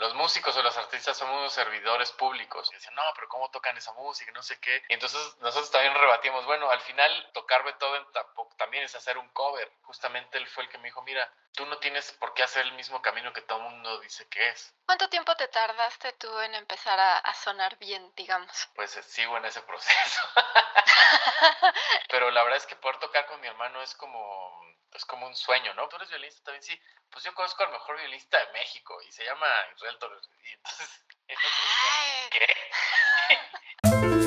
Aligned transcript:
los 0.00 0.14
músicos 0.14 0.56
o 0.56 0.62
los 0.62 0.76
artistas 0.78 1.16
somos 1.16 1.36
unos 1.36 1.52
servidores 1.52 2.10
públicos. 2.12 2.68
Y 2.70 2.74
decían, 2.74 2.94
no, 2.94 3.02
pero 3.14 3.28
¿cómo 3.28 3.50
tocan 3.50 3.76
esa 3.76 3.92
música? 3.92 4.32
No 4.32 4.42
sé 4.42 4.58
qué. 4.58 4.82
Y 4.88 4.94
entonces 4.94 5.36
nosotros 5.40 5.70
también 5.70 5.94
rebatimos, 5.94 6.46
bueno, 6.46 6.70
al 6.70 6.80
final 6.80 7.30
tocar 7.34 7.62
Beethoven 7.64 8.04
tampoco, 8.12 8.56
también 8.56 8.82
es 8.82 8.94
hacer 8.94 9.18
un 9.18 9.28
cover. 9.28 9.70
Justamente 9.82 10.38
él 10.38 10.46
fue 10.48 10.64
el 10.64 10.70
que 10.70 10.78
me 10.78 10.88
dijo, 10.88 11.02
mira, 11.02 11.30
tú 11.52 11.66
no 11.66 11.76
tienes 11.78 12.12
por 12.12 12.32
qué 12.32 12.42
hacer 12.42 12.64
el 12.64 12.72
mismo 12.72 13.02
camino 13.02 13.32
que 13.34 13.42
todo 13.42 13.58
el 13.58 13.64
mundo 13.64 14.00
dice 14.00 14.26
que 14.28 14.48
es. 14.48 14.74
¿Cuánto 14.86 15.08
tiempo 15.10 15.36
te 15.36 15.48
tardaste 15.48 16.14
tú 16.14 16.40
en 16.40 16.54
empezar 16.54 16.98
a, 16.98 17.18
a 17.18 17.34
sonar 17.34 17.76
bien, 17.76 18.10
digamos? 18.16 18.68
Pues 18.74 18.96
eh, 18.96 19.02
sigo 19.02 19.36
en 19.36 19.44
ese 19.44 19.60
proceso. 19.60 20.22
pero 22.08 22.30
la 22.30 22.42
verdad 22.42 22.56
es 22.56 22.66
que 22.66 22.76
poder 22.76 22.98
tocar 22.98 23.26
con 23.26 23.38
mi 23.40 23.48
hermano 23.48 23.82
es 23.82 23.94
como 23.94 24.70
es 24.94 25.04
como 25.04 25.26
un 25.26 25.36
sueño, 25.36 25.72
¿no? 25.74 25.88
Tú 25.88 25.96
eres 25.96 26.08
violista 26.08 26.42
también, 26.44 26.62
sí. 26.62 26.80
Pues 27.10 27.24
yo 27.24 27.34
conozco 27.34 27.62
al 27.64 27.70
mejor 27.70 27.96
violista 27.96 28.38
de 28.38 28.52
México 28.52 29.00
y 29.02 29.12
se 29.12 29.24
llama 29.24 29.46
Israel 29.74 29.89
Y 29.90 29.92
entonces, 29.92 30.30
¿qué? 32.30 34.10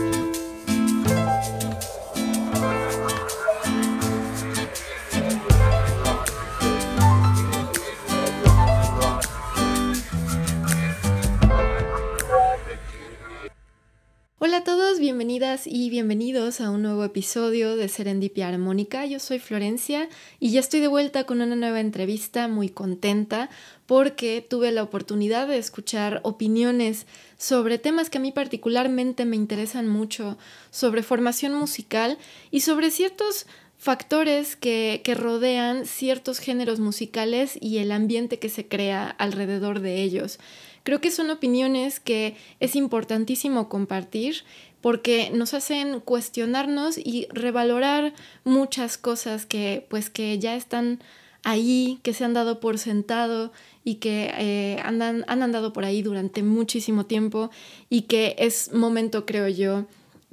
Hola 14.46 14.58
a 14.58 14.64
todos, 14.66 15.00
bienvenidas 15.00 15.68
y 15.68 15.90
bienvenidos 15.90 16.60
a 16.60 16.70
un 16.70 16.82
nuevo 16.82 17.06
episodio 17.06 17.78
de 17.78 17.88
Serendipia 17.88 18.50
Armónica. 18.50 19.06
Yo 19.06 19.22
soy 19.22 19.40
Florencia 19.40 20.10
y 20.38 20.52
ya 20.52 20.60
estoy 20.60 20.82
de 20.82 20.90
vuelta 20.90 21.24
con 21.24 21.42
una 21.42 21.56
nueva 21.56 21.80
entrevista 21.80 22.50
muy 22.50 22.68
contenta 22.68 23.50
porque 23.86 24.46
tuve 24.46 24.74
la 24.74 24.84
oportunidad 24.84 25.48
de 25.48 25.60
escuchar 25.60 26.20
opiniones 26.24 27.08
sobre 27.38 27.78
temas 27.78 28.10
que 28.10 28.18
a 28.18 28.22
mí 28.22 28.34
particularmente 28.34 29.24
me 29.24 29.38
interesan 29.38 29.88
mucho, 29.88 30.38
sobre 30.72 31.04
formación 31.04 31.54
musical 31.54 32.18
y 32.52 32.60
sobre 32.60 32.92
ciertos 32.92 33.46
factores 33.78 34.58
que, 34.58 35.00
que, 35.06 35.16
rodean 35.16 35.86
ciertos 35.86 36.40
géneros 36.40 36.82
musicales 36.82 37.58
y 37.62 37.78
el 37.78 37.94
ambiente 37.94 38.40
que 38.40 38.50
se 38.50 38.68
crea 38.68 39.08
alrededor 39.10 39.80
de 39.80 40.04
ellos. 40.04 40.38
Creo 40.84 41.02
que 41.02 41.12
son 41.12 41.30
opiniones 41.30 42.00
que 42.00 42.36
es 42.60 42.76
importantísimo 42.76 43.70
compartir 43.70 44.44
porque 44.82 45.32
nos 45.34 45.54
hacen 45.54 46.02
cuestionarnos 46.02 46.98
y 46.98 47.28
revalorar 47.30 48.14
muchas 48.44 48.98
cosas 48.98 49.46
que 49.46 49.86
pues 49.90 50.10
que 50.10 50.38
ya 50.40 50.56
están 50.56 51.00
ahí, 51.44 52.00
que 52.04 52.14
se 52.14 52.26
han 52.26 52.34
dado 52.34 52.60
por 52.60 52.78
sentado 52.78 53.52
y 53.84 53.96
que 53.96 54.32
eh, 54.38 54.80
andan, 54.84 55.24
han 55.28 55.44
andado 55.44 55.74
por 55.74 55.86
ahí 55.86 56.02
durante 56.02 56.44
muchísimo 56.44 57.06
tiempo 57.06 57.50
y 57.90 58.04
que 58.04 58.36
es 58.38 58.74
momento, 58.74 59.26
creo 59.26 59.48
yo, 59.48 59.86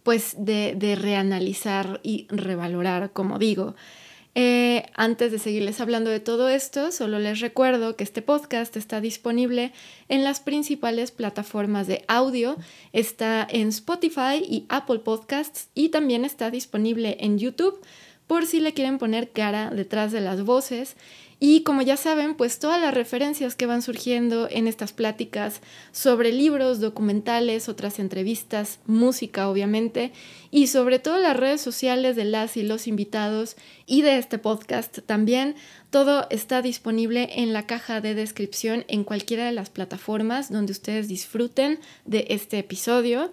pues 0.02 0.34
de, 0.38 0.74
de 0.76 0.96
reanalizar 0.96 2.00
y 2.02 2.26
revalorar, 2.30 3.12
como 3.12 3.38
digo. 3.38 3.74
Eh, 4.36 4.86
antes 4.94 5.32
de 5.32 5.40
seguirles 5.40 5.80
hablando 5.80 6.08
de 6.08 6.20
todo 6.20 6.48
esto, 6.48 6.92
solo 6.92 7.18
les 7.18 7.40
recuerdo 7.40 7.96
que 7.96 8.04
este 8.04 8.22
podcast 8.22 8.76
está 8.76 9.00
disponible 9.00 9.72
en 10.08 10.22
las 10.22 10.40
principales 10.40 11.10
plataformas 11.10 11.86
de 11.88 12.04
audio. 12.06 12.56
Está 12.92 13.46
en 13.50 13.68
Spotify 13.68 14.36
y 14.42 14.66
Apple 14.68 15.00
Podcasts 15.00 15.68
y 15.74 15.88
también 15.88 16.24
está 16.24 16.50
disponible 16.50 17.16
en 17.20 17.38
YouTube 17.38 17.80
por 18.28 18.46
si 18.46 18.60
le 18.60 18.72
quieren 18.72 18.98
poner 18.98 19.30
cara 19.30 19.70
detrás 19.70 20.12
de 20.12 20.20
las 20.20 20.44
voces. 20.44 20.96
Y 21.42 21.62
como 21.62 21.80
ya 21.80 21.96
saben, 21.96 22.34
pues 22.34 22.58
todas 22.58 22.78
las 22.78 22.92
referencias 22.92 23.54
que 23.54 23.64
van 23.64 23.80
surgiendo 23.80 24.46
en 24.50 24.66
estas 24.66 24.92
pláticas 24.92 25.62
sobre 25.90 26.32
libros, 26.32 26.80
documentales, 26.80 27.70
otras 27.70 27.98
entrevistas, 27.98 28.78
música 28.84 29.48
obviamente, 29.48 30.12
y 30.50 30.66
sobre 30.66 30.98
todo 30.98 31.16
las 31.16 31.34
redes 31.34 31.62
sociales 31.62 32.14
de 32.14 32.26
las 32.26 32.58
y 32.58 32.62
los 32.62 32.86
invitados 32.86 33.56
y 33.86 34.02
de 34.02 34.18
este 34.18 34.36
podcast 34.36 34.98
también, 35.06 35.56
todo 35.88 36.26
está 36.28 36.60
disponible 36.60 37.30
en 37.36 37.54
la 37.54 37.66
caja 37.66 38.02
de 38.02 38.14
descripción 38.14 38.84
en 38.88 39.02
cualquiera 39.02 39.46
de 39.46 39.52
las 39.52 39.70
plataformas 39.70 40.52
donde 40.52 40.72
ustedes 40.72 41.08
disfruten 41.08 41.80
de 42.04 42.26
este 42.28 42.58
episodio. 42.58 43.32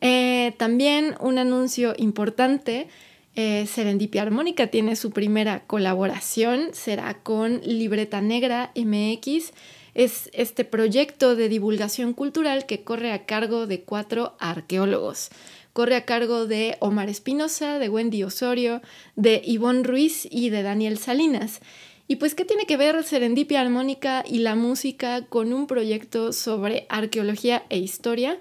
Eh, 0.00 0.54
también 0.56 1.16
un 1.20 1.36
anuncio 1.36 1.92
importante 1.98 2.88
eh, 3.34 3.66
Serendipia 3.66 4.22
Armónica 4.22 4.66
tiene 4.66 4.94
su 4.94 5.10
primera 5.10 5.64
colaboración, 5.66 6.68
será 6.72 7.22
con 7.22 7.60
Libreta 7.64 8.20
Negra 8.20 8.72
MX. 8.76 9.52
Es 9.94 10.30
este 10.32 10.64
proyecto 10.64 11.34
de 11.34 11.48
divulgación 11.48 12.12
cultural 12.12 12.66
que 12.66 12.82
corre 12.82 13.12
a 13.12 13.24
cargo 13.24 13.66
de 13.66 13.82
cuatro 13.82 14.36
arqueólogos. 14.38 15.30
Corre 15.72 15.96
a 15.96 16.04
cargo 16.04 16.46
de 16.46 16.76
Omar 16.80 17.08
Espinosa, 17.08 17.78
de 17.78 17.88
Wendy 17.88 18.22
Osorio, 18.22 18.82
de 19.16 19.40
Ivonne 19.44 19.82
Ruiz 19.82 20.28
y 20.30 20.50
de 20.50 20.62
Daniel 20.62 20.98
Salinas. 20.98 21.60
Y 22.08 22.16
pues, 22.16 22.34
¿qué 22.34 22.44
tiene 22.44 22.66
que 22.66 22.76
ver 22.76 23.02
Serendipia 23.04 23.62
Armónica 23.62 24.22
y 24.28 24.40
la 24.40 24.54
música 24.54 25.24
con 25.26 25.54
un 25.54 25.66
proyecto 25.66 26.34
sobre 26.34 26.84
arqueología 26.90 27.64
e 27.70 27.78
historia? 27.78 28.38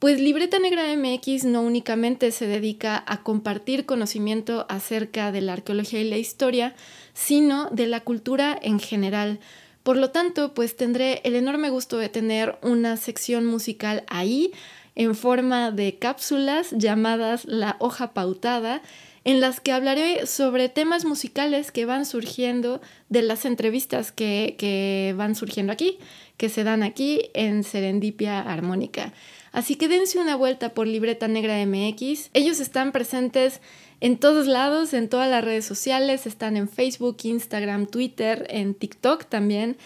Pues 0.00 0.18
Libreta 0.18 0.58
Negra 0.58 0.84
MX 0.96 1.44
no 1.44 1.60
únicamente 1.60 2.32
se 2.32 2.46
dedica 2.46 3.04
a 3.06 3.22
compartir 3.22 3.84
conocimiento 3.84 4.64
acerca 4.70 5.30
de 5.30 5.42
la 5.42 5.52
arqueología 5.52 6.00
y 6.00 6.08
la 6.08 6.16
historia, 6.16 6.74
sino 7.12 7.68
de 7.68 7.86
la 7.86 8.00
cultura 8.00 8.58
en 8.62 8.80
general. 8.80 9.40
Por 9.82 9.98
lo 9.98 10.08
tanto, 10.08 10.54
pues 10.54 10.74
tendré 10.74 11.20
el 11.24 11.36
enorme 11.36 11.68
gusto 11.68 11.98
de 11.98 12.08
tener 12.08 12.56
una 12.62 12.96
sección 12.96 13.44
musical 13.44 14.04
ahí 14.08 14.52
en 14.94 15.14
forma 15.14 15.70
de 15.70 15.98
cápsulas 15.98 16.70
llamadas 16.70 17.44
La 17.44 17.76
hoja 17.78 18.14
pautada, 18.14 18.80
en 19.24 19.42
las 19.42 19.60
que 19.60 19.72
hablaré 19.72 20.26
sobre 20.26 20.70
temas 20.70 21.04
musicales 21.04 21.72
que 21.72 21.84
van 21.84 22.06
surgiendo 22.06 22.80
de 23.10 23.20
las 23.20 23.44
entrevistas 23.44 24.12
que, 24.12 24.56
que 24.58 25.14
van 25.14 25.34
surgiendo 25.34 25.74
aquí, 25.74 25.98
que 26.38 26.48
se 26.48 26.64
dan 26.64 26.82
aquí 26.82 27.28
en 27.34 27.64
Serendipia 27.64 28.40
Armónica. 28.40 29.12
Así 29.52 29.76
que 29.76 29.88
dense 29.88 30.18
una 30.18 30.36
vuelta 30.36 30.74
por 30.74 30.86
Libreta 30.86 31.28
Negra 31.28 31.64
MX. 31.66 32.30
Ellos 32.34 32.60
están 32.60 32.92
presentes 32.92 33.60
en 34.00 34.16
todos 34.16 34.46
lados, 34.46 34.94
en 34.94 35.08
todas 35.08 35.28
las 35.30 35.44
redes 35.44 35.64
sociales, 35.64 36.26
están 36.26 36.56
en 36.56 36.68
Facebook, 36.68 37.18
Instagram, 37.22 37.86
Twitter, 37.86 38.46
en 38.48 38.74
TikTok 38.74 39.26
también, 39.26 39.76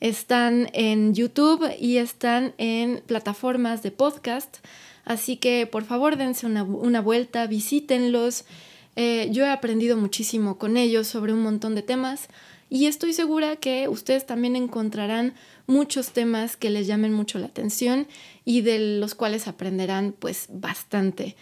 están 0.00 0.68
en 0.74 1.14
YouTube 1.14 1.68
y 1.80 1.96
están 1.96 2.54
en 2.58 3.02
plataformas 3.06 3.82
de 3.82 3.90
podcast. 3.90 4.58
Así 5.04 5.36
que 5.36 5.66
por 5.66 5.84
favor 5.84 6.16
dense 6.16 6.46
una, 6.46 7.00
vuelta, 7.00 7.46
visítenlos. 7.46 8.44
Eh, 8.96 9.28
yo 9.32 9.44
he 9.44 9.50
aprendido 9.50 9.96
muchísimo 9.96 10.56
con 10.56 10.76
ellos 10.76 11.08
sobre 11.08 11.32
un 11.32 11.42
montón 11.42 11.74
de 11.74 11.82
temas 11.82 12.28
y 12.70 12.86
estoy 12.86 13.12
segura 13.12 13.56
que 13.56 13.88
ustedes 13.88 14.24
también 14.24 14.56
encontrarán 14.56 15.34
muchos 15.66 16.10
temas 16.10 16.56
que 16.56 16.70
les 16.70 16.86
llamen 16.86 17.12
mucho 17.12 17.38
la 17.38 17.46
atención 17.46 18.06
y 18.44 18.60
de 18.60 18.98
los 18.98 19.14
cuales 19.14 19.48
aprenderán 19.48 20.14
pues 20.18 20.46
bastante. 20.50 21.36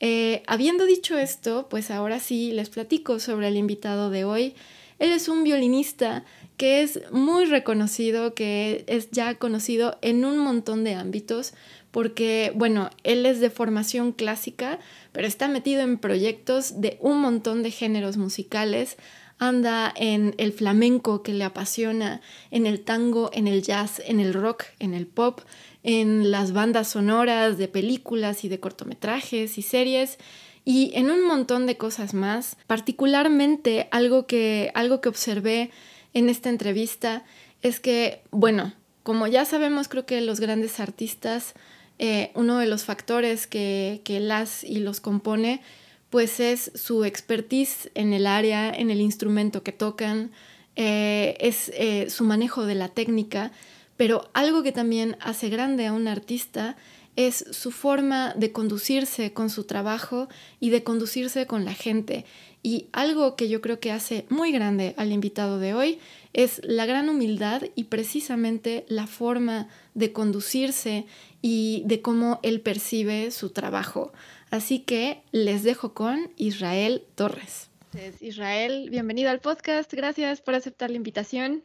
Eh, 0.00 0.42
habiendo 0.46 0.84
dicho 0.84 1.16
esto, 1.16 1.68
pues 1.68 1.90
ahora 1.90 2.20
sí 2.20 2.52
les 2.52 2.68
platico 2.68 3.18
sobre 3.18 3.48
el 3.48 3.56
invitado 3.56 4.10
de 4.10 4.24
hoy. 4.24 4.54
Él 4.98 5.10
es 5.10 5.28
un 5.28 5.44
violinista 5.44 6.24
que 6.56 6.82
es 6.82 7.00
muy 7.12 7.44
reconocido, 7.44 8.34
que 8.34 8.84
es 8.86 9.10
ya 9.10 9.34
conocido 9.34 9.98
en 10.00 10.24
un 10.24 10.38
montón 10.38 10.84
de 10.84 10.94
ámbitos, 10.94 11.52
porque, 11.90 12.52
bueno, 12.54 12.90
él 13.04 13.26
es 13.26 13.40
de 13.40 13.50
formación 13.50 14.12
clásica, 14.12 14.78
pero 15.12 15.26
está 15.26 15.48
metido 15.48 15.82
en 15.82 15.98
proyectos 15.98 16.80
de 16.80 16.98
un 17.00 17.20
montón 17.20 17.62
de 17.62 17.70
géneros 17.70 18.16
musicales, 18.16 18.96
anda 19.38 19.92
en 19.96 20.34
el 20.38 20.52
flamenco 20.52 21.22
que 21.22 21.34
le 21.34 21.44
apasiona, 21.44 22.20
en 22.50 22.66
el 22.66 22.80
tango, 22.80 23.30
en 23.32 23.46
el 23.46 23.62
jazz, 23.62 24.00
en 24.04 24.20
el 24.20 24.32
rock, 24.32 24.64
en 24.78 24.94
el 24.94 25.06
pop, 25.06 25.40
en 25.82 26.30
las 26.30 26.52
bandas 26.52 26.88
sonoras 26.88 27.58
de 27.58 27.68
películas 27.68 28.44
y 28.44 28.48
de 28.48 28.60
cortometrajes 28.60 29.58
y 29.58 29.62
series 29.62 30.18
y 30.64 30.90
en 30.94 31.10
un 31.10 31.24
montón 31.24 31.66
de 31.66 31.76
cosas 31.76 32.12
más. 32.12 32.56
Particularmente 32.66 33.88
algo 33.90 34.26
que, 34.26 34.72
algo 34.74 35.00
que 35.00 35.08
observé 35.08 35.70
en 36.12 36.28
esta 36.28 36.48
entrevista 36.48 37.24
es 37.62 37.78
que, 37.78 38.22
bueno, 38.30 38.72
como 39.02 39.28
ya 39.28 39.44
sabemos, 39.44 39.86
creo 39.86 40.06
que 40.06 40.20
los 40.20 40.40
grandes 40.40 40.80
artistas, 40.80 41.54
eh, 41.98 42.32
uno 42.34 42.58
de 42.58 42.66
los 42.66 42.84
factores 42.84 43.46
que, 43.46 44.00
que 44.02 44.18
las 44.18 44.64
y 44.64 44.80
los 44.80 45.00
compone 45.00 45.62
pues 46.10 46.40
es 46.40 46.70
su 46.74 47.04
expertise 47.04 47.90
en 47.94 48.12
el 48.12 48.26
área, 48.26 48.70
en 48.70 48.90
el 48.90 49.00
instrumento 49.00 49.62
que 49.62 49.72
tocan, 49.72 50.30
eh, 50.76 51.36
es 51.40 51.70
eh, 51.74 52.10
su 52.10 52.24
manejo 52.24 52.66
de 52.66 52.74
la 52.74 52.88
técnica, 52.88 53.52
pero 53.96 54.28
algo 54.34 54.62
que 54.62 54.72
también 54.72 55.16
hace 55.20 55.48
grande 55.48 55.86
a 55.86 55.92
un 55.92 56.06
artista 56.06 56.76
es 57.16 57.46
su 57.50 57.70
forma 57.70 58.34
de 58.34 58.52
conducirse 58.52 59.32
con 59.32 59.48
su 59.48 59.64
trabajo 59.64 60.28
y 60.60 60.68
de 60.68 60.84
conducirse 60.84 61.46
con 61.46 61.64
la 61.64 61.72
gente. 61.72 62.26
Y 62.62 62.88
algo 62.92 63.36
que 63.36 63.48
yo 63.48 63.60
creo 63.60 63.80
que 63.80 63.90
hace 63.90 64.26
muy 64.28 64.52
grande 64.52 64.94
al 64.98 65.12
invitado 65.12 65.58
de 65.58 65.72
hoy 65.72 65.98
es 66.34 66.60
la 66.62 66.84
gran 66.84 67.08
humildad 67.08 67.62
y 67.74 67.84
precisamente 67.84 68.84
la 68.88 69.06
forma 69.06 69.68
de 69.94 70.12
conducirse 70.12 71.06
y 71.40 71.82
de 71.86 72.02
cómo 72.02 72.38
él 72.42 72.60
percibe 72.60 73.30
su 73.30 73.50
trabajo. 73.50 74.12
Así 74.56 74.78
que 74.78 75.22
les 75.32 75.64
dejo 75.64 75.92
con 75.92 76.32
Israel 76.38 77.04
Torres. 77.14 77.68
Israel, 78.22 78.88
bienvenido 78.88 79.28
al 79.28 79.40
podcast. 79.40 79.92
Gracias 79.92 80.40
por 80.40 80.54
aceptar 80.54 80.88
la 80.88 80.96
invitación. 80.96 81.62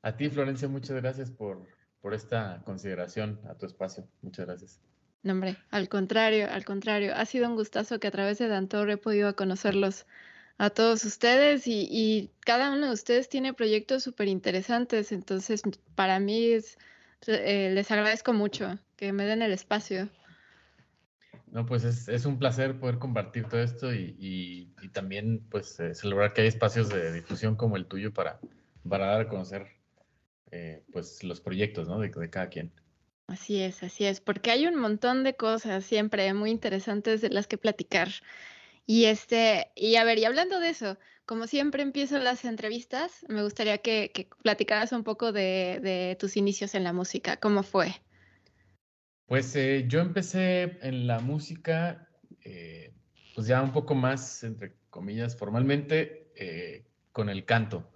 A 0.00 0.16
ti, 0.16 0.30
Florencia, 0.30 0.66
muchas 0.66 0.96
gracias 0.96 1.30
por, 1.30 1.68
por 2.00 2.14
esta 2.14 2.62
consideración 2.64 3.38
a 3.46 3.56
tu 3.56 3.66
espacio. 3.66 4.08
Muchas 4.22 4.46
gracias. 4.46 4.80
No, 5.22 5.34
hombre, 5.34 5.58
al 5.68 5.90
contrario, 5.90 6.48
al 6.50 6.64
contrario. 6.64 7.14
Ha 7.14 7.26
sido 7.26 7.46
un 7.46 7.56
gustazo 7.56 8.00
que 8.00 8.06
a 8.06 8.10
través 8.10 8.38
de 8.38 8.48
Dantor 8.48 8.88
he 8.88 8.96
podido 8.96 9.36
conocerlos 9.36 10.06
a 10.56 10.70
todos 10.70 11.04
ustedes 11.04 11.66
y, 11.66 12.30
cada 12.40 12.72
uno 12.72 12.86
de 12.86 12.92
ustedes 12.94 13.28
tiene 13.28 13.52
proyectos 13.52 14.02
súper 14.02 14.28
interesantes. 14.28 15.12
Entonces, 15.12 15.60
para 15.94 16.20
mí 16.20 16.46
es, 16.46 16.78
eh, 17.26 17.70
les 17.74 17.90
agradezco 17.90 18.32
mucho 18.32 18.78
que 18.96 19.12
me 19.12 19.26
den 19.26 19.42
el 19.42 19.52
espacio. 19.52 20.08
No, 21.54 21.64
pues 21.66 21.84
es, 21.84 22.26
un 22.26 22.40
placer 22.40 22.80
poder 22.80 22.98
compartir 22.98 23.48
todo 23.48 23.62
esto 23.62 23.94
y, 23.94 24.74
también 24.92 25.46
pues 25.50 25.78
eh, 25.78 25.94
celebrar 25.94 26.32
que 26.32 26.40
hay 26.42 26.48
espacios 26.48 26.88
de 26.88 27.12
difusión 27.12 27.54
como 27.54 27.76
el 27.76 27.86
tuyo 27.86 28.12
para, 28.12 28.40
para 28.88 29.06
dar 29.06 29.20
a 29.20 29.28
conocer 29.28 29.68
eh, 30.50 30.82
pues 30.92 31.22
los 31.22 31.40
proyectos, 31.40 31.86
¿no? 31.86 32.00
De, 32.00 32.08
de, 32.08 32.28
cada 32.28 32.48
quien. 32.48 32.72
Así 33.28 33.62
es, 33.62 33.84
así 33.84 34.04
es, 34.04 34.20
porque 34.20 34.50
hay 34.50 34.66
un 34.66 34.74
montón 34.74 35.22
de 35.22 35.36
cosas 35.36 35.84
siempre 35.84 36.34
muy 36.34 36.50
interesantes 36.50 37.20
de 37.20 37.30
las 37.30 37.46
que 37.46 37.56
platicar. 37.56 38.08
Y 38.84 39.04
este, 39.04 39.70
y 39.76 39.94
a 39.94 40.02
ver, 40.02 40.18
y 40.18 40.24
hablando 40.24 40.58
de 40.58 40.70
eso, 40.70 40.98
como 41.24 41.46
siempre 41.46 41.84
empiezo 41.84 42.18
las 42.18 42.44
entrevistas, 42.44 43.24
me 43.28 43.44
gustaría 43.44 43.78
que, 43.78 44.10
que 44.12 44.28
platicaras 44.42 44.90
un 44.90 45.04
poco 45.04 45.30
de, 45.30 45.78
de, 45.80 46.16
tus 46.18 46.36
inicios 46.36 46.74
en 46.74 46.82
la 46.82 46.92
música. 46.92 47.36
¿Cómo 47.36 47.62
fue? 47.62 47.94
Pues 49.26 49.54
eh, 49.56 49.86
yo 49.88 50.00
empecé 50.00 50.78
en 50.82 51.06
la 51.06 51.20
música, 51.20 52.08
eh, 52.42 52.92
pues 53.34 53.46
ya 53.46 53.62
un 53.62 53.72
poco 53.72 53.94
más, 53.94 54.44
entre 54.44 54.74
comillas, 54.90 55.36
formalmente, 55.36 56.22
con 57.12 57.30
el 57.30 57.44
canto. 57.44 57.88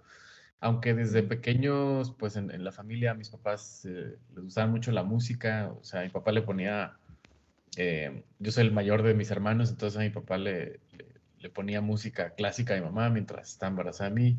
Aunque 0.61 0.93
desde 0.93 1.23
pequeños, 1.23 2.13
pues 2.17 2.35
en, 2.35 2.63
la 2.63 2.71
familia, 2.71 3.11
a 3.11 3.13
mis 3.13 3.29
papás 3.29 3.85
eh, 3.85 4.17
les 4.35 4.43
gustaba 4.43 4.67
mucho 4.67 4.91
la 4.91 5.03
música, 5.03 5.71
o 5.79 5.83
sea, 5.83 6.01
mi 6.01 6.09
papá 6.09 6.33
le 6.33 6.41
ponía, 6.41 6.97
eh, 7.77 8.23
yo 8.39 8.51
soy 8.51 8.65
el 8.65 8.73
mayor 8.73 9.03
de 9.03 9.13
mis 9.13 9.31
hermanos, 9.31 9.69
entonces 9.69 9.97
a 9.97 10.03
mi 10.03 10.09
papá 10.09 10.37
le, 10.37 10.81
le, 11.39 11.49
ponía 11.49 11.79
música 11.79 12.31
clásica 12.31 12.73
a 12.73 12.77
mi 12.77 12.83
mamá 12.83 13.09
mientras 13.09 13.51
estaba 13.51 13.69
embarazada 13.69 14.09
de 14.09 14.15
mí, 14.15 14.37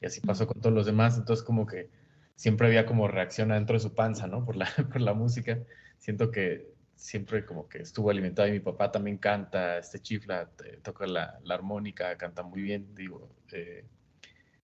y 0.00 0.06
así 0.06 0.20
pasó 0.20 0.48
con 0.48 0.60
todos 0.60 0.74
los 0.74 0.86
demás, 0.86 1.16
entonces 1.16 1.44
como 1.44 1.66
que 1.66 1.88
siempre 2.34 2.66
había 2.66 2.84
como 2.84 3.06
reacción 3.06 3.52
adentro 3.52 3.74
de 3.74 3.80
su 3.80 3.94
panza, 3.94 4.26
¿no? 4.26 4.44
Por 4.44 4.56
la, 4.56 4.66
por 4.92 5.00
la 5.00 5.14
música, 5.14 5.58
siento 6.00 6.30
que 6.30 6.74
siempre 6.96 7.46
como 7.46 7.68
que 7.68 7.78
estuvo 7.78 8.10
alimentado 8.10 8.48
y 8.48 8.52
mi 8.52 8.60
papá 8.60 8.90
también 8.90 9.18
canta, 9.18 9.78
este 9.78 10.00
chifla, 10.00 10.50
toca 10.82 11.06
la, 11.06 11.38
la 11.44 11.54
armónica, 11.54 12.16
canta 12.18 12.42
muy 12.42 12.62
bien, 12.62 12.94
digo, 12.94 13.30
eh, 13.52 13.84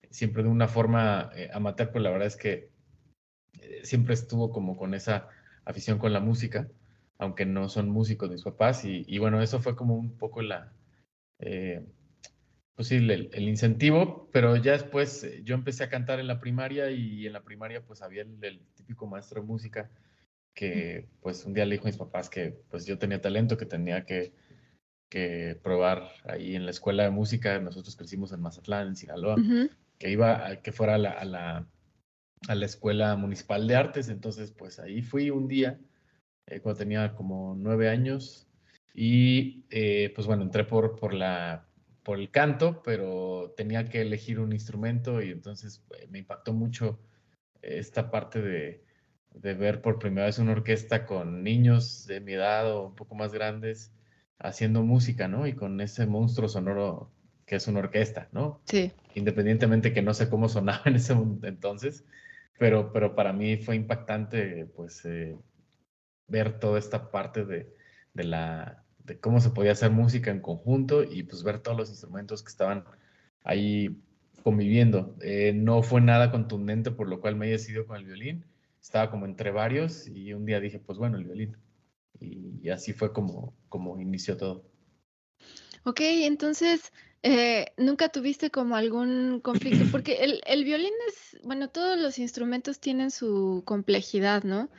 siempre 0.09 0.43
de 0.43 0.49
una 0.49 0.67
forma 0.67 1.31
eh, 1.35 1.49
amateur, 1.53 1.89
pero 1.91 2.03
la 2.03 2.11
verdad 2.11 2.27
es 2.27 2.35
que 2.35 2.69
eh, 3.61 3.81
siempre 3.83 4.15
estuvo 4.15 4.51
como 4.51 4.75
con 4.75 4.93
esa 4.93 5.27
afición 5.65 5.97
con 5.97 6.13
la 6.13 6.19
música, 6.19 6.67
aunque 7.17 7.45
no 7.45 7.69
son 7.69 7.89
músicos 7.89 8.29
mis 8.29 8.43
papás, 8.43 8.85
y, 8.85 9.17
bueno, 9.17 9.41
eso 9.41 9.59
fue 9.59 9.75
como 9.75 9.95
un 9.95 10.17
poco 10.17 10.41
la, 10.41 10.71
pues 12.75 12.91
el, 12.91 13.29
incentivo, 13.39 14.29
pero 14.31 14.55
ya 14.55 14.71
después 14.73 15.27
yo 15.43 15.55
empecé 15.55 15.83
a 15.83 15.89
cantar 15.89 16.19
en 16.19 16.27
la 16.27 16.39
primaria 16.39 16.91
y 16.91 17.27
en 17.27 17.33
la 17.33 17.43
primaria 17.43 17.83
pues 17.85 18.01
había 18.01 18.21
el, 18.21 18.61
típico 18.75 19.05
maestro 19.05 19.41
de 19.41 19.47
música 19.47 19.89
que 20.59 21.07
pues 21.21 21.45
un 21.45 21.53
día 21.53 21.63
le 21.63 21.75
dijo 21.75 21.85
a 21.85 21.91
mis 21.91 21.95
papás 21.95 22.29
que 22.29 22.51
pues 22.69 22.85
yo 22.85 22.97
tenía 22.97 23.21
talento, 23.21 23.56
que 23.56 23.65
tenía 23.65 24.03
que, 24.03 24.33
que 25.09 25.57
probar 25.63 26.11
ahí 26.25 26.53
en 26.53 26.65
la 26.65 26.71
escuela 26.71 27.03
de 27.03 27.11
música, 27.11 27.61
nosotros 27.61 27.95
crecimos 27.95 28.33
en 28.33 28.41
Mazatlán, 28.41 28.89
en 28.89 28.97
Sinaloa, 28.97 29.38
que 29.97 30.11
iba 30.11 30.45
a 30.45 30.61
que 30.61 30.73
fuera 30.73 30.95
a 30.95 30.97
la, 30.97 31.11
a 31.11 31.23
la, 31.23 31.69
a 32.50 32.56
la 32.56 32.65
Escuela 32.65 33.15
Municipal 33.15 33.69
de 33.69 33.75
Artes. 33.77 34.09
Entonces, 34.09 34.51
pues 34.51 34.79
ahí 34.79 35.01
fui 35.01 35.29
un 35.29 35.47
día, 35.47 35.79
eh, 36.45 36.59
cuando 36.59 36.79
tenía 36.79 37.15
como 37.15 37.55
nueve 37.57 37.88
años, 37.88 38.50
y 38.94 39.63
eh, 39.69 40.12
pues 40.13 40.27
bueno, 40.27 40.44
entré 40.44 40.65
por, 40.65 41.00
por, 41.00 41.13
la, 41.13 41.69
por 42.03 42.19
el 42.19 42.31
canto, 42.31 42.83
pero 42.83 43.53
tenía 43.55 43.85
que 43.85 44.01
elegir 44.01 44.41
un 44.41 44.51
instrumento 44.51 45.21
y 45.21 45.31
entonces 45.31 45.85
eh, 45.97 46.07
me 46.09 46.19
impactó 46.19 46.51
mucho 46.51 47.00
esta 47.62 48.12
parte 48.12 48.41
de, 48.41 48.88
de 49.33 49.53
ver 49.53 49.81
por 49.81 49.99
primera 49.99 50.27
vez 50.27 50.39
una 50.39 50.51
orquesta 50.51 51.05
con 51.05 51.43
niños 51.43 52.05
de 52.07 52.19
mi 52.19 52.33
edad 52.33 52.71
o 52.71 52.87
un 52.87 52.95
poco 52.95 53.15
más 53.15 53.33
grandes 53.33 53.91
haciendo 54.39 54.83
música, 54.83 55.27
¿no? 55.27 55.47
Y 55.47 55.53
con 55.53 55.79
ese 55.81 56.05
monstruo 56.05 56.47
sonoro 56.47 57.11
que 57.45 57.55
es 57.55 57.67
una 57.67 57.79
orquesta, 57.79 58.29
¿no? 58.31 58.61
Sí. 58.65 58.91
Independientemente 59.15 59.91
que 59.93 60.01
no 60.01 60.13
sé 60.13 60.29
cómo 60.29 60.49
sonaba 60.49 60.81
en 60.85 60.95
ese 60.95 61.13
entonces, 61.43 62.05
pero, 62.57 62.91
pero 62.93 63.15
para 63.15 63.33
mí 63.33 63.57
fue 63.57 63.75
impactante, 63.75 64.65
pues, 64.75 65.03
eh, 65.05 65.35
ver 66.27 66.59
toda 66.59 66.79
esta 66.79 67.11
parte 67.11 67.45
de, 67.45 67.73
de, 68.13 68.23
la, 68.23 68.83
de 69.03 69.19
cómo 69.19 69.39
se 69.39 69.49
podía 69.49 69.71
hacer 69.71 69.91
música 69.91 70.31
en 70.31 70.41
conjunto 70.41 71.03
y 71.03 71.23
pues 71.23 71.43
ver 71.43 71.59
todos 71.59 71.77
los 71.77 71.89
instrumentos 71.89 72.43
que 72.43 72.49
estaban 72.49 72.85
ahí 73.43 73.97
conviviendo. 74.43 75.15
Eh, 75.21 75.53
no 75.53 75.81
fue 75.81 76.01
nada 76.01 76.31
contundente, 76.31 76.91
por 76.91 77.07
lo 77.07 77.19
cual 77.19 77.35
me 77.35 77.47
he 77.47 77.51
decidido 77.51 77.85
con 77.85 77.97
el 77.97 78.05
violín. 78.05 78.45
Estaba 78.81 79.11
como 79.11 79.25
entre 79.25 79.51
varios 79.51 80.07
y 80.07 80.33
un 80.33 80.45
día 80.45 80.59
dije, 80.59 80.79
pues 80.79 80.97
bueno, 80.97 81.17
el 81.17 81.25
violín. 81.25 81.57
Y, 82.19 82.59
y 82.61 82.69
así 82.69 82.93
fue 82.93 83.13
como, 83.13 83.53
como 83.69 83.99
inició 83.99 84.37
todo. 84.37 84.65
Ok, 85.83 86.01
entonces, 86.01 86.91
eh, 87.21 87.73
¿Nunca 87.75 88.09
tuviste 88.09 88.49
como 88.49 88.75
algún 88.75 89.41
conflicto? 89.41 89.79
Porque 89.91 90.23
el, 90.23 90.41
el, 90.45 90.63
violín 90.63 90.93
es, 91.07 91.37
bueno, 91.43 91.69
todos 91.69 91.97
los 91.97 92.17
instrumentos 92.19 92.79
tienen 92.79 93.11
su 93.11 93.63
complejidad, 93.65 94.43
¿no? 94.43 94.69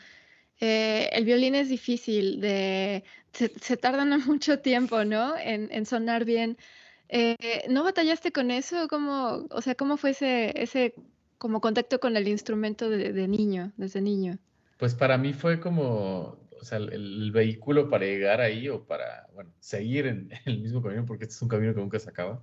Eh, 0.60 1.10
el 1.12 1.24
violín 1.24 1.54
es 1.54 1.68
difícil, 1.68 2.40
de, 2.40 3.04
se, 3.32 3.48
se 3.60 3.76
tardan 3.76 4.10
mucho 4.26 4.60
tiempo, 4.60 5.04
¿no? 5.04 5.36
En, 5.36 5.70
en 5.72 5.86
sonar 5.86 6.24
bien. 6.24 6.56
Eh, 7.08 7.64
¿No 7.68 7.84
batallaste 7.84 8.32
con 8.32 8.50
eso? 8.50 8.88
¿Cómo, 8.88 9.46
o 9.50 9.62
sea, 9.62 9.74
¿cómo 9.74 9.96
fue 9.96 10.10
ese, 10.10 10.52
ese 10.60 10.94
como 11.40 11.62
contacto 11.62 11.98
con 11.98 12.18
el 12.18 12.28
instrumento 12.28 12.90
de, 12.90 13.14
de 13.14 13.26
niño, 13.26 13.72
desde 13.78 14.02
niño? 14.02 14.38
Pues 14.76 14.94
para 14.94 15.16
mí 15.16 15.32
fue 15.32 15.58
como, 15.58 16.38
o 16.60 16.64
sea, 16.64 16.76
el, 16.76 17.32
vehículo 17.32 17.88
para 17.88 18.04
llegar 18.04 18.42
ahí 18.42 18.68
o 18.68 18.84
para, 18.84 19.26
bueno, 19.34 19.50
seguir 19.58 20.06
en 20.06 20.30
el 20.44 20.60
mismo 20.60 20.82
camino, 20.82 21.06
porque 21.06 21.24
este 21.24 21.34
es 21.34 21.42
un 21.42 21.48
camino 21.48 21.74
que 21.74 21.80
nunca 21.80 21.98
se 21.98 22.10
acaba, 22.10 22.42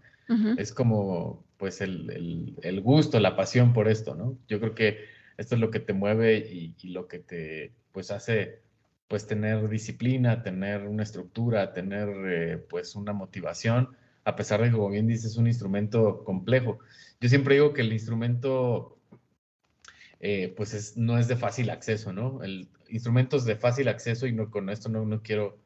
es 0.57 0.73
como, 0.73 1.45
pues, 1.55 1.79
el, 1.79 2.57
el, 2.61 2.81
gusto, 2.81 3.17
la 3.21 3.37
pasión 3.37 3.71
por 3.71 3.87
esto, 3.87 4.13
¿no? 4.13 4.37
Yo 4.49 4.59
creo 4.59 4.75
que 4.75 5.05
esto 5.37 5.55
es 5.55 5.61
lo 5.61 5.71
que 5.71 5.79
te 5.79 5.93
mueve 5.93 6.37
y, 6.37 6.75
lo 6.89 7.07
que 7.07 7.19
te, 7.19 7.71
pues, 7.93 8.11
hace, 8.11 8.61
pues, 9.07 9.25
tener 9.25 9.69
disciplina, 9.69 10.43
tener 10.43 10.85
una 10.85 11.03
estructura, 11.03 11.71
tener, 11.71 12.09
eh, 12.25 12.57
pues, 12.57 12.95
una 12.95 13.13
motivación, 13.13 13.95
a 14.25 14.35
pesar 14.35 14.61
de 14.61 14.67
que, 14.67 14.75
como 14.75 14.89
bien 14.89 15.07
dices, 15.07 15.31
es 15.31 15.37
un 15.37 15.47
instrumento 15.47 16.25
complejo. 16.25 16.79
Yo 17.21 17.29
siempre 17.29 17.55
digo 17.55 17.71
que 17.71 17.81
el 17.81 17.93
instrumento 17.93 18.96
eh, 20.19 20.53
pues 20.55 20.73
es, 20.73 20.97
no 20.97 21.17
es 21.17 21.27
de 21.27 21.35
fácil 21.35 21.69
acceso, 21.69 22.11
¿no? 22.13 22.43
El, 22.43 22.69
instrumentos 22.89 23.45
de 23.45 23.55
fácil 23.55 23.87
acceso, 23.87 24.27
y 24.27 24.31
no 24.31 24.49
con 24.49 24.69
esto 24.69 24.89
no, 24.89 25.05
no 25.05 25.21
quiero 25.21 25.57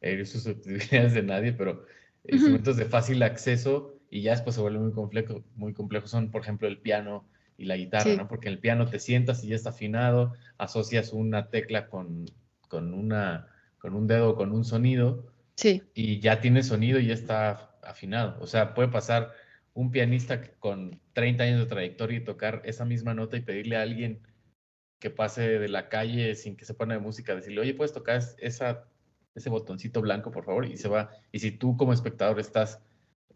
herir 0.00 0.26
susceptibilidades 0.26 1.14
de 1.14 1.22
nadie, 1.22 1.52
pero 1.52 1.84
instrumentos 2.24 2.76
de 2.76 2.84
fácil 2.84 3.22
acceso 3.22 3.94
y 4.10 4.22
ya 4.22 4.32
después 4.32 4.54
se 4.54 4.62
vuelve 4.62 4.78
muy 4.78 4.92
complejo, 4.92 5.44
muy 5.54 5.72
complejo 5.72 6.06
son, 6.06 6.30
por 6.30 6.42
ejemplo, 6.42 6.68
el 6.68 6.78
piano 6.78 7.26
y 7.56 7.64
la 7.64 7.76
guitarra, 7.76 8.14
¿no? 8.14 8.28
Porque 8.28 8.48
en 8.48 8.54
el 8.54 8.60
piano 8.60 8.86
te 8.86 8.98
sientas 8.98 9.44
y 9.44 9.48
ya 9.48 9.56
está 9.56 9.70
afinado, 9.70 10.34
asocias 10.58 11.12
una 11.12 11.50
tecla 11.50 11.88
con, 11.88 12.26
con, 12.68 12.94
una, 12.94 13.48
con 13.78 13.94
un 13.94 14.06
dedo, 14.06 14.36
con 14.36 14.52
un 14.52 14.64
sonido, 14.64 15.26
sí. 15.56 15.82
y 15.92 16.20
ya 16.20 16.40
tiene 16.40 16.62
sonido 16.62 17.00
y 17.00 17.08
ya 17.08 17.14
está 17.14 17.76
afinado. 17.82 18.36
O 18.40 18.46
sea, 18.46 18.74
puede 18.74 18.88
pasar 18.88 19.32
un 19.78 19.92
pianista 19.92 20.42
con 20.58 21.00
30 21.12 21.44
años 21.44 21.60
de 21.60 21.66
trayectoria 21.66 22.18
y 22.18 22.24
tocar 22.24 22.62
esa 22.64 22.84
misma 22.84 23.14
nota 23.14 23.36
y 23.36 23.42
pedirle 23.42 23.76
a 23.76 23.82
alguien 23.82 24.20
que 24.98 25.08
pase 25.08 25.60
de 25.60 25.68
la 25.68 25.88
calle 25.88 26.34
sin 26.34 26.56
que 26.56 26.64
se 26.64 26.74
ponga 26.74 26.94
de 26.94 27.00
música, 27.00 27.32
decirle, 27.32 27.60
oye, 27.60 27.74
puedes 27.74 27.92
tocar 27.92 28.20
esa, 28.38 28.88
ese 29.36 29.50
botoncito 29.50 30.00
blanco, 30.00 30.32
por 30.32 30.44
favor, 30.44 30.66
y 30.66 30.76
se 30.76 30.88
va. 30.88 31.10
Y 31.30 31.38
si 31.38 31.52
tú 31.52 31.76
como 31.76 31.92
espectador 31.92 32.40
estás 32.40 32.82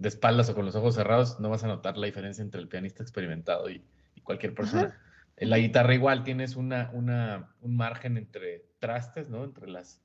de 0.01 0.09
espaldas 0.09 0.49
o 0.49 0.57
con 0.57 0.65
los 0.65 0.75
ojos 0.75 0.97
cerrados, 0.97 1.39
no 1.39 1.49
vas 1.49 1.63
a 1.63 1.69
notar 1.69 1.97
la 1.97 2.07
diferencia 2.07 2.43
entre 2.43 2.61
el 2.61 2.67
pianista 2.67 3.05
experimentado 3.05 3.71
y, 3.71 3.85
cualquier 4.25 4.53
persona. 4.53 5.01
En 5.37 5.49
la 5.49 5.59
guitarra 5.59 5.95
igual 5.95 6.25
tienes 6.25 6.57
una, 6.57 6.91
una, 6.93 7.55
un 7.61 7.77
margen 7.77 8.17
entre 8.17 8.67
trastes, 8.81 9.29
¿no? 9.29 9.45
Entre 9.45 9.69
las, 9.69 10.03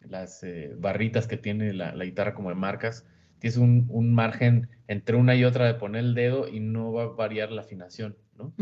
las 0.00 0.42
eh, 0.42 0.74
barritas 0.76 1.26
que 1.26 1.38
tiene 1.38 1.72
la, 1.72 1.92
guitarra 2.04 2.34
como 2.34 2.50
de 2.50 2.54
marcas, 2.54 3.06
tienes 3.40 3.56
un, 3.56 4.14
margen 4.14 4.68
entre 4.90 5.14
una 5.14 5.36
y 5.36 5.44
otra 5.44 5.66
de 5.66 5.74
poner 5.74 6.00
el 6.04 6.14
dedo 6.16 6.48
y 6.48 6.58
no 6.58 6.92
va 6.92 7.04
a 7.04 7.06
variar 7.06 7.52
la 7.52 7.60
afinación, 7.60 8.16
¿no? 8.36 8.52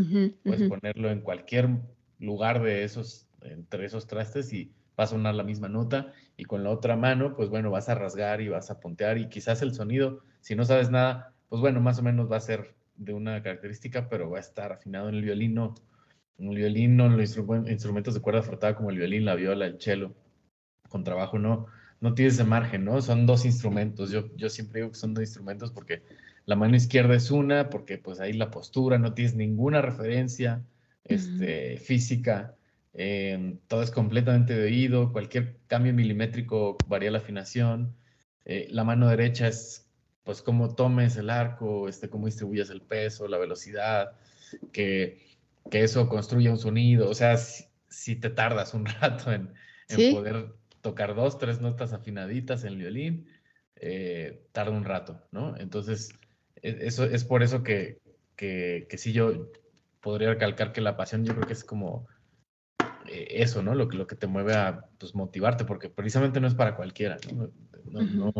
Puedes 0.44 0.68
ponerlo 0.68 1.10
en 1.10 1.22
cualquier 1.22 1.70
lugar 2.18 2.62
de 2.62 2.84
esos, 2.84 3.26
entre 3.40 3.86
esos 3.86 4.06
trastes 4.06 4.52
y 4.52 4.70
va 5.00 5.04
a 5.04 5.06
sonar 5.06 5.34
la 5.34 5.42
misma 5.42 5.70
nota 5.70 6.12
y 6.36 6.44
con 6.44 6.64
la 6.64 6.68
otra 6.68 6.96
mano, 6.96 7.34
pues 7.34 7.48
bueno, 7.48 7.70
vas 7.70 7.88
a 7.88 7.94
rasgar 7.94 8.42
y 8.42 8.48
vas 8.50 8.70
a 8.70 8.78
puntear 8.78 9.16
y 9.16 9.30
quizás 9.30 9.62
el 9.62 9.72
sonido, 9.72 10.20
si 10.42 10.54
no 10.54 10.66
sabes 10.66 10.90
nada, 10.90 11.32
pues 11.48 11.62
bueno, 11.62 11.80
más 11.80 11.98
o 11.98 12.02
menos 12.02 12.30
va 12.30 12.36
a 12.36 12.40
ser 12.40 12.74
de 12.96 13.14
una 13.14 13.42
característica, 13.42 14.10
pero 14.10 14.28
va 14.28 14.36
a 14.36 14.42
estar 14.42 14.70
afinado 14.70 15.08
en 15.08 15.14
el 15.14 15.22
violín, 15.22 15.54
no, 15.54 15.76
en 16.36 16.48
el 16.48 16.56
violín, 16.56 16.98
no 16.98 17.06
en 17.06 17.16
los 17.16 17.38
instrumentos 17.70 18.12
de 18.12 18.20
cuerda 18.20 18.42
frotada 18.42 18.74
como 18.76 18.90
el 18.90 18.98
violín, 18.98 19.24
la 19.24 19.34
viola, 19.34 19.64
el 19.64 19.80
cello, 19.80 20.12
con 20.88 21.04
trabajo 21.04 21.38
no, 21.38 21.66
no 22.00 22.14
tienes 22.14 22.34
ese 22.34 22.44
margen, 22.44 22.84
¿no? 22.84 23.00
Son 23.02 23.26
dos 23.26 23.44
instrumentos. 23.44 24.10
Yo, 24.10 24.34
yo 24.36 24.48
siempre 24.48 24.80
digo 24.80 24.92
que 24.92 24.98
son 24.98 25.14
dos 25.14 25.22
instrumentos 25.22 25.72
porque 25.72 26.02
la 26.44 26.56
mano 26.56 26.76
izquierda 26.76 27.14
es 27.14 27.30
una, 27.30 27.70
porque 27.70 27.98
pues 27.98 28.20
ahí 28.20 28.32
la 28.32 28.50
postura, 28.50 28.98
no 28.98 29.14
tienes 29.14 29.34
ninguna 29.34 29.82
referencia 29.82 30.64
este, 31.04 31.76
física, 31.78 32.54
em, 32.94 33.58
todo 33.66 33.82
es 33.82 33.90
completamente 33.90 34.54
de 34.54 34.64
oído, 34.64 35.12
cualquier 35.12 35.58
cambio 35.66 35.92
milimétrico 35.92 36.78
varía 36.86 37.10
la 37.10 37.18
afinación. 37.18 37.94
Eh, 38.44 38.68
la 38.70 38.84
mano 38.84 39.08
derecha 39.08 39.48
es 39.48 39.86
pues 40.24 40.42
cómo 40.42 40.74
tomes 40.74 41.16
el 41.16 41.30
arco, 41.30 41.88
este, 41.88 42.10
cómo 42.10 42.26
distribuyes 42.26 42.70
el 42.70 42.82
peso, 42.82 43.28
la 43.28 43.38
velocidad, 43.38 44.12
que, 44.72 45.22
que 45.70 45.82
eso 45.82 46.08
construya 46.08 46.50
un 46.50 46.58
sonido. 46.58 47.08
O 47.08 47.14
sea, 47.14 47.36
si, 47.36 48.16
te 48.16 48.30
tardas 48.30 48.74
un 48.74 48.86
rato 49.00 49.32
en, 49.32 49.52
en 49.88 50.14
poder 50.14 50.57
tocar 50.80 51.14
dos, 51.14 51.38
tres 51.38 51.60
notas 51.60 51.92
afinaditas 51.92 52.64
en 52.64 52.74
el 52.74 52.78
violín, 52.78 53.28
eh, 53.76 54.46
tarda 54.52 54.72
un 54.72 54.84
rato, 54.84 55.22
¿no? 55.30 55.56
Entonces, 55.56 56.10
e, 56.56 56.78
eso 56.82 57.04
es 57.04 57.24
por 57.24 57.42
eso 57.42 57.62
que, 57.62 58.00
que, 58.36 58.86
que 58.88 58.98
sí 58.98 59.12
yo 59.12 59.50
podría 60.00 60.30
recalcar 60.30 60.72
que 60.72 60.80
la 60.80 60.96
pasión 60.96 61.24
yo 61.24 61.34
creo 61.34 61.46
que 61.46 61.52
es 61.52 61.64
como 61.64 62.06
eh, 63.06 63.28
eso, 63.30 63.62
¿no? 63.62 63.74
Lo, 63.74 63.86
lo 63.86 64.06
que 64.06 64.16
te 64.16 64.26
mueve 64.26 64.54
a 64.54 64.86
pues, 64.98 65.14
motivarte, 65.14 65.64
porque 65.64 65.88
precisamente 65.88 66.40
no 66.40 66.46
es 66.46 66.54
para 66.54 66.76
cualquiera, 66.76 67.16
¿no? 67.32 67.50
No, 67.90 68.02
no, 68.02 68.32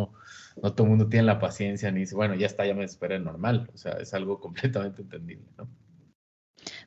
no, 0.62 0.72
todo 0.74 0.84
el 0.84 0.90
mundo 0.90 1.08
tiene 1.08 1.24
la 1.24 1.38
paciencia 1.38 1.90
ni 1.90 2.00
dice, 2.00 2.14
bueno, 2.14 2.34
ya 2.34 2.46
está, 2.46 2.66
ya 2.66 2.74
me 2.74 2.84
esperé 2.84 3.18
normal, 3.18 3.70
o 3.72 3.78
sea, 3.78 3.92
es 3.92 4.12
algo 4.12 4.40
completamente 4.40 5.02
entendible, 5.02 5.46
¿no? 5.56 5.68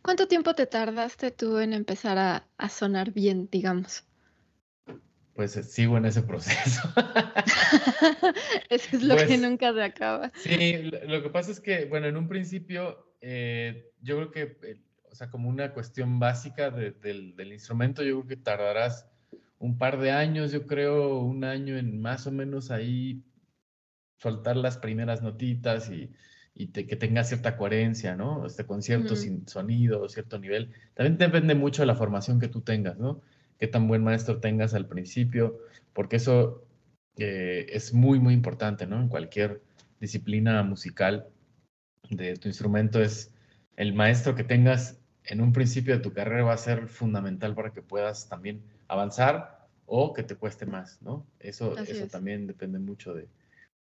¿Cuánto 0.01 0.27
tiempo 0.27 0.53
te 0.53 0.67
tardaste 0.67 1.31
tú 1.31 1.57
en 1.57 1.73
empezar 1.73 2.17
a, 2.17 2.47
a 2.57 2.69
sonar 2.69 3.11
bien, 3.11 3.49
digamos? 3.51 4.03
Pues 5.33 5.55
eh, 5.57 5.63
sigo 5.63 5.97
en 5.97 6.05
ese 6.05 6.23
proceso. 6.23 6.81
Eso 8.69 8.95
es 8.97 9.03
lo 9.03 9.15
que 9.15 9.25
pues, 9.25 9.41
nunca 9.41 9.73
se 9.73 9.83
acaba. 9.83 10.31
Sí, 10.35 10.91
lo 11.07 11.21
que 11.23 11.29
pasa 11.29 11.51
es 11.51 11.59
que, 11.59 11.85
bueno, 11.85 12.07
en 12.07 12.17
un 12.17 12.27
principio, 12.27 13.15
eh, 13.21 13.91
yo 14.01 14.17
creo 14.17 14.31
que, 14.31 14.67
eh, 14.67 14.81
o 15.09 15.15
sea, 15.15 15.29
como 15.29 15.49
una 15.49 15.73
cuestión 15.73 16.19
básica 16.19 16.69
del, 16.71 17.35
del, 17.35 17.53
instrumento, 17.53 18.03
yo 18.03 18.21
creo 18.21 18.27
que 18.27 18.43
tardarás 18.43 19.07
un 19.59 19.77
par 19.77 19.99
de 19.99 20.11
años, 20.11 20.51
yo 20.51 20.65
creo, 20.65 21.19
un 21.19 21.43
año 21.43 21.77
en 21.77 22.01
más 22.01 22.27
o 22.27 22.31
menos 22.31 22.71
ahí 22.71 23.23
soltar 24.17 24.57
las 24.57 24.77
primeras 24.77 25.21
notitas 25.21 25.89
y, 25.89 26.11
y 26.53 26.67
que 26.67 26.95
tenga 26.95 27.23
cierta 27.23 27.57
coherencia, 27.57 28.15
¿no? 28.15 28.45
Este, 28.45 28.65
con 28.65 28.81
cierto 28.81 29.15
sonido, 29.47 30.07
cierto 30.09 30.39
nivel. 30.39 30.71
También 30.93 31.17
depende 31.17 31.55
mucho 31.55 31.81
de 31.81 31.87
la 31.87 31.95
formación 31.95 32.39
que 32.39 32.47
tú 32.47 32.61
tengas, 32.61 32.97
¿no? 32.97 33.21
Qué 33.61 33.67
tan 33.67 33.87
buen 33.87 34.03
maestro 34.03 34.39
tengas 34.39 34.73
al 34.73 34.87
principio, 34.87 35.59
porque 35.93 36.15
eso 36.15 36.65
eh, 37.17 37.67
es 37.69 37.93
muy, 37.93 38.19
muy 38.19 38.33
importante, 38.33 38.87
¿no? 38.87 38.99
En 38.99 39.07
cualquier 39.07 39.61
disciplina 39.99 40.63
musical 40.63 41.27
de 42.09 42.37
tu 42.37 42.47
instrumento 42.47 42.99
es 43.03 43.31
el 43.75 43.93
maestro 43.93 44.33
que 44.33 44.43
tengas 44.43 44.99
en 45.25 45.41
un 45.41 45.53
principio 45.53 45.95
de 45.95 46.01
tu 46.01 46.11
carrera 46.11 46.43
va 46.43 46.53
a 46.53 46.57
ser 46.57 46.87
fundamental 46.87 47.53
para 47.53 47.71
que 47.71 47.83
puedas 47.83 48.27
también 48.27 48.63
avanzar 48.87 49.67
o 49.85 50.11
que 50.11 50.23
te 50.23 50.35
cueste 50.35 50.65
más, 50.65 50.99
¿no? 51.03 51.27
Eso, 51.39 51.77
eso 51.77 52.07
también 52.07 52.47
depende 52.47 52.79
mucho 52.79 53.13
de, 53.13 53.27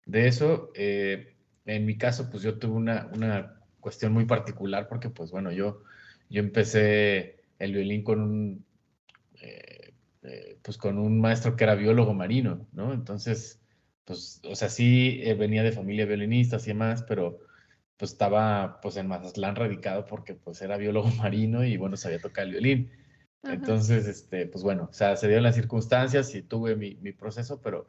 de 0.06 0.28
eso. 0.28 0.70
Eh, 0.76 1.34
en 1.66 1.86
mi 1.86 1.98
caso, 1.98 2.30
pues 2.30 2.44
yo 2.44 2.60
tuve 2.60 2.74
una, 2.74 3.10
una 3.16 3.62
cuestión 3.80 4.12
muy 4.12 4.26
particular 4.26 4.90
porque, 4.90 5.10
pues 5.10 5.32
bueno, 5.32 5.50
yo, 5.54 5.84
yo 6.30 6.42
empecé 6.42 7.38
el 7.58 7.72
violín 7.72 8.04
con 8.04 8.20
un 8.20 8.66
eh, 9.42 9.94
eh, 10.24 10.58
pues 10.62 10.78
con 10.78 11.00
un 11.00 11.20
maestro 11.20 11.56
que 11.56 11.64
era 11.64 11.76
biólogo 11.76 12.14
marino, 12.14 12.68
¿no? 12.74 12.94
Entonces, 12.94 13.60
pues, 14.06 14.40
o 14.48 14.56
sea, 14.56 14.70
sí 14.70 15.20
eh, 15.24 15.34
venía 15.34 15.64
de 15.64 15.72
familia 15.72 16.06
violinista 16.06 16.58
y 16.58 16.66
demás, 16.68 17.04
pero 17.08 17.40
pues 17.98 18.12
estaba 18.12 18.80
pues 18.82 18.98
en 18.98 19.08
Mazatlán 19.08 19.56
radicado 19.56 20.06
porque 20.06 20.36
pues 20.36 20.62
era 20.62 20.78
biólogo 20.78 21.10
marino 21.18 21.64
y 21.66 21.78
bueno, 21.78 21.98
sabía 21.98 22.20
tocar 22.20 22.46
el 22.46 22.52
violín. 22.52 22.92
Entonces, 23.44 24.08
este, 24.08 24.46
pues 24.46 24.64
bueno, 24.64 24.88
o 24.92 24.94
sea, 24.94 25.16
se 25.16 25.28
dieron 25.28 25.44
las 25.44 25.56
circunstancias 25.56 26.36
y 26.36 26.44
tuve 26.44 26.76
mi, 26.76 26.96
mi 27.02 27.12
proceso, 27.12 27.60
pero, 27.60 27.88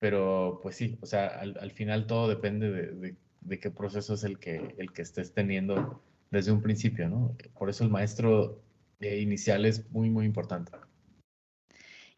pero 0.00 0.58
pues 0.62 0.74
sí, 0.74 0.98
o 1.00 1.06
sea, 1.06 1.28
al, 1.28 1.56
al 1.60 1.70
final 1.70 2.08
todo 2.08 2.28
depende 2.28 2.70
de, 2.70 3.16
de, 3.40 3.60
qué 3.60 3.70
proceso 3.70 4.14
es 4.14 4.24
el 4.24 4.40
que, 4.40 4.74
el 4.78 4.92
que 4.92 5.02
estés 5.02 5.32
teniendo 5.32 6.02
desde 6.32 6.50
un 6.50 6.62
principio, 6.62 7.08
¿no? 7.08 7.36
Por 7.56 7.70
eso 7.70 7.84
el 7.84 7.90
maestro 7.90 8.60
inicial 9.02 9.64
es 9.64 9.90
muy, 9.90 10.10
muy 10.10 10.26
importante. 10.26 10.72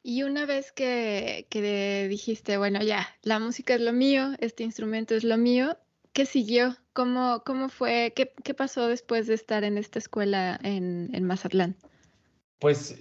Y 0.02 0.22
una 0.22 0.44
vez 0.44 0.70
que, 0.70 1.46
que, 1.48 2.06
dijiste, 2.08 2.58
bueno, 2.58 2.82
ya, 2.82 3.08
la 3.22 3.38
música 3.38 3.74
es 3.74 3.80
lo 3.80 3.92
mío, 3.92 4.32
este 4.38 4.62
instrumento 4.62 5.14
es 5.14 5.24
lo 5.24 5.38
mío, 5.38 5.78
¿qué 6.12 6.26
siguió? 6.26 6.76
¿Cómo, 6.92 7.42
cómo 7.46 7.70
fue? 7.70 8.12
¿Qué, 8.14 8.32
¿Qué, 8.44 8.52
pasó 8.52 8.86
después 8.86 9.26
de 9.26 9.34
estar 9.34 9.64
en 9.64 9.78
esta 9.78 9.98
escuela 9.98 10.60
en, 10.62 11.10
en, 11.14 11.24
Mazatlán? 11.24 11.76
Pues 12.58 12.98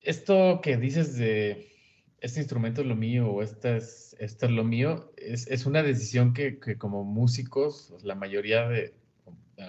esto 0.00 0.60
que 0.62 0.78
dices 0.78 1.16
de 1.18 1.68
este 2.20 2.40
instrumento 2.40 2.80
es 2.80 2.86
lo 2.86 2.96
mío 2.96 3.30
o 3.30 3.42
este 3.42 3.76
es, 3.76 4.16
esto 4.18 4.46
es 4.46 4.52
lo 4.52 4.64
mío, 4.64 5.12
es, 5.18 5.46
es 5.48 5.66
una 5.66 5.82
decisión 5.82 6.32
que, 6.32 6.58
que, 6.58 6.78
como 6.78 7.04
músicos, 7.04 7.92
la 8.02 8.14
mayoría 8.14 8.66
de 8.66 8.94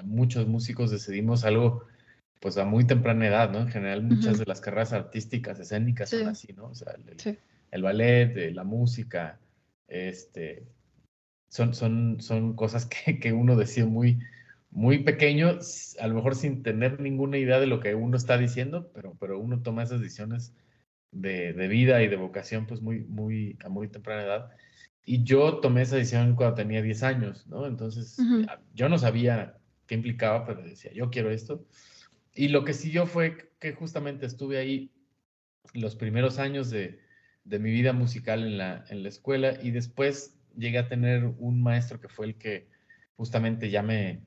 muchos 0.04 0.48
músicos 0.48 0.90
decidimos 0.90 1.44
algo 1.44 1.84
pues 2.40 2.58
a 2.58 2.66
muy 2.66 2.86
temprana 2.86 3.28
edad, 3.28 3.52
¿no? 3.52 3.60
En 3.60 3.68
general 3.70 4.04
muchas 4.04 4.38
de 4.38 4.46
las 4.46 4.62
carreras 4.62 4.94
artísticas, 4.94 5.60
escénicas 5.60 6.10
son 6.10 6.28
así, 6.28 6.54
¿no? 6.54 6.66
O 6.68 6.76
sea, 6.76 6.96
el, 7.72 7.82
ballet, 7.82 8.38
eh, 8.38 8.52
la 8.52 8.64
música, 8.64 9.40
este, 9.88 10.64
son, 11.50 11.74
son, 11.74 12.18
son 12.20 12.56
cosas 12.56 12.86
que, 12.86 13.20
que, 13.20 13.34
uno 13.34 13.56
decide 13.56 13.86
muy, 13.86 14.20
muy 14.70 15.00
pequeño, 15.00 15.60
a 16.00 16.08
lo 16.08 16.16
mejor 16.16 16.36
sin 16.36 16.64
tener 16.64 17.00
ninguna 17.00 17.38
idea 17.38 17.60
de 17.60 17.68
lo 17.68 17.80
que 17.80 17.96
uno 17.96 18.18
está 18.18 18.38
diciendo, 18.38 18.92
pero, 18.94 19.16
pero 19.20 19.40
uno 19.40 19.62
toma 19.62 19.84
esas 19.84 20.02
decisiones 20.02 20.54
de, 21.12 21.54
de 21.54 21.68
vida 21.68 22.04
y 22.04 22.08
de 22.08 22.18
vocación 22.18 22.66
pues 22.68 22.82
muy, 22.82 23.00
muy, 23.06 23.58
a 23.64 23.70
muy 23.70 23.88
temprana 23.88 24.24
edad. 24.24 24.52
Y 25.06 25.24
yo 25.24 25.60
tomé 25.60 25.84
esa 25.84 25.96
decisión 25.96 26.36
cuando 26.36 26.56
tenía 26.56 26.82
10 26.82 27.04
años, 27.04 27.48
¿no? 27.48 27.68
Entonces, 27.68 28.18
yo 28.74 28.90
no 28.90 28.98
sabía 28.98 29.56
qué 29.86 29.96
implicaba, 29.96 30.46
pero 30.46 30.64
decía, 30.64 30.92
yo 30.94 31.12
quiero 31.12 31.30
esto. 31.30 31.64
Y 32.36 32.50
lo 32.50 32.66
que 32.66 32.74
siguió 32.74 33.08
fue 33.08 33.54
que 33.60 33.72
justamente 33.74 34.26
estuve 34.26 34.58
ahí 34.58 34.92
los 35.74 35.96
primeros 35.96 36.38
años 36.38 36.70
de, 36.70 37.00
de 37.46 37.60
mi 37.60 37.72
vida 37.72 37.94
musical 37.94 38.44
en 38.44 38.58
la, 38.58 38.84
en 38.90 39.04
la, 39.04 39.10
escuela 39.10 39.54
y 39.64 39.72
después 39.72 40.38
llegué 40.56 40.78
a 40.78 40.90
tener 40.90 41.26
un 41.38 41.64
maestro 41.64 42.00
que 42.00 42.10
fue 42.10 42.28
el 42.28 42.36
que 42.36 42.68
justamente 43.16 43.70
ya 43.70 43.82
me, 43.82 44.22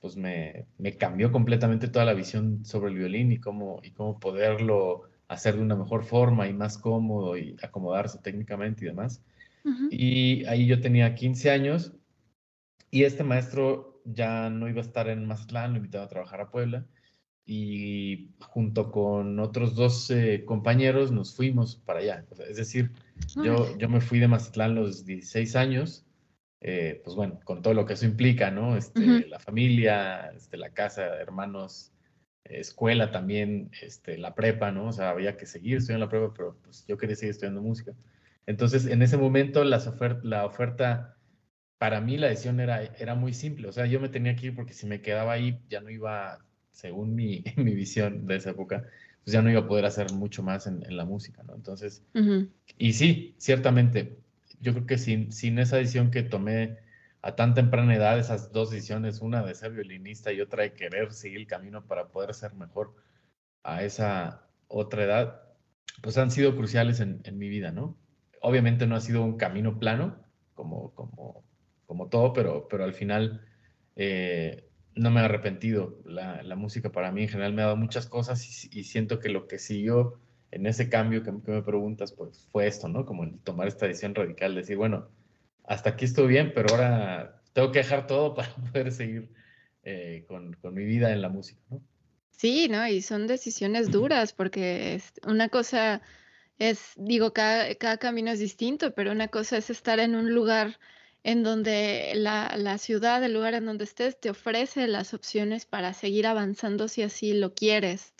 pues 0.00 0.16
me, 0.16 0.66
me, 0.78 0.96
cambió 0.96 1.32
completamente 1.32 1.88
toda 1.88 2.04
la 2.04 2.14
visión 2.14 2.64
sobre 2.64 2.92
el 2.92 2.98
violín 2.98 3.32
y 3.32 3.38
cómo, 3.38 3.80
y 3.82 3.90
cómo 3.90 4.20
poderlo 4.20 5.02
hacer 5.26 5.56
de 5.56 5.62
una 5.62 5.76
mejor 5.76 6.04
forma 6.04 6.46
y 6.46 6.52
más 6.52 6.78
cómodo 6.78 7.36
y 7.36 7.56
acomodarse 7.62 8.18
técnicamente 8.18 8.84
y 8.84 8.88
demás. 8.88 9.22
Y 9.90 10.44
ahí 10.46 10.66
yo 10.66 10.80
tenía 10.80 11.14
15 11.14 11.50
años 11.52 11.92
y 12.90 13.04
este 13.04 13.22
maestro 13.22 14.02
ya 14.04 14.50
no 14.50 14.68
iba 14.68 14.78
a 14.78 14.84
estar 14.84 15.08
en 15.08 15.24
Mazatlán, 15.24 15.70
lo 15.70 15.76
invitaba 15.76 16.04
a 16.04 16.08
trabajar 16.08 16.40
a 16.40 16.50
Puebla 16.50 16.84
y 17.44 18.30
junto 18.40 18.90
con 18.90 19.38
otros 19.40 19.74
dos 19.74 20.10
eh, 20.10 20.44
compañeros 20.44 21.10
nos 21.10 21.34
fuimos 21.34 21.76
para 21.76 22.00
allá. 22.00 22.24
es 22.48 22.56
decir, 22.56 22.92
yo, 23.42 23.76
yo 23.78 23.88
me 23.88 24.00
fui 24.00 24.20
de 24.20 24.28
Mazatlán 24.28 24.74
los 24.74 25.04
16 25.04 25.56
años, 25.56 26.04
eh, 26.60 27.00
pues 27.04 27.16
bueno, 27.16 27.40
con 27.44 27.62
todo 27.62 27.74
lo 27.74 27.84
que 27.84 27.94
eso 27.94 28.06
implica, 28.06 28.50
¿no? 28.50 28.76
Este, 28.76 29.26
La 29.26 29.40
familia, 29.40 30.30
este, 30.36 30.56
la 30.56 30.70
casa, 30.70 31.02
hermanos, 31.16 31.92
escuela 32.44 33.10
también, 33.10 33.70
este, 33.82 34.18
la 34.18 34.34
prepa, 34.34 34.70
¿no? 34.70 34.88
O 34.88 34.92
sea, 34.92 35.10
había 35.10 35.36
que 35.36 35.46
seguir 35.46 35.78
estudiando 35.78 36.06
la 36.06 36.10
prepa, 36.10 36.32
pero 36.34 36.56
pues 36.62 36.86
yo 36.86 36.96
quería 36.96 37.16
seguir 37.16 37.32
estudiando 37.32 37.62
música. 37.62 37.92
Entonces, 38.46 38.86
en 38.86 39.02
ese 39.02 39.16
momento 39.16 39.64
las 39.64 39.90
la 40.22 40.46
oferta, 40.46 41.16
para 41.78 42.00
mí 42.00 42.16
la 42.16 42.28
decisión 42.28 42.60
era, 42.60 42.84
era 42.84 43.14
muy 43.14 43.34
simple, 43.34 43.68
o 43.68 43.72
sea, 43.72 43.86
yo 43.86 44.00
me 44.00 44.08
tenía 44.08 44.36
que 44.36 44.46
ir 44.46 44.54
porque 44.54 44.74
si 44.74 44.86
me 44.86 45.00
quedaba 45.00 45.32
ahí 45.32 45.60
ya 45.68 45.80
no 45.80 45.90
iba 45.90 46.38
según 46.72 47.14
mi, 47.14 47.44
mi 47.56 47.74
visión 47.74 48.26
de 48.26 48.36
esa 48.36 48.50
época, 48.50 48.84
pues 49.24 49.32
ya 49.32 49.42
no 49.42 49.50
iba 49.50 49.60
a 49.60 49.68
poder 49.68 49.84
hacer 49.84 50.12
mucho 50.12 50.42
más 50.42 50.66
en, 50.66 50.96
la 50.96 51.04
música, 51.04 51.42
¿no? 51.44 51.54
Entonces, 51.54 52.02
y 52.76 52.92
sí, 52.94 53.34
ciertamente, 53.38 54.18
yo 54.60 54.72
creo 54.72 54.86
que 54.86 54.98
sin, 54.98 55.32
sin 55.32 55.58
esa 55.58 55.76
decisión 55.76 56.10
que 56.10 56.22
tomé 56.22 56.78
a 57.22 57.36
tan 57.36 57.54
temprana 57.54 57.94
edad, 57.94 58.18
esas 58.18 58.52
dos 58.52 58.70
decisiones, 58.70 59.20
una 59.20 59.44
de 59.44 59.54
ser 59.54 59.72
violinista 59.72 60.32
y 60.32 60.40
otra 60.40 60.64
de 60.64 60.72
querer 60.72 61.12
seguir 61.12 61.38
el 61.38 61.46
camino 61.46 61.86
para 61.86 62.08
poder 62.08 62.34
ser 62.34 62.54
mejor 62.54 62.94
a 63.62 63.84
esa 63.84 64.48
otra 64.66 65.04
edad, 65.04 65.42
pues 66.02 66.18
han 66.18 66.32
sido 66.32 66.56
cruciales 66.56 66.98
en, 66.98 67.20
en 67.22 67.38
mi 67.38 67.48
vida, 67.48 67.70
¿no? 67.70 67.96
Obviamente 68.40 68.88
no 68.88 68.96
ha 68.96 69.00
sido 69.00 69.22
un 69.22 69.36
camino 69.36 69.78
plano, 69.78 70.16
como, 70.54 70.92
como, 70.94 71.44
como 71.86 72.08
todo, 72.08 72.32
pero, 72.32 72.66
pero 72.68 72.84
al 72.84 72.94
final 72.94 73.46
eh, 73.96 74.68
no 74.94 75.10
me 75.10 75.20
he 75.20 75.24
arrepentido. 75.24 76.00
La, 76.04 76.42
la, 76.42 76.56
música 76.56 76.90
para 76.90 77.12
mí 77.12 77.22
en 77.22 77.28
general 77.28 77.52
me 77.52 77.62
ha 77.62 77.66
dado 77.66 77.76
muchas 77.76 78.06
cosas 78.06 78.64
y, 78.72 78.84
siento 78.84 79.18
que 79.18 79.28
lo 79.28 79.46
que 79.46 79.58
siguió 79.58 80.18
en 80.50 80.66
ese 80.66 80.88
cambio 80.88 81.22
que, 81.22 81.32
me 81.32 81.62
preguntas, 81.62 82.12
pues 82.12 82.48
fue 82.52 82.66
esto, 82.66 82.88
¿no? 82.88 83.06
Como 83.06 83.24
el 83.24 83.38
tomar 83.38 83.68
esta 83.68 83.86
decisión 83.86 84.14
radical, 84.14 84.54
decir, 84.54 84.76
bueno, 84.76 85.08
hasta 85.64 85.90
aquí 85.90 86.04
estoy 86.04 86.28
bien, 86.28 86.52
pero 86.54 86.74
ahora 86.74 87.42
tengo 87.52 87.72
que 87.72 87.78
dejar 87.78 88.06
todo 88.06 88.34
para 88.34 88.54
poder 88.54 88.92
seguir 88.92 89.32
eh, 89.84 90.24
con, 90.28 90.54
con, 90.54 90.74
mi 90.74 90.84
vida 90.84 91.12
en 91.12 91.22
la 91.22 91.28
música, 91.28 91.60
¿no? 91.70 91.82
Sí, 92.30 92.68
¿no? 92.68 92.86
Y 92.88 93.02
son 93.02 93.26
decisiones 93.26 93.90
duras 93.90 94.32
porque 94.32 95.00
una 95.26 95.48
cosa 95.48 96.02
es, 96.58 96.92
digo, 96.96 97.32
cada, 97.32 97.74
cada 97.76 97.98
camino 97.98 98.30
es 98.30 98.40
distinto, 98.40 98.94
pero 98.94 99.12
una 99.12 99.28
cosa 99.28 99.56
es 99.58 99.70
estar 99.70 100.00
en 100.00 100.14
un 100.14 100.34
lugar 100.34 100.78
en 101.24 101.42
donde 101.42 102.12
la, 102.14 102.54
la, 102.56 102.78
ciudad, 102.78 103.22
el 103.22 103.34
lugar 103.34 103.54
en 103.54 103.66
donde 103.66 103.84
estés, 103.84 104.18
te 104.18 104.30
ofrece 104.30 104.88
las 104.88 105.14
opciones 105.14 105.66
para 105.66 105.94
seguir 105.94 106.26
avanzando 106.26 106.88
si 106.88 107.02
así 107.02 107.32
lo 107.32 107.54
quieres, 107.54 108.12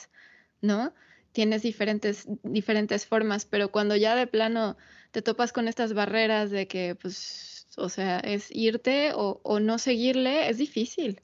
¿no? 0.61 0.95
Tienes 1.33 1.63
diferentes, 1.63 2.27
diferentes 2.43 3.07
formas, 3.07 3.45
pero 3.45 3.73
cuando 3.73 3.97
ya 3.97 4.15
de 4.15 4.27
plano 4.27 4.77
te 5.11 5.23
topas 5.23 5.53
con 5.53 5.67
estas 5.67 5.95
barreras 5.95 6.51
de 6.51 6.69
que, 6.69 6.95
pues, 6.95 7.67
o 7.77 7.89
sea, 7.89 8.21
es 8.21 8.51
irte 8.51 9.13
o, 9.15 9.41
o 9.43 9.59
no 9.59 9.79
seguirle, 9.79 10.49
es 10.49 10.59
difícil. 10.59 11.21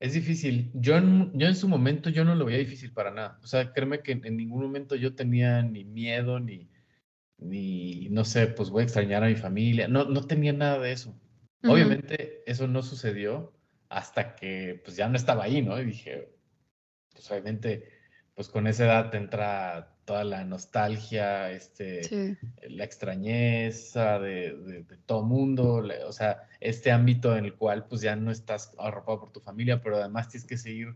Es 0.00 0.14
difícil. 0.14 0.70
Yo 0.74 0.96
en, 0.96 1.32
yo 1.38 1.46
en 1.46 1.56
su 1.56 1.68
momento 1.68 2.10
yo 2.10 2.24
no 2.24 2.34
lo 2.34 2.44
veía 2.44 2.58
difícil 2.58 2.92
para 2.92 3.10
nada. 3.10 3.38
O 3.42 3.46
sea, 3.46 3.72
créeme 3.72 4.00
que 4.00 4.12
en 4.12 4.36
ningún 4.36 4.62
momento 4.62 4.96
yo 4.96 5.14
tenía 5.14 5.62
ni 5.62 5.84
miedo, 5.84 6.40
ni, 6.40 6.68
ni, 7.38 8.08
no 8.10 8.24
sé, 8.24 8.46
pues 8.46 8.70
voy 8.70 8.82
a 8.82 8.84
extrañar 8.84 9.24
a 9.24 9.28
mi 9.28 9.36
familia. 9.36 9.88
No, 9.88 10.04
no 10.04 10.26
tenía 10.26 10.52
nada 10.52 10.78
de 10.78 10.92
eso. 10.92 11.14
Obviamente 11.62 12.42
eso 12.46 12.66
no 12.68 12.82
sucedió 12.82 13.52
hasta 13.88 14.34
que 14.34 14.80
pues 14.84 14.96
ya 14.96 15.08
no 15.08 15.16
estaba 15.16 15.44
ahí, 15.44 15.62
¿no? 15.62 15.80
Y 15.80 15.86
dije, 15.86 16.34
pues 17.12 17.30
obviamente, 17.30 17.88
pues 18.34 18.48
con 18.48 18.66
esa 18.66 18.84
edad 18.84 19.10
te 19.10 19.16
entra 19.16 19.96
toda 20.04 20.24
la 20.24 20.44
nostalgia, 20.44 21.50
este, 21.50 22.36
la 22.68 22.84
extrañeza 22.84 24.18
de, 24.18 24.54
de, 24.56 24.96
todo 25.06 25.22
mundo, 25.22 25.82
o 26.06 26.12
sea, 26.12 26.42
este 26.60 26.90
ámbito 26.90 27.36
en 27.36 27.46
el 27.46 27.54
cual 27.54 27.86
pues 27.86 28.02
ya 28.02 28.14
no 28.16 28.30
estás 28.30 28.72
arropado 28.78 29.20
por 29.20 29.32
tu 29.32 29.40
familia, 29.40 29.80
pero 29.80 29.96
además 29.96 30.28
tienes 30.28 30.46
que 30.46 30.58
seguir 30.58 30.94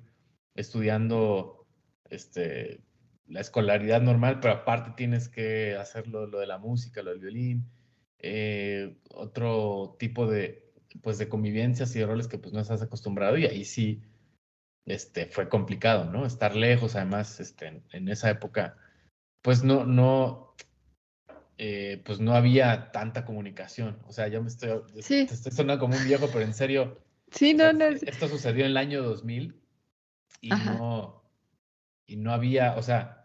estudiando 0.55 1.67
este, 2.11 2.81
la 3.29 3.41
escolaridad 3.41 4.01
normal, 4.01 4.41
pero 4.41 4.55
aparte 4.55 4.93
tienes 4.97 5.29
que 5.29 5.77
hacerlo 5.77 6.27
lo 6.27 6.39
de 6.39 6.47
la 6.47 6.59
música, 6.59 7.03
lo 7.03 7.11
del 7.11 7.21
violín, 7.21 7.69
eh, 8.19 8.97
otro 9.15 9.97
tipo 9.99 10.27
de, 10.27 10.73
pues, 11.03 11.19
de 11.19 11.29
convivencias 11.29 11.95
y 11.95 12.01
de 12.01 12.07
roles 12.07 12.27
que 12.27 12.39
pues 12.39 12.53
no 12.53 12.61
estás 12.61 12.83
acostumbrado 12.83 13.37
y 13.37 13.47
ahí 13.47 13.65
sí 13.65 14.03
este, 14.87 15.27
fue 15.27 15.49
complicado, 15.49 16.05
¿no? 16.05 16.25
Estar 16.25 16.57
lejos, 16.57 16.97
además, 16.97 17.39
este, 17.41 17.83
en, 17.93 18.09
esa 18.09 18.31
época, 18.31 18.77
pues 19.43 19.63
no, 19.63 19.85
no, 19.85 20.55
eh, 21.59 22.03
pues 22.05 22.21
no 22.21 22.35
había 22.35 22.91
tanta 22.91 23.27
comunicación. 23.27 23.99
O 24.07 24.13
sea, 24.13 24.29
yo 24.29 24.43
me 24.43 24.49
estoy, 24.49 24.81
te 24.95 25.25
estoy 25.25 25.53
sonando 25.53 25.81
como 25.81 25.97
un 25.97 26.05
viejo, 26.05 26.29
pero 26.33 26.45
en 26.45 26.55
serio, 26.55 26.99
sí, 27.31 27.53
no, 27.53 27.73
no. 27.73 27.87
esto 27.87 28.29
sucedió 28.29 28.65
en 28.65 28.71
el 28.71 28.77
año 28.79 29.03
2000 29.03 29.61
y 30.41 30.49
no, 30.49 31.23
y 32.07 32.17
no 32.17 32.33
había, 32.33 32.75
o 32.77 32.83
sea, 32.83 33.18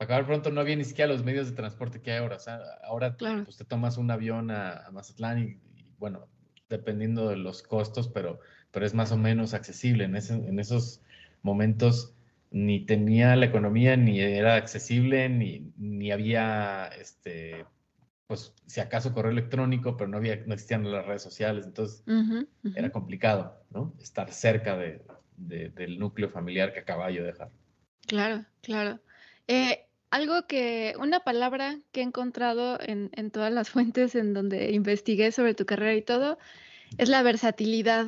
acabar 0.00 0.26
pronto 0.26 0.50
no 0.50 0.60
había 0.60 0.76
ni 0.76 0.84
siquiera 0.84 1.12
los 1.12 1.24
medios 1.24 1.48
de 1.48 1.54
transporte 1.54 2.00
que 2.00 2.10
hay 2.10 2.18
ahora. 2.18 2.36
O 2.36 2.40
sea, 2.40 2.58
ahora 2.82 3.16
pues, 3.16 3.56
te 3.56 3.64
tomas 3.64 3.98
un 3.98 4.10
avión 4.10 4.50
a, 4.50 4.88
Mazatlán 4.92 5.38
y, 5.38 5.60
bueno, 5.98 6.26
dependiendo 6.68 7.28
de 7.28 7.36
los 7.36 7.62
costos, 7.62 8.08
pero, 8.08 8.40
pero 8.70 8.86
es 8.86 8.94
más 8.94 9.12
o 9.12 9.18
menos 9.18 9.52
accesible. 9.52 10.04
En, 10.04 10.16
ese, 10.16 10.34
en 10.34 10.58
esos 10.58 11.02
momentos 11.42 12.14
ni 12.50 12.84
tenía 12.86 13.36
la 13.36 13.46
economía, 13.46 13.96
ni 13.96 14.20
era 14.20 14.56
accesible, 14.56 15.28
ni, 15.28 15.70
ni 15.76 16.10
había, 16.10 16.86
este, 16.98 17.66
pues 18.26 18.54
si 18.66 18.80
acaso 18.80 19.12
correo 19.12 19.30
electrónico, 19.30 19.96
pero 19.96 20.08
no, 20.08 20.16
había, 20.16 20.36
no 20.46 20.54
existían 20.54 20.90
las 20.90 21.04
redes 21.04 21.22
sociales. 21.22 21.66
Entonces 21.66 22.02
era 22.74 22.90
complicado, 22.90 23.62
¿no? 23.70 23.94
Estar 24.00 24.32
cerca 24.32 24.78
de, 24.78 25.04
del 25.36 25.98
núcleo 25.98 26.30
familiar 26.30 26.72
que 26.72 26.80
acababa 26.80 27.10
yo 27.10 27.20
de 27.20 27.32
dejar. 27.32 27.50
Claro, 28.06 28.46
claro. 28.62 28.98
Eh, 29.46 29.86
algo 30.10 30.46
que, 30.46 30.94
una 30.98 31.20
palabra 31.20 31.78
que 31.92 32.00
he 32.00 32.02
encontrado 32.02 32.78
en, 32.80 33.10
en, 33.14 33.30
todas 33.30 33.52
las 33.52 33.70
fuentes 33.70 34.14
en 34.14 34.34
donde 34.34 34.72
investigué 34.72 35.32
sobre 35.32 35.54
tu 35.54 35.66
carrera 35.66 35.94
y 35.94 36.02
todo, 36.02 36.38
es 36.98 37.08
la 37.08 37.22
versatilidad. 37.22 38.06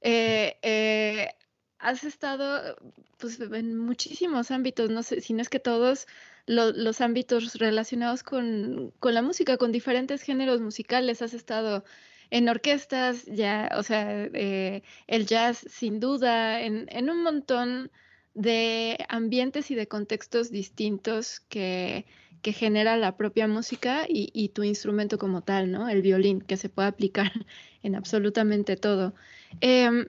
Eh, 0.00 0.58
eh, 0.62 1.30
has 1.78 2.04
estado 2.04 2.76
pues, 3.18 3.40
en 3.40 3.78
muchísimos 3.78 4.50
ámbitos, 4.50 4.90
no 4.90 5.02
sé 5.02 5.20
si 5.20 5.32
no 5.32 5.42
es 5.42 5.48
que 5.48 5.60
todos 5.60 6.06
los 6.46 7.02
ámbitos 7.02 7.56
relacionados 7.58 8.22
con, 8.22 8.94
con, 9.00 9.12
la 9.12 9.20
música, 9.20 9.58
con 9.58 9.70
diferentes 9.70 10.22
géneros 10.22 10.62
musicales. 10.62 11.20
Has 11.20 11.34
estado 11.34 11.84
en 12.30 12.48
orquestas, 12.48 13.26
ya, 13.26 13.70
o 13.76 13.82
sea, 13.82 14.24
eh, 14.32 14.82
el 15.06 15.26
jazz 15.26 15.58
sin 15.68 16.00
duda, 16.00 16.62
en, 16.62 16.86
en 16.88 17.10
un 17.10 17.22
montón 17.22 17.90
de 18.38 19.04
ambientes 19.08 19.72
y 19.72 19.74
de 19.74 19.88
contextos 19.88 20.52
distintos 20.52 21.40
que, 21.48 22.06
que 22.40 22.52
genera 22.52 22.96
la 22.96 23.16
propia 23.16 23.48
música 23.48 24.06
y, 24.08 24.50
tu 24.50 24.62
instrumento 24.62 25.18
como 25.18 25.42
tal, 25.42 25.72
¿no? 25.72 25.88
El 25.88 26.02
violín, 26.02 26.40
que 26.40 26.56
se 26.56 26.68
puede 26.68 26.86
aplicar 26.86 27.32
en 27.82 27.96
absolutamente 27.96 28.76
todo. 28.76 29.12
Em, 29.60 30.06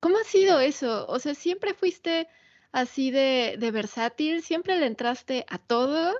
¿Cómo 0.00 0.18
ha 0.18 0.24
sido 0.24 0.60
eso? 0.60 1.06
O 1.08 1.18
sea, 1.18 1.34
¿siempre 1.34 1.72
fuiste 1.72 2.28
así 2.72 3.10
de, 3.10 3.56
de, 3.58 3.70
versátil? 3.70 4.42
¿Siempre 4.42 4.78
le 4.78 4.86
entraste 4.86 5.46
a 5.48 5.56
todo? 5.56 6.14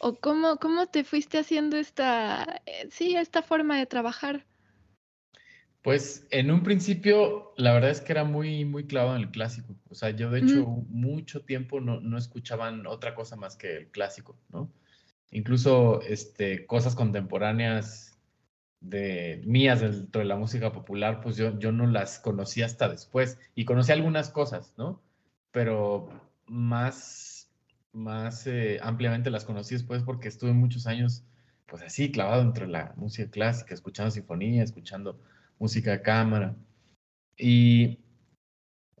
¿O 0.00 0.16
cómo, 0.16 0.56
cómo 0.56 0.86
te 0.88 1.04
fuiste 1.04 1.38
haciendo 1.38 1.76
esta, 1.76 2.60
eh, 2.66 2.88
sí, 2.90 3.14
esta 3.14 3.42
forma 3.42 3.78
de 3.78 3.86
trabajar? 3.86 4.47
Pues 5.82 6.26
en 6.30 6.50
un 6.50 6.62
principio, 6.62 7.52
la 7.56 7.72
verdad 7.72 7.90
es 7.90 8.00
que 8.00 8.12
era 8.12 8.24
muy, 8.24 8.64
muy 8.64 8.86
clavado 8.86 9.16
en 9.16 9.22
el 9.22 9.30
clásico. 9.30 9.76
O 9.88 9.94
sea, 9.94 10.10
yo 10.10 10.30
de 10.30 10.40
hecho 10.40 10.66
mucho 10.88 11.42
tiempo 11.42 11.80
no, 11.80 12.00
no, 12.00 12.18
escuchaban 12.18 12.86
otra 12.86 13.14
cosa 13.14 13.36
más 13.36 13.56
que 13.56 13.76
el 13.76 13.86
clásico, 13.88 14.36
¿no? 14.50 14.70
Incluso 15.30 16.02
este, 16.02 16.66
cosas 16.66 16.94
contemporáneas 16.94 18.18
de 18.80 19.42
mías 19.44 19.80
dentro 19.80 20.20
de 20.20 20.24
la 20.26 20.36
música 20.36 20.72
popular, 20.72 21.20
pues 21.20 21.36
yo, 21.36 21.58
yo 21.58 21.72
no 21.72 21.86
las 21.86 22.18
conocí 22.18 22.62
hasta 22.62 22.88
después. 22.88 23.38
Y 23.54 23.64
conocí 23.64 23.92
algunas 23.92 24.30
cosas, 24.30 24.74
¿no? 24.76 25.00
Pero 25.52 26.08
más, 26.46 27.50
más 27.92 28.46
eh, 28.46 28.80
ampliamente 28.82 29.30
las 29.30 29.44
conocí 29.44 29.74
después 29.74 30.02
porque 30.02 30.28
estuve 30.28 30.52
muchos 30.52 30.86
años, 30.88 31.24
pues 31.66 31.82
así, 31.82 32.10
clavado 32.10 32.42
entre 32.42 32.66
la 32.66 32.94
música 32.96 33.30
clásica, 33.30 33.74
escuchando 33.74 34.10
sinfonía, 34.10 34.64
escuchando 34.64 35.20
música 35.58 35.90
de 35.92 36.02
cámara. 36.02 36.56
Y, 37.36 37.98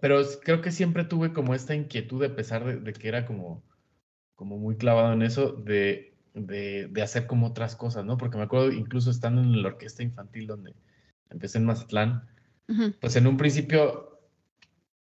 pero 0.00 0.20
creo 0.42 0.60
que 0.60 0.70
siempre 0.70 1.04
tuve 1.04 1.32
como 1.32 1.54
esta 1.54 1.74
inquietud, 1.74 2.24
a 2.24 2.34
pesar 2.34 2.82
de, 2.82 2.92
que 2.92 3.08
era 3.08 3.26
como, 3.26 3.62
como 4.34 4.58
muy 4.58 4.76
clavado 4.76 5.12
en 5.12 5.22
eso, 5.22 5.52
de, 5.52 6.14
de, 6.34 7.02
hacer 7.02 7.26
como 7.26 7.48
otras 7.48 7.76
cosas, 7.76 8.04
¿no? 8.04 8.16
Porque 8.16 8.36
me 8.36 8.44
acuerdo 8.44 8.72
incluso 8.72 9.10
estando 9.10 9.40
en 9.42 9.62
la 9.62 9.68
orquesta 9.68 10.02
infantil 10.02 10.46
donde 10.46 10.74
empecé 11.30 11.58
en 11.58 11.64
Mazatlán, 11.64 12.28
pues 13.00 13.16
en 13.16 13.26
un 13.26 13.38
principio, 13.38 14.20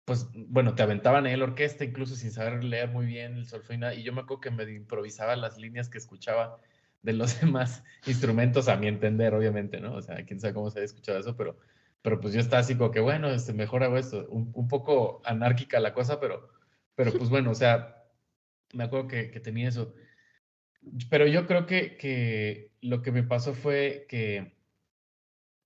pues 0.05 0.27
bueno, 0.33 0.73
te 0.73 0.83
aventaban 0.83 1.25
ahí 1.25 1.35
la 1.35 1.43
orquesta 1.43 1.83
incluso 1.83 2.15
sin 2.15 2.31
saber 2.31 2.63
leer 2.63 2.89
muy 2.89 3.05
bien 3.05 3.35
el 3.35 3.45
solfeo 3.45 3.91
y 3.93 4.03
yo 4.03 4.13
me 4.13 4.21
acuerdo 4.21 4.41
que 4.41 4.51
me 4.51 4.71
improvisaba 4.71 5.35
las 5.35 5.57
líneas 5.57 5.89
que 5.89 5.97
escuchaba 5.97 6.57
de 7.01 7.13
los 7.13 7.39
demás 7.41 7.83
instrumentos, 8.05 8.67
a 8.67 8.77
mi 8.77 8.87
entender, 8.87 9.33
obviamente, 9.33 9.79
¿no? 9.79 9.95
O 9.95 10.01
sea, 10.01 10.23
quién 10.25 10.39
sabe 10.39 10.53
cómo 10.53 10.69
se 10.69 10.79
ha 10.79 10.83
escuchado 10.83 11.19
eso, 11.19 11.35
pero, 11.35 11.57
pero 12.01 12.19
pues 12.19 12.33
yo 12.33 12.39
estaba 12.39 12.61
así 12.61 12.75
como 12.75 12.91
que, 12.91 12.99
bueno, 12.99 13.29
este, 13.29 13.53
mejor 13.53 13.83
hago 13.83 13.97
esto. 13.97 14.27
Un, 14.29 14.67
poco 14.67 15.21
anárquica 15.25 15.79
la 15.79 15.93
cosa, 15.93 16.19
pero, 16.19 16.49
pero 16.95 17.11
pues 17.13 17.29
bueno, 17.29 17.51
o 17.51 17.55
sea, 17.55 18.03
me 18.73 18.83
acuerdo 18.83 19.07
que, 19.07 19.31
que 19.31 19.39
tenía 19.39 19.69
eso. 19.69 19.93
Pero 21.09 21.27
yo 21.27 21.45
creo 21.47 21.65
que, 21.67 21.97
que 21.97 22.71
lo 22.81 23.01
que 23.01 23.11
me 23.11 23.23
pasó 23.23 23.53
fue 23.53 24.05
que, 24.09 24.55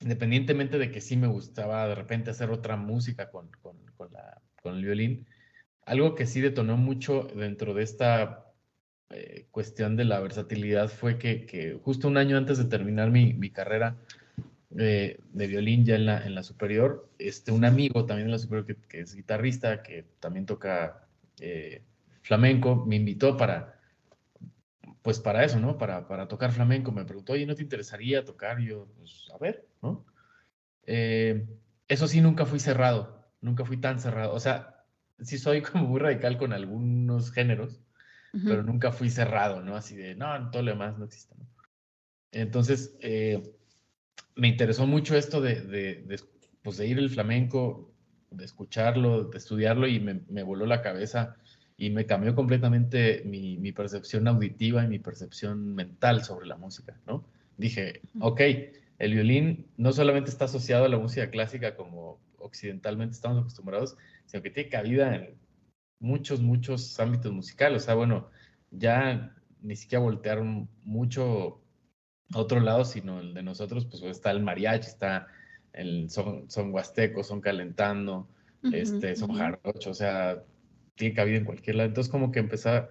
independientemente 0.01 0.77
de 0.77 0.91
que 0.91 1.01
sí 1.01 1.15
me 1.17 1.27
gustaba 1.27 1.87
de 1.87 1.95
repente 1.95 2.31
hacer 2.31 2.51
otra 2.51 2.75
música 2.75 3.29
con, 3.31 3.49
con, 3.61 3.77
con, 3.97 4.11
la, 4.11 4.41
con 4.61 4.75
el 4.75 4.83
violín, 4.83 5.27
algo 5.85 6.15
que 6.15 6.25
sí 6.25 6.41
detonó 6.41 6.77
mucho 6.77 7.23
dentro 7.35 7.73
de 7.73 7.83
esta 7.83 8.44
eh, 9.09 9.47
cuestión 9.51 9.95
de 9.95 10.05
la 10.05 10.19
versatilidad 10.19 10.89
fue 10.89 11.17
que, 11.17 11.79
justo 11.83 12.07
un 12.07 12.17
año 12.17 12.37
antes 12.37 12.57
de 12.57 12.65
terminar 12.65 13.11
mi, 13.11 13.49
carrera 13.49 13.97
de 14.69 15.47
violín 15.47 15.85
ya 15.85 15.95
en 15.95 16.05
la, 16.05 16.25
en 16.25 16.35
la 16.35 16.43
superior, 16.43 17.09
este, 17.17 17.51
un 17.51 17.63
amigo 17.63 18.05
también 18.05 18.27
en 18.27 18.31
la 18.31 18.39
superior 18.39 18.65
que, 18.65 18.99
es 18.99 19.15
guitarrista, 19.15 19.81
que 19.81 20.05
también 20.19 20.45
toca 20.45 21.07
eh, 21.39 21.81
flamenco, 22.21 22.85
me 22.85 22.95
invitó 22.95 23.37
para, 23.37 23.79
pues 25.01 25.19
para 25.19 25.43
eso, 25.43 25.59
¿no? 25.59 25.77
Para, 25.77 26.07
para 26.07 26.27
tocar 26.27 26.51
flamenco. 26.51 26.91
Me 26.91 27.05
preguntó, 27.05 27.33
oye, 27.33 27.45
¿no 27.45 27.55
te 27.55 27.63
interesaría 27.63 28.25
tocar? 28.25 28.59
Y 28.59 28.67
yo, 28.67 28.87
pues 28.97 29.27
a 29.33 29.37
ver, 29.37 29.65
¿no? 29.81 30.05
Eh, 30.87 31.45
eso 31.87 32.07
sí, 32.07 32.21
nunca 32.21 32.45
fui 32.45 32.59
cerrado, 32.59 33.23
nunca 33.41 33.65
fui 33.65 33.77
tan 33.77 33.99
cerrado. 33.99 34.33
O 34.33 34.39
sea, 34.39 34.83
sí 35.21 35.37
soy 35.37 35.61
como 35.61 35.85
muy 35.85 35.99
radical 35.99 36.37
con 36.37 36.53
algunos 36.53 37.31
géneros, 37.31 37.81
pero 38.43 38.63
nunca 38.63 38.91
fui 38.91 39.09
cerrado, 39.09 39.61
¿no? 39.61 39.75
Así 39.75 39.95
de, 39.95 40.15
no, 40.15 40.49
todo 40.51 40.63
lo 40.63 40.71
demás 40.71 40.97
no 40.97 41.05
existe, 41.05 41.35
¿no? 41.37 41.45
Entonces, 42.31 42.97
eh, 42.99 43.55
me 44.35 44.49
interesó 44.49 44.85
mucho 44.85 45.15
esto 45.15 45.39
de, 45.41 45.61
de, 45.61 46.19
pues 46.61 46.77
de 46.77 46.87
ir 46.87 46.97
el 46.97 47.09
flamenco, 47.09 47.93
de 48.31 48.43
escucharlo, 48.43 49.25
de 49.25 49.37
estudiarlo 49.37 49.87
y 49.87 49.99
me, 49.99 50.21
me 50.29 50.43
voló 50.43 50.65
la 50.65 50.81
cabeza 50.81 51.37
y 51.77 51.89
me 51.89 52.05
cambió 52.05 52.35
completamente 52.35 53.23
mi, 53.25 53.57
mi, 53.57 53.71
percepción 53.71 54.27
auditiva 54.27 54.83
y 54.83 54.87
mi 54.87 54.99
percepción 54.99 55.75
mental 55.75 56.23
sobre 56.23 56.47
la 56.47 56.57
música, 56.57 56.99
¿no? 57.05 57.25
Dije, 57.57 58.01
ok, 58.19 58.41
el 58.99 59.13
violín 59.13 59.67
no 59.77 59.91
solamente 59.91 60.29
está 60.29 60.45
asociado 60.45 60.85
a 60.85 60.89
la 60.89 60.97
música 60.97 61.29
clásica 61.29 61.75
como 61.75 62.19
occidentalmente 62.37 63.15
estamos 63.15 63.39
acostumbrados, 63.39 63.97
sino 64.25 64.43
que 64.43 64.49
tiene 64.49 64.69
cabida 64.69 65.15
en 65.15 65.35
muchos, 65.99 66.41
muchos 66.41 66.99
ámbitos 66.99 67.31
musicales. 67.31 67.83
O 67.83 67.85
sea, 67.85 67.95
bueno, 67.95 68.29
ya 68.71 69.35
ni 69.61 69.75
siquiera 69.75 70.03
voltear 70.03 70.41
mucho 70.83 71.61
a 72.33 72.39
otro 72.39 72.59
lado, 72.59 72.85
sino 72.85 73.19
el 73.19 73.33
de 73.33 73.43
nosotros, 73.43 73.85
pues 73.85 74.03
está 74.03 74.31
el 74.31 74.43
mariachi, 74.43 74.87
está 74.87 75.27
el 75.73 76.09
son, 76.09 76.49
son 76.49 76.73
huasteco, 76.73 77.23
son 77.23 77.41
calentando, 77.41 78.29
este, 78.71 79.15
son 79.15 79.33
jarocho, 79.33 79.91
o 79.91 79.93
sea, 79.93 80.43
tiene 80.95 81.13
cabida 81.13 81.37
en 81.37 81.45
cualquier 81.45 81.75
lado. 81.75 81.89
Entonces, 81.89 82.11
como 82.11 82.31
que 82.31 82.39
empecé, 82.39 82.87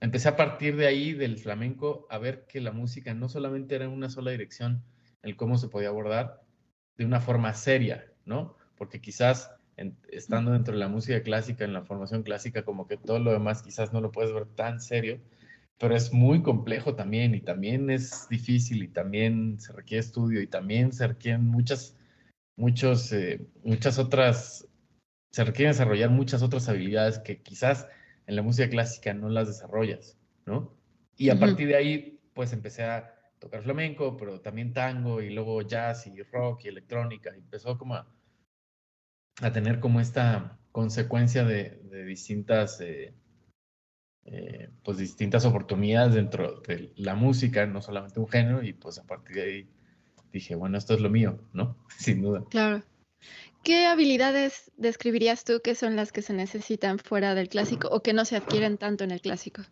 empecé 0.00 0.28
a 0.28 0.36
partir 0.36 0.76
de 0.76 0.86
ahí, 0.86 1.12
del 1.12 1.38
flamenco, 1.38 2.06
a 2.10 2.18
ver 2.18 2.46
que 2.46 2.60
la 2.60 2.72
música 2.72 3.14
no 3.14 3.28
solamente 3.28 3.74
era 3.74 3.84
en 3.84 3.92
una 3.92 4.10
sola 4.10 4.30
dirección, 4.30 4.82
el 5.22 5.36
cómo 5.36 5.58
se 5.58 5.68
podía 5.68 5.88
abordar 5.88 6.42
de 6.96 7.04
una 7.04 7.20
forma 7.20 7.54
seria, 7.54 8.12
¿no? 8.24 8.56
Porque 8.76 9.00
quizás 9.00 9.50
estando 10.10 10.52
dentro 10.52 10.74
de 10.74 10.80
la 10.80 10.88
música 10.88 11.22
clásica, 11.22 11.64
en 11.64 11.72
la 11.72 11.82
formación 11.82 12.22
clásica, 12.22 12.64
como 12.64 12.86
que 12.86 12.96
todo 12.96 13.18
lo 13.18 13.32
demás 13.32 13.62
quizás 13.62 13.92
no 13.92 14.00
lo 14.00 14.12
puedes 14.12 14.32
ver 14.32 14.46
tan 14.46 14.80
serio, 14.80 15.20
pero 15.78 15.96
es 15.96 16.12
muy 16.12 16.42
complejo 16.42 16.94
también 16.94 17.34
y 17.34 17.40
también 17.40 17.90
es 17.90 18.28
difícil 18.28 18.82
y 18.82 18.88
también 18.88 19.58
se 19.58 19.72
requiere 19.72 20.00
estudio 20.00 20.40
y 20.40 20.46
también 20.46 20.92
se 20.92 21.06
requieren 21.08 21.46
muchas, 21.46 21.96
muchos, 22.56 23.12
eh, 23.12 23.40
muchas 23.64 23.98
otras, 23.98 24.68
se 25.32 25.44
requiere 25.44 25.70
desarrollar 25.72 26.10
muchas 26.10 26.42
otras 26.42 26.68
habilidades 26.68 27.18
que 27.18 27.42
quizás 27.42 27.88
en 28.26 28.36
la 28.36 28.42
música 28.42 28.68
clásica 28.68 29.14
no 29.14 29.28
las 29.28 29.48
desarrollas, 29.48 30.16
¿no? 30.46 30.76
Y 31.16 31.30
a 31.30 31.38
partir 31.38 31.68
de 31.68 31.76
ahí, 31.76 32.20
pues 32.34 32.52
empecé 32.52 32.84
a 32.84 33.14
tocar 33.38 33.62
flamenco, 33.62 34.16
pero 34.16 34.40
también 34.40 34.72
tango 34.72 35.20
y 35.20 35.30
luego 35.30 35.62
jazz 35.62 36.06
y 36.06 36.22
rock 36.22 36.64
y 36.64 36.68
electrónica. 36.68 37.30
Y 37.34 37.40
empezó 37.40 37.76
como 37.76 37.94
a, 37.94 38.06
a 39.40 39.52
tener 39.52 39.80
como 39.80 40.00
esta 40.00 40.58
consecuencia 40.72 41.44
de, 41.44 41.80
de 41.84 42.04
distintas, 42.04 42.80
eh, 42.80 43.14
eh, 44.24 44.70
pues 44.82 44.98
distintas 44.98 45.44
oportunidades 45.44 46.14
dentro 46.14 46.60
de 46.60 46.92
la 46.96 47.14
música, 47.14 47.66
no 47.66 47.82
solamente 47.82 48.20
un 48.20 48.28
género, 48.28 48.62
y 48.62 48.72
pues 48.72 48.98
a 48.98 49.04
partir 49.04 49.36
de 49.36 49.42
ahí 49.42 49.68
dije, 50.32 50.54
bueno, 50.54 50.78
esto 50.78 50.94
es 50.94 51.00
lo 51.00 51.10
mío, 51.10 51.38
¿no? 51.52 51.76
Sin 51.98 52.22
duda. 52.22 52.44
Claro. 52.50 52.82
¿Qué 53.62 53.86
habilidades 53.86 54.72
describirías 54.76 55.44
tú 55.44 55.60
que 55.62 55.76
son 55.76 55.94
las 55.94 56.10
que 56.10 56.22
se 56.22 56.32
necesitan 56.32 56.98
fuera 56.98 57.36
del 57.36 57.48
clásico 57.48 57.88
o 57.88 58.02
que 58.02 58.12
no 58.12 58.24
se 58.24 58.36
adquieren 58.36 58.76
tanto 58.76 59.04
en 59.04 59.12
el 59.12 59.20
clásico? 59.20 59.62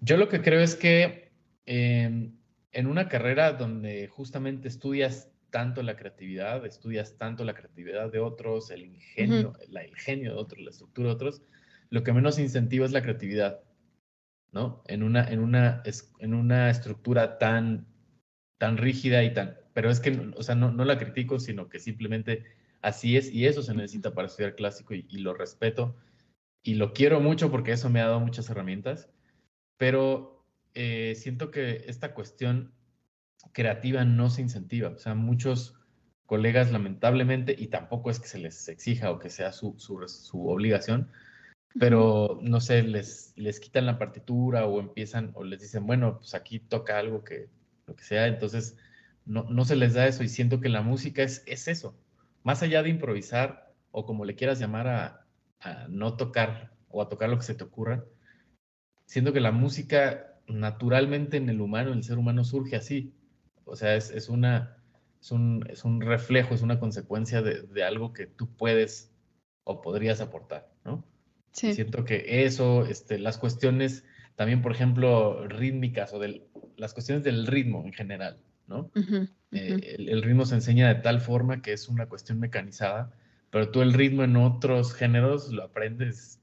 Yo 0.00 0.16
lo 0.16 0.30
que 0.30 0.40
creo 0.40 0.60
es 0.60 0.76
que 0.76 1.30
em, 1.66 2.38
en 2.72 2.86
una 2.86 3.08
carrera 3.08 3.52
donde 3.52 4.08
justamente 4.08 4.68
estudias 4.68 5.30
tanto 5.50 5.82
la 5.82 5.96
creatividad, 5.96 6.64
estudias 6.66 7.16
tanto 7.18 7.44
la 7.44 7.54
creatividad 7.54 8.10
de 8.10 8.20
otros, 8.20 8.70
el 8.70 8.84
ingenio, 8.84 9.52
el 9.68 9.96
genio 9.96 10.32
de 10.32 10.38
otros, 10.38 10.60
la 10.62 10.70
estructura 10.70 11.08
de 11.08 11.14
otros, 11.14 11.42
lo 11.90 12.02
que 12.02 12.12
menos 12.12 12.38
incentiva 12.38 12.84
es 12.84 12.92
la 12.92 13.02
creatividad, 13.02 13.60
¿no? 14.52 14.82
En 14.86 15.02
una, 15.02 15.28
en 15.30 15.40
una, 15.40 15.82
en 16.18 16.34
una 16.34 16.70
estructura 16.70 17.38
tan, 17.38 17.86
tan 18.58 18.76
rígida 18.76 19.22
y 19.24 19.32
tan, 19.32 19.56
pero 19.72 19.90
es 19.90 20.00
que, 20.00 20.32
o 20.36 20.42
sea, 20.42 20.54
no, 20.54 20.70
no 20.70 20.84
la 20.84 20.98
critico, 20.98 21.38
sino 21.38 21.68
que 21.68 21.78
simplemente 21.78 22.44
así 22.82 23.16
es 23.16 23.32
y 23.32 23.46
eso 23.46 23.62
se 23.62 23.74
necesita 23.74 24.14
para 24.14 24.28
estudiar 24.28 24.54
clásico 24.54 24.94
y, 24.94 25.06
y 25.08 25.18
lo 25.18 25.34
respeto 25.34 25.96
y 26.66 26.74
lo 26.74 26.92
quiero 26.92 27.20
mucho 27.20 27.50
porque 27.50 27.72
eso 27.72 27.88
me 27.90 28.00
ha 28.00 28.06
dado 28.06 28.18
muchas 28.18 28.50
herramientas, 28.50 29.08
pero 29.76 30.44
eh, 30.74 31.14
siento 31.14 31.52
que 31.52 31.84
esta 31.86 32.12
cuestión 32.12 32.72
creativa 33.52 34.04
no 34.04 34.30
se 34.30 34.42
incentiva. 34.42 34.90
O 34.90 34.98
sea, 34.98 35.14
muchos 35.14 35.74
colegas 36.26 36.72
lamentablemente, 36.72 37.54
y 37.56 37.68
tampoco 37.68 38.10
es 38.10 38.18
que 38.20 38.28
se 38.28 38.38
les 38.38 38.68
exija 38.68 39.10
o 39.10 39.18
que 39.18 39.30
sea 39.30 39.52
su, 39.52 39.76
su, 39.78 40.48
obligación, 40.48 41.10
pero 41.78 42.40
no 42.42 42.60
sé, 42.60 42.82
les, 42.82 43.32
les 43.36 43.60
quitan 43.60 43.86
la 43.86 43.98
partitura 43.98 44.66
o 44.66 44.80
empiezan 44.80 45.30
o 45.34 45.44
les 45.44 45.60
dicen, 45.60 45.86
bueno, 45.86 46.18
pues 46.18 46.34
aquí 46.34 46.58
toca 46.58 46.98
algo 46.98 47.22
que, 47.24 47.48
lo 47.86 47.94
que 47.94 48.04
sea, 48.04 48.26
entonces 48.26 48.76
no, 49.24 49.44
no 49.44 49.64
se 49.64 49.76
les 49.76 49.94
da 49.94 50.06
eso 50.06 50.24
y 50.24 50.28
siento 50.28 50.60
que 50.60 50.68
la 50.68 50.82
música 50.82 51.22
es, 51.22 51.42
es 51.46 51.68
eso, 51.68 51.96
más 52.42 52.62
allá 52.62 52.82
de 52.82 52.90
improvisar 52.90 53.72
o 53.92 54.04
como 54.06 54.24
le 54.24 54.34
quieras 54.34 54.58
llamar 54.58 54.88
a, 54.88 55.26
a 55.60 55.86
no 55.88 56.16
tocar 56.16 56.72
o 56.88 57.02
a 57.02 57.08
tocar 57.08 57.28
lo 57.28 57.38
que 57.38 57.44
se 57.44 57.54
te 57.54 57.64
ocurra, 57.64 58.04
siento 59.06 59.32
que 59.32 59.40
la 59.40 59.52
música 59.52 60.36
naturalmente 60.48 61.36
en 61.36 61.48
el 61.48 61.60
humano, 61.60 61.90
en 61.90 61.98
el 61.98 62.04
ser 62.04 62.18
humano 62.18 62.44
surge 62.44 62.76
así, 62.76 63.15
o 63.66 63.76
sea, 63.76 63.96
es, 63.96 64.10
es 64.10 64.28
una, 64.28 64.78
es 65.20 65.30
un, 65.30 65.66
es 65.68 65.84
un, 65.84 66.00
reflejo, 66.00 66.54
es 66.54 66.62
una 66.62 66.80
consecuencia 66.80 67.42
de, 67.42 67.62
de, 67.62 67.84
algo 67.84 68.12
que 68.12 68.26
tú 68.26 68.48
puedes 68.56 69.12
o 69.64 69.82
podrías 69.82 70.20
aportar, 70.20 70.70
¿no? 70.84 71.04
Sí. 71.52 71.74
siento 71.74 72.04
que 72.04 72.44
eso, 72.44 72.84
este, 72.84 73.18
las 73.18 73.38
cuestiones 73.38 74.04
también, 74.36 74.60
por 74.60 74.72
ejemplo, 74.72 75.48
rítmicas 75.48 76.12
o 76.12 76.18
del, 76.18 76.44
las 76.76 76.92
cuestiones 76.92 77.24
del 77.24 77.46
ritmo 77.46 77.82
en 77.84 77.92
general, 77.92 78.38
¿no? 78.66 78.90
Eh, 79.52 79.96
el, 79.98 80.08
el, 80.08 80.22
ritmo 80.22 80.44
se 80.44 80.54
enseña 80.54 80.88
de 80.88 80.96
tal 80.96 81.20
forma 81.20 81.62
que 81.62 81.72
es 81.72 81.88
una 81.88 82.06
cuestión 82.06 82.38
mecanizada, 82.38 83.10
pero 83.50 83.70
tú 83.70 83.80
el 83.80 83.94
ritmo 83.94 84.22
en 84.22 84.36
otros 84.36 84.92
géneros 84.94 85.50
lo 85.50 85.64
aprendes 85.64 86.40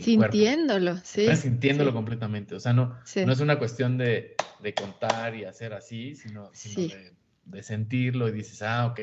sintiéndolo, 0.00 0.96
sí. 1.02 1.34
sintiéndolo 1.36 1.92
completamente. 1.92 2.54
O 2.54 2.60
sea, 2.60 2.72
no, 2.72 2.96
no 3.26 3.32
es 3.32 3.40
una 3.40 3.58
cuestión 3.58 3.98
de, 3.98 4.33
de, 4.60 4.74
contar 4.74 5.34
y 5.34 5.44
hacer 5.44 5.72
así, 5.72 6.14
sino, 6.14 6.50
sino 6.52 6.88
de, 6.88 7.12
de, 7.44 7.62
sentirlo 7.62 8.28
y 8.28 8.32
dices, 8.32 8.62
ah, 8.62 8.86
ok, 8.86 9.00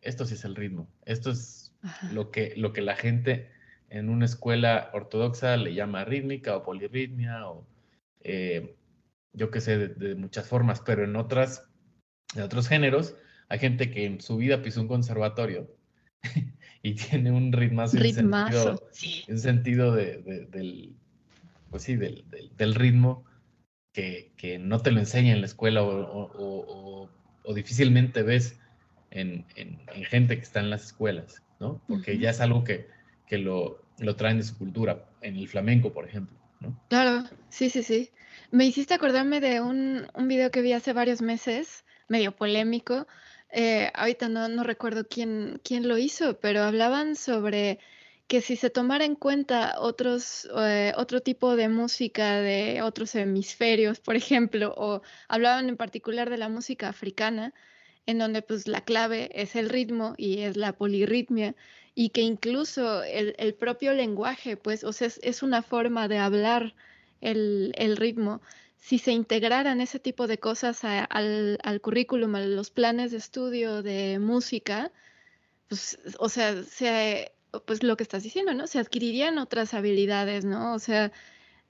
esto 0.00 0.24
sí 0.24 0.34
es 0.34 0.44
el 0.44 0.56
ritmo. 0.56 0.88
Esto 1.04 1.30
es 1.30 1.74
lo 2.12 2.30
que, 2.30 2.54
lo 2.56 2.72
que 2.72 2.82
la 2.82 2.96
gente 2.96 3.50
en 3.88 4.08
una 4.08 4.24
escuela 4.24 4.90
ortodoxa 4.92 5.56
le 5.56 5.74
llama 5.74 6.04
rítmica 6.04 6.56
o 6.56 6.62
polirritmia 6.62 7.48
o 7.48 7.66
eh, 8.20 8.74
yo 9.32 9.50
qué 9.50 9.60
sé, 9.60 9.88
de, 9.88 10.14
muchas 10.14 10.46
formas, 10.46 10.80
pero 10.80 11.04
en 11.04 11.16
otras, 11.16 11.68
en 12.34 12.42
otros 12.42 12.68
géneros 12.68 13.16
hay 13.48 13.58
gente 13.58 13.90
que 13.90 14.04
en 14.06 14.20
su 14.20 14.36
vida 14.36 14.62
pisó 14.62 14.80
un 14.80 14.88
conservatorio 14.88 15.74
y 16.82 16.94
tiene 16.94 17.30
un 17.30 17.52
ritmazo, 17.52 17.98
Ritmazo, 17.98 18.88
en 19.28 19.38
sentido, 19.38 19.94
de, 19.94 20.18
del, 20.50 20.94
pues 21.70 21.82
sí, 21.82 21.96
del, 21.96 22.24
del, 22.56 22.74
ritmo 22.74 23.24
que, 23.92 24.32
que, 24.36 24.58
no 24.58 24.80
te 24.80 24.90
lo 24.90 25.00
enseña 25.00 25.32
en 25.32 25.40
la 25.40 25.46
escuela 25.46 25.82
o, 25.82 27.08
o, 27.44 27.54
difícilmente 27.54 28.22
ves 28.22 28.58
en, 29.10 29.44
en, 29.56 29.78
gente 30.04 30.36
que 30.36 30.42
está 30.42 30.60
en 30.60 30.70
las 30.70 30.86
escuelas, 30.86 31.42
¿no? 31.60 31.82
Porque 31.86 32.18
ya 32.18 32.30
es 32.30 32.40
algo 32.40 32.64
que, 32.64 32.88
que 33.26 33.38
lo, 33.38 33.84
lo, 33.98 34.16
traen 34.16 34.38
de 34.38 34.44
su 34.44 34.56
cultura, 34.56 35.04
en 35.20 35.36
el 35.36 35.48
flamenco, 35.48 35.92
por 35.92 36.06
ejemplo, 36.06 36.36
¿no? 36.60 36.80
Claro, 36.88 37.24
sí, 37.50 37.68
sí, 37.68 37.82
sí. 37.82 38.10
Me 38.50 38.64
hiciste 38.64 38.94
acordarme 38.94 39.40
de 39.40 39.60
un, 39.60 40.06
un 40.14 40.28
video 40.28 40.50
que 40.50 40.62
vi 40.62 40.72
hace 40.72 40.92
varios 40.92 41.20
meses, 41.20 41.84
medio 42.08 42.34
polémico, 42.34 43.06
eh, 43.52 43.90
ahorita 43.94 44.30
no, 44.30 44.48
no 44.48 44.64
recuerdo 44.64 45.06
quién, 45.06 45.60
quién 45.62 45.86
lo 45.86 45.98
hizo, 45.98 46.40
pero 46.40 46.62
hablaban 46.62 47.16
sobre 47.16 47.78
que 48.32 48.40
si 48.40 48.56
se 48.56 48.70
tomara 48.70 49.04
en 49.04 49.14
cuenta 49.14 49.74
otros, 49.78 50.48
eh, 50.56 50.94
otro 50.96 51.20
tipo 51.20 51.54
de 51.54 51.68
música 51.68 52.36
de 52.40 52.80
otros 52.80 53.14
hemisferios, 53.14 54.00
por 54.00 54.16
ejemplo, 54.16 54.72
o 54.74 55.02
hablaban 55.28 55.68
en 55.68 55.76
particular 55.76 56.30
de 56.30 56.38
la 56.38 56.48
música 56.48 56.88
africana, 56.88 57.52
en 58.06 58.16
donde 58.16 58.40
pues 58.40 58.66
la 58.68 58.80
clave 58.80 59.28
es 59.34 59.54
el 59.54 59.68
ritmo 59.68 60.14
y 60.16 60.38
es 60.44 60.56
la 60.56 60.72
polirritmia, 60.72 61.54
y 61.94 62.08
que 62.08 62.22
incluso 62.22 63.02
el, 63.02 63.52
propio 63.52 63.92
lenguaje, 63.92 64.56
pues, 64.56 64.82
o 64.82 64.94
sea, 64.94 65.10
es, 65.20 65.42
una 65.42 65.60
forma 65.60 66.08
de 66.08 66.16
hablar 66.16 66.74
el, 67.20 67.96
ritmo. 67.98 68.40
Si 68.78 68.98
se 68.98 69.12
integraran 69.12 69.82
ese 69.82 69.98
tipo 69.98 70.26
de 70.26 70.38
cosas 70.38 70.84
al, 70.84 71.58
al 71.62 71.80
currículum, 71.82 72.34
a 72.36 72.40
los 72.40 72.70
planes 72.70 73.10
de 73.10 73.18
estudio 73.18 73.82
de 73.82 74.18
música, 74.18 74.90
pues, 75.68 75.98
o 76.18 76.30
sea, 76.30 76.62
se, 76.62 77.32
pues 77.60 77.82
lo 77.82 77.96
que 77.96 78.02
estás 78.02 78.22
diciendo, 78.22 78.54
¿no? 78.54 78.66
Se 78.66 78.78
adquirirían 78.78 79.38
otras 79.38 79.74
habilidades, 79.74 80.44
¿no? 80.44 80.74
O 80.74 80.78
sea, 80.78 81.12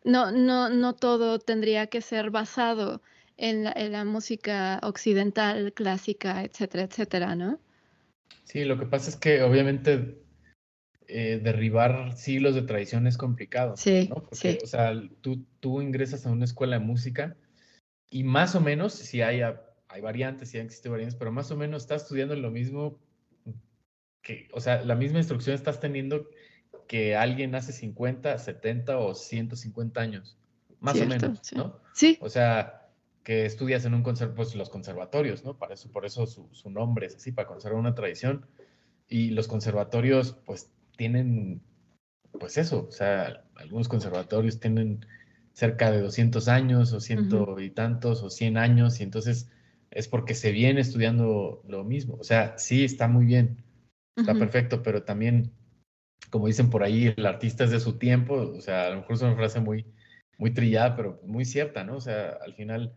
no, 0.05 0.31
no, 0.31 0.68
no 0.68 0.95
todo 0.95 1.38
tendría 1.38 1.87
que 1.87 2.01
ser 2.01 2.31
basado 2.31 3.03
en 3.37 3.64
la, 3.64 4.05
música 4.05 4.79
occidental, 4.83 5.73
clásica, 5.73 6.45
etcétera, 6.45 6.85
etcétera, 6.85 7.35
¿no? 7.35 7.59
Sí, 8.45 8.64
lo 8.64 8.79
que 8.79 8.87
pasa 8.87 9.11
es 9.11 9.16
que 9.16 9.42
obviamente 9.42 10.23
eh, 11.09 11.40
derribar 11.42 12.16
siglos 12.16 12.55
de 12.55 12.62
tradición 12.62 13.07
es 13.07 13.16
complicado. 13.16 13.77
Sí, 13.77 14.09
¿no? 14.09 14.16
Porque, 14.16 14.59
O 14.62 14.66
sea, 14.66 14.92
tú, 15.21 15.45
tú 15.61 15.83
ingresas 15.83 16.27
a 16.27 16.31
una 16.31 16.45
escuela 16.45 16.79
de 16.79 16.85
música 16.85 17.37
y 18.11 18.25
más 18.25 18.55
o 18.55 18.61
menos, 18.61 18.92
si 18.92 19.23
hay, 19.23 19.40
hay 19.40 20.01
variantes, 20.01 20.51
si 20.51 20.59
existen 20.59 20.92
variantes, 20.92 21.18
pero 21.18 21.33
más 21.33 21.51
o 21.51 21.57
menos 21.57 21.83
estás 21.83 22.03
estudiando 22.03 22.37
lo 22.37 22.51
mismo 22.51 22.99
que, 24.22 24.48
o 24.52 24.61
sea, 24.61 24.85
la 24.85 24.94
misma 24.94 25.18
instrucción 25.18 25.54
estás 25.54 25.80
teniendo 25.80 26.28
que 26.87 27.16
alguien 27.16 27.54
hace 27.54 27.72
50, 27.72 28.38
70 28.38 28.98
o 28.98 29.14
150 29.14 30.00
años, 30.00 30.37
más 30.80 31.00
o 31.00 31.06
menos, 31.06 31.52
¿no? 31.54 31.80
Sí. 31.92 32.18
O 32.20 32.28
sea, 32.28 32.88
que 33.24 33.46
estudias 33.46 33.85
en 33.85 33.94
un 33.94 34.02
conservatorio, 34.02 34.37
pues 34.37 34.54
los 34.56 34.70
conservatorios, 34.70 35.44
¿no? 35.44 35.58
Para 35.58 35.74
eso, 35.74 35.90
por 35.90 36.04
eso 36.04 36.26
su, 36.26 36.48
su, 36.52 36.70
nombre 36.70 37.06
es 37.06 37.16
así, 37.16 37.32
para 37.32 37.48
conservar 37.48 37.78
una 37.78 37.94
tradición. 37.94 38.46
Y 39.08 39.30
los 39.30 39.46
conservatorios, 39.46 40.37
pues, 40.44 40.70
tienen, 40.96 41.62
pues 42.38 42.58
eso, 42.58 42.87
o 42.88 42.92
sea, 42.92 43.44
algunos 43.56 43.88
conservatorios 43.88 44.61
tienen 44.61 45.04
cerca 45.52 45.90
de 45.90 46.00
200 46.00 46.48
años 46.48 46.92
o 46.92 47.00
ciento 47.00 47.61
y 47.61 47.70
tantos 47.70 48.22
o 48.22 48.30
100 48.30 48.56
años 48.56 49.00
y 49.00 49.02
entonces 49.02 49.50
es 49.90 50.08
porque 50.08 50.35
se 50.35 50.50
viene 50.50 50.80
estudiando 50.80 51.62
lo 51.68 51.85
mismo. 51.85 52.16
O 52.18 52.24
sea, 52.24 52.56
sí, 52.56 52.85
está 52.85 53.08
muy 53.08 53.26
bien, 53.26 53.62
está 54.16 54.35
perfecto, 54.35 54.83
pero 54.83 55.03
también 55.05 55.53
como 56.31 56.46
dicen 56.46 56.70
por 56.70 56.83
ahí, 56.83 57.12
el 57.14 57.27
artista 57.27 57.64
es 57.64 57.70
de 57.70 57.79
su 57.81 57.98
tiempo, 57.98 58.35
o 58.35 58.61
sea, 58.61 58.87
a 58.87 58.90
lo 58.90 58.96
mejor 58.96 59.14
es 59.14 59.22
una 59.22 59.37
frase 59.37 59.61
muy, 59.61 59.87
muy 60.38 60.53
trillada, 60.53 60.96
pero 60.96 61.20
muy 61.25 61.44
cierta, 61.44 61.85
¿no? 61.85 61.96
O 61.96 62.01
sea, 62.01 62.38
al 62.42 62.55
final, 62.55 62.96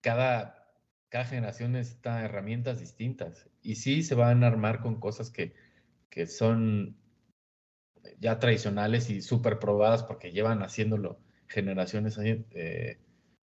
cada, 0.00 0.72
cada 1.08 1.24
generación 1.24 1.72
necesita 1.72 2.24
herramientas 2.24 2.80
distintas 2.80 3.48
y 3.62 3.76
sí 3.76 4.02
se 4.02 4.16
van 4.16 4.42
a 4.42 4.48
armar 4.48 4.80
con 4.80 4.98
cosas 4.98 5.30
que, 5.30 5.54
que 6.10 6.26
son 6.26 6.96
ya 8.18 8.40
tradicionales 8.40 9.08
y 9.08 9.22
súper 9.22 9.60
probadas 9.60 10.02
porque 10.02 10.32
llevan 10.32 10.62
haciéndolo 10.62 11.20
generaciones 11.46 12.18
eh, 12.18 12.98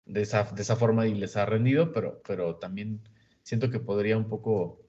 de, 0.05 0.21
esa, 0.21 0.43
de 0.43 0.61
esa 0.61 0.75
forma 0.75 1.05
y 1.05 1.13
les 1.13 1.37
ha 1.37 1.45
rendido, 1.45 1.91
pero, 1.91 2.21
pero 2.27 2.55
también 2.55 3.01
siento 3.43 3.69
que 3.69 3.79
podría 3.79 4.17
un 4.17 4.27
poco 4.27 4.81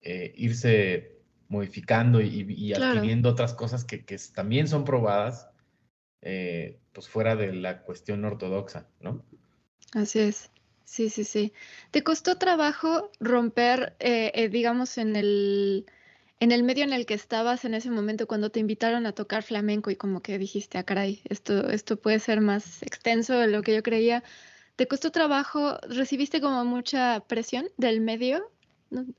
eh, 0.00 0.32
irse 0.36 1.11
modificando 1.52 2.22
y, 2.22 2.72
adquiriendo 2.72 3.28
otras 3.28 3.52
cosas 3.52 3.84
que, 3.84 3.98
también 4.34 4.66
son 4.68 4.86
probadas, 4.86 5.50
eh, 6.22 6.80
pues 6.94 7.10
fuera 7.10 7.36
de 7.36 7.52
la 7.52 7.82
cuestión 7.82 8.24
ortodoxa, 8.24 8.88
¿no? 9.00 9.22
Así 9.92 10.20
es. 10.20 10.50
Sí, 10.86 11.10
sí, 11.10 11.24
sí. 11.24 11.52
¿Te 11.90 12.02
costó 12.02 12.38
trabajo 12.38 13.10
romper, 13.20 13.94
eh, 14.00 14.32
eh, 14.34 14.48
digamos, 14.48 14.96
en 14.96 15.14
el, 15.14 15.84
en 16.40 16.52
el 16.52 16.62
medio 16.62 16.84
en 16.84 16.94
el 16.94 17.04
que 17.04 17.14
estabas 17.14 17.66
en 17.66 17.74
ese 17.74 17.90
momento 17.90 18.26
cuando 18.26 18.50
te 18.50 18.60
invitaron 18.60 19.04
a 19.04 19.12
tocar 19.12 19.42
flamenco 19.42 19.90
y 19.90 19.96
como 19.96 20.22
que 20.22 20.38
dijiste, 20.38 20.78
ah, 20.78 20.84
caray, 20.84 21.20
esto, 21.28 21.68
esto 21.68 21.98
puede 21.98 22.18
ser 22.18 22.40
más 22.40 22.82
extenso 22.82 23.34
de 23.38 23.48
lo 23.48 23.62
que 23.62 23.74
yo 23.74 23.82
creía? 23.82 24.24
¿Te 24.76 24.88
costó 24.88 25.10
trabajo? 25.12 25.78
¿Recibiste 25.86 26.40
como 26.40 26.64
mucha 26.64 27.20
presión 27.26 27.68
del 27.76 28.00
medio 28.00 28.50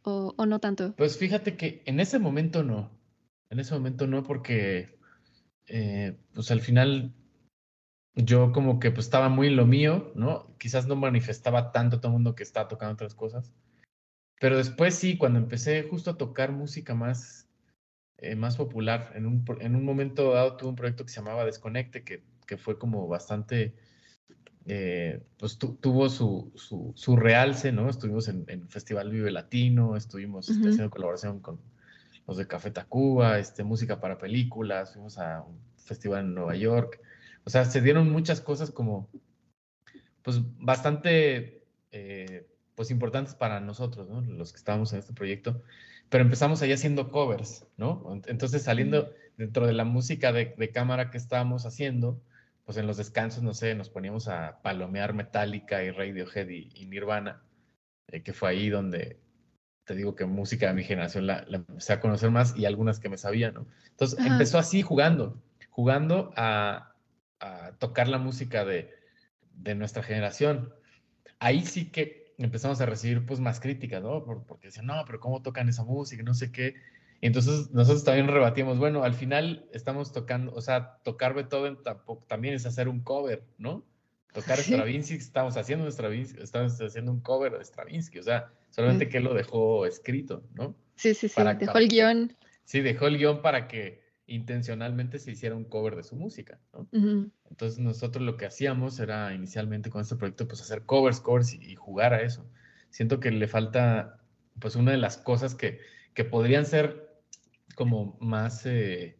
¿O, 0.03 0.45
no 0.45 0.59
tanto? 0.59 0.93
Pues 0.95 1.17
fíjate 1.17 1.55
que 1.57 1.81
en 1.85 1.99
ese 1.99 2.19
momento 2.19 2.63
no. 2.63 2.91
En 3.49 3.59
ese 3.59 3.73
momento 3.73 4.07
no, 4.07 4.23
porque 4.23 4.97
eh, 5.67 6.17
pues 6.33 6.51
al 6.51 6.61
final 6.61 7.13
yo 8.15 8.51
como 8.51 8.79
que 8.79 8.91
pues 8.91 9.07
estaba 9.07 9.29
muy 9.29 9.47
en 9.47 9.55
lo 9.55 9.65
mío, 9.65 10.11
¿no? 10.15 10.55
Quizás 10.57 10.87
no 10.87 10.95
manifestaba 10.95 11.71
tanto 11.71 11.97
a 11.97 11.99
todo 11.99 12.11
el 12.11 12.13
mundo 12.13 12.35
que 12.35 12.43
estaba 12.43 12.67
tocando 12.67 12.93
otras 12.93 13.15
cosas. 13.15 13.51
Pero 14.39 14.57
después 14.57 14.95
sí, 14.95 15.17
cuando 15.17 15.39
empecé 15.39 15.83
justo 15.83 16.11
a 16.11 16.17
tocar 16.17 16.51
música 16.51 16.93
más, 16.93 17.49
eh, 18.17 18.35
más 18.35 18.57
popular, 18.57 19.11
en 19.15 19.25
un, 19.25 19.45
en 19.59 19.75
un 19.75 19.85
momento 19.85 20.33
dado 20.33 20.57
tuve 20.57 20.69
un 20.69 20.75
proyecto 20.75 21.05
que 21.05 21.11
se 21.11 21.19
llamaba 21.19 21.45
Desconecte, 21.45 22.03
que, 22.03 22.23
que 22.45 22.57
fue 22.57 22.77
como 22.77 23.07
bastante 23.07 23.75
eh, 24.65 25.21
pues 25.37 25.57
tuvo 25.57 26.09
su, 26.09 26.51
su, 26.95 27.17
realce, 27.17 27.71
¿no? 27.71 27.89
Estuvimos 27.89 28.29
en, 28.29 28.45
el 28.47 28.67
Festival 28.69 29.09
Vive 29.11 29.31
Latino, 29.31 29.97
estuvimos 29.97 30.49
este, 30.49 30.69
haciendo 30.69 30.89
colaboración 30.89 31.41
con 31.41 31.59
los 32.27 32.37
de 32.37 32.47
Café 32.47 32.71
Tacuba, 32.71 33.39
este, 33.39 33.63
música 33.63 33.99
para 33.99 34.17
películas, 34.17 34.93
fuimos 34.93 35.17
a 35.17 35.41
un 35.41 35.59
festival 35.75 36.25
en 36.25 36.35
Nueva 36.35 36.55
York. 36.55 37.01
O 37.43 37.49
sea, 37.49 37.65
se 37.65 37.81
dieron 37.81 38.09
muchas 38.09 38.39
cosas 38.39 38.71
como, 38.71 39.09
pues, 40.21 40.39
bastante, 40.59 41.65
eh, 41.91 42.47
pues, 42.75 42.89
importantes 42.89 43.35
para 43.35 43.59
nosotros, 43.59 44.07
¿no? 44.07 44.21
Los 44.21 44.53
que 44.53 44.57
estábamos 44.59 44.93
en 44.93 44.99
este 44.99 45.13
proyecto. 45.13 45.61
Pero 46.07 46.23
empezamos 46.23 46.61
ahí 46.61 46.71
haciendo 46.71 47.11
covers, 47.11 47.65
¿no? 47.75 48.21
Entonces, 48.27 48.63
saliendo 48.63 49.11
dentro 49.35 49.67
de 49.67 49.73
la 49.73 49.83
música 49.83 50.31
de, 50.31 50.55
de 50.57 50.71
cámara 50.71 51.11
que 51.11 51.17
estábamos 51.17 51.65
haciendo, 51.65 52.21
pues 52.65 52.77
en 52.77 52.87
los 52.87 52.97
descansos, 52.97 53.43
no 53.43 53.53
sé, 53.53 53.75
nos 53.75 53.89
poníamos 53.89 54.27
a 54.27 54.61
palomear 54.61 55.13
Metallica 55.13 55.83
y 55.83 55.91
Radiohead 55.91 56.47
y, 56.49 56.69
y 56.73 56.85
Nirvana, 56.85 57.43
eh, 58.07 58.23
que 58.23 58.33
fue 58.33 58.49
ahí 58.49 58.69
donde 58.69 59.19
te 59.85 59.95
digo 59.95 60.15
que 60.15 60.25
música 60.25 60.67
de 60.67 60.73
mi 60.73 60.83
generación 60.83 61.27
la, 61.27 61.45
empecé 61.49 61.93
a 61.93 61.99
conocer 61.99 62.31
más 62.31 62.55
y 62.57 62.65
algunas 62.65 62.99
que 62.99 63.09
me 63.09 63.17
sabía, 63.17 63.51
¿no? 63.51 63.67
Entonces 63.89 64.17
empezó 64.25 64.57
así 64.57 64.81
jugando, 64.81 65.41
jugando 65.69 66.31
a, 66.35 66.89
tocar 67.79 68.07
la 68.07 68.19
música 68.19 68.63
de, 68.63 68.89
de, 69.51 69.75
nuestra 69.75 70.01
generación. 70.01 70.73
Ahí 71.39 71.65
sí 71.65 71.91
que 71.91 72.33
empezamos 72.37 72.79
a 72.79 72.85
recibir 72.85 73.25
pues 73.25 73.41
más 73.41 73.59
críticas, 73.59 74.01
¿no? 74.01 74.23
porque 74.23 74.67
decían, 74.67 74.85
no, 74.85 75.03
pero 75.05 75.19
¿cómo 75.19 75.41
tocan 75.41 75.67
esa 75.67 75.83
música? 75.83 76.23
No 76.23 76.33
sé 76.33 76.53
qué. 76.53 76.75
Entonces 77.27 77.71
nosotros 77.71 78.03
también 78.03 78.27
rebatimos, 78.27 78.77
bueno, 78.77 79.05
al 79.05 79.13
final 79.13 79.65
estamos 79.71 80.11
tocando, 80.11 80.53
o 80.53 80.59
sea, 80.59 80.97
tocar 81.03 81.33
Beethoven 81.33 81.81
tampoco, 81.81 82.25
también 82.27 82.53
es 82.53 82.65
hacer 82.65 82.89
un 82.89 82.99
cover, 83.01 83.45
¿no? 83.57 83.85
Tocar 84.33 84.57
Stravinsky, 84.57 85.15
estamos 85.15 85.55
haciendo 85.55 85.89
Stravinsky, 85.89 86.41
estamos 86.41 86.81
haciendo 86.81 87.13
un 87.13 87.21
cover 87.21 87.57
de 87.57 87.63
Stravinsky, 87.63 88.19
o 88.19 88.23
sea, 88.23 88.51
solamente 88.71 89.07
que 89.07 89.19
él 89.19 89.23
lo 89.23 89.33
dejó 89.33 89.85
escrito, 89.85 90.43
¿no? 90.53 90.75
Sí, 90.95 91.13
sí, 91.13 91.29
sí, 91.29 91.41
dejó 91.59 91.77
el 91.77 91.87
guion. 91.87 92.35
Sí, 92.65 92.81
dejó 92.81 93.07
el 93.07 93.17
guion 93.17 93.41
para 93.41 93.69
que 93.69 94.03
intencionalmente 94.27 95.17
se 95.17 95.31
hiciera 95.31 95.55
un 95.55 95.63
cover 95.63 95.95
de 95.95 96.03
su 96.03 96.17
música, 96.17 96.59
¿no? 96.73 96.89
Entonces 97.49 97.79
nosotros 97.79 98.25
lo 98.25 98.35
que 98.35 98.47
hacíamos 98.47 98.99
era 98.99 99.33
inicialmente 99.33 99.89
con 99.89 100.01
este 100.01 100.17
proyecto, 100.17 100.45
pues 100.45 100.59
hacer 100.59 100.81
covers, 100.83 101.21
covers 101.21 101.53
y, 101.53 101.71
y 101.71 101.75
jugar 101.75 102.13
a 102.13 102.21
eso. 102.21 102.45
Siento 102.89 103.21
que 103.21 103.31
le 103.31 103.47
falta, 103.47 104.19
pues 104.59 104.75
una 104.75 104.91
de 104.91 104.97
las 104.97 105.15
cosas 105.15 105.55
que, 105.55 105.79
que 106.13 106.25
podrían 106.25 106.65
ser 106.65 107.02
como 107.75 108.17
más, 108.19 108.65
eh, 108.65 109.17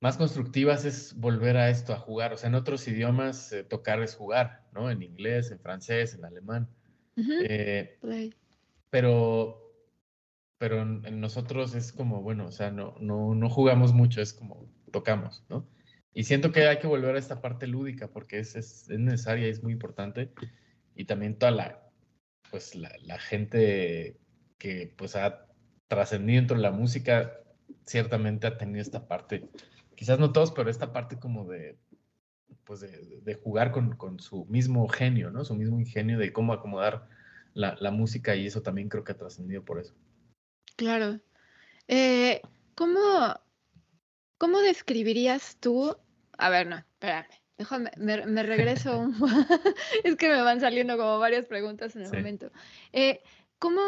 más 0.00 0.16
constructivas 0.16 0.84
es 0.84 1.14
volver 1.14 1.56
a 1.56 1.70
esto, 1.70 1.92
a 1.92 1.98
jugar. 1.98 2.32
O 2.32 2.36
sea, 2.36 2.48
en 2.48 2.54
otros 2.54 2.86
idiomas 2.88 3.52
eh, 3.52 3.64
tocar 3.64 4.02
es 4.02 4.16
jugar, 4.16 4.66
¿no? 4.72 4.90
En 4.90 5.02
inglés, 5.02 5.50
en 5.50 5.60
francés, 5.60 6.14
en 6.14 6.24
alemán. 6.24 6.68
Eh, 7.16 7.98
pero 8.90 9.64
pero 10.58 10.80
en, 10.80 11.20
nosotros 11.20 11.74
es 11.74 11.92
como, 11.92 12.22
bueno, 12.22 12.46
o 12.46 12.52
sea, 12.52 12.70
no, 12.70 12.96
no, 13.00 13.34
no 13.34 13.50
jugamos 13.50 13.92
mucho, 13.92 14.22
es 14.22 14.32
como 14.32 14.66
tocamos, 14.92 15.44
¿no? 15.50 15.68
Y 16.14 16.24
siento 16.24 16.52
que 16.52 16.66
hay 16.66 16.78
que 16.78 16.86
volver 16.86 17.16
a 17.16 17.18
esta 17.18 17.42
parte 17.42 17.66
lúdica 17.66 18.08
porque 18.08 18.38
es, 18.38 18.54
es, 18.54 18.88
es 18.88 18.98
necesaria, 18.98 19.48
es 19.48 19.62
muy 19.62 19.72
importante. 19.72 20.32
Y 20.94 21.06
también 21.06 21.36
toda 21.38 21.50
la, 21.50 21.90
pues 22.50 22.74
la, 22.76 22.90
la 23.02 23.18
gente 23.18 24.16
que 24.58 24.94
pues 24.96 25.16
ha 25.16 25.48
trascendido 25.94 26.40
dentro 26.40 26.56
de 26.56 26.62
la 26.62 26.70
música, 26.70 27.32
ciertamente 27.84 28.46
ha 28.46 28.58
tenido 28.58 28.80
esta 28.80 29.06
parte, 29.06 29.48
quizás 29.94 30.18
no 30.18 30.32
todos, 30.32 30.52
pero 30.52 30.70
esta 30.70 30.92
parte 30.92 31.18
como 31.18 31.44
de, 31.44 31.78
pues 32.64 32.80
de, 32.80 33.34
jugar 33.42 33.70
con, 33.70 33.96
con, 33.96 34.20
su 34.20 34.44
mismo 34.46 34.88
genio, 34.88 35.30
¿no? 35.30 35.44
Su 35.44 35.54
mismo 35.54 35.78
ingenio 35.78 36.18
de 36.18 36.32
cómo 36.32 36.52
acomodar 36.52 37.08
la, 37.52 37.76
la 37.80 37.90
música 37.90 38.34
y 38.34 38.46
eso 38.46 38.62
también 38.62 38.88
creo 38.88 39.04
que 39.04 39.12
ha 39.12 39.18
trascendido 39.18 39.64
por 39.64 39.78
eso. 39.80 39.94
Claro. 40.76 41.20
Eh, 41.86 42.40
¿cómo, 42.74 43.34
¿Cómo 44.38 44.60
describirías 44.60 45.56
tú? 45.60 45.96
A 46.38 46.50
ver, 46.50 46.66
no, 46.66 46.76
espérame. 46.76 47.26
Déjame, 47.56 47.90
me, 47.96 48.42
regreso 48.42 48.98
un... 49.00 49.14
es 50.04 50.16
que 50.16 50.28
me 50.28 50.42
van 50.42 50.60
saliendo 50.60 50.96
como 50.96 51.18
varias 51.18 51.46
preguntas 51.46 51.94
en 51.96 52.02
el 52.02 52.12
momento. 52.12 52.50
Eh, 52.92 53.22
¿cómo, 53.58 53.80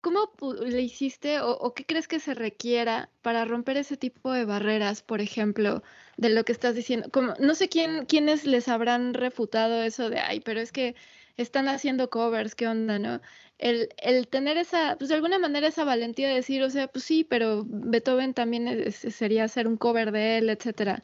¿Cómo 0.00 0.30
le 0.64 0.80
hiciste 0.80 1.40
o, 1.40 1.74
qué 1.74 1.84
crees 1.84 2.08
que 2.08 2.20
se 2.20 2.34
requiera 2.34 3.10
para 3.20 3.44
romper 3.44 3.76
ese 3.76 3.96
tipo 3.98 4.32
de 4.32 4.46
barreras, 4.46 5.02
por 5.02 5.20
ejemplo, 5.20 5.82
de 6.16 6.30
lo 6.30 6.44
que 6.44 6.52
estás 6.52 6.74
diciendo? 6.74 7.10
Como, 7.10 7.34
no 7.38 7.54
sé 7.54 7.68
quién, 7.68 8.06
quiénes 8.06 8.46
les 8.46 8.68
habrán 8.68 9.12
refutado 9.14 9.82
eso 9.82 10.08
de, 10.08 10.18
ay, 10.20 10.40
pero 10.40 10.60
es 10.60 10.72
que 10.72 10.94
están 11.36 11.68
haciendo 11.68 12.08
covers, 12.10 12.54
¿qué 12.54 12.66
onda, 12.68 12.98
no? 12.98 13.20
El, 13.58 13.90
el 13.98 14.26
tener 14.28 14.56
esa, 14.56 14.96
pues 14.96 15.08
de 15.10 15.16
alguna 15.16 15.38
manera 15.38 15.68
esa 15.68 15.84
valentía 15.84 16.28
de 16.28 16.34
decir, 16.36 16.62
o 16.62 16.70
sea, 16.70 16.88
pues 16.88 17.04
sí, 17.04 17.24
pero 17.24 17.64
Beethoven 17.66 18.32
también 18.34 18.90
sería 18.92 19.44
hacer 19.44 19.68
un 19.68 19.76
cover 19.76 20.12
de 20.12 20.38
él, 20.38 20.48
etcétera. 20.50 21.02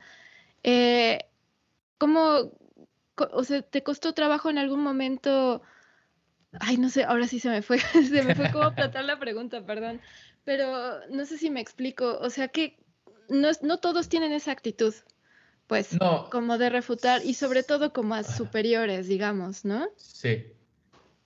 Eh, 0.62 1.20
¿Cómo, 1.98 2.52
o 3.16 3.44
sea, 3.44 3.62
te 3.62 3.82
costó 3.82 4.14
trabajo 4.14 4.50
en 4.50 4.58
algún 4.58 4.82
momento? 4.82 5.62
Ay, 6.60 6.76
no 6.76 6.88
sé, 6.88 7.04
ahora 7.04 7.26
sí 7.26 7.40
se 7.40 7.48
me 7.48 7.62
fue, 7.62 7.78
se 8.10 8.22
me 8.22 8.34
fue 8.34 8.50
como 8.50 8.64
aplatar 8.64 9.04
la 9.04 9.18
pregunta, 9.18 9.64
perdón. 9.64 10.00
Pero 10.44 11.06
no 11.08 11.24
sé 11.24 11.38
si 11.38 11.50
me 11.50 11.60
explico, 11.60 12.18
o 12.18 12.30
sea 12.30 12.48
que 12.48 12.78
no, 13.28 13.48
no 13.62 13.78
todos 13.78 14.08
tienen 14.08 14.32
esa 14.32 14.52
actitud, 14.52 14.94
pues, 15.66 15.96
como 16.30 16.58
de 16.58 16.70
refutar 16.70 17.24
y 17.24 17.34
sobre 17.34 17.62
todo 17.62 17.92
como 17.92 18.14
a 18.14 18.22
superiores, 18.22 19.08
digamos, 19.08 19.64
¿no? 19.64 19.88
Sí. 19.96 20.52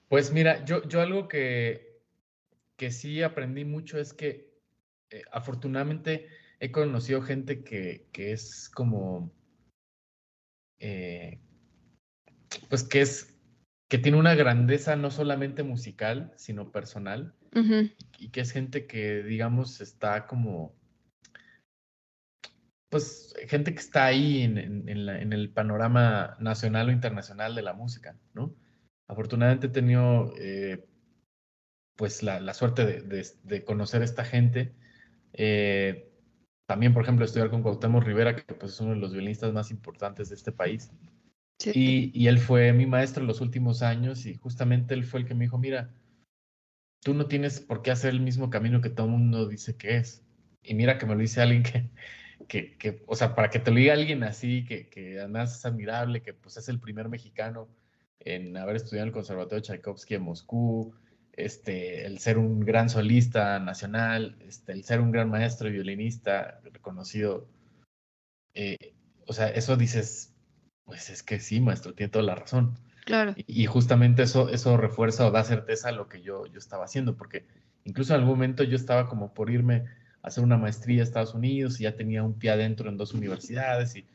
Pues 0.09 0.31
mira, 0.31 0.65
yo, 0.65 0.83
yo 0.87 1.01
algo 1.01 1.27
que, 1.27 2.01
que 2.75 2.91
sí 2.91 3.21
aprendí 3.21 3.63
mucho 3.63 3.97
es 3.99 4.13
que 4.13 4.51
eh, 5.11 5.23
afortunadamente 5.31 6.27
he 6.59 6.71
conocido 6.71 7.21
gente 7.21 7.63
que, 7.63 8.07
que 8.11 8.31
es 8.31 8.69
como, 8.69 9.31
eh, 10.79 11.39
pues 12.69 12.83
que 12.83 13.01
es 13.01 13.30
que 13.91 13.97
tiene 13.97 14.17
una 14.17 14.35
grandeza 14.35 14.95
no 14.95 15.11
solamente 15.11 15.63
musical, 15.63 16.31
sino 16.37 16.71
personal, 16.71 17.35
y 18.17 18.29
que 18.29 18.39
es 18.39 18.53
gente 18.53 18.87
que, 18.87 19.21
digamos, 19.21 19.81
está 19.81 20.27
como, 20.27 20.73
pues, 22.87 23.35
gente 23.49 23.73
que 23.73 23.81
está 23.81 24.05
ahí 24.05 24.43
en, 24.43 24.87
el 24.87 25.51
panorama 25.51 26.37
nacional 26.39 26.87
o 26.87 26.93
internacional 26.93 27.53
de 27.53 27.63
la 27.63 27.73
música, 27.73 28.17
¿no? 28.33 28.55
Afortunadamente 29.09 29.67
he 29.67 29.71
tenido, 29.71 30.33
eh, 30.39 30.87
pues, 31.97 32.23
la, 32.23 32.53
suerte 32.53 33.01
de, 33.01 33.65
conocer 33.65 34.03
a 34.03 34.05
esta 34.05 34.23
gente. 34.23 34.73
Eh, 35.33 36.09
también, 36.65 36.93
por 36.93 37.03
ejemplo, 37.03 37.25
estudiar 37.25 37.49
con 37.49 37.61
Cuauhtémoc 37.61 38.05
Rivera, 38.05 38.37
que 38.37 38.53
pues, 38.53 38.71
es 38.71 38.79
uno 38.79 38.91
de 38.91 39.01
los 39.01 39.11
violinistas 39.11 39.51
más 39.51 39.69
importantes 39.69 40.29
de 40.29 40.35
este 40.35 40.53
país. 40.53 40.93
Y, 41.65 42.27
él 42.27 42.39
fue 42.39 42.73
mi 42.73 42.85
maestro 42.85 43.21
en 43.21 43.27
los 43.27 43.41
últimos 43.41 43.81
años 43.81 44.25
y 44.25 44.35
justamente 44.35 44.93
él 44.93 45.05
fue 45.05 45.21
el 45.21 45.25
que 45.25 45.35
me 45.35 45.45
dijo, 45.45 45.57
mira, 45.57 45.93
tú 47.01 47.13
no 47.13 47.27
tienes 47.27 47.59
por 47.59 47.81
qué 47.81 47.91
hacer 47.91 48.11
el 48.11 48.21
mismo 48.21 48.49
camino 48.49 48.81
que 48.81 48.89
todo 48.89 49.07
el 49.07 49.13
mundo 49.13 49.47
dice 49.47 49.75
que 49.75 49.97
es. 49.97 50.23
Y 50.63 50.73
mira 50.75 50.97
que 50.97 51.05
me 51.05 51.15
lo 51.15 51.21
dice 51.21 51.41
alguien 51.41 51.63
que, 51.63 51.89
que, 52.47 52.77
que 52.77 53.03
o 53.07 53.15
sea, 53.15 53.35
para 53.35 53.49
que 53.49 53.59
te 53.59 53.71
lo 53.71 53.77
diga 53.77 53.93
alguien 53.93 54.23
así, 54.23 54.65
que, 54.65 54.89
que 54.89 55.19
además 55.19 55.57
es 55.57 55.65
admirable, 55.65 56.21
que 56.21 56.33
pues 56.33 56.57
es 56.57 56.69
el 56.69 56.79
primer 56.79 57.09
mexicano 57.09 57.69
en 58.19 58.55
haber 58.57 58.75
estudiado 58.75 59.03
en 59.03 59.09
el 59.09 59.13
Conservatorio 59.13 59.61
Tchaikovsky 59.61 60.15
en 60.15 60.23
Moscú, 60.23 60.93
este, 61.33 62.05
el 62.05 62.19
ser 62.19 62.37
un 62.37 62.59
gran 62.59 62.89
solista 62.89 63.59
nacional, 63.59 64.37
este, 64.41 64.73
el 64.73 64.83
ser 64.83 65.01
un 65.01 65.11
gran 65.11 65.29
maestro 65.29 65.69
violinista 65.69 66.59
reconocido. 66.63 67.47
Eh, 68.53 68.93
o 69.27 69.33
sea, 69.33 69.47
eso 69.49 69.77
dices, 69.77 70.30
pues 70.91 71.09
es 71.09 71.23
que 71.23 71.39
sí, 71.39 71.61
maestro, 71.61 71.93
tiene 71.93 72.11
toda 72.11 72.25
la 72.25 72.35
razón. 72.35 72.75
Claro. 73.05 73.33
Y, 73.37 73.65
justamente 73.65 74.23
eso, 74.23 74.49
eso 74.49 74.75
refuerza 74.75 75.25
o 75.25 75.31
da 75.31 75.41
certeza 75.45 75.87
a 75.87 75.93
lo 75.93 76.09
que 76.09 76.21
yo, 76.21 76.47
yo 76.47 76.59
estaba 76.59 76.83
haciendo, 76.83 77.15
porque 77.15 77.45
incluso 77.85 78.13
en 78.13 78.19
algún 78.19 78.35
momento 78.35 78.63
yo 78.63 78.75
estaba 78.75 79.07
como 79.07 79.33
por 79.33 79.49
irme 79.49 79.85
a 80.21 80.27
hacer 80.27 80.43
una 80.43 80.57
maestría 80.57 80.99
a 80.99 81.05
Estados 81.05 81.33
Unidos 81.33 81.79
y 81.79 81.83
ya 81.83 81.95
tenía 81.95 82.23
un 82.23 82.37
pie 82.37 82.49
adentro 82.51 82.89
en 82.89 82.97
dos 82.97 83.13
universidades, 83.13 83.95
y, 83.95 84.05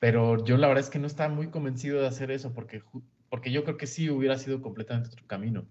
pero 0.00 0.44
yo 0.44 0.56
la 0.56 0.66
verdad 0.66 0.82
es 0.82 0.90
que 0.90 0.98
no 0.98 1.06
estaba 1.06 1.32
muy 1.32 1.46
convencido 1.46 2.00
de 2.00 2.08
hacer 2.08 2.32
eso, 2.32 2.52
porque, 2.52 2.82
porque 3.28 3.52
yo 3.52 3.62
creo 3.62 3.76
que 3.76 3.86
sí 3.86 4.10
hubiera 4.10 4.36
sido 4.36 4.60
completamente 4.60 5.10
otro 5.10 5.28
camino. 5.28 5.64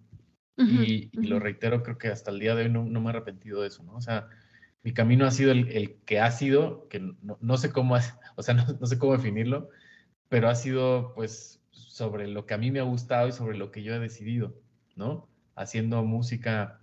y, 0.56 1.10
lo 1.28 1.40
reitero, 1.40 1.84
creo 1.84 1.98
que 1.98 2.08
hasta 2.08 2.32
el 2.32 2.40
día 2.40 2.56
de 2.56 2.64
hoy 2.64 2.70
no, 2.70 2.86
me 2.86 3.08
he 3.08 3.10
arrepentido 3.10 3.62
de 3.62 3.68
eso, 3.68 3.84
¿no? 3.84 3.96
O 3.96 4.02
sea, 4.02 4.30
mi 4.84 4.94
camino 4.94 5.26
ha 5.26 5.32
sido 5.32 5.52
el, 5.52 5.68
el 5.68 5.96
que 6.06 6.22
ha 6.22 6.32
sido, 6.32 6.88
que 6.88 7.02
no, 7.02 7.38
no 7.42 7.58
sé 7.58 7.74
cómo, 7.74 7.96
o 8.38 8.42
sea, 8.42 8.54
no, 8.54 8.66
no 8.80 8.88
sé 8.88 8.98
cómo 8.98 9.12
definirlo, 9.12 9.70
pero 10.30 10.48
ha 10.48 10.56
sido 10.56 11.14
pues 11.16 11.62
sobre 11.72 12.28
lo 12.28 12.46
que 12.46 12.54
a 12.54 12.58
mí 12.58 12.72
me 12.72 12.80
ha 12.80 12.84
gustado 12.84 13.28
y 13.28 13.32
sobre 13.32 13.58
lo 13.58 13.72
que 13.72 13.84
yo 13.84 13.94
he 13.94 14.00
decidido, 14.00 14.56
¿no? 14.96 15.28
Haciendo 15.56 16.04
música 16.04 16.80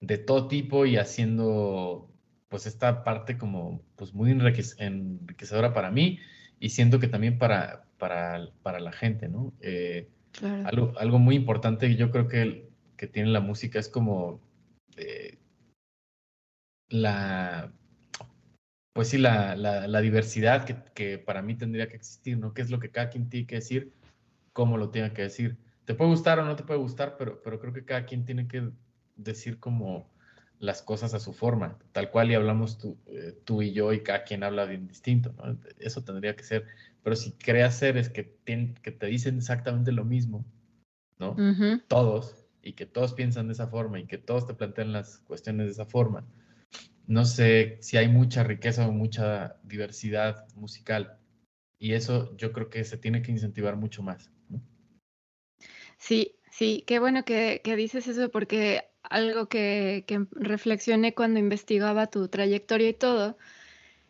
de 0.00 0.18
todo 0.18 0.48
tipo 0.48 0.86
y 0.86 0.96
haciendo 0.96 2.08
pues 2.48 2.66
esta 2.66 3.04
parte 3.04 3.36
como 3.36 3.82
pues 3.96 4.14
muy 4.14 4.30
enriquecedora 4.30 5.74
para 5.74 5.90
mí 5.90 6.18
y 6.60 6.70
siento 6.70 6.98
que 6.98 7.08
también 7.08 7.38
para, 7.38 7.84
para, 7.98 8.48
para 8.62 8.80
la 8.80 8.92
gente, 8.92 9.28
¿no? 9.28 9.52
Eh, 9.60 10.08
algo, 10.64 10.92
algo, 10.98 11.18
muy 11.18 11.34
importante 11.34 11.88
que 11.88 11.96
yo 11.96 12.10
creo 12.10 12.28
que, 12.28 12.68
que 12.96 13.06
tiene 13.06 13.30
la 13.30 13.40
música 13.40 13.78
es 13.78 13.88
como 13.88 14.40
eh, 14.96 15.38
la 16.88 17.72
pues 18.98 19.10
sí, 19.10 19.18
la, 19.18 19.54
la, 19.54 20.00
diversidad 20.00 20.64
que, 20.64 20.74
que, 20.92 21.18
para 21.18 21.40
mí 21.40 21.54
tendría 21.54 21.86
que 21.86 21.94
existir, 21.94 22.36
¿no? 22.36 22.52
¿Qué 22.52 22.62
es 22.62 22.70
lo 22.70 22.80
que 22.80 22.90
cada 22.90 23.10
quien 23.10 23.28
tiene 23.28 23.46
que 23.46 23.54
decir? 23.54 23.92
¿Cómo 24.52 24.76
lo 24.76 24.90
tiene 24.90 25.12
que 25.12 25.22
decir? 25.22 25.56
Te 25.84 25.94
puede 25.94 26.10
gustar 26.10 26.40
o 26.40 26.44
no 26.44 26.56
te 26.56 26.64
puede 26.64 26.80
gustar, 26.80 27.14
pero, 27.16 27.40
pero 27.40 27.60
creo 27.60 27.72
que 27.72 27.84
cada 27.84 28.06
quien 28.06 28.24
tiene 28.24 28.48
que 28.48 28.70
decir 29.14 29.60
como 29.60 30.10
las 30.58 30.82
cosas 30.82 31.14
a 31.14 31.20
su 31.20 31.32
forma, 31.32 31.78
tal 31.92 32.10
cual 32.10 32.32
y 32.32 32.34
hablamos 32.34 32.76
tú, 32.76 32.98
eh, 33.06 33.38
tú 33.44 33.62
y 33.62 33.70
yo 33.70 33.92
y 33.92 34.02
cada 34.02 34.24
quien 34.24 34.42
habla 34.42 34.64
bien 34.64 34.88
distinto, 34.88 35.32
¿no? 35.36 35.56
Eso 35.78 36.02
tendría 36.02 36.34
que 36.34 36.42
ser, 36.42 36.66
pero 37.04 37.14
si 37.14 37.30
creas 37.30 37.78
seres 37.78 38.08
que, 38.08 38.36
que 38.82 38.90
te 38.90 39.06
dicen 39.06 39.36
exactamente 39.36 39.92
lo 39.92 40.04
mismo, 40.04 40.44
¿no? 41.20 41.36
Todos, 41.86 42.48
y 42.64 42.72
que 42.72 42.84
todos 42.84 43.14
piensan 43.14 43.46
de 43.46 43.52
esa 43.52 43.68
forma 43.68 44.00
y 44.00 44.06
que 44.06 44.18
todos 44.18 44.44
te 44.44 44.54
plantean 44.54 44.90
las 44.90 45.18
cuestiones 45.18 45.66
de 45.66 45.72
esa 45.74 45.86
forma, 45.86 46.26
no 47.08 47.24
sé 47.24 47.78
si 47.80 47.96
hay 47.96 48.06
mucha 48.08 48.44
riqueza 48.44 48.86
o 48.86 48.92
mucha 48.92 49.56
diversidad 49.64 50.46
musical. 50.54 51.18
Y 51.78 51.94
eso 51.94 52.36
yo 52.36 52.52
creo 52.52 52.68
que 52.68 52.84
se 52.84 52.98
tiene 52.98 53.22
que 53.22 53.32
incentivar 53.32 53.76
mucho 53.76 54.02
más. 54.02 54.30
Sí, 55.96 56.36
sí, 56.50 56.84
qué 56.86 56.98
bueno 56.98 57.24
que, 57.24 57.62
dices 57.76 58.06
eso 58.08 58.30
porque 58.30 58.90
algo 59.02 59.48
que, 59.48 60.04
que 60.06 60.26
reflexioné 60.32 61.14
cuando 61.14 61.40
investigaba 61.40 62.08
tu 62.08 62.28
trayectoria 62.28 62.90
y 62.90 62.94
todo, 62.94 63.38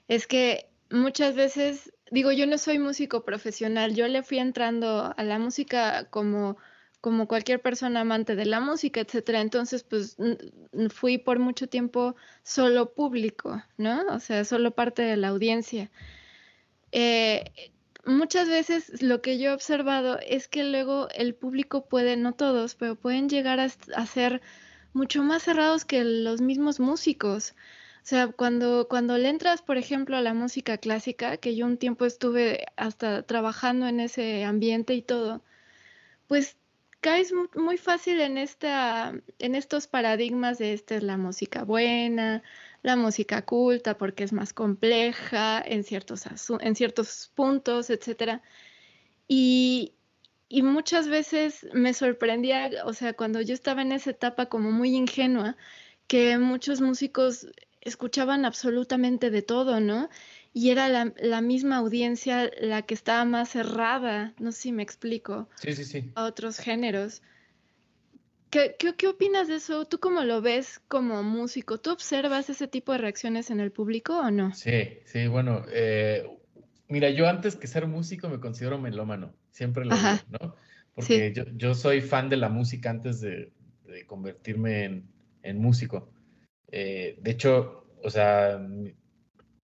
es 0.08 0.26
que 0.26 0.68
muchas 0.90 1.36
veces, 1.36 1.92
digo, 2.10 2.32
yo 2.32 2.46
no 2.46 2.58
soy 2.58 2.80
músico 2.80 3.24
profesional, 3.24 3.94
yo 3.94 4.08
le 4.08 4.24
fui 4.24 4.40
entrando 4.40 5.14
a 5.16 5.22
la 5.22 5.38
música 5.38 6.08
como 6.10 6.56
como 7.00 7.28
cualquier 7.28 7.60
persona 7.62 8.00
amante 8.00 8.36
de 8.36 8.46
la 8.46 8.60
música, 8.60 9.00
etcétera. 9.00 9.40
Entonces, 9.40 9.84
pues 9.84 10.16
fui 10.90 11.18
por 11.18 11.38
mucho 11.38 11.68
tiempo 11.68 12.16
solo 12.42 12.92
público, 12.94 13.62
¿no? 13.76 14.02
O 14.10 14.20
sea, 14.20 14.44
solo 14.44 14.72
parte 14.72 15.02
de 15.02 15.16
la 15.16 15.28
audiencia. 15.28 15.90
Eh, 16.92 17.72
muchas 18.04 18.48
veces 18.48 19.02
lo 19.02 19.22
que 19.22 19.38
yo 19.38 19.50
he 19.50 19.54
observado 19.54 20.18
es 20.20 20.48
que 20.48 20.64
luego 20.64 21.08
el 21.14 21.34
público 21.34 21.86
puede, 21.88 22.16
no 22.16 22.32
todos, 22.34 22.74
pero 22.74 22.96
pueden 22.96 23.28
llegar 23.28 23.60
a, 23.60 23.68
ser 24.06 24.42
mucho 24.92 25.22
más 25.22 25.44
cerrados 25.44 25.84
que 25.84 26.04
los 26.04 26.40
mismos 26.40 26.80
músicos. 26.80 27.54
O 28.02 28.06
sea, 28.08 28.28
cuando, 28.28 28.88
cuando 28.88 29.18
le 29.18 29.28
entras, 29.28 29.62
por 29.62 29.76
ejemplo, 29.78 30.16
a 30.16 30.22
la 30.22 30.34
música 30.34 30.78
clásica, 30.78 31.36
que 31.36 31.54
yo 31.56 31.66
un 31.66 31.76
tiempo 31.78 32.06
estuve 32.06 32.66
hasta 32.76 33.22
trabajando 33.24 33.86
en 33.86 34.00
ese 34.00 34.44
ambiente 34.44 34.94
y 34.94 35.02
todo, 35.02 35.42
pues 36.26 36.56
caes 37.00 37.32
muy 37.54 37.78
fácil 37.78 38.20
en, 38.20 38.38
esta, 38.38 39.14
en 39.38 39.54
estos 39.54 39.86
paradigmas 39.86 40.58
de 40.58 40.72
esta 40.72 40.96
es 40.96 41.02
la 41.02 41.16
música 41.16 41.64
buena, 41.64 42.42
la 42.82 42.96
música 42.96 43.42
culta 43.44 43.96
porque 43.98 44.24
es 44.24 44.32
más 44.32 44.52
compleja 44.52 45.62
en 45.64 45.84
ciertos, 45.84 46.24
en 46.60 46.76
ciertos 46.76 47.30
puntos, 47.34 47.90
etc. 47.90 48.40
Y, 49.28 49.94
y 50.48 50.62
muchas 50.62 51.08
veces 51.08 51.66
me 51.72 51.94
sorprendía, 51.94 52.70
o 52.84 52.92
sea, 52.92 53.12
cuando 53.14 53.40
yo 53.40 53.54
estaba 53.54 53.82
en 53.82 53.92
esa 53.92 54.10
etapa 54.10 54.46
como 54.46 54.70
muy 54.72 54.94
ingenua, 54.96 55.56
que 56.06 56.38
muchos 56.38 56.80
músicos 56.80 57.46
escuchaban 57.80 58.44
absolutamente 58.44 59.30
de 59.30 59.42
todo, 59.42 59.80
¿no? 59.80 60.08
Y 60.52 60.70
era 60.70 60.88
la, 60.88 61.40
misma 61.40 61.76
audiencia 61.76 62.50
la 62.60 62.82
que 62.82 62.94
estaba 62.94 63.24
más 63.24 63.50
cerrada, 63.50 64.34
no 64.38 64.52
sé 64.52 64.62
si 64.62 64.72
me 64.72 64.82
explico, 64.82 65.48
sí, 65.56 65.74
sí, 65.74 65.84
sí. 65.84 66.12
a 66.14 66.24
otros 66.24 66.58
géneros. 66.58 67.22
¿Qué, 68.50 68.76
qué, 68.78 69.06
opinas 69.06 69.46
de 69.48 69.56
eso? 69.56 69.84
¿Tú 69.84 70.00
cómo 70.00 70.22
lo 70.22 70.40
ves 70.40 70.80
como 70.88 71.22
músico? 71.22 71.78
¿Tú 71.78 71.90
observas 71.90 72.48
ese 72.48 72.66
tipo 72.66 72.92
de 72.92 72.98
reacciones 72.98 73.50
en 73.50 73.60
el 73.60 73.70
público 73.72 74.18
o 74.18 74.30
no? 74.30 74.54
Sí, 74.54 75.00
sí, 75.04 75.26
bueno, 75.26 75.64
eh, 75.70 76.26
mira, 76.88 77.10
yo 77.10 77.28
antes 77.28 77.56
que 77.56 77.66
ser 77.66 77.86
músico 77.86 78.30
me 78.30 78.40
considero 78.40 78.78
melómano, 78.78 79.34
siempre 79.50 79.84
lo 79.84 79.94
digo, 79.94 80.18
¿no? 80.40 80.54
Porque 80.94 81.32
yo, 81.34 81.44
yo, 81.56 81.74
soy 81.74 82.00
fan 82.00 82.30
de 82.30 82.38
la 82.38 82.48
música 82.48 82.88
antes 82.88 83.20
de, 83.20 83.52
de 83.84 84.06
convertirme 84.06 84.84
en, 84.84 85.08
en 85.42 85.58
músico. 85.58 86.10
Eh, 86.70 87.18
de 87.20 87.30
hecho, 87.30 87.86
o 88.02 88.10
sea, 88.10 88.60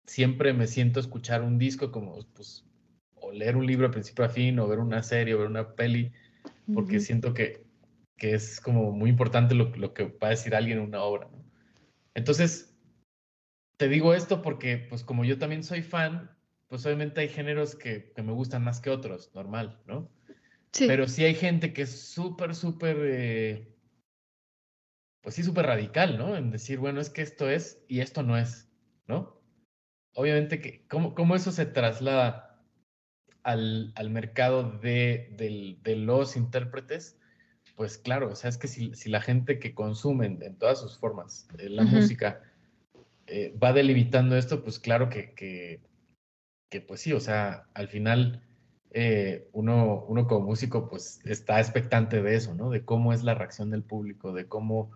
siempre 0.09 0.54
me 0.54 0.66
siento 0.66 1.00
escuchar 1.00 1.42
un 1.42 1.59
disco 1.59 1.92
como, 1.92 2.18
pues, 2.34 2.64
o 3.14 3.30
leer 3.30 3.56
un 3.56 3.66
libro 3.66 3.86
a 3.86 3.90
principio 3.90 4.24
a 4.24 4.28
fin, 4.30 4.59
o 4.59 4.66
ver 4.66 4.78
una 4.78 5.02
serie, 5.02 5.34
o 5.34 5.38
ver 5.38 5.48
una 5.48 5.74
peli, 5.74 6.12
porque 6.72 6.98
siento 7.00 7.34
que, 7.34 7.66
que, 8.16 8.32
es 8.34 8.61
como 8.61 8.90
muy 8.90 9.11
importante 9.11 9.54
lo, 9.54 9.68
lo, 9.76 9.92
que 9.92 10.04
va 10.04 10.28
a 10.28 10.30
decir 10.30 10.54
alguien 10.54 10.78
en 10.78 10.84
una 10.84 11.02
obra. 11.02 11.28
¿no? 11.30 11.44
Entonces, 12.14 12.74
te 13.76 13.88
digo 13.88 14.14
esto 14.14 14.40
porque, 14.40 14.78
pues 14.78 15.04
como 15.04 15.24
yo 15.24 15.38
también 15.38 15.62
soy 15.62 15.82
fan, 15.82 16.30
pues 16.68 16.84
obviamente 16.86 17.20
hay 17.20 17.28
géneros 17.28 17.74
que, 17.76 18.12
que 18.14 18.22
me 18.22 18.32
gustan 18.32 18.64
más 18.64 18.80
que 18.80 18.90
otros, 18.90 19.30
normal, 19.34 19.80
¿no? 19.86 20.11
Sí. 20.72 20.86
Pero 20.86 21.06
sí 21.06 21.24
hay 21.24 21.34
gente 21.34 21.72
que 21.72 21.82
es 21.82 22.00
súper, 22.12 22.54
súper, 22.54 22.96
eh, 23.02 23.74
pues 25.20 25.34
sí, 25.34 25.42
súper 25.42 25.66
radical, 25.66 26.16
¿no? 26.16 26.34
En 26.34 26.50
decir, 26.50 26.78
bueno, 26.78 27.00
es 27.00 27.11
que 27.11 27.22
esto 27.22 27.48
es 27.48 27.82
y 27.88 28.00
esto 28.00 28.22
no 28.22 28.38
es, 28.38 28.70
¿no? 29.06 29.38
Obviamente 30.18 30.60
que, 30.60 30.82
¿cómo, 30.88 31.14
cómo 31.14 31.36
eso 31.36 31.52
se 31.52 31.64
traslada 31.64 32.60
al, 33.44 33.92
al 33.94 34.10
mercado 34.10 34.68
de, 34.68 35.32
de, 35.36 35.78
de, 35.80 35.94
los 35.94 36.36
intérpretes? 36.36 37.16
Pues 37.76 37.98
claro, 37.98 38.32
o 38.32 38.34
sea, 38.34 38.50
es 38.50 38.58
que 38.58 38.66
si, 38.66 38.92
si 38.96 39.10
la 39.10 39.20
gente 39.20 39.60
que 39.60 39.76
consume 39.76 40.26
en, 40.26 40.56
todas 40.56 40.80
sus 40.80 40.98
formas 40.98 41.46
eh, 41.60 41.68
la 41.68 41.84
música 41.84 42.42
eh, 43.28 43.56
va 43.62 43.72
delimitando 43.72 44.36
esto, 44.36 44.64
pues 44.64 44.80
claro 44.80 45.08
que, 45.08 45.34
que, 45.34 45.82
que, 46.68 46.80
pues 46.80 47.00
sí, 47.00 47.12
o 47.12 47.20
sea, 47.20 47.68
al 47.74 47.86
final 47.86 48.42
eh, 48.90 49.48
uno, 49.52 50.04
uno 50.08 50.26
como 50.26 50.46
músico 50.46 50.88
pues 50.88 51.20
está 51.26 51.60
expectante 51.60 52.22
de 52.22 52.34
eso, 52.34 52.56
¿no? 52.56 52.70
De 52.70 52.84
cómo 52.84 53.12
es 53.12 53.22
la 53.22 53.34
reacción 53.34 53.70
del 53.70 53.84
público, 53.84 54.32
de 54.32 54.48
cómo, 54.48 54.90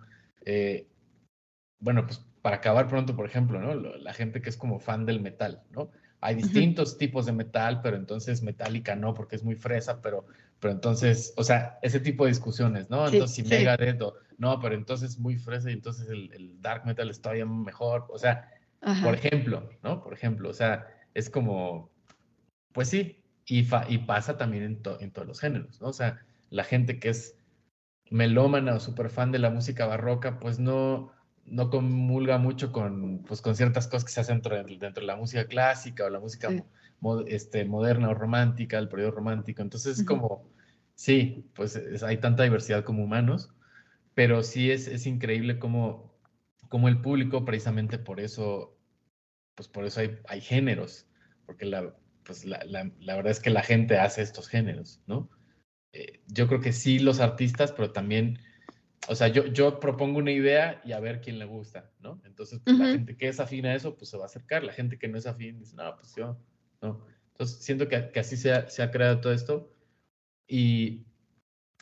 bueno, 1.78 2.08
pues 2.08 2.24
para 2.43 2.57
acabar 2.57 2.88
pronto, 2.88 3.14
por 3.16 3.24
ejemplo, 3.26 3.61
¿no? 3.61 3.74
La 3.74 4.12
gente 4.12 4.43
que 4.43 4.51
es 4.51 4.57
como 4.57 4.80
fan 4.80 5.07
del 5.07 5.20
metal, 5.20 5.62
¿no? 5.70 5.90
Hay 6.20 6.34
distintos 6.36 6.99
tipos 6.99 7.26
de 7.26 7.32
metal, 7.32 7.80
pero 7.82 7.97
entonces 7.97 8.43
Metallica 8.43 8.95
no, 8.95 9.12
porque 9.14 9.34
es 9.34 9.43
muy 9.43 9.57
fresa, 9.57 10.01
pero, 10.01 10.26
pero 10.61 10.72
entonces, 10.72 11.34
o 11.36 11.43
sea, 11.43 11.78
ese 11.82 11.99
tipo 11.99 12.24
de 12.24 12.30
discusiones, 12.30 12.90
¿no? 12.90 13.09
Entonces, 13.09 13.34
si 13.34 13.43
Megadeth 13.43 14.01
o, 14.03 14.14
no, 14.38 14.61
pero 14.61 14.74
entonces 14.74 15.18
muy 15.18 15.36
fresa 15.36 15.70
y 15.70 15.74
entonces 15.74 16.09
el, 16.09 16.32
el 16.32 16.61
dark 16.61 16.84
metal 16.86 17.11
está 17.11 17.22
todavía 17.22 17.47
mejor, 17.47 18.07
o 18.09 18.18
sea, 18.18 18.49
por 19.03 19.14
ejemplo, 19.14 19.68
¿no? 19.82 20.03
Por 20.03 20.12
ejemplo, 20.12 20.51
o 20.51 20.53
sea, 20.53 20.86
es 21.14 21.30
como, 21.30 21.90
pues 22.72 22.88
sí, 22.88 23.22
y, 23.47 23.66
y 23.88 23.99
pasa 23.99 24.36
también 24.36 24.64
en, 24.64 24.82
en, 25.01 25.11
todos 25.12 25.28
los 25.28 25.40
géneros, 25.40 25.80
¿no? 25.80 25.88
O 25.88 25.93
sea, 25.93 26.24
la 26.51 26.64
gente 26.64 26.99
que 26.99 27.11
es 27.11 27.36
melómana 28.11 28.74
o 28.74 28.80
súper 28.80 29.11
fan 29.11 29.32
de 29.32 29.38
la 29.38 29.51
música 29.51 29.86
barroca, 29.86 30.38
pues 30.38 30.59
no, 30.59 31.12
no 31.47 31.70
comulga 31.70 32.38
mucho 32.38 32.72
con, 32.72 33.22
pues, 33.24 33.40
con 33.40 33.57
ciertas 33.57 33.86
cosas 33.86 34.05
que 34.05 34.12
se 34.12 34.20
hacen 34.20 34.36
dentro 34.36 34.57
de, 34.57 34.62
dentro 34.78 35.01
de 35.01 35.07
la 35.07 35.16
música 35.16 35.47
clásica 35.47 36.05
o 36.05 36.11
la 36.11 36.20
música 36.20 36.51
este, 37.26 37.64
moderna 37.64 38.11
o 38.11 38.14
romántica, 38.14 38.78
el 38.78 38.88
periodo 38.88 39.12
romántico. 39.12 39.62
Entonces 39.62 39.99
es 39.99 40.07
como, 40.07 40.49
sí, 40.95 41.45
pues 41.55 41.76
hay 42.03 42.18
tanta 42.18 42.45
diversidad 42.45 42.84
como 42.84 43.05
humanos, 43.05 43.51
pero 44.14 44.43
sí 44.43 44.70
es, 44.70 44.86
es 44.86 45.07
increíble 45.07 45.59
como, 45.59 46.14
como 46.68 46.88
el 46.88 47.01
público, 47.01 47.45
precisamente 47.45 47.99
por 47.99 48.20
eso, 48.20 48.76
pues 49.55 49.68
por 49.68 49.84
eso 49.84 50.01
hay, 50.01 50.18
hay 50.28 50.40
géneros, 50.40 51.07
porque 51.47 51.66
la, 51.66 51.95
pues 52.24 52.45
la, 52.45 52.64
la, 52.64 53.16
verdad 53.16 53.32
es 53.32 53.40
que 53.40 53.51
la 53.51 53.62
gente 53.62 53.99
hace 53.99 54.22
estos 54.22 54.49
géneros, 54.49 55.01
¿no? 55.07 55.28
Eh, 55.93 56.20
yo 56.26 56.49
creo 56.49 56.61
que 56.61 56.72
sí 56.72 56.99
los 56.99 57.20
artistas, 57.20 57.72
pero 57.72 57.93
también, 57.93 58.38
o 59.09 59.14
sea, 59.14 59.28
yo, 59.28 59.46
yo 59.46 59.80
propongo 59.80 60.18
una 60.18 60.30
idea 60.30 60.80
y 60.84 60.92
a 60.92 61.00
ver 61.00 61.20
quién 61.20 61.38
le 61.38 61.44
gusta, 61.44 61.90
¿no? 62.00 62.20
Entonces, 62.24 62.61
pues, 62.64 62.78
la 62.78 62.86
gente 62.86 63.16
que 63.16 63.28
es 63.28 63.40
afín 63.40 63.66
a 63.66 63.74
eso, 63.74 63.96
pues 63.96 64.11
se 64.11 64.16
va 64.16 64.24
a 64.24 64.26
acercar. 64.26 64.62
La 64.62 64.72
gente 64.72 64.98
que 64.98 65.09
no 65.09 65.18
es 65.18 65.26
afín 65.26 65.59
dice, 65.59 65.74
no, 65.74 65.96
pues 65.96 66.14
yo, 66.14 66.38
no. 66.80 67.05
Entonces, 67.32 67.64
siento 67.64 67.88
que, 67.88 68.11
que 68.11 68.20
así 68.20 68.36
se 68.36 68.53
ha, 68.53 68.68
se 68.68 68.82
ha, 68.82 68.90
creado 68.90 69.20
todo 69.20 69.32
esto 69.32 69.72
y, 70.46 71.05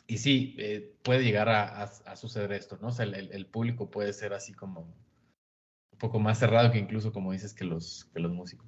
y 0.07 0.17
sí, 0.17 0.55
eh, 0.57 0.95
puede 1.03 1.23
llegar 1.23 1.49
a, 1.49 1.83
a, 1.83 2.15
suceder 2.15 2.53
esto, 2.53 2.77
¿no? 2.81 2.87
O 2.87 2.91
sea, 2.91 3.05
el, 3.05 3.31
el, 3.31 3.45
público 3.45 3.91
puede 3.91 4.13
ser 4.13 4.33
así 4.33 4.53
como 4.53 4.81
un 4.81 5.99
poco 5.99 6.19
más 6.19 6.39
cerrado 6.39 6.71
que 6.71 6.79
incluso, 6.79 7.11
como 7.13 7.33
dices, 7.33 7.53
que 7.53 7.65
los, 7.65 8.05
que 8.13 8.19
los 8.19 8.31
músicos. 8.31 8.67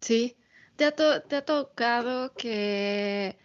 Sí, 0.00 0.40
¿Te 0.80 0.86
ha, 0.86 1.44
tocado 1.44 2.32
que 2.32 3.38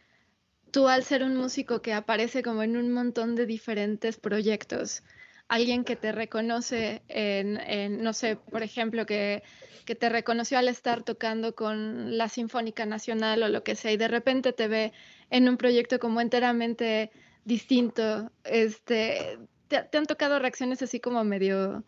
tú 0.75 0.89
al 0.89 1.05
ser 1.05 1.23
un 1.23 1.37
músico 1.37 1.81
que 1.81 1.93
aparece 1.93 2.43
como 2.43 2.61
en 2.61 2.75
un 2.75 2.91
montón 2.91 3.33
de 3.35 3.45
diferentes 3.45 4.17
proyectos, 4.17 5.03
alguien 5.47 5.85
que 5.85 5.95
te 5.95 6.11
reconoce 6.11 7.01
en, 7.07 8.03
no 8.03 8.11
sé, 8.11 8.35
por 8.35 8.61
ejemplo, 8.61 9.05
que, 9.05 9.41
que, 9.85 9.95
te 9.95 10.09
reconoció 10.09 10.57
al 10.57 10.67
estar 10.67 11.03
tocando 11.03 11.55
con 11.55 12.17
la 12.17 12.27
Sinfónica 12.27 12.85
Nacional 12.85 13.41
o 13.43 13.47
lo 13.47 13.63
que 13.63 13.77
sea, 13.77 13.93
y 13.93 13.95
de 13.95 14.09
repente 14.09 14.51
te 14.51 14.67
ve 14.67 14.91
en 15.29 15.47
un 15.47 15.55
proyecto 15.55 15.97
como 15.97 16.19
enteramente 16.19 17.09
distinto, 17.45 18.29
este, 18.43 19.39
te 19.69 19.97
han 19.97 20.07
tocado 20.07 20.39
reacciones 20.39 20.81
así 20.81 20.99
como 20.99 21.23
medio 21.23 21.85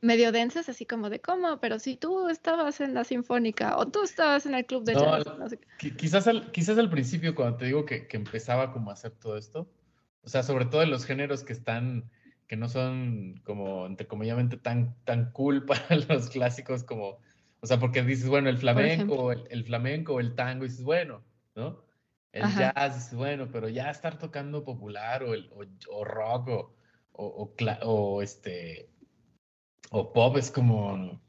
medio 0.00 0.32
densas, 0.32 0.68
así 0.68 0.86
como 0.86 1.10
de 1.10 1.20
cómo, 1.20 1.60
pero 1.60 1.78
si 1.78 1.96
tú 1.96 2.28
estabas 2.28 2.80
en 2.80 2.94
la 2.94 3.04
sinfónica 3.04 3.76
o 3.76 3.86
tú 3.88 4.02
estabas 4.02 4.46
en 4.46 4.54
el 4.54 4.66
club 4.66 4.84
de 4.84 4.94
jazz. 4.94 5.24
Quizás, 5.96 6.26
al, 6.26 6.50
quizás 6.52 6.78
al 6.78 6.90
principio, 6.90 7.34
cuando 7.34 7.58
te 7.58 7.66
digo 7.66 7.84
que, 7.84 8.06
que, 8.06 8.16
empezaba 8.16 8.72
como 8.72 8.90
a 8.90 8.94
hacer 8.94 9.12
todo 9.12 9.36
esto, 9.36 9.70
o 10.22 10.28
sea, 10.28 10.42
sobre 10.42 10.66
todo 10.66 10.82
en 10.82 10.90
los 10.90 11.04
géneros 11.04 11.44
que 11.44 11.52
están, 11.52 12.10
que 12.46 12.56
no 12.56 12.68
son 12.68 13.40
como, 13.44 13.86
entre 13.86 14.06
comillas, 14.06 14.38
tan, 14.62 14.96
tan 15.04 15.32
cool 15.32 15.64
para 15.66 15.96
los 16.08 16.30
clásicos 16.30 16.84
como, 16.84 17.18
o 17.60 17.66
sea, 17.66 17.78
porque 17.78 18.02
dices, 18.02 18.28
bueno, 18.28 18.48
el 18.48 18.58
flamenco, 18.58 19.32
el, 19.32 19.44
el, 19.50 19.64
flamenco, 19.64 20.20
el 20.20 20.34
tango, 20.34 20.64
y 20.64 20.68
dices, 20.68 20.84
bueno, 20.84 21.22
¿no? 21.54 21.84
El 22.32 22.42
jazz, 22.42 22.94
dices, 22.94 23.14
bueno, 23.14 23.48
pero 23.50 23.68
ya 23.68 23.90
estar 23.90 24.18
tocando 24.18 24.62
popular 24.64 25.24
o, 25.24 25.34
el, 25.34 25.50
o, 25.88 26.04
rock 26.04 26.48
o, 26.48 26.74
o, 27.12 27.52
o 27.82 28.22
este 28.22 28.89
o 29.90 30.12
pop 30.12 30.36
es 30.36 30.50
como 30.50 31.20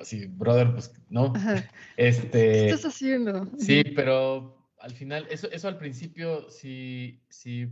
así, 0.00 0.26
brother, 0.26 0.72
pues 0.72 0.92
no. 1.08 1.32
Este, 1.96 2.30
¿Qué 2.30 2.68
estás 2.70 2.94
haciendo? 2.94 3.50
Sí, 3.58 3.82
pero 3.94 4.68
al 4.78 4.92
final, 4.92 5.26
eso, 5.30 5.50
eso 5.50 5.68
al 5.68 5.78
principio 5.78 6.48
sí, 6.50 7.22
sí, 7.28 7.68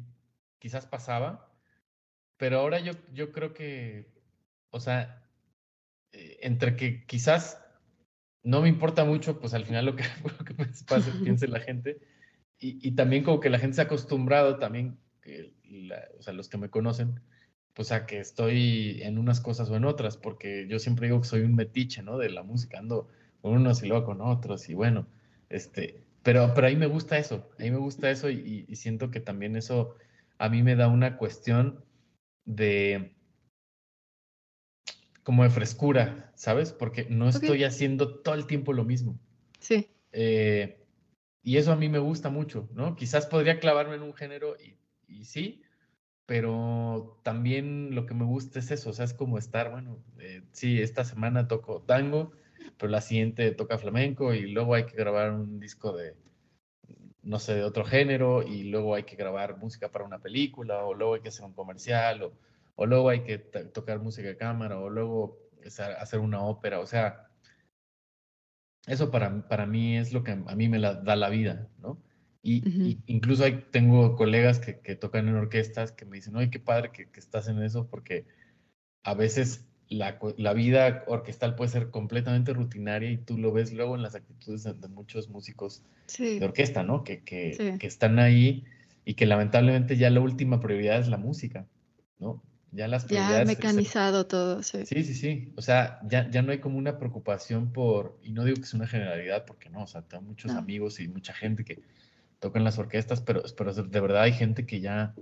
quizás 0.59 0.87
pasaba, 0.87 1.51
pero 2.37 2.59
ahora 2.59 2.81
yo, 2.81 2.93
yo 3.13 3.33
creo 3.33 3.55
que, 3.55 4.13
o 4.71 4.81
sea, 4.81 5.27
eh, 6.13 6.39
entre 6.43 6.77
que 6.77 7.07
quizás 7.07 7.65
no 8.43 8.61
me 8.61 8.69
importa 8.69 9.05
mucho, 9.05 9.41
pues 9.41 9.55
al 9.55 9.65
final 9.65 9.87
lo 9.87 9.97
que, 9.97 10.05
lo 10.39 10.45
que 10.45 10.55
pase, 10.87 11.11
piense 11.23 11.49
la 11.49 11.61
gente, 11.61 11.99
y, 12.59 12.87
y, 12.87 12.93
también 12.93 13.23
como 13.23 13.41
que 13.41 13.51
la 13.51 13.59
gente 13.59 13.77
se 13.77 13.83
ha 13.83 13.85
acostumbrado 13.85 14.59
también, 14.59 14.99
o 16.19 16.23
sea, 16.23 16.33
los 16.33 16.49
que 16.49 16.59
me 16.59 16.71
conocen, 16.71 17.21
pues 17.79 17.93
a 17.93 18.07
que 18.07 18.19
estoy 18.19 18.99
en 19.05 19.19
unas 19.19 19.41
cosas 19.41 19.71
o 19.71 19.77
en 19.77 19.85
otras, 19.85 20.17
porque 20.17 20.67
yo 20.67 20.81
siempre 20.81 21.07
digo 21.07 21.21
que 21.21 21.29
soy 21.29 21.43
un 21.43 21.55
metiche, 21.55 22.03
¿no? 22.03 22.19
De 22.19 22.29
la 22.29 22.43
música, 22.43 22.81
ando 22.81 23.07
con 23.41 23.53
unos 23.53 23.85
y 23.85 23.87
luego 23.87 24.05
con 24.05 24.21
otros, 24.21 24.69
y 24.69 24.75
bueno, 24.75 25.07
este, 25.49 26.03
pero, 26.25 26.55
pero 26.57 26.67
ahí 26.67 26.75
me 26.75 26.89
gusta 26.89 27.19
eso, 27.19 27.49
ahí 27.57 27.71
me 27.71 27.77
gusta 27.77 28.11
eso 28.11 28.31
y, 28.31 28.67
siento 28.75 29.13
que 29.13 29.21
también 29.21 29.55
eso 29.55 29.95
a 30.39 30.49
mí 30.49 30.65
me 30.65 30.75
da 30.75 30.89
una 30.89 31.19
cuestión 31.19 31.85
de 32.45 33.15
como 35.23 35.45
de 35.45 35.51
frescura, 35.51 36.33
¿sabes? 36.35 36.73
Porque 36.73 37.07
no 37.09 37.29
estoy 37.29 37.63
haciendo 37.63 38.13
todo 38.23 38.35
el 38.35 38.49
tiempo 38.49 38.73
lo 38.73 38.83
mismo. 38.83 39.21
Sí. 39.61 39.89
Eh, 40.11 40.85
y 41.45 41.59
eso 41.59 41.71
a 41.71 41.77
mí 41.77 41.89
me 41.89 42.01
gusta 42.01 42.29
mucho, 42.29 42.69
¿no? 42.75 42.97
Quizás 42.97 43.27
podría 43.27 43.61
clavarme 43.61 43.95
en 43.95 44.03
un 44.03 44.15
género 44.15 44.57
y, 44.57 44.77
y 45.07 45.27
sí, 45.27 45.63
pero 46.29 47.19
también 47.23 47.95
lo 47.95 48.05
que 48.05 48.13
me 48.13 48.27
gusta 48.27 48.59
es 48.59 48.71
eso, 48.71 48.91
o 48.91 48.93
sea, 48.93 49.07
es 49.07 49.15
como 49.15 49.39
estar, 49.39 49.71
bueno, 49.71 49.97
eh, 50.19 50.43
sí, 50.53 50.79
esta 50.83 51.03
semana 51.03 51.49
toco 51.49 51.81
tango, 51.81 52.33
pero 52.77 52.91
la 52.91 53.01
siguiente 53.01 53.51
toca 53.53 53.79
flamenco 53.79 54.35
y 54.35 54.43
luego 54.53 54.75
hay 54.75 54.85
que 54.85 54.95
grabar 54.95 55.33
un 55.33 55.59
disco 55.59 55.97
de, 55.97 56.17
no 57.23 57.39
sé, 57.39 57.55
de 57.55 57.65
otro 57.65 57.83
género 57.87 58.43
y 58.43 58.65
luego 58.65 58.95
hay 58.95 59.05
que 59.05 59.17
grabar 59.17 59.57
música 59.57 59.91
para 59.91 60.05
una 60.05 60.19
película 60.19 60.85
o 60.85 60.93
luego 60.93 61.15
hay 61.15 61.23
que 61.23 61.29
hacer 61.31 61.47
un 61.47 61.55
comercial 61.55 62.23
o, 62.23 62.33
o 62.77 62.85
luego 62.85 63.09
hay 63.09 63.23
que 63.25 63.39
tocar 63.39 63.99
música 63.99 64.29
de 64.29 64.37
cámara 64.37 64.79
o 64.79 64.91
luego 64.91 65.39
hacer 65.99 66.21
una 66.21 66.43
ópera, 66.43 66.81
o 66.81 66.87
sea, 66.87 67.31
eso 68.87 69.11
para, 69.11 69.49
para 69.49 69.65
mí 69.65 69.97
es 69.97 70.13
lo 70.13 70.23
que 70.23 70.33
a 70.33 70.55
mí 70.55 70.69
me 70.69 70.79
da 70.79 71.17
la 71.17 71.31
vida, 71.31 71.69
¿no? 71.79 72.03
Y, 72.49 72.99
incluso 73.07 73.45
hay, 73.45 73.65
tengo 73.71 74.17
colegas 74.17 74.59
que, 74.59 74.79
que, 74.79 74.97
tocan 74.97 75.29
en 75.29 75.37
orquestas 75.37 75.93
que 75.93 76.07
me 76.07 76.17
dicen, 76.17 76.35
oye, 76.37 76.51
qué 76.51 76.59
padre 76.59 76.91
que, 76.93 77.11
que 77.11 77.21
estás 77.21 77.49
en 77.49 77.63
eso, 77.63 77.87
porque 77.89 78.25
a 79.03 79.15
veces 79.15 79.67
la, 79.89 80.19
la, 80.37 80.55
vida 80.55 81.05
orquestal 81.07 81.55
puede 81.55 81.71
ser 81.71 81.91
completamente 81.91 82.55
rutinaria 82.55 83.11
y 83.11 83.19
tú 83.19 83.37
lo 83.37 83.53
ves 83.53 83.73
luego 83.73 83.97
en 83.97 84.03
las 84.03 84.15
actitudes 84.15 84.65
de, 84.65 84.89
muchos 84.89 85.29
músicos 85.29 85.83
de 86.19 86.43
orquesta, 86.43 86.83
¿no? 86.83 87.05
Que, 87.05 87.23
que, 87.23 87.77
que, 87.79 87.87
están 87.87 88.19
ahí 88.19 88.65
y 89.05 89.15
que 89.15 89.27
lamentablemente 89.27 89.97
ya 89.97 90.11
la 90.11 90.21
última 90.21 90.61
prioridad 90.61 91.01
es 91.01 91.09
la 91.09 91.19
música. 91.19 91.67
¿no? 92.19 92.43
Ya 92.73 92.87
las 92.89 93.07
Ya 93.07 93.45
mecanizado 93.45 94.27
todo, 94.27 94.63
sí. 94.63 94.85
Sí, 94.85 95.05
sí, 95.05 95.15
sí. 95.15 95.53
O 95.57 95.63
sea, 95.63 96.01
ya, 96.05 96.31
ya 96.31 96.43
no 96.43 96.53
hay 96.53 96.59
como 96.59 96.79
una 96.79 96.99
preocupación 96.99 97.73
por, 97.73 98.19
y 98.23 98.33
no 98.33 98.45
digo 98.45 98.57
que 98.57 98.63
es 98.63 98.75
una 98.75 98.87
generalidad, 98.87 99.47
porque 99.47 99.71
no, 99.71 99.85
o 99.85 99.87
sea, 99.87 100.03
tengo 100.03 100.23
muchos 100.23 100.53
amigos 100.53 101.01
y 101.01 101.09
mucha 101.09 101.33
gente 101.33 101.65
que 101.65 101.81
tocan 102.39 102.65
las 102.65 102.79
orquestas, 102.79 103.21
pero, 103.21 103.43
pero 103.57 103.73
de 103.75 104.01
verdad 104.01 104.23
hay 104.23 104.33
gente 104.33 104.67
que 104.67 104.81
ya, 104.81 105.15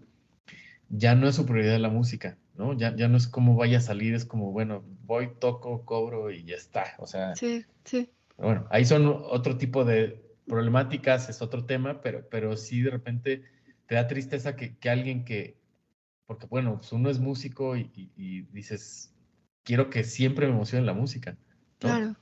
ya 0.89 1.15
no 1.15 1.29
es 1.29 1.37
su 1.37 1.47
prioridad 1.47 1.79
la 1.79 1.89
música, 1.89 2.37
¿no? 2.55 2.73
Ya, 2.75 2.95
ya 2.95 3.09
no 3.09 3.17
es 3.17 3.27
como 3.27 3.57
vaya 3.57 3.79
a 3.79 3.83
salir, 3.83 4.15
es 4.15 4.25
como, 4.25 4.53
bueno, 4.53 4.85
voy, 5.05 5.31
toco, 5.39 5.85
cobro 5.85 6.31
y 6.31 6.45
ya 6.45 6.57
está. 6.57 6.95
O 6.99 7.07
sea, 7.07 7.35
sí, 7.37 7.65
sí. 7.85 8.11
Bueno, 8.37 8.67
ahí 8.71 8.85
son 8.85 9.07
otro 9.07 9.57
tipo 9.57 9.85
de 9.85 10.23
problemáticas, 10.47 11.29
es 11.29 11.43
otro 11.43 11.65
tema, 11.65 12.01
pero, 12.03 12.29
pero 12.29 12.57
sí 12.57 12.83
de 12.83 12.91
repente 12.91 13.43
te 13.87 13.95
da 13.95 14.07
tristeza 14.07 14.57
que, 14.57 14.77
que 14.77 14.91
alguien 14.91 15.25
que, 15.25 15.57
porque 16.27 16.47
bueno, 16.47 16.77
pues 16.77 16.93
uno 16.93 17.09
es 17.09 17.19
músico 17.19 17.77
y, 17.77 18.47
dices, 18.53 19.15
quiero 19.63 19.91
que 19.91 20.05
siempre 20.05 20.47
me 20.47 20.53
emocione 20.53 20.85
la 20.85 20.93
música. 20.93 21.37
Claro. 21.79 22.17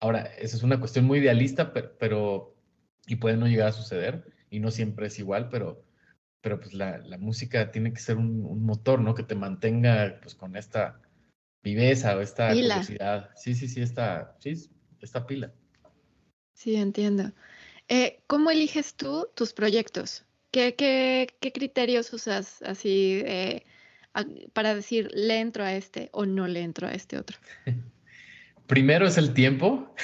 Ahora, 0.00 0.22
esa 0.38 0.56
es 0.56 0.62
una 0.62 0.78
cuestión 0.78 1.06
muy 1.06 1.18
idealista, 1.18 1.72
pero, 1.72 2.54
y 3.08 3.16
puede 3.16 3.36
no 3.36 3.48
llegar 3.48 3.68
a 3.68 3.72
suceder, 3.72 4.24
y 4.50 4.60
no 4.60 4.70
siempre 4.70 5.06
es 5.06 5.18
igual, 5.18 5.48
pero, 5.48 5.82
pero 6.42 6.60
pues 6.60 6.74
la, 6.74 7.02
música 7.18 7.72
tiene 7.72 7.92
que 7.92 8.00
ser 8.00 8.18
un, 8.18 8.64
motor, 8.64 9.00
¿no? 9.00 9.14
Que 9.14 9.22
te 9.22 9.34
mantenga 9.34 10.18
pues 10.22 10.34
con 10.34 10.56
esta 10.56 11.00
viveza 11.62 12.16
o 12.16 12.20
esta 12.20 12.52
curiosidad. 12.52 13.30
Sí, 13.34 13.54
sí, 13.54 13.66
sí, 13.66 13.80
esta, 13.80 14.36
sí, 14.40 14.70
esta 15.00 15.26
pila. 15.26 15.52
Sí, 16.54 16.76
entiendo. 16.76 17.32
Eh, 17.88 18.20
¿Cómo 18.26 18.50
eliges 18.50 18.94
tú 18.94 19.28
tus 19.34 19.54
proyectos? 19.54 20.26
¿Qué, 20.50 20.74
qué, 20.74 21.28
qué 21.40 21.52
criterios 21.52 22.12
usas 22.12 22.62
así 22.62 23.22
eh, 23.24 23.64
para 24.52 24.74
decir 24.74 25.10
le 25.14 25.40
entro 25.40 25.64
a 25.64 25.74
este 25.74 26.10
o 26.12 26.26
no 26.26 26.46
le 26.46 26.60
entro 26.60 26.86
a 26.86 26.92
este 26.92 27.18
otro? 27.18 27.38
Primero 28.66 29.06
es 29.06 29.16
el 29.16 29.32
tiempo. 29.32 29.94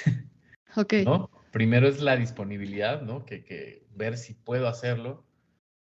Ok. 0.76 0.94
¿no? 1.04 1.30
Primero 1.54 1.86
es 1.86 2.00
la 2.00 2.16
disponibilidad, 2.16 3.02
¿no? 3.02 3.24
Que, 3.24 3.44
que 3.44 3.86
ver 3.94 4.18
si 4.18 4.34
puedo 4.34 4.66
hacerlo. 4.66 5.24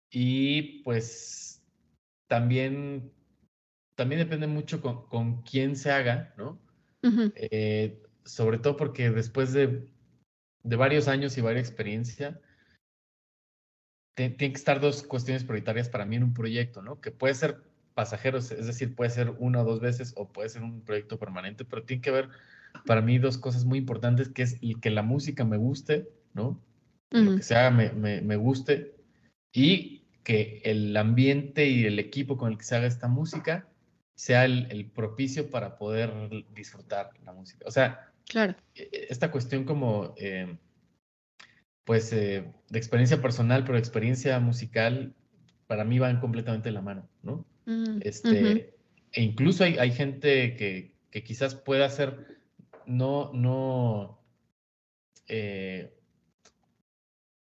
Y 0.08 0.84
pues 0.84 1.66
también, 2.28 3.12
también 3.96 4.20
depende 4.20 4.46
mucho 4.46 4.80
con, 4.80 5.08
con 5.08 5.42
quién 5.42 5.74
se 5.74 5.90
haga, 5.90 6.32
¿no? 6.36 6.60
Eh, 7.34 8.00
sobre 8.24 8.58
todo 8.58 8.76
porque 8.76 9.10
después 9.10 9.52
de, 9.52 9.90
de 10.62 10.76
varios 10.76 11.08
años 11.08 11.36
y 11.36 11.40
varias 11.40 11.66
experiencia, 11.66 12.40
tienen 14.14 14.36
que 14.36 14.46
estar 14.46 14.78
dos 14.78 15.02
cuestiones 15.02 15.42
prioritarias 15.42 15.88
para 15.88 16.06
mí 16.06 16.14
en 16.14 16.22
un 16.22 16.34
proyecto, 16.34 16.82
¿no? 16.82 17.00
Que 17.00 17.10
puede 17.10 17.34
ser 17.34 17.64
pasajeros, 17.94 18.52
es 18.52 18.68
decir, 18.68 18.94
puede 18.94 19.10
ser 19.10 19.30
una 19.40 19.62
o 19.62 19.64
dos 19.64 19.80
veces 19.80 20.12
o 20.14 20.32
puede 20.32 20.50
ser 20.50 20.62
un 20.62 20.84
proyecto 20.84 21.18
permanente, 21.18 21.64
pero 21.64 21.82
tiene 21.82 22.00
que 22.00 22.10
haber 22.10 22.28
para 22.88 23.02
mí 23.02 23.18
dos 23.18 23.36
cosas 23.36 23.66
muy 23.66 23.80
importantes, 23.80 24.30
que 24.30 24.40
es 24.40 24.58
que 24.80 24.88
la 24.90 25.02
música 25.02 25.44
me 25.44 25.58
guste, 25.58 26.08
¿no? 26.32 26.58
Lo 27.10 27.36
que 27.36 27.42
sea 27.42 27.70
me, 27.70 27.90
me, 27.92 28.36
guste 28.36 28.94
y 29.52 30.06
que 30.24 30.62
el 30.64 30.96
ambiente 30.96 31.66
y 31.66 31.84
el 31.84 31.98
equipo 31.98 32.38
con 32.38 32.50
el 32.50 32.56
que 32.56 32.64
se 32.64 32.76
haga 32.76 32.86
esta 32.86 33.06
música 33.06 33.68
sea 34.14 34.46
el, 34.46 34.90
propicio 34.94 35.50
para 35.50 35.76
poder 35.76 36.10
disfrutar 36.54 37.10
la 37.26 37.34
música. 37.34 37.66
O 37.68 37.70
sea, 37.70 38.10
claro. 38.26 38.54
E, 38.74 39.06
esta 39.10 39.30
cuestión 39.30 39.64
como... 39.64 40.14
Eh, 40.16 40.56
pues 41.84 42.10
eh, 42.14 42.44
de 42.70 42.78
experiencia 42.78 43.20
personal, 43.20 43.64
pero 43.64 43.74
de 43.74 43.80
experiencia 43.80 44.40
musical, 44.40 45.14
para 45.66 45.84
mí 45.84 45.98
van 45.98 46.20
completamente 46.20 46.70
de 46.70 46.74
la 46.74 46.82
mano, 46.82 47.06
¿no? 47.22 47.46
Mm, 47.66 48.00
este, 48.00 48.74
E 49.12 49.22
incluso 49.22 49.64
hay, 49.64 49.76
hay 49.76 49.92
gente 49.92 50.56
que, 50.56 50.94
que, 51.10 51.22
quizás 51.22 51.54
pueda 51.54 51.84
hacer, 51.84 52.37
no, 52.88 53.30
no, 53.34 54.18
eh, 55.28 55.94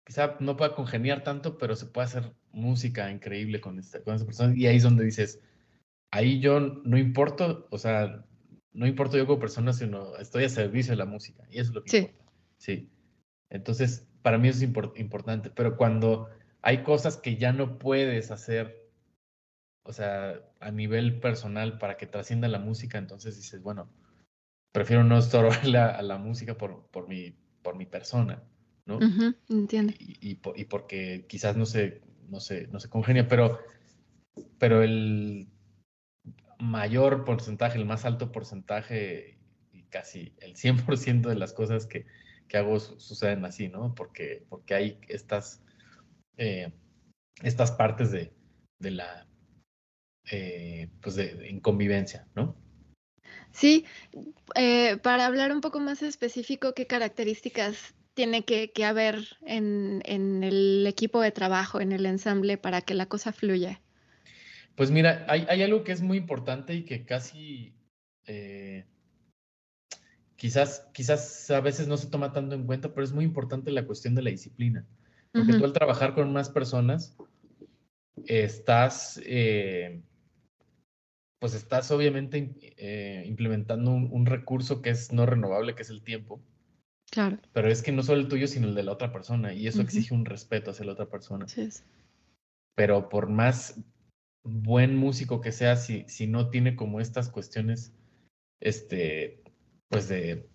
quizá 0.05 0.37
no 0.39 0.55
pueda 0.57 0.73
congeniar 0.73 1.23
tanto, 1.23 1.57
pero 1.57 1.75
se 1.75 1.85
puede 1.85 2.05
hacer 2.05 2.33
música 2.51 3.11
increíble 3.11 3.59
con, 3.59 3.77
esta, 3.77 4.01
con 4.03 4.15
esa 4.15 4.25
persona. 4.25 4.53
Y 4.55 4.67
ahí 4.67 4.77
es 4.77 4.83
donde 4.83 5.03
dices, 5.03 5.41
ahí 6.11 6.39
yo 6.39 6.59
no 6.59 6.97
importo, 6.97 7.67
o 7.71 7.77
sea, 7.77 8.25
no 8.71 8.87
importo 8.87 9.17
yo 9.17 9.27
como 9.27 9.39
persona, 9.39 9.73
sino 9.73 10.15
estoy 10.17 10.45
a 10.45 10.49
servicio 10.49 10.93
de 10.93 10.97
la 10.97 11.05
música. 11.05 11.43
Y 11.51 11.59
eso 11.59 11.71
es 11.71 11.75
lo 11.75 11.83
que 11.83 11.89
sí. 11.89 11.97
importa. 11.97 12.31
Sí. 12.57 12.89
Entonces, 13.49 14.07
para 14.21 14.37
mí 14.37 14.47
eso 14.47 14.63
es 14.63 14.99
importante, 14.99 15.49
pero 15.49 15.75
cuando 15.75 16.29
hay 16.61 16.83
cosas 16.83 17.17
que 17.17 17.35
ya 17.35 17.51
no 17.51 17.77
puedes 17.77 18.31
hacer, 18.31 18.89
o 19.83 19.91
sea, 19.91 20.41
a 20.61 20.71
nivel 20.71 21.19
personal 21.19 21.77
para 21.77 21.97
que 21.97 22.07
trascienda 22.07 22.47
la 22.47 22.59
música, 22.59 22.97
entonces 22.97 23.35
dices, 23.35 23.61
bueno, 23.61 23.89
prefiero 24.74 25.03
no 25.05 25.17
estorbarle 25.17 25.78
a, 25.78 26.01
la 26.01 26.17
música 26.17 26.57
por, 26.57 26.88
por, 26.88 27.07
mi, 27.07 27.34
por 27.61 27.78
mi 27.78 27.86
persona, 27.86 28.43
¿no? 28.86 28.99
entiendo. 29.47 29.93
Y, 29.97 30.17
y, 30.41 30.65
porque 30.65 31.26
quizás 31.30 31.55
no 31.55 31.65
se, 31.65 32.01
no 32.28 32.41
se, 32.41 32.67
no 32.67 32.82
se 32.82 32.89
congenia, 32.89 33.30
pero, 33.30 33.59
pero 34.57 34.84
el 34.84 35.47
mayor 36.59 37.24
porcentaje, 37.24 37.78
el 37.78 37.86
más 37.86 38.03
alto 38.03 38.32
porcentaje, 38.32 39.38
y 39.71 39.84
casi 39.84 40.34
el 40.39 40.55
100% 40.55 41.30
de 41.30 41.36
las 41.36 41.53
cosas 41.53 41.86
que, 41.86 42.05
que 42.47 42.57
hago 42.57 42.80
suceden 42.80 43.45
así, 43.45 43.69
¿no? 43.69 43.93
Porque, 43.93 44.45
porque 44.49 44.74
hay 44.74 44.99
estas, 45.07 45.63
eh, 46.38 46.74
estas 47.43 47.71
partes 47.71 48.11
de, 48.11 48.34
de 48.80 48.91
la, 48.91 49.28
eh, 50.32 50.89
pues 50.99 51.15
de, 51.15 51.47
en 51.47 51.59
convivencia, 51.59 52.28
¿no? 52.36 52.62
Sí, 53.51 53.86
eh, 54.55 54.97
para 54.97 55.25
hablar 55.25 55.51
un 55.51 55.61
poco 55.61 55.79
más 55.79 56.01
específico, 56.01 56.73
¿qué 56.73 56.88
características 56.88 57.93
tiene 58.13 58.45
que, 58.45 58.71
que 58.71 58.86
haber 58.86 59.38
en, 59.45 60.01
en, 60.05 60.43
el 60.43 60.86
equipo 60.88 61.21
de 61.21 61.31
trabajo, 61.31 61.81
en 61.81 61.91
el 61.91 62.05
ensamble, 62.05 62.57
para 62.57 62.81
que 62.81 62.93
la 62.93 63.05
cosa 63.05 63.31
fluya? 63.31 63.81
Pues 64.75 64.91
mira, 64.91 65.25
hay, 65.29 65.45
hay 65.49 65.61
algo 65.61 65.84
que 65.84 65.91
es 65.91 66.01
muy 66.01 66.17
importante 66.17 66.73
y 66.73 66.84
que 66.84 67.05
casi 67.05 67.75
quizás, 70.43 70.89
quizás 70.93 71.49
a 71.51 71.61
veces 71.61 71.88
no 71.88 71.95
se 71.95 72.07
toma 72.07 72.34
tanto 72.34 72.53
en 72.53 72.65
cuenta, 72.65 72.93
pero 72.93 73.05
es 73.05 73.13
muy 73.13 73.23
importante 73.23 73.71
la 73.71 73.86
cuestión 73.86 74.13
de 74.13 74.23
la 74.23 74.29
disciplina. 74.29 74.86
Porque 75.31 75.53
tú 75.53 75.63
al 75.63 75.71
trabajar 75.71 76.13
con 76.15 76.34
más 76.34 76.49
personas, 76.49 77.15
estás, 78.25 79.21
eh, 79.23 80.01
pues 81.43 81.55
estás 81.55 81.91
obviamente 81.91 82.55
eh, 82.77 83.25
implementando 83.27 83.91
un, 83.91 84.25
recurso 84.25 84.81
que 84.81 84.91
es 84.91 85.11
no 85.11 85.25
renovable, 85.25 85.75
que 85.75 85.81
es 85.81 85.89
el 85.89 86.01
tiempo. 86.01 86.41
Claro. 87.11 87.37
Pero 87.51 87.67
es 87.67 87.81
que 87.81 87.91
no 87.91 88.01
solo 88.01 88.21
el 88.21 88.29
tuyo, 88.29 88.47
sino 88.47 88.69
el 88.69 88.75
de 88.75 88.83
la 88.83 88.93
otra 88.93 89.11
persona. 89.11 89.53
Y 89.53 89.67
eso 89.67 89.81
exige 89.81 90.13
un 90.13 90.23
respeto 90.23 90.71
hacia 90.71 90.85
la 90.85 90.93
otra 90.93 91.09
persona. 91.09 91.45
Sí. 91.49 91.67
Pero 92.75 93.09
por 93.09 93.27
más 93.27 93.77
buen 94.45 94.95
músico 94.95 95.41
que 95.41 95.51
sea, 95.51 95.75
si, 95.75 96.05
si 96.07 96.27
no 96.27 96.49
tiene 96.49 96.77
como 96.77 97.01
estas 97.01 97.27
cuestiones, 97.27 97.93
este, 98.61 99.43
pues 99.89 100.07
de, 100.07 100.47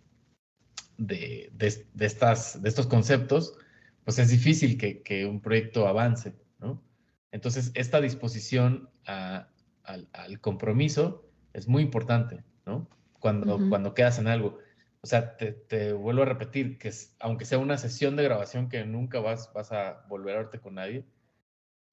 de, 0.97 1.51
de, 1.53 2.07
estas, 2.07 2.62
de 2.62 2.66
estos 2.70 2.86
conceptos, 2.86 3.59
pues 4.05 4.18
es 4.18 4.30
difícil 4.30 4.78
que, 4.78 5.03
que 5.03 5.26
un 5.26 5.43
proyecto 5.43 5.86
avance, 5.86 6.34
¿no? 6.61 6.82
Entonces, 7.30 7.72
esta 7.74 8.01
disposición 8.01 8.89
a, 9.05 9.51
al, 9.89 10.41
compromiso 10.41 11.24
es 11.53 11.66
muy 11.68 11.82
importante, 11.82 12.45
¿no? 12.66 12.89
Cuando, 13.18 13.59
cuando 13.68 13.95
quedas 13.95 14.18
en 14.18 14.28
algo. 14.28 14.59
O 15.01 15.07
sea, 15.07 15.36
te, 15.36 15.53
te 15.53 15.93
vuelvo 15.93 16.22
a 16.22 16.26
repetir 16.26 16.78
que 16.78 16.93
aunque 17.20 17.45
sea 17.45 17.59
una 17.59 17.78
sesión 17.78 18.16
de 18.16 18.24
grabación 18.24 18.68
que 18.68 18.84
nunca 18.84 19.20
vas, 19.20 19.53
vas 19.53 19.72
a 19.72 20.05
volver 20.09 20.36
a 20.36 20.39
verte 20.41 20.61
con 20.61 20.74
nadie, 20.74 21.05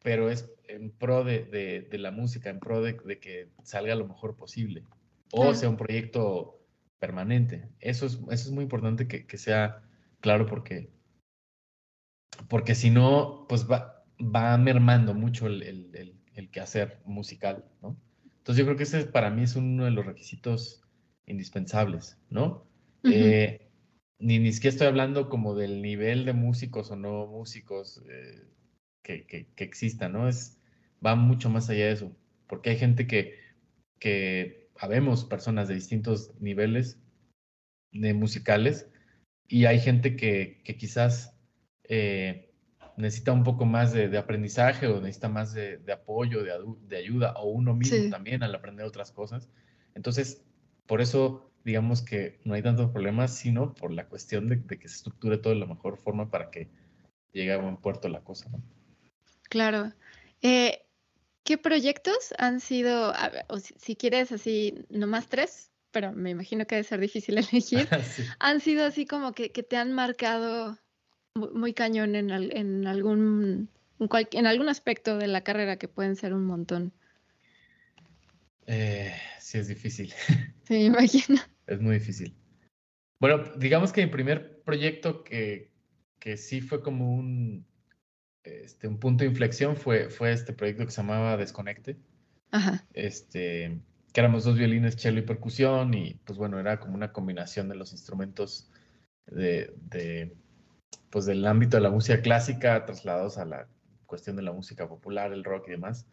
pero 0.04 0.30
es 0.30 0.52
en 0.68 0.92
pro 0.92 1.24
de, 1.24 1.46
de, 1.90 1.98
la 1.98 2.12
música, 2.12 2.50
en 2.50 2.60
pro 2.60 2.82
de, 2.82 2.96
que 3.20 3.50
salga 3.64 3.96
lo 3.96 4.08
mejor 4.08 4.36
posible. 4.36 4.84
O 5.32 5.54
sea 5.54 5.70
un 5.70 5.78
proyecto 5.78 6.60
permanente. 7.00 7.68
Eso 7.80 8.06
es, 8.06 8.14
eso 8.14 8.30
es 8.30 8.52
muy 8.52 8.64
importante 8.64 9.08
que, 9.08 9.38
sea 9.38 9.84
claro 10.22 10.46
porque, 10.46 10.90
porque 12.50 12.76
si 12.76 12.90
no, 12.90 13.46
pues 13.50 13.70
va, 13.70 14.06
va 14.20 14.58
mermando 14.58 15.14
mucho 15.14 15.48
el, 15.48 15.64
el, 15.64 15.96
el, 15.96 16.16
quehacer 16.52 17.02
musical, 17.06 17.66
¿no? 17.82 17.98
Entonces 18.38 18.60
yo 18.60 18.66
creo 18.66 18.78
que 18.78 18.84
ese 18.84 19.06
para 19.06 19.30
mí 19.32 19.44
es 19.44 19.56
uno 19.56 19.86
de 19.86 19.92
los 19.92 20.06
requisitos 20.06 20.84
indispensables, 21.26 22.18
¿no? 22.30 22.68
Eh, 23.04 23.70
ni, 24.20 24.40
ni 24.40 24.52
siquiera 24.52 24.74
estoy 24.74 24.88
hablando 24.88 25.30
como 25.30 25.56
del 25.56 25.82
nivel 25.82 26.26
de 26.26 26.34
músicos 26.34 26.92
o 26.92 26.96
no 26.96 27.28
músicos 27.28 28.02
eh, 28.10 28.44
que, 29.04 29.26
que, 29.26 29.48
que 29.56 29.64
existan, 29.64 30.14
¿no? 30.14 30.28
Es, 30.28 30.60
va 31.06 31.16
mucho 31.16 31.50
más 31.50 31.70
allá 31.70 31.86
de 31.86 31.92
eso, 31.94 32.16
porque 32.48 32.72
hay 32.72 32.78
gente 32.78 33.08
que, 33.08 33.40
que 34.00 34.70
habemos 34.78 35.26
personas 35.26 35.68
de 35.68 35.76
distintos 35.76 36.34
niveles 36.40 37.00
de 37.92 38.14
musicales 38.14 38.90
y 39.48 39.66
hay 39.66 39.80
gente 39.80 40.16
que, 40.16 40.62
que 40.64 40.78
quizás 40.78 41.36
eh, 41.84 42.45
necesita 42.98 43.32
un 43.32 43.44
poco 43.44 43.66
más 43.66 43.94
de, 43.94 44.18
aprendizaje 44.18 44.88
o 44.88 45.00
necesita 45.00 45.30
más 45.30 45.54
de, 45.54 45.80
apoyo, 45.92 46.44
de, 46.44 46.98
ayuda, 46.98 47.34
o 47.34 47.50
uno 47.50 47.74
mismo 47.76 48.10
también 48.10 48.44
al 48.44 48.56
aprender 48.56 48.86
otras 48.86 49.12
cosas. 49.12 49.50
Entonces, 49.94 50.44
por 50.86 51.02
eso 51.02 51.52
digamos 51.66 52.04
que 52.04 52.40
no 52.46 52.54
hay 52.54 52.62
tantos 52.62 52.92
problemas, 52.92 53.36
sino 53.36 53.74
por 53.74 53.92
la 53.92 54.08
cuestión 54.08 54.48
de, 54.48 54.64
que 54.64 54.88
se 54.88 54.98
estructure 54.98 55.38
todo 55.38 55.54
de 55.54 55.60
la 55.60 55.66
mejor 55.66 55.98
forma 55.98 56.30
para 56.30 56.52
que 56.52 56.70
llegue 57.34 57.52
a 57.52 57.58
buen 57.58 57.78
puerto 57.78 58.08
la 58.08 58.24
cosa. 58.24 58.50
Claro. 59.50 59.92
Eh, 60.42 60.86
¿Qué 61.44 61.58
proyectos 61.58 62.34
han 62.38 62.60
sido, 62.60 63.14
o 63.50 63.58
si, 63.60 63.96
quieres 63.96 64.32
así, 64.32 64.86
nomás 64.90 65.28
tres, 65.28 65.72
pero 65.92 66.12
me 66.12 66.30
imagino 66.30 66.66
que 66.66 66.76
debe 66.76 66.88
ser 66.88 67.00
difícil 67.00 67.38
elegir, 67.52 67.88
han 68.40 68.60
sido 68.62 68.86
así 68.86 69.06
como 69.06 69.34
que, 69.34 69.50
te 69.50 69.78
han 69.78 69.92
marcado 69.92 70.78
muy, 71.36 71.74
cañón 71.74 72.16
en, 72.16 72.32
en 72.32 72.88
algún 72.88 73.70
en 74.00 74.48
algún 74.48 74.70
aspecto 74.70 75.18
de 75.18 75.28
la 75.28 75.42
carrera 75.42 75.78
que 75.78 75.88
pueden 75.88 76.16
ser 76.16 76.34
un 76.34 76.46
montón? 76.46 76.94
Eh, 78.68 79.14
sí, 79.40 79.58
es 79.58 79.68
difícil. 79.68 80.14
Sí, 80.68 80.74
me 80.74 80.86
imagino. 80.86 81.40
Es 81.68 81.80
muy 81.80 82.00
difícil. 82.00 82.34
Bueno, 83.20 83.44
digamos 83.56 83.94
que 83.94 84.04
mi 84.04 84.12
primer 84.12 84.64
proyecto 84.64 85.24
que, 85.24 85.70
que 86.18 86.38
sí 86.38 86.60
fue 86.60 86.82
como 86.82 87.14
un, 87.14 87.68
este, 88.44 88.88
un 88.88 88.98
punto 88.98 89.24
de 89.24 89.30
inflexión 89.30 89.78
fue, 89.78 90.10
fue 90.10 90.32
este 90.32 90.54
proyecto 90.54 90.84
que 90.84 90.92
se 90.92 91.02
llamaba 91.02 91.38
Desconecte. 91.38 91.98
Ajá. 92.50 92.84
Este, 92.94 93.78
que 94.12 94.20
éramos 94.20 94.44
dos 94.44 94.58
violines, 94.58 94.96
cello 94.96 95.20
y 95.20 95.22
percusión, 95.22 95.94
y 95.94 96.16
pues 96.26 96.40
bueno, 96.40 96.60
era 96.60 96.80
como 96.80 96.96
una 96.96 97.14
combinación 97.14 97.70
de 97.70 97.76
los 97.76 97.92
instrumentos 97.92 98.72
de, 99.28 99.72
de, 99.82 100.36
pues 101.10 101.26
del 101.26 101.46
ámbito 101.46 101.78
de 101.78 101.84
la 101.84 101.90
música 101.92 102.22
clásica 102.22 102.86
trasladados 102.86 103.38
a 103.38 103.46
la 103.46 103.68
cuestión 104.06 104.36
de 104.36 104.44
la 104.44 104.54
música 104.54 104.88
popular, 104.88 105.34
el 105.34 105.44
rock 105.44 105.68
y 105.68 105.72
demás. 105.72 106.08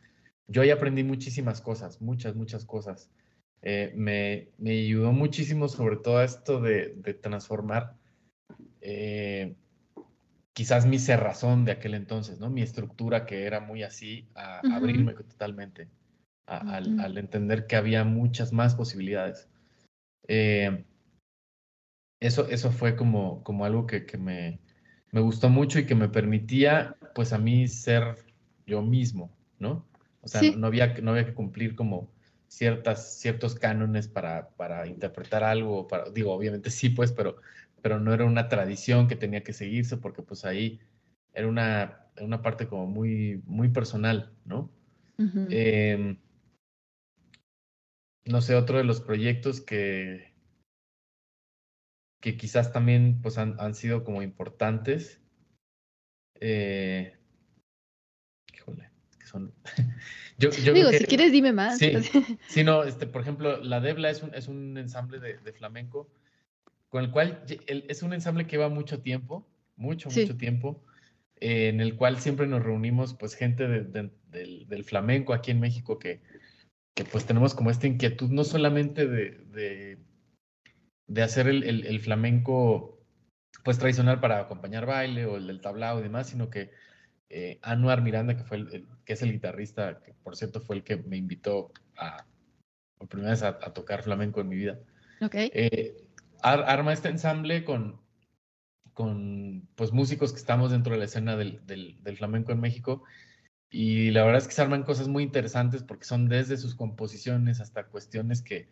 Yo 0.46 0.62
ahí 0.62 0.70
aprendí 0.70 1.04
muchísimas 1.04 1.60
cosas, 1.60 2.00
muchas, 2.00 2.34
muchas 2.34 2.64
cosas. 2.64 3.10
Eh, 3.62 3.92
me, 3.96 4.48
me, 4.58 4.72
ayudó 4.72 5.12
muchísimo 5.12 5.68
sobre 5.68 5.96
todo 5.96 6.22
esto 6.22 6.60
de, 6.60 6.94
de 6.96 7.14
transformar 7.14 7.94
eh, 8.80 9.54
quizás 10.52 10.84
mi 10.86 10.98
cerrazón 10.98 11.64
de 11.64 11.72
aquel 11.72 11.94
entonces, 11.94 12.38
¿no? 12.38 12.50
Mi 12.50 12.62
estructura 12.62 13.24
que 13.24 13.46
era 13.46 13.60
muy 13.60 13.82
así, 13.82 14.28
a 14.34 14.60
abrirme 14.74 15.14
totalmente, 15.14 15.88
al, 16.46 17.16
entender 17.16 17.66
que 17.66 17.76
había 17.76 18.04
muchas 18.04 18.52
más 18.52 18.74
posibilidades. 18.74 19.48
Eh, 20.28 20.84
eso, 22.20 22.48
eso 22.48 22.70
fue 22.70 22.96
como, 22.96 23.42
como 23.42 23.64
algo 23.64 23.86
que, 23.86 24.04
que 24.04 24.18
me, 24.18 24.60
me, 25.12 25.20
gustó 25.20 25.48
mucho 25.48 25.78
y 25.78 25.86
que 25.86 25.94
me 25.94 26.08
permitía, 26.08 26.96
pues 27.14 27.32
a 27.32 27.38
mí 27.38 27.68
ser 27.68 28.16
yo 28.66 28.82
mismo, 28.82 29.30
¿no? 29.58 29.86
O 30.20 30.28
sea, 30.28 30.42
no, 30.56 30.66
había, 30.66 30.94
no 31.00 31.12
había 31.12 31.26
que 31.26 31.34
cumplir 31.34 31.74
como 31.76 32.10
ciertas, 32.48 33.18
ciertos 33.18 33.54
cánones 33.54 34.08
para, 34.08 34.48
para 34.50 34.86
interpretar 34.86 35.44
algo, 35.44 35.86
para, 35.86 36.10
digo, 36.10 36.32
obviamente 36.32 36.70
sí, 36.70 36.90
pues, 36.90 37.12
pero 37.12 37.36
pero 37.82 37.98
no 37.98 38.14
era 38.14 38.24
una 38.24 38.48
tradición 38.48 39.08
que 39.08 39.16
tenía 39.16 39.42
que 39.42 39.52
seguirse 39.52 39.96
porque 39.96 40.22
pues 40.22 40.44
ahí 40.44 40.80
era 41.34 41.48
una, 41.48 42.06
una 42.20 42.40
parte 42.40 42.68
como 42.68 42.86
muy, 42.86 43.42
muy 43.44 43.68
personal, 43.68 44.32
¿no? 44.44 44.70
Em, 45.50 46.16
no 48.24 48.40
sé, 48.40 48.54
otro 48.54 48.78
de 48.78 48.84
los 48.84 49.00
proyectos 49.00 49.60
que, 49.60 50.31
que 52.22 52.38
quizás 52.38 52.72
también 52.72 53.20
pues 53.20 53.36
han, 53.36 53.56
han 53.60 53.74
sido 53.74 54.04
como 54.04 54.22
importantes. 54.22 55.20
Eh, 56.40 57.14
híjole, 58.54 58.88
que 59.18 59.26
son... 59.26 59.52
yo, 60.38 60.48
Digo, 60.48 60.90
si 60.90 61.04
quieres 61.04 61.32
dime 61.32 61.52
más. 61.52 61.76
Sí, 61.76 61.92
sí, 62.48 62.64
no, 62.64 62.84
este, 62.84 63.06
por 63.06 63.20
ejemplo, 63.20 63.58
la 63.58 63.80
Debla 63.80 64.08
es 64.08 64.22
un, 64.22 64.34
es 64.34 64.48
un 64.48 64.78
ensamble 64.78 65.20
de, 65.20 65.36
de 65.36 65.52
flamenco 65.52 66.08
con 66.92 67.04
el 67.04 67.10
cual 67.10 67.42
es 67.48 68.02
un 68.02 68.12
ensamble 68.12 68.44
que 68.44 68.52
lleva 68.52 68.68
mucho 68.68 69.00
tiempo, 69.00 69.48
mucho, 69.76 70.10
mucho 70.10 70.36
tiempo, 70.36 70.84
eh, 71.40 71.68
en 71.68 71.80
el 71.80 71.96
cual 71.96 72.18
siempre 72.20 72.46
nos 72.46 72.62
reunimos, 72.62 73.14
pues, 73.14 73.34
gente 73.34 73.66
del, 73.66 74.84
flamenco 74.84 75.32
aquí 75.32 75.52
en 75.52 75.60
México 75.60 75.98
que, 75.98 76.20
que, 76.94 77.06
pues, 77.06 77.24
tenemos 77.24 77.54
como 77.54 77.70
esta 77.70 77.86
inquietud, 77.86 78.28
no 78.30 78.44
solamente 78.44 79.06
de, 79.06 79.98
de, 81.06 81.22
hacer 81.22 81.48
el, 81.48 82.00
flamenco, 82.00 82.98
pues, 83.64 83.78
tradicional 83.78 84.20
para 84.20 84.40
acompañar 84.40 84.86
baile 84.86 85.26
o 85.26 85.36
el 85.36 85.46
del 85.46 85.60
tablao 85.60 86.00
y 86.00 86.02
demás, 86.02 86.28
sino 86.28 86.50
que 86.50 86.70
eh, 87.28 87.58
Anuar 87.62 88.02
Miranda, 88.02 88.36
que, 88.36 88.44
fue 88.44 88.58
el, 88.58 88.86
que 89.04 89.14
es 89.14 89.22
el 89.22 89.32
guitarrista, 89.32 90.02
que 90.02 90.14
por 90.14 90.36
cierto 90.36 90.60
fue 90.60 90.76
el 90.76 90.84
que 90.84 90.96
me 90.96 91.16
invitó 91.16 91.72
a, 91.96 92.26
por 92.98 93.08
primera 93.08 93.30
vez 93.30 93.42
a, 93.42 93.58
tocar 93.72 94.02
flamenco 94.02 94.40
en 94.40 94.48
mi 94.48 94.56
vida. 94.56 94.78
Okay. 95.20 95.50
Eh, 95.54 95.96
arma 96.42 96.92
este 96.92 97.08
ensamble 97.08 97.64
con, 97.64 98.00
con 98.92 99.68
pues, 99.74 99.92
músicos 99.92 100.32
que 100.32 100.38
estamos 100.38 100.70
dentro 100.70 100.92
de 100.92 100.98
la 100.98 101.06
escena 101.06 101.36
del, 101.36 101.64
del, 101.66 102.16
flamenco 102.16 102.52
en 102.52 102.60
México. 102.60 103.02
Y 103.70 104.10
la 104.10 104.24
verdad 104.24 104.42
es 104.42 104.48
que 104.48 104.54
se 104.54 104.62
arman 104.62 104.82
cosas 104.82 105.08
muy 105.08 105.22
interesantes 105.22 105.82
porque 105.82 106.04
son 106.04 106.28
desde 106.28 106.58
sus 106.58 106.74
composiciones 106.74 107.60
hasta 107.60 107.86
cuestiones 107.86 108.42
que, 108.42 108.68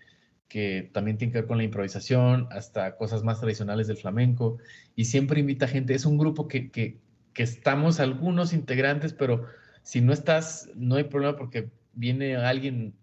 que 0.51 0.91
también 0.93 1.17
tienen 1.17 1.33
que 1.33 1.39
ver 1.39 1.49
con 1.49 1.59
la 1.59 1.65
improvisación, 1.65 2.49
hasta 2.51 2.97
cosas 2.97 3.23
más 3.23 3.41
tradicionales 3.41 3.87
del 3.87 3.97
flamenco. 3.97 4.59
Y 4.97 5.07
siempre 5.07 5.41
invita 5.41 5.69
gente. 5.69 5.95
Es 5.95 6.05
un 6.05 6.19
grupo 6.19 6.49
que, 6.49 6.71
que, 6.71 6.99
que 7.33 7.45
estamos 7.45 8.01
algunos 8.01 8.53
integrantes, 8.53 9.15
pero 9.15 9.47
si 9.83 10.01
no 10.01 10.13
estás, 10.13 10.69
no 10.75 10.97
hay 10.97 11.05
problema 11.05 11.37
porque 11.37 11.71
viene 11.95 12.37
alguien 12.37 12.95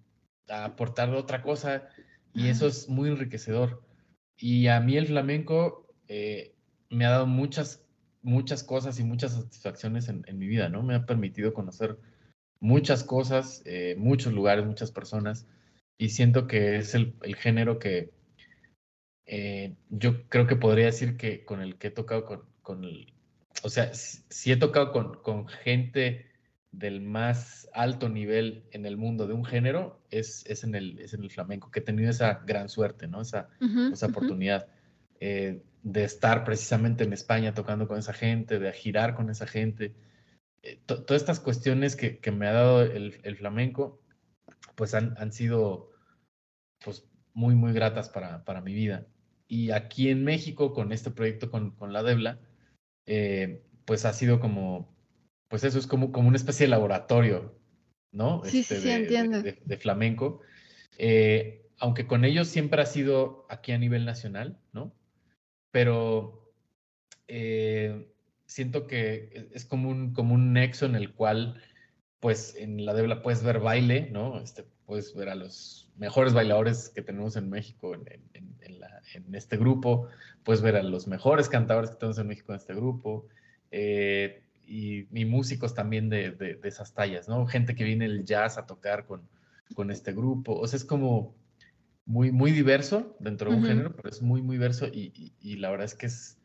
a 0.49 0.65
aportar 0.65 1.09
otra 1.13 1.41
cosa 1.41 1.87
y 2.33 2.49
eso 2.49 2.67
es 2.67 2.87
muy 2.89 3.09
enriquecedor. 3.09 3.81
Y 4.37 4.67
a 4.67 4.79
mí 4.79 4.97
el 4.97 5.07
flamenco 5.07 5.87
eh, 6.07 6.53
me 6.89 7.05
ha 7.05 7.11
dado 7.11 7.25
muchas, 7.25 7.83
muchas 8.21 8.63
cosas 8.63 8.99
y 8.99 9.03
muchas 9.03 9.33
satisfacciones 9.33 10.09
en, 10.09 10.23
mi 10.37 10.47
vida, 10.47 10.69
¿no? 10.69 10.83
Me 10.83 10.95
ha 10.95 11.05
permitido 11.05 11.53
conocer 11.53 11.97
muchas 12.59 13.03
cosas, 13.03 13.63
eh, 13.65 13.95
muchos 13.97 14.33
lugares, 14.33 14.65
muchas 14.65 14.91
personas. 14.91 15.47
Y 15.97 16.09
siento 16.09 16.47
que 16.47 16.77
es 16.77 16.93
el, 16.93 17.15
género 17.37 17.79
que 17.79 18.11
eh, 19.25 19.75
yo 19.89 20.27
creo 20.29 20.47
que 20.47 20.55
podría 20.55 20.85
decir 20.85 21.17
que 21.17 21.43
con 21.43 21.61
el 21.61 21.77
que 21.77 21.87
he 21.87 21.91
tocado 21.91 22.25
con, 22.25 22.43
con 22.61 22.83
el, 22.83 23.13
o 23.63 23.69
sea, 23.69 23.93
si, 23.93 24.51
he 24.51 24.57
tocado 24.57 24.91
con, 24.91 25.15
con, 25.21 25.47
gente 25.47 26.27
del 26.71 27.01
más 27.01 27.67
alto 27.73 28.09
nivel 28.09 28.65
en 28.71 28.85
el 28.85 28.97
mundo 28.97 29.25
de 29.25 29.33
un 29.33 29.43
género, 29.43 29.99
es, 30.11 30.45
es, 30.45 30.63
en, 30.63 30.75
el, 30.75 30.99
es 30.99 31.13
en 31.13 31.23
el 31.23 31.31
flamenco, 31.31 31.71
que 31.71 31.79
he 31.79 31.83
tenido 31.83 32.09
esa 32.09 32.43
gran 32.45 32.69
suerte, 32.69 33.07
¿no? 33.07 33.21
Esa, 33.21 33.49
esa 33.91 34.07
oportunidad 34.07 34.67
eh, 35.19 35.63
de 35.83 36.03
estar 36.03 36.43
precisamente 36.43 37.03
en 37.03 37.13
España 37.13 37.53
tocando 37.53 37.87
con 37.87 37.97
esa 37.97 38.13
gente, 38.13 38.59
de 38.59 38.71
girar 38.73 39.15
con 39.15 39.29
esa 39.29 39.47
gente. 39.47 39.95
Eh, 40.61 40.79
todas 40.85 41.21
estas 41.21 41.39
cuestiones 41.39 41.95
que, 41.95 42.19
que, 42.19 42.31
me 42.31 42.47
ha 42.47 42.53
dado 42.53 42.83
el, 42.83 43.19
el 43.23 43.37
flamenco, 43.37 44.01
pues 44.77 44.93
han, 44.93 45.15
han, 45.17 45.33
sido 45.33 45.91
pues, 46.85 47.09
muy, 47.33 47.55
muy 47.55 47.73
gratas 47.73 48.07
para, 48.07 48.45
para, 48.45 48.61
mi 48.61 48.73
vida. 48.73 49.05
Y 49.49 49.71
aquí 49.71 50.09
en 50.09 50.23
México, 50.23 50.73
con 50.73 50.93
este 50.93 51.11
proyecto 51.11 51.51
con, 51.51 51.71
con 51.71 51.91
la 51.91 52.03
Debla, 52.03 52.39
eh, 53.05 53.63
pues 53.85 54.05
ha 54.05 54.13
sido 54.13 54.39
como 54.39 54.97
pues 55.47 55.63
eso 55.63 55.79
es 55.79 55.87
como, 55.87 56.11
como 56.11 56.27
una 56.27 56.37
especie 56.37 56.65
de 56.65 56.71
laboratorio, 56.71 57.57
¿no? 58.11 58.41
Sí, 58.43 58.63
sí, 58.63 58.75
este, 58.75 58.93
entiendo. 58.93 59.41
De, 59.41 59.77
flamenco. 59.77 60.41
Eh, 60.97 61.69
aunque 61.79 62.07
con 62.07 62.25
ellos 62.25 62.47
siempre 62.47 62.81
ha 62.81 62.85
sido 62.85 63.45
aquí 63.49 63.71
a 63.71 63.77
nivel 63.77 64.05
nacional, 64.05 64.59
¿no? 64.73 64.93
Pero 65.71 66.51
eh, 67.27 68.11
siento 68.45 68.87
que 68.87 69.49
es 69.53 69.65
como 69.65 69.89
un, 69.89 70.13
como 70.13 70.33
un 70.33 70.53
nexo 70.53 70.85
en 70.85 70.95
el 70.95 71.13
cual, 71.13 71.61
pues 72.19 72.55
en 72.57 72.85
la 72.85 72.93
Debla 72.93 73.21
puedes 73.21 73.43
ver 73.43 73.59
baile, 73.59 74.09
¿no? 74.11 74.39
Este, 74.39 74.65
puedes 74.85 75.13
ver 75.13 75.29
a 75.29 75.35
los 75.35 75.89
mejores 75.97 76.33
bailadores 76.33 76.89
que 76.89 77.01
tenemos 77.01 77.35
en 77.35 77.49
México 77.49 77.93
en, 77.93 78.07
en, 78.33 78.47
este 79.33 79.57
grupo, 79.57 80.07
puedes 80.43 80.61
ver 80.61 80.75
a 80.75 80.83
los 80.83 81.07
mejores 81.07 81.49
cantadores 81.49 81.91
que 81.91 81.95
tenemos 81.95 82.17
en 82.19 82.27
México 82.27 82.51
en 82.51 82.57
este 82.57 82.75
grupo. 82.75 83.27
Eh, 83.71 84.43
y, 84.67 85.07
músicos 85.25 85.73
también 85.73 86.09
de, 86.09 86.31
de, 86.31 86.59
esas 86.63 86.93
tallas, 86.93 87.27
¿no? 87.27 87.45
Gente 87.47 87.75
que 87.75 87.83
viene 87.83 88.05
el 88.05 88.25
jazz 88.25 88.57
a 88.57 88.65
tocar 88.65 89.05
con, 89.05 89.27
con 89.73 89.91
este 89.91 90.13
grupo. 90.13 90.53
O 90.53 90.67
sea, 90.67 90.77
es 90.77 90.85
como 90.85 91.35
muy, 92.05 92.31
muy 92.31 92.51
diverso 92.51 93.15
dentro 93.19 93.51
de 93.51 93.57
un 93.57 93.65
género, 93.65 93.95
pero 93.95 94.09
es 94.09 94.21
muy, 94.21 94.41
muy 94.41 94.57
diverso 94.57 94.87
y, 94.87 95.33
y, 95.39 95.55
la 95.57 95.69
verdad 95.69 95.85
es 95.85 95.95
que 95.95 96.05
es 96.05 96.37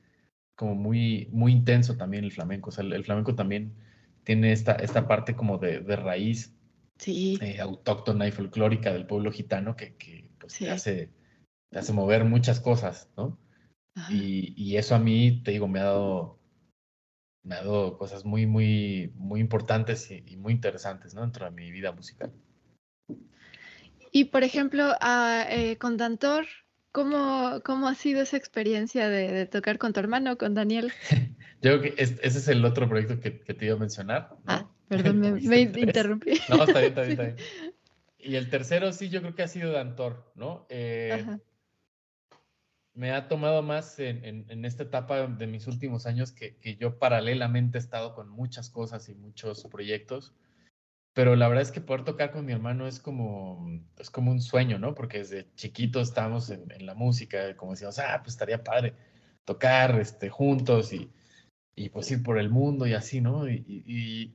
como 0.55 0.75
muy, 0.75 1.29
muy 1.33 1.53
intenso 1.53 1.97
también 1.97 2.25
el 2.25 2.33
flamenco. 2.33 2.71
O 2.71 2.73
sea, 2.73 2.85
el, 2.85 3.05
flamenco 3.05 3.35
también 3.35 3.75
tiene 4.25 4.53
esta, 4.53 4.73
esta 4.73 5.07
parte 5.07 5.35
como 5.35 5.59
de, 5.59 5.81
de 5.81 5.97
raíz 5.97 6.55
sí. 6.99 7.39
Eh, 7.41 7.61
autóctona 7.61 8.27
y 8.27 8.33
folclórica 8.33 8.93
del 8.93 9.07
pueblo 9.07 9.33
gitano 9.33 9.77
que, 9.77 9.97
que 9.97 10.31
pues, 10.39 10.59
te, 10.59 10.71
hace, 10.71 11.11
te 11.71 11.79
hace 11.79 11.93
mover 11.93 12.25
muchas 12.25 12.61
cosas, 12.61 13.11
¿no? 13.17 13.39
Y, 14.09 14.55
y, 14.57 14.79
eso 14.79 14.95
a 14.95 14.99
mí, 14.99 15.43
te 15.45 15.51
digo, 15.51 15.69
me 15.69 15.79
ha 15.79 15.85
dado 15.85 16.43
me 17.45 17.57
ha 17.57 17.59
dado 17.59 17.99
cosas 17.99 18.25
muy, 18.25 18.47
muy, 18.47 19.13
muy 19.17 19.41
importantes 19.41 20.11
y, 20.11 20.37
muy 20.37 20.53
interesantes, 20.53 21.15
¿no? 21.15 21.23
Dentro 21.23 21.45
de 21.45 21.51
mi 21.51 21.71
vida 21.71 21.93
musical. 21.93 22.33
Y, 24.13 24.27
por 24.27 24.45
ejemplo, 24.45 24.93
eh, 25.49 25.77
con 25.79 25.97
Dantor, 25.97 26.47
¿cómo, 26.93 27.61
¿cómo 27.65 27.89
ha 27.89 27.95
sido 27.95 28.23
esa 28.23 28.37
experiencia 28.37 29.09
de, 29.09 29.47
tocar 29.47 29.79
con 29.79 29.93
tu 29.93 30.01
hermano, 30.01 30.39
con 30.39 30.55
Daniel? 30.55 30.93
Yo 31.63 31.79
creo 31.79 31.81
que 31.81 32.03
ese 32.03 32.19
es 32.27 32.49
el 32.49 32.65
otro 32.65 32.89
proyecto 32.89 33.21
que, 33.21 33.31
te 33.31 33.65
iba 33.65 33.77
a 33.77 33.79
mencionar. 33.79 34.37
Ah, 34.47 34.69
perdón, 34.89 35.21
me, 35.21 35.61
interrumpí. 35.81 36.33
No, 36.49 36.65
está 36.65 36.81
bien, 36.81 36.89
está 36.89 37.03
bien, 37.03 37.13
está 37.13 37.23
bien. 37.23 37.37
Y 38.19 38.35
el 38.35 38.51
tercero, 38.51 38.93
sí, 38.93 39.09
yo 39.09 39.21
creo 39.21 39.35
que 39.37 39.45
ha 39.45 39.49
sido 39.49 39.71
Dantor, 39.71 40.33
¿no? 40.35 40.67
Eh, 40.69 41.25
me 42.95 43.13
ha 43.13 43.29
tomado 43.29 43.63
más 43.63 43.99
en, 44.01 44.65
esta 44.65 44.83
etapa 44.83 45.27
de 45.27 45.47
mis 45.47 45.69
últimos 45.69 46.07
años 46.07 46.33
que, 46.33 46.77
yo 46.81 46.99
paralelamente 46.99 47.79
he 47.79 47.81
estado 47.81 48.15
con 48.15 48.29
muchas 48.29 48.69
cosas 48.69 49.09
y 49.09 49.15
muchos 49.15 49.65
proyectos. 49.71 50.35
Pero 51.15 51.37
la 51.37 51.47
verdad 51.47 51.63
es 51.63 51.73
que 51.73 51.81
poder 51.81 52.05
tocar 52.05 52.33
con 52.33 52.45
mi 52.45 52.53
hermano 52.53 52.89
es 52.89 52.99
como, 52.99 53.69
es 53.99 54.11
como 54.11 54.33
un 54.33 54.41
sueño, 54.41 54.79
¿no? 54.79 54.95
Porque 54.95 55.19
desde 55.19 55.47
chiquitos 55.55 56.09
estábamos 56.09 56.51
en, 56.51 56.87
la 56.87 56.95
música, 56.95 57.55
como 57.57 57.73
decíamos, 57.73 57.99
ah, 58.01 58.19
pues 58.23 58.35
estaría 58.35 58.65
padre 58.65 58.95
tocar 59.45 59.99
este, 60.01 60.29
juntos 60.31 60.93
y, 60.93 61.11
y 61.75 61.89
pues 61.89 62.11
ir 62.11 62.23
por 62.23 62.39
el 62.39 62.51
mundo 62.51 62.87
y 62.87 62.95
así, 62.95 63.21
¿no? 63.21 63.49
Y, 63.49 63.65
y, 63.67 64.35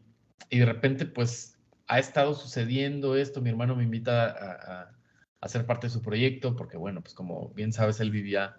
y 0.49 0.59
de 0.59 0.65
repente, 0.65 1.05
pues 1.05 1.57
ha 1.87 1.99
estado 1.99 2.33
sucediendo 2.33 3.15
esto, 3.15 3.41
mi 3.41 3.49
hermano 3.49 3.75
me 3.75 3.83
invita 3.83 4.25
a, 4.25 4.93
a, 5.39 5.47
ser 5.47 5.65
parte 5.65 5.87
de 5.87 5.91
su 5.91 6.01
proyecto, 6.01 6.55
porque 6.55 6.75
bueno, 6.75 7.01
pues 7.01 7.13
como 7.13 7.49
bien 7.55 7.71
sabes, 7.71 8.01
él 8.01 8.11
vivía 8.11 8.57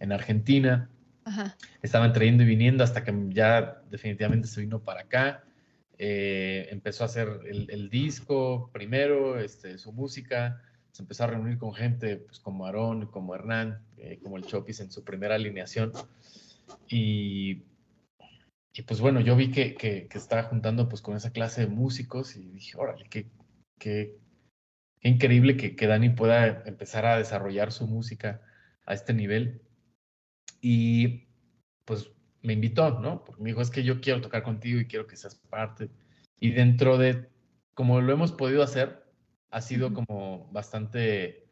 en 0.00 0.12
Argentina, 0.12 0.88
Ajá. 1.24 1.56
estaban 1.82 2.12
trayendo 2.14 2.44
y 2.44 2.46
viniendo 2.46 2.82
hasta 2.82 3.04
que 3.04 3.14
ya 3.28 3.82
definitivamente 3.90 4.48
se 4.48 4.62
vino 4.62 4.82
para 4.82 5.02
acá, 5.02 5.44
eh, 5.98 6.68
empezó 6.70 7.04
a 7.04 7.06
hacer 7.06 7.28
el, 7.44 7.90
disco 7.90 8.70
primero, 8.72 9.38
este, 9.38 9.76
su 9.76 9.92
música, 9.92 10.62
se 10.92 11.02
empezó 11.02 11.24
a 11.24 11.26
reunir 11.26 11.58
con 11.58 11.74
gente 11.74 12.16
pues, 12.16 12.40
como 12.40 12.64
Aarón, 12.64 13.06
como 13.08 13.34
Hernán, 13.34 13.82
eh, 13.98 14.18
como 14.22 14.38
el 14.38 14.46
Chopis 14.46 14.80
en 14.80 14.90
su 14.90 15.04
primera 15.04 15.34
alineación. 15.34 15.92
Y 16.88 17.64
y 18.72 18.82
pues 18.82 19.00
bueno, 19.00 19.20
yo 19.20 19.36
vi 19.36 19.50
que, 19.50 19.74
que, 19.74 20.08
estaba 20.14 20.44
juntando 20.44 20.88
pues 20.88 21.02
con 21.02 21.16
esa 21.16 21.32
clase 21.32 21.62
de 21.62 21.66
músicos 21.66 22.36
y 22.36 22.50
dije, 22.50 22.76
órale, 22.78 23.04
qué, 23.10 23.30
qué, 23.78 24.16
qué 25.00 25.08
increíble 25.08 25.56
que, 25.56 25.74
que, 25.74 25.86
Dani 25.86 26.10
pueda 26.10 26.62
empezar 26.66 27.04
a 27.04 27.18
desarrollar 27.18 27.72
su 27.72 27.86
música 27.86 28.42
a 28.86 28.94
este 28.94 29.12
nivel. 29.12 29.62
Y 30.60 31.28
pues 31.84 32.10
me 32.42 32.52
invitó, 32.52 33.00
¿no? 33.00 33.24
Porque 33.24 33.42
me 33.42 33.50
dijo, 33.50 33.60
es 33.60 33.70
que 33.70 33.82
yo 33.82 34.00
quiero 34.00 34.20
tocar 34.20 34.42
contigo 34.42 34.80
y 34.80 34.86
quiero 34.86 35.06
que 35.06 35.16
seas 35.16 35.34
parte. 35.34 35.90
Y 36.38 36.52
dentro 36.52 36.96
de, 36.96 37.28
como 37.74 38.00
lo 38.00 38.12
hemos 38.12 38.32
podido 38.32 38.62
hacer, 38.62 39.04
ha 39.50 39.60
sido 39.60 39.92
como 39.92 40.48
bastante 40.52 41.48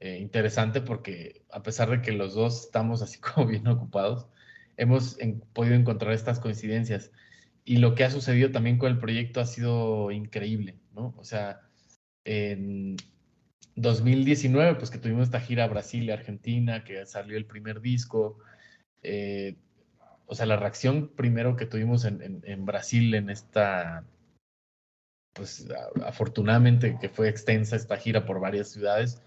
eh, 0.00 0.18
interesante 0.18 0.80
porque 0.80 1.44
a 1.50 1.62
pesar 1.62 1.90
de 1.90 2.02
que 2.02 2.12
los 2.12 2.34
dos 2.34 2.64
estamos 2.64 3.02
así 3.02 3.20
como 3.20 3.46
bien 3.46 3.66
ocupados, 3.68 4.26
hemos 4.78 5.18
podido 5.52 5.74
encontrar 5.74 6.12
estas 6.12 6.40
coincidencias. 6.40 7.12
Y 7.64 7.76
lo 7.78 7.94
que 7.94 8.04
ha 8.04 8.10
sucedido 8.10 8.50
también 8.50 8.78
con 8.78 8.90
el 8.90 8.98
proyecto 8.98 9.40
ha 9.40 9.46
sido 9.46 10.10
increíble, 10.10 10.78
¿no? 10.94 11.14
O 11.18 11.24
sea, 11.24 11.60
en 12.24 12.96
2019, 13.74 14.76
pues 14.76 14.90
que 14.90 14.98
tuvimos 14.98 15.24
esta 15.24 15.40
gira 15.40 15.64
a 15.64 15.68
Brasil 15.68 16.04
y 16.04 16.10
Argentina, 16.10 16.84
que 16.84 17.04
salió 17.04 17.36
el 17.36 17.44
primer 17.44 17.80
disco. 17.80 18.38
Eh, 19.02 19.56
o 20.26 20.34
sea, 20.34 20.46
la 20.46 20.56
reacción 20.56 21.08
primero 21.14 21.56
que 21.56 21.66
tuvimos 21.66 22.04
en, 22.04 22.42
en, 22.44 22.64
Brasil 22.64 23.14
en 23.14 23.30
esta, 23.30 24.04
pues 25.32 25.66
afortunadamente 26.04 26.98
que 27.00 27.08
fue 27.08 27.28
extensa 27.28 27.76
esta 27.76 27.96
gira 27.96 28.24
por 28.24 28.40
varias 28.40 28.68
ciudades, 28.68 29.22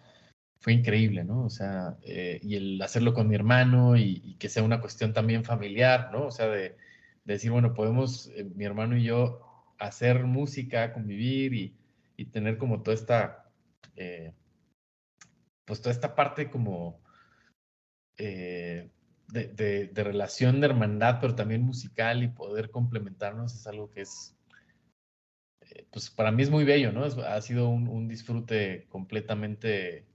fue 0.61 0.73
increíble, 0.73 1.23
¿no? 1.23 1.43
O 1.45 1.49
sea, 1.49 1.97
eh, 2.03 2.39
y 2.43 2.55
el 2.55 2.81
hacerlo 2.83 3.15
con 3.15 3.27
mi 3.27 3.35
hermano 3.35 3.97
y, 3.97 4.35
que 4.39 4.47
sea 4.47 4.63
una 4.63 4.79
cuestión 4.79 5.11
también 5.11 5.43
familiar, 5.43 6.09
¿no? 6.11 6.27
O 6.27 6.31
sea, 6.31 6.47
de, 6.47 6.77
decir, 7.25 7.51
bueno, 7.51 7.73
podemos, 7.73 8.27
eh, 8.35 8.43
mi 8.43 8.65
hermano 8.65 8.95
y 8.95 9.03
yo, 9.03 9.41
hacer 9.79 10.23
música, 10.25 10.93
convivir 10.93 11.53
y, 11.53 11.75
tener 12.31 12.59
como 12.59 12.83
toda 12.83 12.93
esta, 12.93 13.51
eh, 13.95 14.35
pues 15.65 15.81
toda 15.81 15.91
esta 15.91 16.13
parte 16.13 16.51
como 16.51 17.01
de, 18.15 18.91
de, 19.27 20.03
relación 20.03 20.61
de 20.61 20.67
hermandad, 20.67 21.17
pero 21.19 21.33
también 21.33 21.63
musical 21.63 22.21
y 22.21 22.27
poder 22.27 22.69
complementarnos 22.69 23.55
es 23.55 23.65
algo 23.65 23.89
que 23.89 24.01
es, 24.01 24.37
pues 25.91 26.11
para 26.11 26.31
mí 26.31 26.43
es 26.43 26.51
muy 26.51 26.63
bello, 26.63 26.91
¿no? 26.91 27.03
ha 27.05 27.41
sido 27.41 27.69
un 27.69 28.07
disfrute 28.07 28.85
completamente 28.89 30.05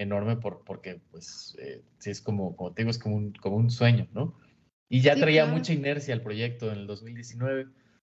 enorme 0.00 0.36
por, 0.36 0.64
porque, 0.64 1.00
pues, 1.10 1.56
eh, 1.60 1.82
sí 1.98 2.10
es 2.10 2.20
como, 2.22 2.56
como 2.56 2.72
te 2.72 2.82
digo, 2.82 2.90
es 2.90 2.98
como 2.98 3.16
un, 3.16 3.32
como 3.34 3.56
un 3.56 3.70
sueño, 3.70 4.08
¿no? 4.12 4.34
Y 4.88 5.02
ya 5.02 5.14
traía 5.14 5.46
mucha 5.46 5.72
inercia 5.72 6.14
el 6.14 6.22
proyecto 6.22 6.72
en 6.72 6.78
el 6.78 6.86
2019, 6.86 7.66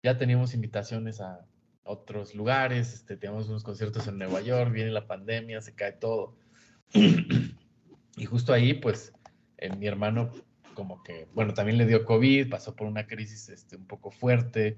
ya 0.04 0.18
teníamos 0.18 0.54
invitaciones 0.54 1.20
a 1.20 1.46
otros 1.82 2.34
lugares, 2.34 2.92
este, 2.92 3.16
teníamos 3.16 3.48
unos 3.48 3.64
conciertos 3.64 4.06
en 4.06 4.18
Nueva 4.18 4.42
York, 4.42 4.72
viene 4.72 4.90
la 4.90 5.06
pandemia, 5.06 5.62
se 5.62 5.74
cae 5.74 5.92
todo. 5.92 6.36
y 6.94 8.24
justo 8.26 8.52
ahí, 8.52 8.74
pues, 8.74 9.12
eh, 9.56 9.74
mi 9.74 9.86
hermano 9.86 10.30
como 10.74 11.02
que, 11.02 11.28
bueno, 11.34 11.54
también 11.54 11.78
le 11.78 11.86
dio 11.86 12.04
COVID, 12.04 12.50
pasó 12.50 12.76
por 12.76 12.86
una 12.86 13.06
crisis 13.06 13.48
este, 13.48 13.76
un 13.76 13.86
poco 13.86 14.10
fuerte, 14.10 14.76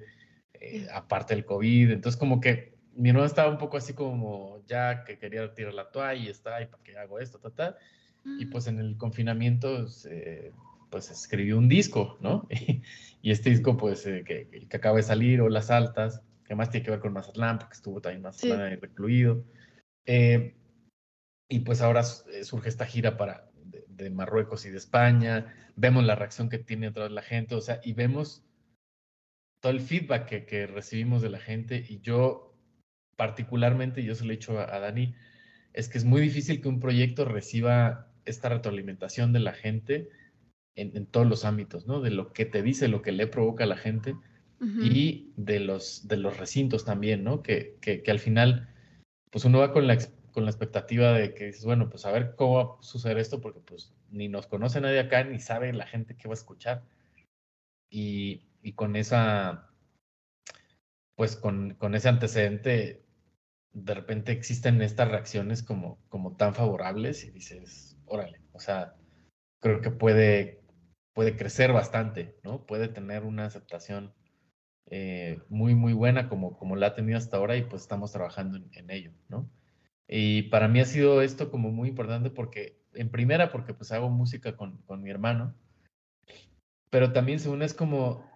eh, 0.55 0.87
aparte 0.93 1.35
del 1.35 1.45
COVID, 1.45 1.91
entonces 1.91 2.19
como 2.19 2.41
que 2.41 2.72
mi 2.95 3.09
hermano 3.09 3.27
estaba 3.27 3.51
un 3.51 3.59
poco 3.59 3.77
así 3.77 3.95
como 3.95 4.63
ya 4.67 5.05
que 5.05 5.19
quería 5.19 5.55
tirar 5.55 5.75
la 5.75 5.91
toalla 5.91 6.23
y 6.23 6.29
está, 6.29 6.63
¿y 6.63 6.67
para 6.67 6.83
qué 6.83 6.97
hago 6.97 7.19
esto? 7.19 7.39
Ta, 7.39 7.77
Y 8.25 8.47
pues 8.47 8.67
en 8.67 8.79
el 8.79 8.97
confinamiento, 8.97 9.87
pues 10.91 11.11
escribió 11.11 11.59
un 11.59 11.69
disco, 11.69 12.19
¿no? 12.21 12.47
y 13.23 13.31
este 13.31 13.51
disco, 13.51 13.77
pues, 13.77 14.07
eh, 14.07 14.23
que, 14.25 14.67
que, 14.69 14.77
acaba 14.77 14.99
de 14.99 15.03
salir, 15.03 15.41
o 15.41 15.49
Las 15.49 15.71
Altas, 15.71 16.23
que 16.45 16.55
más 16.55 16.71
tiene 16.71 16.85
que 16.85 16.91
ver 16.91 17.01
con 17.01 17.15
Mazatlán, 17.15 17.59
porque 17.59 17.75
estuvo 17.75 18.01
también 18.01 18.23
Mazatlán 18.23 18.61
ahí 18.61 18.77
recluido. 18.77 19.43
Eh, 20.05 20.55
y 21.49 21.61
pues 21.61 21.81
ahora 21.81 22.03
eh, 22.33 22.45
surge 22.45 22.69
esta 22.69 22.85
gira 22.85 23.17
para, 23.17 23.51
de, 23.89 24.11
Marruecos 24.11 24.67
y 24.67 24.71
de 24.71 24.77
España, 24.77 25.55
vemos 25.77 26.05
la 26.05 26.15
reacción 26.15 26.49
que 26.49 26.59
tiene 26.59 26.89
otra 26.89 27.05
vez 27.05 27.13
la 27.13 27.23
gente, 27.23 27.55
o 27.55 27.61
sea, 27.61 27.81
y 27.83 27.95
vemos 27.95 28.45
todo 29.61 29.73
el 29.73 29.81
feedback 29.81 30.27
que, 30.27 30.45
que 30.45 30.67
recibimos 30.67 31.23
de 31.23 31.31
la 31.31 31.39
gente 31.39 31.85
y 31.89 32.01
yo 32.01 32.52
particularmente, 33.17 34.03
yo 34.03 34.15
se 34.15 34.25
lo 34.25 34.33
he 34.33 34.37
dicho 34.37 34.59
a, 34.59 34.79
Dani, 34.79 35.15
es 35.73 35.89
que 35.89 35.99
es 35.99 36.05
muy 36.05 36.21
difícil 36.21 36.61
que 36.61 36.69
un 36.69 36.81
proyecto 36.81 37.25
reciba 37.25 38.09
esta 38.25 38.49
retroalimentación 38.49 39.33
de 39.33 39.41
la 39.41 39.53
gente 39.53 40.09
en, 40.75 41.07
todos 41.07 41.27
los 41.27 41.45
ámbitos, 41.45 41.87
¿no? 41.87 42.01
De 42.01 42.11
lo 42.11 42.33
que 42.33 42.47
te 42.47 42.63
dice, 42.63 42.89
lo 42.89 43.03
que 43.03 43.13
le 43.13 43.27
provoca 43.27 43.65
a 43.65 43.67
la 43.67 43.77
gente 43.77 44.17
y 44.81 45.33
de 45.37 45.59
los, 45.59 46.07
de 46.07 46.17
los 46.17 46.37
recintos 46.37 46.85
también, 46.85 47.25
¿no? 47.25 47.43
Que, 47.43 47.77
que, 47.81 48.09
al 48.09 48.21
final, 48.21 48.69
pues 49.31 49.45
uno 49.45 49.59
va 49.59 49.73
con 49.73 49.89
la, 49.89 49.99
con 50.31 50.45
la 50.45 50.51
expectativa 50.51 51.13
de 51.13 51.35
que 51.35 51.47
dices, 51.47 51.65
bueno, 51.65 51.91
pues 51.91 52.07
a 52.07 52.13
ver 52.13 52.35
cómo 52.37 52.55
va 52.55 52.63
a 52.79 52.83
suceder 52.83 53.19
esto, 53.19 53.41
porque 53.41 53.59
pues 53.59 53.93
ni 54.11 54.29
nos 54.29 54.47
conoce 54.47 54.81
nadie 54.81 55.01
acá, 55.01 55.25
ni 55.25 55.41
sabe 55.41 55.73
la 55.73 55.87
gente 55.87 56.17
que 56.17 56.29
va 56.29 56.35
a 56.35 56.39
escuchar. 56.39 56.85
Y, 57.91 58.43
y 58.63 58.73
con 58.75 58.95
esa, 58.95 59.72
pues 61.17 61.37
con, 61.37 61.75
con 61.75 61.95
ese 61.95 62.09
antecedente, 62.09 63.05
de 63.73 63.95
repente 63.95 64.33
existen 64.33 64.83
estas 64.83 65.09
reacciones 65.09 65.63
como, 65.63 65.99
como 66.09 66.37
tan 66.37 66.55
favorables 66.55 67.25
y 67.25 67.31
dices, 67.31 67.99
órale, 68.07 68.41
o 68.53 68.61
sea, 68.61 68.95
creo 69.61 69.81
que 69.81 69.91
puede, 69.91 70.61
puede 71.15 71.37
crecer 71.37 71.73
bastante, 71.73 72.37
¿no? 72.43 72.67
Puede 72.67 72.89
tener 72.89 73.25
una 73.25 73.47
aceptación 73.47 74.13
eh, 74.91 75.41
muy, 75.49 75.75
muy 75.75 75.93
buena 75.93 76.29
como, 76.29 76.59
como 76.59 76.77
la 76.77 76.89
ha 76.89 76.95
tenido 76.95 77.17
hasta 77.17 77.37
ahora 77.37 77.57
y 77.57 77.63
pues 77.63 77.83
estamos 77.83 78.13
trabajando 78.13 78.59
en, 78.73 78.91
ello, 78.91 79.13
¿no? 79.29 79.49
Y 80.09 80.43
para 80.45 80.69
mí 80.69 80.81
ha 80.81 80.85
sido 80.85 81.23
esto 81.23 81.51
como 81.51 81.71
muy 81.71 81.89
importante 81.91 82.29
porque, 82.31 82.83
en 82.93 83.11
primera, 83.11 83.51
porque 83.53 83.73
pues 83.73 83.93
hago 83.93 84.11
música 84.11 84.57
con, 84.57 84.79
con 84.83 85.03
mi 85.03 85.11
hermano, 85.11 85.55
pero 86.91 87.13
también 87.13 87.41
según 87.41 87.63
es 87.63 87.73
como 87.73 88.31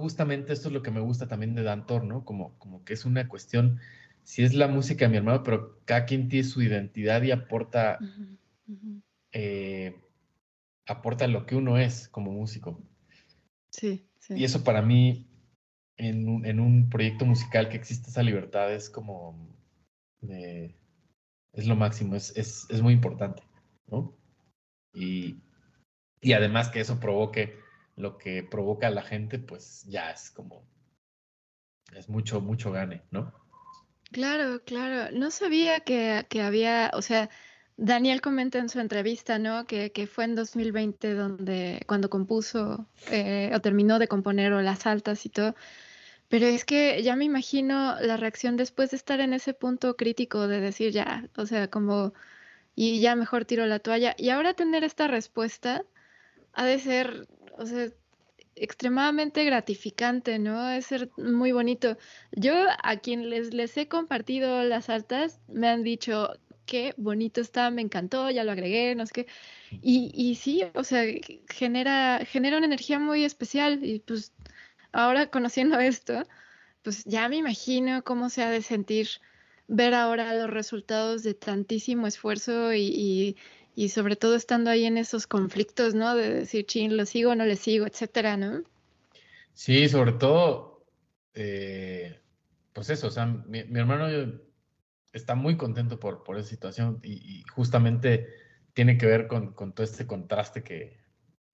justamente 0.00 0.52
esto 0.52 0.68
es 0.68 0.74
lo 0.74 0.82
que 0.82 0.90
me 0.90 1.00
gusta 1.00 1.28
también 1.28 1.54
de 1.54 1.62
Dantor, 1.62 2.04
¿no? 2.04 2.24
Como, 2.24 2.58
como 2.58 2.84
que 2.84 2.94
es 2.94 3.04
una 3.04 3.28
cuestión, 3.28 3.78
si 4.24 4.42
es 4.42 4.54
la 4.54 4.66
música 4.66 5.04
de 5.04 5.10
mi 5.10 5.18
hermano, 5.18 5.42
pero 5.42 5.78
cada 5.84 6.06
quien 6.06 6.28
tiene 6.28 6.48
su 6.48 6.62
identidad 6.62 7.22
y 7.22 7.30
aporta, 7.30 7.98
eh, 9.32 9.94
aporta 10.86 11.26
lo 11.28 11.46
que 11.46 11.54
uno 11.54 11.78
es 11.78 12.08
como 12.08 12.32
músico. 12.32 12.82
Sí, 13.70 14.08
sí. 14.18 14.34
Y 14.34 14.44
eso 14.44 14.64
para 14.64 14.82
mí, 14.82 15.28
en 15.96 16.28
un, 16.28 16.44
en 16.46 16.58
un 16.58 16.88
proyecto 16.88 17.24
musical 17.26 17.68
que 17.68 17.76
existe 17.76 18.10
esa 18.10 18.22
libertad, 18.22 18.72
es 18.72 18.90
como, 18.90 19.56
eh, 20.22 20.74
es 21.52 21.66
lo 21.66 21.76
máximo, 21.76 22.16
es, 22.16 22.36
es, 22.36 22.66
es 22.70 22.82
muy 22.82 22.94
importante, 22.94 23.42
¿no? 23.86 24.16
Y, 24.92 25.36
y 26.20 26.32
además 26.32 26.70
que 26.70 26.80
eso 26.80 26.98
provoque 26.98 27.60
lo 28.00 28.18
que 28.18 28.42
provoca 28.42 28.88
a 28.88 28.90
la 28.90 29.02
gente, 29.02 29.38
pues 29.38 29.84
ya 29.86 30.10
es 30.10 30.30
como, 30.30 30.64
es 31.94 32.08
mucho, 32.08 32.40
mucho 32.40 32.72
gane, 32.72 33.02
¿no? 33.10 33.32
Claro, 34.12 34.62
claro. 34.64 35.16
No 35.16 35.30
sabía 35.30 35.80
que, 35.80 36.26
que 36.28 36.42
había, 36.42 36.90
o 36.94 37.02
sea, 37.02 37.30
Daniel 37.76 38.20
comenta 38.20 38.58
en 38.58 38.68
su 38.68 38.80
entrevista, 38.80 39.38
¿no? 39.38 39.66
Que, 39.66 39.92
que 39.92 40.06
fue 40.06 40.24
en 40.24 40.34
2020 40.34 41.14
donde, 41.14 41.82
cuando 41.86 42.10
compuso 42.10 42.86
eh, 43.10 43.50
o 43.54 43.60
terminó 43.60 43.98
de 43.98 44.08
componer 44.08 44.52
o 44.52 44.60
las 44.60 44.86
altas 44.86 45.24
y 45.24 45.30
todo. 45.30 45.54
Pero 46.28 46.46
es 46.46 46.64
que 46.64 47.02
ya 47.02 47.16
me 47.16 47.24
imagino 47.24 47.96
la 48.00 48.16
reacción 48.16 48.56
después 48.56 48.90
de 48.90 48.96
estar 48.98 49.20
en 49.20 49.32
ese 49.32 49.54
punto 49.54 49.96
crítico 49.96 50.46
de 50.46 50.60
decir 50.60 50.92
ya, 50.92 51.28
o 51.36 51.46
sea, 51.46 51.68
como, 51.68 52.12
y 52.76 53.00
ya 53.00 53.16
mejor 53.16 53.44
tiro 53.46 53.66
la 53.66 53.80
toalla. 53.80 54.14
Y 54.18 54.28
ahora 54.30 54.54
tener 54.54 54.84
esta 54.84 55.08
respuesta 55.08 55.84
ha 56.52 56.64
de 56.66 56.78
ser, 56.78 57.28
o 57.60 57.66
sea, 57.66 57.88
extremadamente 58.56 59.44
gratificante, 59.44 60.38
¿no? 60.38 60.70
Es 60.70 60.86
ser 60.86 61.10
muy 61.16 61.52
bonito. 61.52 61.96
Yo 62.32 62.54
a 62.82 62.96
quien 62.96 63.30
les, 63.30 63.54
les 63.54 63.76
he 63.76 63.88
compartido 63.88 64.62
las 64.64 64.88
altas 64.90 65.40
me 65.48 65.68
han 65.68 65.82
dicho, 65.82 66.32
qué 66.66 66.94
bonito 66.96 67.40
está, 67.40 67.70
me 67.70 67.82
encantó, 67.82 68.30
ya 68.30 68.44
lo 68.44 68.52
agregué, 68.52 68.94
no 68.94 69.06
sé 69.06 69.12
qué. 69.12 69.26
Y, 69.82 70.12
y 70.14 70.36
sí, 70.36 70.64
o 70.74 70.84
sea, 70.84 71.04
genera, 71.48 72.24
genera 72.24 72.56
una 72.56 72.66
energía 72.66 72.98
muy 72.98 73.24
especial 73.24 73.84
y 73.84 74.00
pues 74.00 74.32
ahora 74.92 75.30
conociendo 75.30 75.78
esto, 75.80 76.22
pues 76.82 77.04
ya 77.04 77.28
me 77.28 77.36
imagino 77.36 78.02
cómo 78.04 78.30
se 78.30 78.42
ha 78.42 78.50
de 78.50 78.62
sentir 78.62 79.08
ver 79.68 79.94
ahora 79.94 80.34
los 80.34 80.50
resultados 80.50 81.22
de 81.22 81.34
tantísimo 81.34 82.06
esfuerzo 82.06 82.72
y, 82.74 82.82
y 82.82 83.36
y 83.74 83.90
sobre 83.90 84.16
todo 84.16 84.34
estando 84.34 84.70
ahí 84.70 84.84
en 84.84 84.98
esos 84.98 85.26
conflictos, 85.26 85.94
¿no? 85.94 86.14
De 86.14 86.32
decir, 86.32 86.66
chin, 86.66 86.96
lo 86.96 87.06
sigo 87.06 87.30
o 87.30 87.34
no 87.34 87.44
le 87.44 87.56
sigo, 87.56 87.86
etcétera, 87.86 88.36
¿no? 88.36 88.62
Sí, 89.54 89.88
sobre 89.88 90.12
todo, 90.12 90.84
eh, 91.34 92.20
pues 92.72 92.90
eso, 92.90 93.08
o 93.08 93.10
sea, 93.10 93.26
mi, 93.26 93.58
hermano 93.58 94.06
está 95.12 95.34
muy 95.34 95.56
contento 95.56 95.98
por, 95.98 96.24
por 96.24 96.38
esa 96.38 96.48
situación 96.48 97.00
y, 97.02 97.42
justamente 97.52 98.28
tiene 98.72 98.96
que 98.96 99.06
ver 99.06 99.26
con, 99.26 99.52
con, 99.52 99.72
todo 99.72 99.84
este 99.84 100.06
contraste 100.06 100.62
que, 100.62 101.00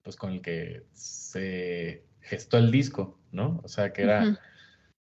pues 0.03 0.15
con 0.15 0.33
el 0.33 0.41
que 0.41 0.85
se 0.93 2.05
gestó 2.21 2.57
el 2.57 2.71
disco, 2.71 3.19
¿no? 3.31 3.59
O 3.63 3.67
sea, 3.67 3.91
que 3.91 4.03
era 4.03 4.39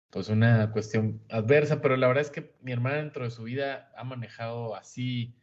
pues 0.09 0.29
una 0.29 0.71
cuestión 0.71 1.21
adversa, 1.29 1.81
pero 1.81 1.97
la 1.97 2.07
verdad 2.07 2.23
es 2.23 2.31
que 2.31 2.55
mi 2.61 2.71
hermana 2.71 2.97
dentro 2.97 3.25
de 3.25 3.31
su 3.31 3.43
vida 3.43 3.91
ha 3.97 4.03
manejado 4.05 4.75
así 4.75 5.35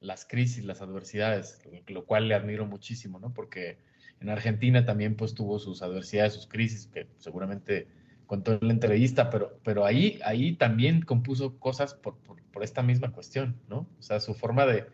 las 0.00 0.24
crisis, 0.24 0.64
las 0.64 0.80
adversidades, 0.80 1.62
lo 1.86 2.06
cual 2.06 2.28
le 2.28 2.34
admiro 2.34 2.66
muchísimo, 2.66 3.20
¿no? 3.20 3.32
Porque 3.32 3.78
en 4.20 4.30
Argentina 4.30 4.84
también 4.84 5.14
pues 5.14 5.34
tuvo 5.34 5.58
sus 5.58 5.82
adversidades, 5.82 6.34
sus 6.34 6.46
crisis, 6.46 6.86
que 6.86 7.08
seguramente 7.18 7.88
contó 8.26 8.52
en 8.52 8.68
la 8.68 8.72
entrevista, 8.72 9.28
pero, 9.28 9.58
pero 9.64 9.84
ahí, 9.84 10.20
ahí 10.24 10.54
también 10.54 11.02
compuso 11.02 11.58
cosas 11.58 11.94
por, 11.94 12.18
por, 12.18 12.40
esta 12.62 12.82
misma 12.82 13.10
cuestión, 13.12 13.58
¿no? 13.68 13.88
O 13.98 14.02
sea, 14.02 14.20
su 14.20 14.34
forma 14.34 14.66
de, 14.66 14.86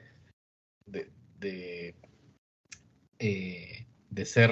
de, 0.86 1.10
de, 1.40 1.96
eh, 3.18 3.86
ser, 4.24 4.50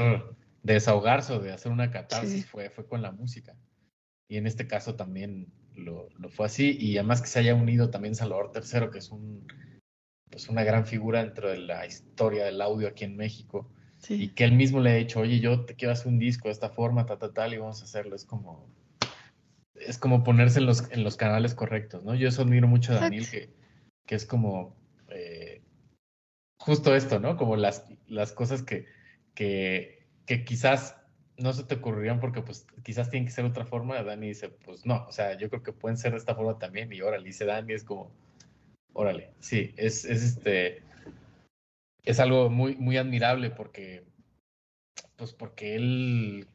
de 0.64 0.74
desahogarse 0.74 1.32
o 1.32 1.38
de 1.38 1.52
hacer 1.52 1.70
una 1.70 1.92
catarsis 1.92 2.44
fue, 2.44 2.70
fue 2.70 2.86
con 2.88 3.02
la 3.02 3.12
música. 3.12 3.56
Y 4.28 4.36
en 4.36 4.48
este 4.48 4.66
caso 4.66 4.96
también 4.96 5.52
lo, 5.74 6.08
lo, 6.18 6.28
fue 6.28 6.46
así, 6.46 6.76
y 6.78 6.98
además 6.98 7.22
que 7.22 7.28
se 7.28 7.38
haya 7.38 7.54
unido 7.54 7.90
también 7.90 8.16
Salvador 8.16 8.50
III, 8.54 8.90
que 8.90 8.98
es 8.98 9.10
un 9.10 9.46
pues 10.30 10.48
una 10.48 10.64
gran 10.64 10.86
figura 10.86 11.22
dentro 11.22 11.50
de 11.50 11.58
la 11.58 11.86
historia 11.86 12.44
del 12.44 12.60
audio 12.60 12.88
aquí 12.88 13.04
en 13.04 13.16
México. 13.16 13.70
Y 14.08 14.28
que 14.28 14.44
él 14.44 14.52
mismo 14.52 14.80
le 14.80 14.90
ha 14.90 14.94
dicho, 14.94 15.20
oye, 15.20 15.40
yo 15.40 15.64
te 15.64 15.76
quiero 15.76 15.92
hacer 15.92 16.08
un 16.08 16.18
disco 16.18 16.48
de 16.48 16.52
esta 16.52 16.68
forma, 16.68 17.06
tal, 17.06 17.18
tal, 17.18 17.32
tal, 17.32 17.54
y 17.54 17.56
vamos 17.56 17.80
a 17.80 17.84
hacerlo. 17.84 18.14
Es 18.14 18.26
como, 18.26 18.68
es 19.74 19.96
como 19.96 20.22
ponerse 20.22 20.58
en 20.58 20.66
los, 20.66 20.90
en 20.90 21.04
los 21.04 21.16
canales 21.16 21.54
correctos, 21.54 22.04
¿no? 22.04 22.14
Yo 22.14 22.28
eso 22.28 22.42
admiro 22.42 22.68
mucho 22.68 22.92
a 22.92 22.96
Daniel, 22.96 23.26
que, 23.30 23.54
que 24.06 24.14
es 24.14 24.26
como 24.26 24.76
eh, 25.08 25.62
justo 26.58 26.94
esto, 26.94 27.18
¿no? 27.18 27.38
Como 27.38 27.56
las, 27.56 27.86
las 28.06 28.32
cosas 28.32 28.62
que, 28.62 28.84
que, 29.34 30.06
que 30.26 30.44
quizás 30.44 30.96
no 31.36 31.52
se 31.52 31.64
te 31.64 31.76
ocurrirían 31.76 32.20
porque 32.20 32.42
pues 32.42 32.66
quizás 32.82 33.10
tienen 33.10 33.26
que 33.26 33.32
ser 33.32 33.44
otra 33.44 33.64
forma. 33.64 34.02
Dani 34.02 34.28
dice, 34.28 34.50
pues 34.50 34.84
no, 34.86 35.06
o 35.08 35.12
sea, 35.12 35.36
yo 35.38 35.48
creo 35.48 35.62
que 35.62 35.72
pueden 35.72 35.96
ser 35.96 36.12
de 36.12 36.18
esta 36.18 36.34
forma 36.34 36.58
también. 36.58 36.92
Y 36.92 37.00
ahora 37.00 37.18
le 37.18 37.24
dice 37.24 37.44
Dani, 37.44 37.72
es 37.72 37.84
como, 37.84 38.12
Órale, 38.94 39.34
sí, 39.40 39.74
es, 39.76 40.04
es 40.04 40.22
este 40.22 40.82
es 42.04 42.20
algo 42.20 42.50
muy, 42.50 42.76
muy 42.76 42.96
admirable 42.96 43.50
porque, 43.50 44.04
pues 45.16 45.32
porque 45.32 45.74
él 45.74 46.48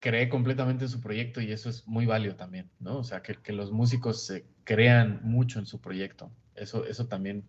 cree 0.00 0.28
completamente 0.28 0.84
en 0.84 0.90
su 0.90 1.00
proyecto 1.00 1.40
y 1.40 1.52
eso 1.52 1.68
es 1.68 1.86
muy 1.86 2.06
válido 2.06 2.36
también, 2.36 2.70
¿no? 2.78 2.98
O 2.98 3.04
sea, 3.04 3.22
que, 3.22 3.34
que 3.34 3.52
los 3.52 3.72
músicos 3.72 4.24
se 4.24 4.46
crean 4.64 5.20
mucho 5.24 5.58
en 5.58 5.66
su 5.66 5.80
proyecto. 5.80 6.30
Eso, 6.54 6.86
eso 6.86 7.08
también 7.08 7.44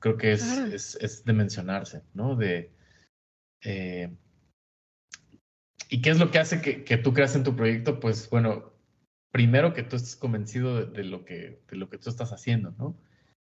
creo 0.00 0.16
que 0.16 0.32
es, 0.32 0.58
es, 0.58 0.98
es, 1.00 1.24
de 1.24 1.32
mencionarse, 1.32 2.02
¿no? 2.12 2.34
De, 2.34 2.72
eh, 3.62 4.12
¿Y 5.88 6.02
qué 6.02 6.10
es 6.10 6.18
lo 6.18 6.30
que 6.30 6.38
hace 6.38 6.60
que, 6.60 6.84
que, 6.84 6.96
tú 6.96 7.14
creas 7.14 7.36
en 7.36 7.44
tu 7.44 7.54
proyecto? 7.54 8.00
Pues 8.00 8.28
bueno, 8.30 8.72
primero 9.30 9.74
que 9.74 9.84
tú 9.84 9.96
estés 9.96 10.16
convencido 10.16 10.86
de, 10.86 10.86
de, 10.86 11.04
lo, 11.04 11.24
que, 11.24 11.62
de 11.70 11.76
lo 11.76 11.88
que 11.88 11.98
tú 11.98 12.10
estás 12.10 12.32
haciendo, 12.32 12.72
¿no? 12.72 12.98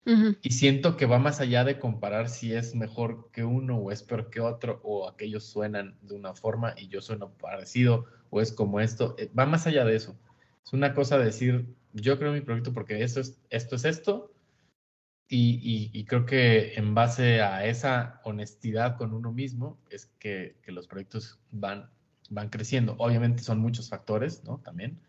Y 0.05 0.51
siento 0.51 0.97
que 0.97 1.05
va 1.05 1.19
más 1.19 1.39
allá 1.39 1.63
de 1.63 1.77
comparar 1.77 2.29
si 2.29 2.53
es 2.53 2.73
mejor 2.73 3.29
que 3.31 3.43
uno 3.43 3.77
o 3.77 3.91
es 3.91 4.01
peor 4.01 4.31
que 4.31 4.39
otro, 4.39 4.79
o 4.83 5.07
aquellos 5.07 5.43
suenan 5.43 5.97
de 6.01 6.15
una 6.15 6.33
forma 6.33 6.73
y 6.75 6.87
yo 6.87 6.99
sueno 6.99 7.29
parecido, 7.33 8.05
o 8.31 8.41
es 8.41 8.51
como 8.51 8.79
esto. 8.79 9.15
Eh, 9.19 9.29
va 9.37 9.45
más 9.45 9.67
allá 9.67 9.85
de 9.85 9.95
eso. 9.95 10.17
Es 10.65 10.73
una 10.73 10.95
cosa 10.95 11.19
de 11.19 11.25
decir, 11.25 11.67
yo 11.93 12.17
creo 12.17 12.33
mi 12.33 12.41
proyecto 12.41 12.73
porque 12.73 13.03
eso 13.03 13.19
es, 13.19 13.39
esto 13.51 13.75
es 13.75 13.85
esto, 13.85 14.31
y, 15.31 16.05
creo 16.05 16.25
que 16.25 16.73
en 16.73 16.95
base 16.95 17.41
a 17.41 17.65
esa 17.65 18.19
honestidad 18.23 18.97
con 18.97 19.13
uno 19.13 19.31
mismo 19.31 19.77
es 19.91 20.07
que, 20.17 20.55
los 20.65 20.87
proyectos 20.87 21.39
van, 21.51 21.89
van 22.29 22.49
creciendo. 22.49 22.95
Obviamente 22.97 23.43
son 23.43 23.59
muchos 23.59 23.89
factores, 23.89 24.43
¿no? 24.43 24.59
También 24.59 24.99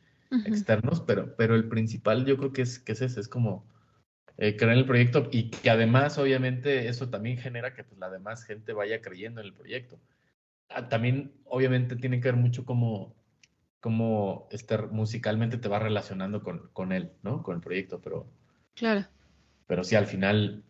externos, 0.44 1.00
pero, 1.00 1.34
pero 1.36 1.56
el 1.56 1.68
principal 1.68 2.24
yo 2.24 2.36
creo 2.36 2.52
que 2.52 2.62
es, 2.62 2.78
que 2.78 2.92
es 2.92 3.00
ese, 3.00 3.20
es 3.20 3.28
como 3.28 3.64
eh, 4.42 4.56
creer 4.56 4.72
en 4.72 4.78
el 4.78 4.86
proyecto 4.86 5.28
y 5.30 5.50
que 5.50 5.68
además, 5.68 6.16
obviamente, 6.16 6.88
eso 6.88 7.10
también 7.10 7.36
genera 7.36 7.74
que 7.74 7.84
pues, 7.84 8.00
la 8.00 8.08
demás 8.08 8.42
gente 8.42 8.72
vaya 8.72 9.02
creyendo 9.02 9.42
en 9.42 9.46
el 9.48 9.52
proyecto. 9.52 10.00
Ah, 10.70 10.88
también, 10.88 11.34
obviamente, 11.44 11.94
tiene 11.94 12.20
que 12.20 12.28
ver 12.28 12.36
mucho 12.36 12.64
cómo, 12.64 13.14
cómo 13.80 14.48
este, 14.50 14.78
musicalmente 14.78 15.58
te 15.58 15.68
va 15.68 15.78
relacionando 15.78 16.42
con, 16.42 16.70
con 16.72 16.92
él, 16.92 17.12
¿no? 17.22 17.42
Con 17.42 17.56
el 17.56 17.60
proyecto, 17.60 18.00
pero... 18.00 18.32
Claro. 18.74 19.06
Pero 19.66 19.84
sí, 19.84 19.94
al 19.94 20.06
final 20.06 20.64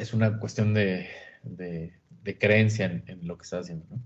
es 0.00 0.12
una 0.12 0.40
cuestión 0.40 0.74
de, 0.74 1.08
de, 1.44 2.38
creencia 2.40 2.86
en, 2.86 3.20
lo 3.24 3.38
que 3.38 3.44
estás 3.44 3.66
haciendo, 3.66 3.86
¿no? 3.88 4.02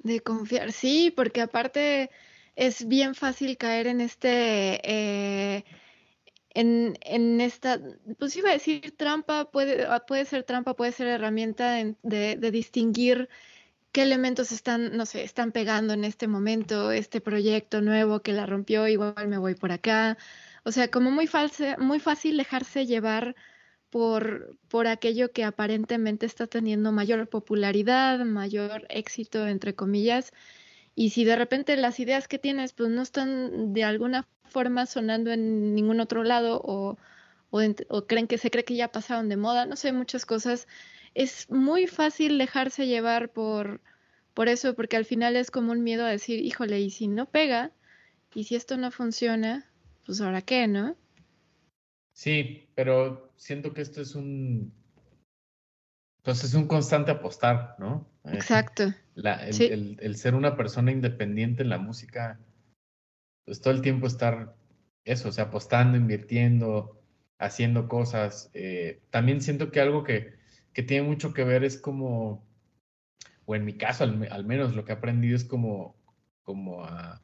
De 0.00 0.20
confiar, 0.20 0.70
sí, 0.72 1.10
porque 1.16 1.40
aparte 1.40 2.10
es 2.56 2.86
bien 2.86 3.14
fácil 3.14 3.56
caer 3.56 3.86
en 3.86 4.02
este... 4.02 4.82
Eh, 4.84 5.64
en, 6.54 6.96
en, 7.02 7.40
esta, 7.40 7.80
pues 8.18 8.36
iba 8.36 8.50
a 8.50 8.52
decir 8.52 8.96
trampa, 8.96 9.50
puede, 9.50 9.86
ah, 9.86 10.04
puede 10.06 10.24
ser 10.24 10.44
trampa, 10.44 10.74
puede 10.74 10.92
ser 10.92 11.08
herramienta 11.08 11.72
de, 11.72 11.96
de, 12.36 12.50
distinguir 12.50 13.28
qué 13.92 14.02
elementos 14.02 14.52
están, 14.52 14.96
no 14.96 15.06
sé, 15.06 15.24
están 15.24 15.52
pegando 15.52 15.94
en 15.94 16.04
este 16.04 16.28
momento, 16.28 16.92
este 16.92 17.20
proyecto 17.20 17.80
nuevo 17.80 18.22
que 18.22 18.32
la 18.32 18.46
rompió, 18.46 18.88
igual 18.88 19.28
me 19.28 19.38
voy 19.38 19.54
por 19.54 19.72
acá. 19.72 20.16
O 20.64 20.72
sea, 20.72 20.88
como 20.90 21.10
muy, 21.10 21.28
muy 21.78 22.00
fácil 22.00 22.36
dejarse 22.36 22.86
llevar 22.86 23.36
por, 23.90 24.58
por 24.68 24.86
aquello 24.88 25.32
que 25.32 25.44
aparentemente 25.44 26.26
está 26.26 26.46
teniendo 26.46 26.92
mayor 26.92 27.28
popularidad, 27.28 28.20
mayor 28.24 28.86
éxito, 28.90 29.46
entre 29.46 29.74
comillas. 29.74 30.32
Y 30.94 31.10
si 31.10 31.24
de 31.24 31.36
repente 31.36 31.76
las 31.76 31.98
ideas 32.00 32.28
que 32.28 32.38
tienes 32.38 32.72
pues 32.72 32.90
no 32.90 33.02
están 33.02 33.72
de 33.72 33.84
alguna 33.84 34.26
forma 34.44 34.86
sonando 34.86 35.32
en 35.32 35.74
ningún 35.74 36.00
otro 36.00 36.22
lado 36.22 36.60
o, 36.64 36.96
o, 37.50 38.06
creen 38.06 38.26
que 38.26 38.38
se 38.38 38.50
cree 38.50 38.64
que 38.64 38.76
ya 38.76 38.92
pasaron 38.92 39.28
de 39.28 39.36
moda, 39.36 39.66
no 39.66 39.76
sé, 39.76 39.92
muchas 39.92 40.26
cosas. 40.26 40.68
Es 41.14 41.50
muy 41.50 41.86
fácil 41.86 42.38
dejarse 42.38 42.86
llevar 42.86 43.30
por, 43.30 43.80
por 44.34 44.48
eso, 44.48 44.74
porque 44.74 44.96
al 44.96 45.04
final 45.04 45.36
es 45.36 45.50
como 45.50 45.72
un 45.72 45.82
miedo 45.82 46.04
a 46.04 46.10
decir, 46.10 46.40
híjole, 46.40 46.80
y 46.80 46.90
si 46.90 47.08
no 47.08 47.26
pega, 47.26 47.72
y 48.34 48.44
si 48.44 48.56
esto 48.56 48.76
no 48.76 48.90
funciona, 48.90 49.70
pues 50.06 50.20
ahora 50.20 50.42
qué, 50.42 50.66
¿no? 50.66 50.96
Sí, 52.12 52.68
pero 52.74 53.32
siento 53.36 53.72
que 53.74 53.82
esto 53.82 54.00
es 54.00 54.14
un, 54.14 54.72
pues 56.22 56.42
es 56.42 56.54
un 56.54 56.66
constante 56.66 57.10
apostar, 57.10 57.76
¿no? 57.78 58.06
Exacto. 58.34 58.94
el, 59.16 59.98
el, 60.00 60.16
ser 60.16 60.34
una 60.34 60.56
persona 60.56 60.90
independiente 60.90 61.62
en 61.62 61.68
la 61.68 61.78
música 61.78 62.38
pues 63.44 63.60
todo 63.60 63.74
el 63.74 63.82
tiempo 63.82 64.06
estar 64.06 64.56
eso, 65.04 65.28
o 65.28 65.32
sea, 65.32 65.44
apostando, 65.44 65.96
invirtiendo, 65.96 67.00
haciendo 67.38 67.88
cosas. 67.88 68.50
Eh, 68.54 69.02
también 69.10 69.40
siento 69.42 69.70
que 69.70 69.80
algo 69.80 70.02
que, 70.02 70.34
que, 70.72 70.82
tiene 70.82 71.06
mucho 71.06 71.34
que 71.34 71.44
ver 71.44 71.64
es 71.64 71.78
como, 71.78 72.46
o 73.44 73.54
en 73.54 73.64
mi 73.64 73.76
caso 73.76 74.04
al, 74.04 74.44
menos 74.44 74.74
lo 74.74 74.84
que 74.84 74.92
he 74.92 74.96
aprendido 74.96 75.36
es 75.36 75.44
como, 75.44 75.96
como 76.42 76.84
a, 76.84 77.22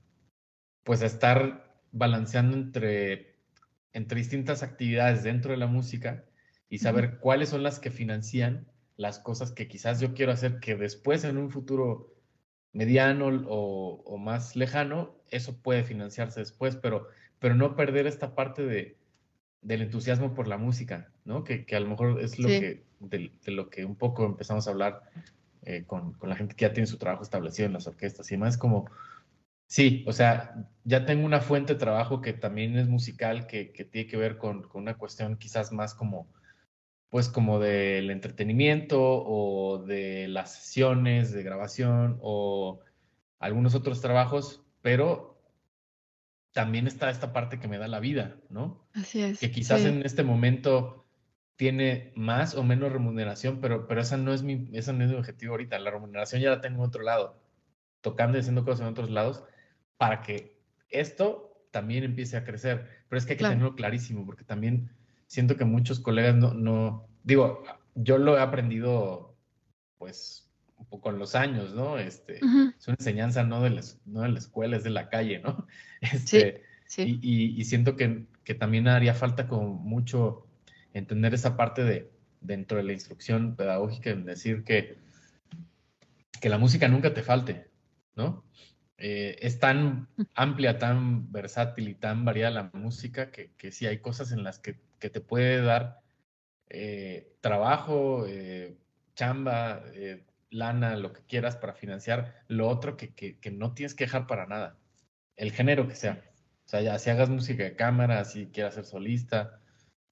pues 0.84 1.02
a 1.02 1.06
estar 1.06 1.80
balanceando 1.92 2.56
entre, 2.56 3.36
entre 3.92 4.18
distintas 4.18 4.62
actividades 4.62 5.22
dentro 5.22 5.52
de 5.52 5.56
la 5.56 5.66
música 5.66 6.24
y 6.68 6.78
saber 6.78 7.18
cuáles 7.18 7.48
son 7.48 7.62
las 7.62 7.80
que 7.80 7.90
financian 7.90 8.69
las 9.00 9.18
cosas 9.18 9.50
que 9.50 9.66
quizás 9.66 9.98
yo 9.98 10.12
quiero 10.12 10.30
hacer 10.30 10.60
que 10.60 10.76
después 10.76 11.24
en 11.24 11.38
un 11.38 11.50
futuro 11.50 12.12
mediano 12.74 13.28
o, 13.48 14.18
más 14.18 14.56
lejano, 14.56 15.16
eso 15.30 15.56
puede 15.56 15.84
financiarse 15.84 16.40
después, 16.40 16.76
pero, 16.76 17.08
pero 17.38 17.54
no 17.54 17.76
perder 17.76 18.06
esta 18.06 18.34
parte 18.34 18.62
de, 18.62 18.98
del 19.62 19.80
entusiasmo 19.80 20.34
por 20.34 20.48
la 20.48 20.58
música, 20.58 21.10
¿no? 21.24 21.44
Que, 21.44 21.64
que 21.64 21.76
a 21.76 21.80
lo 21.80 21.88
mejor 21.88 22.20
es 22.20 22.38
lo 22.38 22.48
que, 22.48 22.84
de, 22.98 23.32
lo 23.46 23.70
que 23.70 23.86
un 23.86 23.96
poco 23.96 24.26
empezamos 24.26 24.68
a 24.68 24.70
hablar 24.70 25.00
eh, 25.62 25.84
con, 25.86 26.12
con, 26.12 26.28
la 26.28 26.36
gente 26.36 26.54
que 26.54 26.66
ya 26.66 26.74
tiene 26.74 26.86
su 26.86 26.98
trabajo 26.98 27.22
establecido 27.22 27.68
en 27.68 27.72
las 27.72 27.86
orquestas 27.86 28.30
y 28.30 28.34
demás, 28.34 28.58
como, 28.58 28.90
sí, 29.66 30.04
o 30.06 30.12
sea, 30.12 30.68
ya 30.84 31.06
tengo 31.06 31.24
una 31.24 31.40
fuente 31.40 31.72
de 31.72 31.80
trabajo 31.80 32.20
que 32.20 32.34
también 32.34 32.76
es 32.76 32.86
musical, 32.86 33.46
que, 33.46 33.72
que 33.72 33.86
tiene 33.86 34.06
que 34.06 34.18
ver 34.18 34.36
con, 34.36 34.64
con, 34.64 34.82
una 34.82 34.98
cuestión 34.98 35.38
quizás 35.38 35.72
más 35.72 35.94
como 35.94 36.28
pues 37.10 37.28
como 37.28 37.58
del 37.58 38.10
entretenimiento 38.10 39.00
o 39.02 39.84
de 39.84 40.28
las 40.28 40.54
sesiones 40.54 41.32
de 41.32 41.42
grabación 41.42 42.18
o 42.22 42.80
algunos 43.40 43.74
otros 43.74 44.00
trabajos, 44.00 44.62
pero 44.80 45.42
también 46.52 46.86
está 46.86 47.10
esta 47.10 47.32
parte 47.32 47.58
que 47.58 47.68
me 47.68 47.78
da 47.78 47.88
la 47.88 48.00
vida, 48.00 48.36
¿no? 48.48 48.88
Así 48.94 49.22
es. 49.22 49.40
Que 49.40 49.50
quizás 49.50 49.84
en 49.84 50.04
este 50.04 50.22
momento 50.22 51.04
tiene 51.56 52.12
más 52.14 52.54
o 52.54 52.62
menos 52.62 52.92
remuneración, 52.92 53.60
pero, 53.60 53.86
pero 53.86 54.00
esa, 54.00 54.16
no 54.16 54.32
es 54.32 54.42
mi, 54.42 54.68
esa 54.72 54.92
no 54.92 55.04
es 55.04 55.10
mi 55.10 55.16
objetivo 55.16 55.52
ahorita. 55.52 55.78
La 55.78 55.90
remuneración 55.90 56.40
ya 56.40 56.50
la 56.50 56.60
tengo 56.60 56.76
en 56.82 56.88
otro 56.88 57.02
lado, 57.02 57.42
tocando 58.00 58.38
y 58.38 58.40
haciendo 58.40 58.64
cosas 58.64 58.82
en 58.82 58.86
otros 58.86 59.10
lados, 59.10 59.44
para 59.96 60.22
que 60.22 60.60
esto 60.88 61.66
también 61.70 62.04
empiece 62.04 62.36
a 62.36 62.44
crecer. 62.44 62.88
Pero 63.08 63.18
es 63.18 63.26
que 63.26 63.32
hay 63.32 63.38
que 63.38 63.44
tenerlo 63.44 63.74
clarísimo, 63.74 64.24
porque 64.24 64.44
también 64.44 64.90
siento 65.30 65.56
que 65.56 65.64
muchos 65.64 66.00
colegas 66.00 66.34
no, 66.34 66.54
no, 66.54 67.06
digo, 67.22 67.62
yo 67.94 68.18
lo 68.18 68.36
he 68.36 68.40
aprendido, 68.40 69.36
pues, 69.96 70.50
un 70.76 70.86
poco 70.86 71.02
con 71.02 71.20
los 71.20 71.36
años, 71.36 71.72
¿no? 71.72 71.98
Este, 71.98 72.38
Es 72.38 72.88
una 72.88 72.96
enseñanza 72.98 73.44
no 73.44 73.62
de, 73.62 73.70
la, 73.70 73.82
no 74.06 74.22
de 74.22 74.30
la 74.30 74.38
escuela, 74.40 74.76
es 74.76 74.82
de 74.82 74.90
la 74.90 75.08
calle, 75.08 75.38
¿no? 75.38 75.68
Este, 76.00 76.64
sí, 76.84 77.20
Y, 77.22 77.64
siento 77.64 77.94
que, 77.94 78.26
que, 78.42 78.54
también 78.56 78.88
haría 78.88 79.14
falta 79.14 79.46
como 79.46 79.74
mucho 79.74 80.48
entender 80.94 81.32
esa 81.32 81.56
parte 81.56 81.84
de 81.84 82.10
dentro 82.40 82.78
de 82.78 82.82
la 82.82 82.92
instrucción 82.92 83.54
pedagógica, 83.54 84.10
en 84.10 84.24
decir 84.24 84.64
que, 84.64 84.98
que 86.40 86.48
la 86.48 86.58
música 86.58 86.88
nunca 86.88 87.14
te 87.14 87.22
falte, 87.22 87.68
¿no? 88.16 88.42
Eh, 88.98 89.38
es 89.42 89.60
tan 89.60 90.08
amplia, 90.34 90.78
tan 90.78 91.30
versátil 91.30 91.88
y 91.88 91.94
tan 91.94 92.24
variada 92.24 92.50
la 92.50 92.70
música 92.72 93.30
que, 93.30 93.52
que 93.56 93.70
sí 93.70 93.86
hay 93.86 93.98
cosas 93.98 94.32
en 94.32 94.42
las 94.42 94.58
que, 94.58 94.76
que 95.00 95.10
te 95.10 95.20
puede 95.20 95.62
dar 95.62 96.00
eh, 96.68 97.34
trabajo, 97.40 98.26
eh, 98.28 98.76
chamba, 99.14 99.82
lana, 100.50 100.96
lo 100.96 101.12
que 101.12 101.22
quieras 101.22 101.56
para 101.56 101.74
financiar 101.74 102.44
lo 102.48 102.68
otro 102.68 102.96
que, 102.96 103.14
que, 103.14 103.50
no 103.50 103.74
tienes 103.74 103.94
que 103.94 104.04
dejar 104.04 104.26
para 104.26 104.46
nada, 104.46 104.78
el 105.36 105.52
género 105.52 105.88
que 105.88 105.94
sea. 105.94 106.22
O 106.66 106.68
sea, 106.70 106.82
ya 106.82 106.98
si 106.98 107.10
hagas 107.10 107.30
música 107.30 107.64
de 107.64 107.76
cámara, 107.76 108.24
si 108.24 108.46
quieras 108.46 108.74
ser 108.74 108.84
solista, 108.84 109.60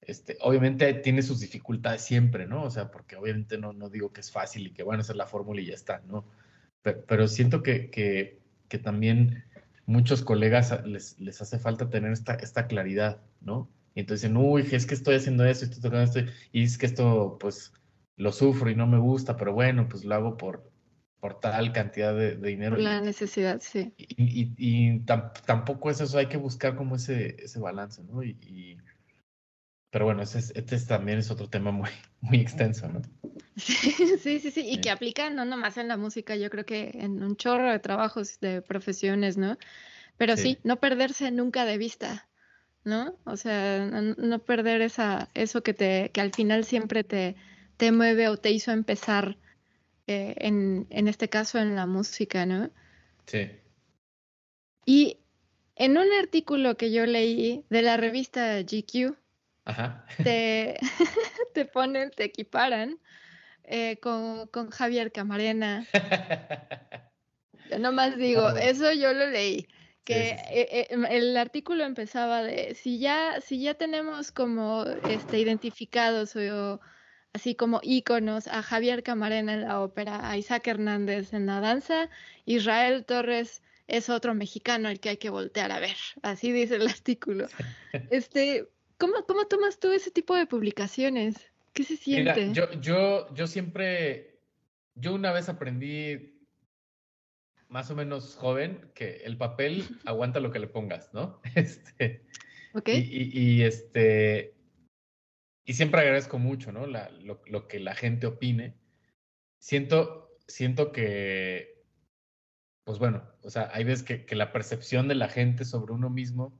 este, 0.00 0.38
obviamente 0.40 0.92
tiene 0.94 1.22
sus 1.22 1.40
dificultades 1.40 2.02
siempre, 2.02 2.46
¿no? 2.46 2.64
O 2.64 2.70
sea, 2.70 2.90
porque 2.90 3.16
obviamente 3.16 3.58
no, 3.58 3.72
no 3.72 3.90
digo 3.90 4.12
que 4.12 4.20
es 4.20 4.32
fácil 4.32 4.66
y 4.66 4.72
que 4.72 4.82
van 4.82 5.00
a 5.00 5.04
ser 5.04 5.16
la 5.16 5.26
fórmula 5.26 5.60
y 5.60 5.66
ya 5.66 5.74
está, 5.74 6.00
¿no? 6.06 6.24
Pero, 6.82 7.04
pero 7.06 7.28
siento 7.28 7.62
que, 7.62 7.90
que, 7.90 8.40
que 8.68 8.78
también 8.78 9.44
muchos 9.86 10.22
colegas 10.22 10.84
les, 10.86 11.18
les 11.20 11.40
hace 11.42 11.58
falta 11.58 11.90
tener 11.90 12.12
esta, 12.12 12.34
esta 12.34 12.66
claridad, 12.66 13.22
¿no? 13.40 13.70
Y 13.94 14.00
entonces 14.00 14.30
dicen, 14.30 14.36
uy, 14.36 14.66
es 14.70 14.86
que 14.86 14.94
estoy 14.94 15.16
haciendo 15.16 15.44
esto, 15.44 15.64
estoy 15.64 15.80
tocando 15.80 16.04
esto, 16.04 16.20
y 16.52 16.62
es 16.62 16.78
que 16.78 16.86
esto, 16.86 17.36
pues, 17.40 17.72
lo 18.16 18.32
sufro 18.32 18.70
y 18.70 18.74
no 18.74 18.86
me 18.86 18.98
gusta, 18.98 19.36
pero 19.36 19.52
bueno, 19.52 19.88
pues 19.88 20.04
lo 20.04 20.14
hago 20.14 20.36
por, 20.36 20.70
por 21.20 21.40
tal 21.40 21.72
cantidad 21.72 22.14
de, 22.14 22.36
dinero. 22.36 22.76
La 22.76 23.00
necesidad, 23.00 23.60
sí. 23.60 23.92
Y, 23.96 24.52
y, 24.56 25.00
tampoco 25.00 25.90
es 25.90 26.00
eso, 26.00 26.18
hay 26.18 26.26
que 26.26 26.36
buscar 26.36 26.76
como 26.76 26.96
ese, 26.96 27.36
ese 27.42 27.58
balance, 27.58 28.02
¿no? 28.02 28.22
Y, 28.22 28.78
pero 29.90 30.04
bueno, 30.04 30.22
ese 30.22 30.38
este 30.38 30.78
también 30.80 31.18
es 31.18 31.30
otro 31.30 31.48
tema 31.48 31.70
muy, 31.70 31.90
muy 32.20 32.40
extenso, 32.40 32.88
¿no? 32.88 33.02
Sí, 33.56 34.38
sí, 34.38 34.50
sí, 34.52 34.68
y 34.68 34.80
que 34.80 34.90
aplica 34.90 35.30
no 35.30 35.44
nomás 35.44 35.78
en 35.78 35.88
la 35.88 35.96
música, 35.96 36.36
yo 36.36 36.48
creo 36.48 36.64
que 36.64 36.90
en 36.94 37.22
un 37.22 37.36
chorro 37.36 37.72
de 37.72 37.80
trabajos, 37.80 38.38
de 38.38 38.62
profesiones, 38.62 39.36
¿no? 39.36 39.58
Pero 40.16 40.36
sí, 40.36 40.58
no 40.62 40.78
perderse 40.78 41.30
nunca 41.32 41.64
de 41.64 41.78
vista, 41.78 42.28
¿no? 42.84 43.16
O 43.24 43.36
sea, 43.36 43.86
no, 43.86 44.38
perder 44.40 44.80
esa, 44.82 45.28
eso 45.34 45.62
que 45.62 45.74
te, 45.74 46.10
que 46.12 46.20
al 46.20 46.32
final 46.32 46.64
siempre 46.64 47.04
te, 47.04 47.36
te 47.76 47.92
mueve 47.92 48.28
o 48.28 48.36
te 48.36 48.50
hizo 48.50 48.72
empezar, 48.72 49.36
eh, 50.06 50.34
en, 50.38 50.86
en 50.90 51.08
este 51.08 51.28
caso 51.28 51.58
en 51.58 51.76
la 51.76 51.86
música, 51.86 52.46
¿no? 52.46 52.70
Sí. 53.26 53.50
Y 54.86 55.18
en 55.76 55.96
un 55.96 56.12
artículo 56.18 56.76
que 56.76 56.90
yo 56.90 57.06
leí 57.06 57.64
de 57.70 57.82
la 57.82 57.96
revista 57.96 58.60
GQ, 58.62 59.16
Te, 60.24 60.76
te 61.54 61.64
ponen, 61.66 62.10
te 62.10 62.24
equiparan 62.24 62.98
eh, 63.64 63.98
con, 64.00 64.46
con, 64.48 64.70
Javier 64.70 65.12
Camarena. 65.12 65.86
Yo 67.70 67.78
nomás 67.78 68.16
digo, 68.16 68.48
eso 68.56 68.90
yo 68.92 69.12
lo 69.12 69.26
leí. 69.26 69.68
Que 70.08 70.30
eh, 70.30 70.88
eh, 70.90 71.06
el 71.10 71.36
artículo 71.36 71.84
empezaba 71.84 72.42
de 72.42 72.74
si 72.74 72.98
ya, 72.98 73.42
si 73.42 73.60
ya 73.60 73.74
tenemos 73.74 74.32
como 74.32 74.84
este 75.06 75.38
identificados 75.38 76.34
o, 76.34 76.80
así 77.34 77.54
como 77.54 77.80
íconos 77.82 78.48
a 78.48 78.62
Javier 78.62 79.02
Camarena 79.02 79.52
en 79.52 79.64
la 79.64 79.82
ópera, 79.82 80.30
a 80.30 80.38
Isaac 80.38 80.66
Hernández 80.66 81.34
en 81.34 81.44
la 81.44 81.60
danza, 81.60 82.08
Israel 82.46 83.04
Torres 83.04 83.62
es 83.86 84.08
otro 84.08 84.34
mexicano 84.34 84.88
al 84.88 84.98
que 84.98 85.10
hay 85.10 85.16
que 85.18 85.28
voltear 85.28 85.72
a 85.72 85.78
ver. 85.78 85.96
Así 86.22 86.52
dice 86.52 86.76
el 86.76 86.88
artículo. 86.88 87.46
Este, 88.10 88.66
¿cómo, 88.96 89.26
cómo 89.26 89.46
tomas 89.46 89.78
tú 89.78 89.92
ese 89.92 90.10
tipo 90.10 90.34
de 90.34 90.46
publicaciones? 90.46 91.36
¿Qué 91.74 91.84
se 91.84 91.98
siente? 91.98 92.54
yo, 92.54 92.72
yo, 92.80 93.34
yo 93.34 93.46
siempre, 93.46 94.40
yo 94.94 95.12
una 95.12 95.32
vez 95.32 95.50
aprendí 95.50 96.37
más 97.68 97.90
o 97.90 97.96
menos 97.96 98.36
joven 98.36 98.90
que 98.94 99.18
el 99.24 99.36
papel 99.36 99.84
aguanta 100.04 100.40
lo 100.40 100.50
que 100.50 100.58
le 100.58 100.68
pongas, 100.68 101.12
¿no? 101.12 101.40
Este, 101.54 102.24
ok. 102.74 102.88
Y, 102.88 103.62
este, 103.62 104.54
y 105.64 105.74
siempre 105.74 106.00
agradezco 106.00 106.38
mucho, 106.38 106.72
¿no? 106.72 106.86
La, 106.86 107.10
lo, 107.10 107.40
lo, 107.46 107.68
que 107.68 107.80
la 107.80 107.94
gente 107.94 108.26
opine. 108.26 108.74
Siento, 109.60 110.36
siento 110.46 110.92
que, 110.92 111.84
pues 112.84 112.98
bueno, 112.98 113.22
o 113.42 113.50
sea, 113.50 113.70
hay 113.72 113.84
veces 113.84 114.04
que, 114.04 114.24
que 114.24 114.36
la 114.36 114.52
percepción 114.52 115.08
de 115.08 115.14
la 115.14 115.28
gente 115.28 115.64
sobre 115.64 115.92
uno 115.92 116.10
mismo 116.10 116.58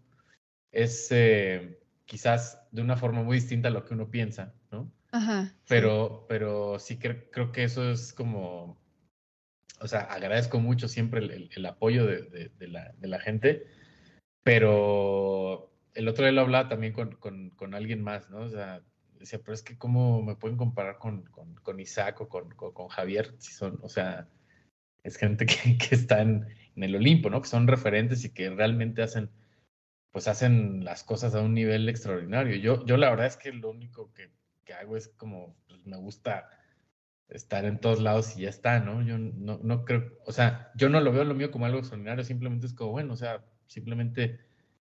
es 0.72 1.08
eh, 1.10 1.78
quizás 2.04 2.60
de 2.70 2.82
una 2.82 2.96
forma 2.96 3.22
muy 3.22 3.36
distinta 3.36 3.68
a 3.68 3.70
lo 3.70 3.84
que 3.84 3.94
uno 3.94 4.10
piensa, 4.10 4.54
¿no? 4.70 4.92
Ajá. 5.12 5.54
Pero, 5.68 6.20
sí. 6.20 6.26
pero 6.28 6.78
sí 6.78 6.98
creo 6.98 7.52
que 7.52 7.64
eso 7.64 7.90
es 7.90 8.12
como, 8.12 8.78
o 9.80 9.86
sea, 9.86 10.00
agradezco 10.00 10.60
mucho 10.60 10.88
siempre 10.88 11.20
el, 11.20 11.66
apoyo 11.66 12.06
de, 12.06 12.50
la, 12.60 12.92
de, 12.98 13.08
la, 13.08 13.20
gente, 13.20 13.66
pero 14.42 15.72
el 15.94 16.08
otro 16.08 16.24
día 16.24 16.32
lo 16.32 16.42
hablaba 16.42 16.68
también 16.68 16.92
con, 16.92 17.16
con, 17.16 17.50
con, 17.50 17.74
alguien 17.74 18.02
más, 18.02 18.30
¿no? 18.30 18.40
O 18.40 18.48
sea, 18.48 18.82
decía, 19.18 19.40
pero 19.40 19.54
es 19.54 19.62
que 19.62 19.78
cómo 19.78 20.22
me 20.22 20.36
pueden 20.36 20.56
comparar 20.56 20.98
con, 20.98 21.24
con 21.24 21.80
Isaac 21.80 22.20
o 22.20 22.28
con, 22.28 22.88
Javier, 22.88 23.34
si 23.38 23.52
son, 23.52 23.78
o 23.82 23.88
sea, 23.88 24.28
es 25.02 25.16
gente 25.16 25.46
que, 25.46 25.78
que 25.78 25.94
está 25.94 26.22
en, 26.22 26.46
en, 26.76 26.82
el 26.82 26.96
Olimpo, 26.96 27.30
¿no? 27.30 27.42
Que 27.42 27.48
son 27.48 27.66
referentes 27.66 28.24
y 28.24 28.32
que 28.32 28.50
realmente 28.50 29.02
hacen, 29.02 29.30
pues 30.12 30.28
hacen 30.28 30.84
las 30.84 31.04
cosas 31.04 31.34
a 31.34 31.40
un 31.40 31.54
nivel 31.54 31.88
extraordinario. 31.88 32.56
Yo, 32.56 32.84
yo 32.86 32.96
la 32.96 33.10
verdad 33.10 33.26
es 33.26 33.36
que 33.36 33.52
lo 33.52 33.70
único 33.70 34.12
que 34.14 34.30
que 34.68 34.74
hago 34.74 34.98
es 34.98 35.08
como, 35.16 35.56
pues, 35.66 35.86
me 35.86 35.96
gusta 35.96 36.46
estar 37.28 37.64
en 37.64 37.78
todos 37.78 38.00
lados 38.00 38.36
y 38.36 38.42
ya 38.42 38.48
está, 38.48 38.80
¿no? 38.80 39.02
Yo 39.02 39.18
no, 39.18 39.60
no 39.62 39.84
creo, 39.84 40.12
o 40.24 40.32
sea, 40.32 40.72
yo 40.76 40.88
no 40.88 41.00
lo 41.00 41.12
veo 41.12 41.24
lo 41.24 41.34
mío 41.34 41.50
como 41.50 41.66
algo 41.66 41.78
extraordinario, 41.78 42.24
simplemente 42.24 42.66
es 42.66 42.74
como, 42.74 42.92
bueno, 42.92 43.14
o 43.14 43.16
sea, 43.16 43.44
simplemente 43.66 44.40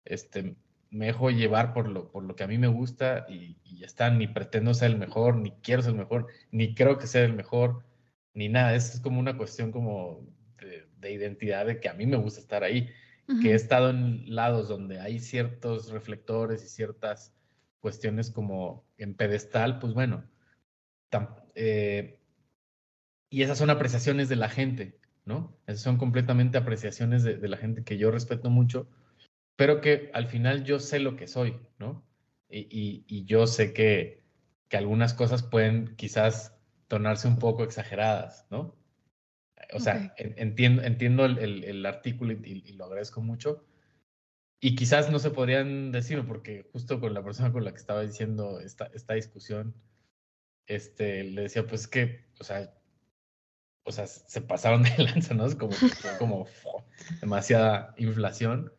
este, 0.05 0.55
me 0.89 1.07
dejo 1.07 1.31
llevar 1.31 1.73
por 1.73 1.89
lo, 1.89 2.11
por 2.11 2.23
lo 2.23 2.35
que 2.35 2.43
a 2.43 2.47
mí 2.47 2.57
me 2.57 2.67
gusta 2.67 3.25
y, 3.29 3.57
ya 3.77 3.85
está, 3.85 4.09
ni 4.09 4.27
pretendo 4.27 4.73
ser 4.73 4.91
el 4.91 4.97
mejor, 4.97 5.37
ni 5.37 5.51
quiero 5.51 5.81
ser 5.81 5.91
el 5.91 5.99
mejor, 5.99 6.27
ni 6.51 6.73
creo 6.75 6.97
que 6.97 7.07
sea 7.07 7.23
el 7.23 7.33
mejor, 7.33 7.85
ni 8.33 8.49
nada, 8.49 8.75
es 8.75 8.99
como 9.01 9.19
una 9.19 9.37
cuestión 9.37 9.71
como 9.71 10.25
de, 10.59 11.11
identidad 11.11 11.65
de 11.65 11.79
que 11.79 11.89
a 11.89 11.93
mí 11.93 12.05
me 12.05 12.17
gusta 12.17 12.39
estar 12.39 12.63
ahí, 12.63 12.89
que 13.41 13.51
he 13.51 13.55
estado 13.55 13.89
en 13.89 14.23
lados 14.33 14.69
donde 14.69 14.99
hay 15.01 15.19
ciertos 15.19 15.91
reflectores 15.91 16.63
y 16.63 16.69
ciertas 16.69 17.33
cuestiones 17.81 18.31
como 18.31 18.85
en 18.97 19.15
pedestal, 19.15 19.79
pues 19.79 19.93
bueno, 19.93 20.23
eh, 21.55 22.19
y 23.29 23.41
esas 23.41 23.57
son 23.57 23.69
apreciaciones 23.69 24.29
de 24.29 24.35
la 24.35 24.49
gente, 24.49 24.99
¿no? 25.25 25.57
Esas 25.67 25.81
son 25.81 25.97
completamente 25.97 26.57
apreciaciones 26.57 27.23
de, 27.23 27.37
de, 27.37 27.47
la 27.47 27.57
gente 27.57 27.83
que 27.83 27.97
yo 27.97 28.11
respeto 28.11 28.49
mucho, 28.49 28.89
pero 29.55 29.81
que 29.81 30.09
al 30.13 30.27
final 30.27 30.63
yo 30.63 30.79
sé 30.79 30.99
lo 30.99 31.15
que 31.15 31.27
soy, 31.27 31.59
¿no? 31.79 32.05
Y, 32.49 32.59
y, 32.69 33.05
y 33.07 33.25
yo 33.25 33.47
sé 33.47 33.73
que, 33.73 34.23
que 34.69 34.77
algunas 34.77 35.13
cosas 35.13 35.43
pueden 35.43 35.95
quizás 35.95 36.57
tornarse 36.87 37.27
un 37.27 37.39
poco 37.39 37.63
exageradas, 37.63 38.45
¿no? 38.49 38.75
O 39.73 39.79
sea, 39.79 40.11
okay. 40.13 40.33
entiendo, 40.37 40.83
entiendo 40.83 41.25
el, 41.25 41.37
el, 41.39 41.63
el 41.63 41.85
artículo 41.85 42.31
y, 42.31 42.63
y, 42.65 42.73
lo 42.73 42.85
agradezco 42.85 43.21
mucho. 43.21 43.65
Y 44.61 44.75
quizás 44.75 45.11
no 45.11 45.19
se 45.19 45.31
podrían 45.31 45.91
decir, 45.91 46.25
porque 46.25 46.69
justo 46.71 46.99
con 47.01 47.13
la 47.13 47.23
persona 47.23 47.51
con 47.51 47.65
la 47.65 47.71
que 47.71 47.77
estaba 47.77 48.01
diciendo 48.01 48.59
esta, 48.59 48.85
esta 48.93 49.13
discusión, 49.15 49.75
este, 50.67 51.23
le 51.23 51.43
decía, 51.43 51.67
pues 51.67 51.87
que, 51.87 52.25
o 52.39 52.43
sea, 52.43 52.73
o 53.87 53.91
sea, 53.91 54.05
se 54.05 54.41
pasaron 54.41 54.83
de 54.83 54.89
lanza, 55.03 55.33
¿no? 55.33 55.45
Es 55.45 55.55
como, 55.55 55.73
como 56.19 56.45
demasiada 57.21 57.95
inflación. 57.97 58.71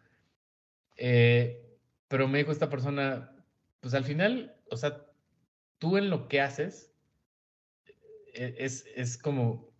Eh, 0.98 1.64
pero 2.08 2.28
me 2.28 2.38
dijo 2.38 2.52
esta 2.52 2.68
persona, 2.68 3.32
pues 3.80 3.94
al 3.94 4.04
final, 4.04 4.54
o 4.70 4.76
sea, 4.76 5.06
tú 5.78 5.96
en 5.96 6.10
lo 6.10 6.28
que 6.28 6.42
haces 6.42 6.92
e, 8.34 8.56
es, 8.58 8.84
es 8.94 9.16
como, 9.16 9.72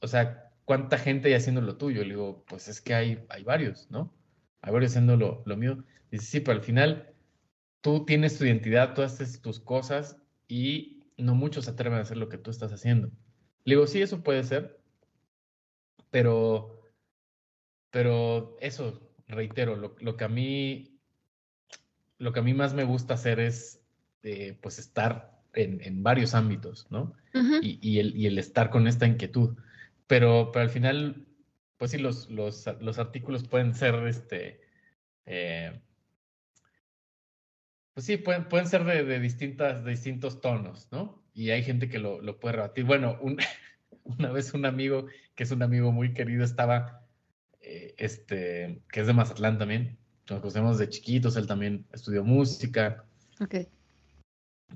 o 0.00 0.08
sea, 0.08 0.50
¿cuánta 0.64 0.98
gente 0.98 1.28
hay 1.28 1.34
haciendo 1.34 1.60
lo 1.60 1.76
tuyo? 1.76 2.02
Le 2.02 2.10
digo, 2.10 2.44
pues 2.48 2.66
es 2.66 2.80
que 2.80 2.94
hay, 2.94 3.24
hay 3.28 3.44
varios, 3.44 3.88
¿no? 3.90 4.12
Hay 4.60 4.72
varios 4.72 4.90
haciendo 4.92 5.16
lo, 5.16 5.44
lo 5.46 5.56
mío. 5.56 5.84
Dice, 6.10 6.26
sí, 6.26 6.40
pero 6.40 6.58
al 6.58 6.64
final 6.64 7.14
tú 7.80 8.04
tienes 8.04 8.38
tu 8.38 8.44
identidad, 8.44 8.94
tú 8.94 9.02
haces 9.02 9.40
tus 9.40 9.60
cosas 9.60 10.16
y 10.48 11.04
no 11.16 11.36
muchos 11.36 11.66
se 11.66 11.70
atreven 11.70 12.00
a 12.00 12.02
hacer 12.02 12.16
lo 12.16 12.28
que 12.28 12.38
tú 12.38 12.50
estás 12.50 12.72
haciendo. 12.72 13.12
Le 13.64 13.74
digo, 13.74 13.86
sí, 13.86 14.02
eso 14.02 14.22
puede 14.22 14.42
ser, 14.44 14.80
pero, 16.10 16.82
pero 17.90 18.56
eso, 18.60 19.00
reitero, 19.28 19.76
lo, 19.76 19.94
lo, 20.00 20.16
que 20.16 20.24
a 20.24 20.28
mí, 20.28 20.98
lo 22.18 22.32
que 22.32 22.40
a 22.40 22.42
mí 22.42 22.54
más 22.54 22.74
me 22.74 22.84
gusta 22.84 23.14
hacer 23.14 23.40
es, 23.40 23.80
eh, 24.22 24.58
pues, 24.60 24.78
estar 24.78 25.40
en, 25.54 25.80
en, 25.82 26.02
varios 26.02 26.34
ámbitos, 26.34 26.86
¿no? 26.90 27.14
Uh 27.34 27.38
-huh. 27.38 27.60
y, 27.62 27.78
y, 27.80 27.98
el, 28.00 28.16
y 28.16 28.26
el 28.26 28.38
estar 28.38 28.70
con 28.70 28.86
esta 28.86 29.06
inquietud. 29.06 29.56
Pero, 30.06 30.50
pero 30.52 30.64
al 30.64 30.70
final, 30.70 31.26
pues 31.76 31.92
sí, 31.92 31.98
los, 31.98 32.28
los, 32.30 32.66
los 32.80 32.98
artículos 32.98 33.46
pueden 33.48 33.74
ser, 33.74 33.94
este, 34.06 34.60
eh, 35.26 35.80
pues 37.94 38.06
sí, 38.06 38.16
pueden, 38.16 38.48
pueden 38.48 38.66
ser 38.66 38.84
de, 38.84 39.04
de, 39.04 39.20
distintas, 39.20 39.84
de 39.84 39.90
distintos 39.90 40.40
tonos, 40.40 40.88
¿no? 40.90 41.21
Y 41.34 41.50
hay 41.50 41.62
gente 41.62 41.88
que 41.88 41.98
lo, 41.98 42.20
lo 42.20 42.38
puede 42.38 42.56
rebatir. 42.56 42.84
Bueno, 42.84 43.18
un, 43.20 43.38
una 44.04 44.30
vez 44.30 44.52
un 44.54 44.66
amigo, 44.66 45.06
que 45.34 45.44
es 45.44 45.50
un 45.50 45.62
amigo 45.62 45.92
muy 45.92 46.12
querido, 46.12 46.44
estaba, 46.44 47.06
eh, 47.60 47.94
este, 47.98 48.82
que 48.90 49.00
es 49.00 49.06
de 49.06 49.12
Mazatlán 49.12 49.58
también, 49.58 49.98
nos 50.28 50.40
conocemos 50.40 50.78
de 50.78 50.88
chiquitos, 50.88 51.36
él 51.36 51.46
también 51.46 51.86
estudió 51.92 52.24
música. 52.24 53.04
Ok. 53.40 53.66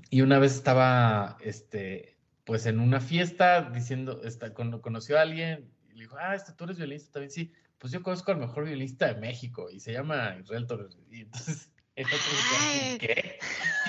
Y 0.09 0.21
una 0.21 0.39
vez 0.39 0.53
estaba, 0.53 1.37
este, 1.41 2.17
pues 2.43 2.65
en 2.65 2.79
una 2.79 2.99
fiesta 2.99 3.69
diciendo, 3.71 4.21
está, 4.23 4.53
conoció 4.53 5.17
a 5.17 5.21
alguien 5.21 5.69
y 5.89 5.95
le 5.95 6.01
dijo, 6.01 6.15
ah, 6.19 6.35
este, 6.35 6.53
tú 6.53 6.65
eres 6.65 6.77
violinista 6.77 7.13
también, 7.13 7.31
sí. 7.31 7.53
Pues 7.77 7.93
yo 7.93 8.01
conozco 8.01 8.31
al 8.31 8.37
mejor 8.37 8.65
violinista 8.65 9.13
de 9.13 9.19
México 9.19 9.69
y 9.69 9.79
se 9.79 9.93
llama 9.93 10.35
Israel 10.41 10.65
Torres. 10.65 10.97
Y 11.11 11.21
entonces, 11.21 11.71
el 11.95 12.05
otro 12.05 12.17
dijo, 12.17 12.99
¿qué? 12.99 13.39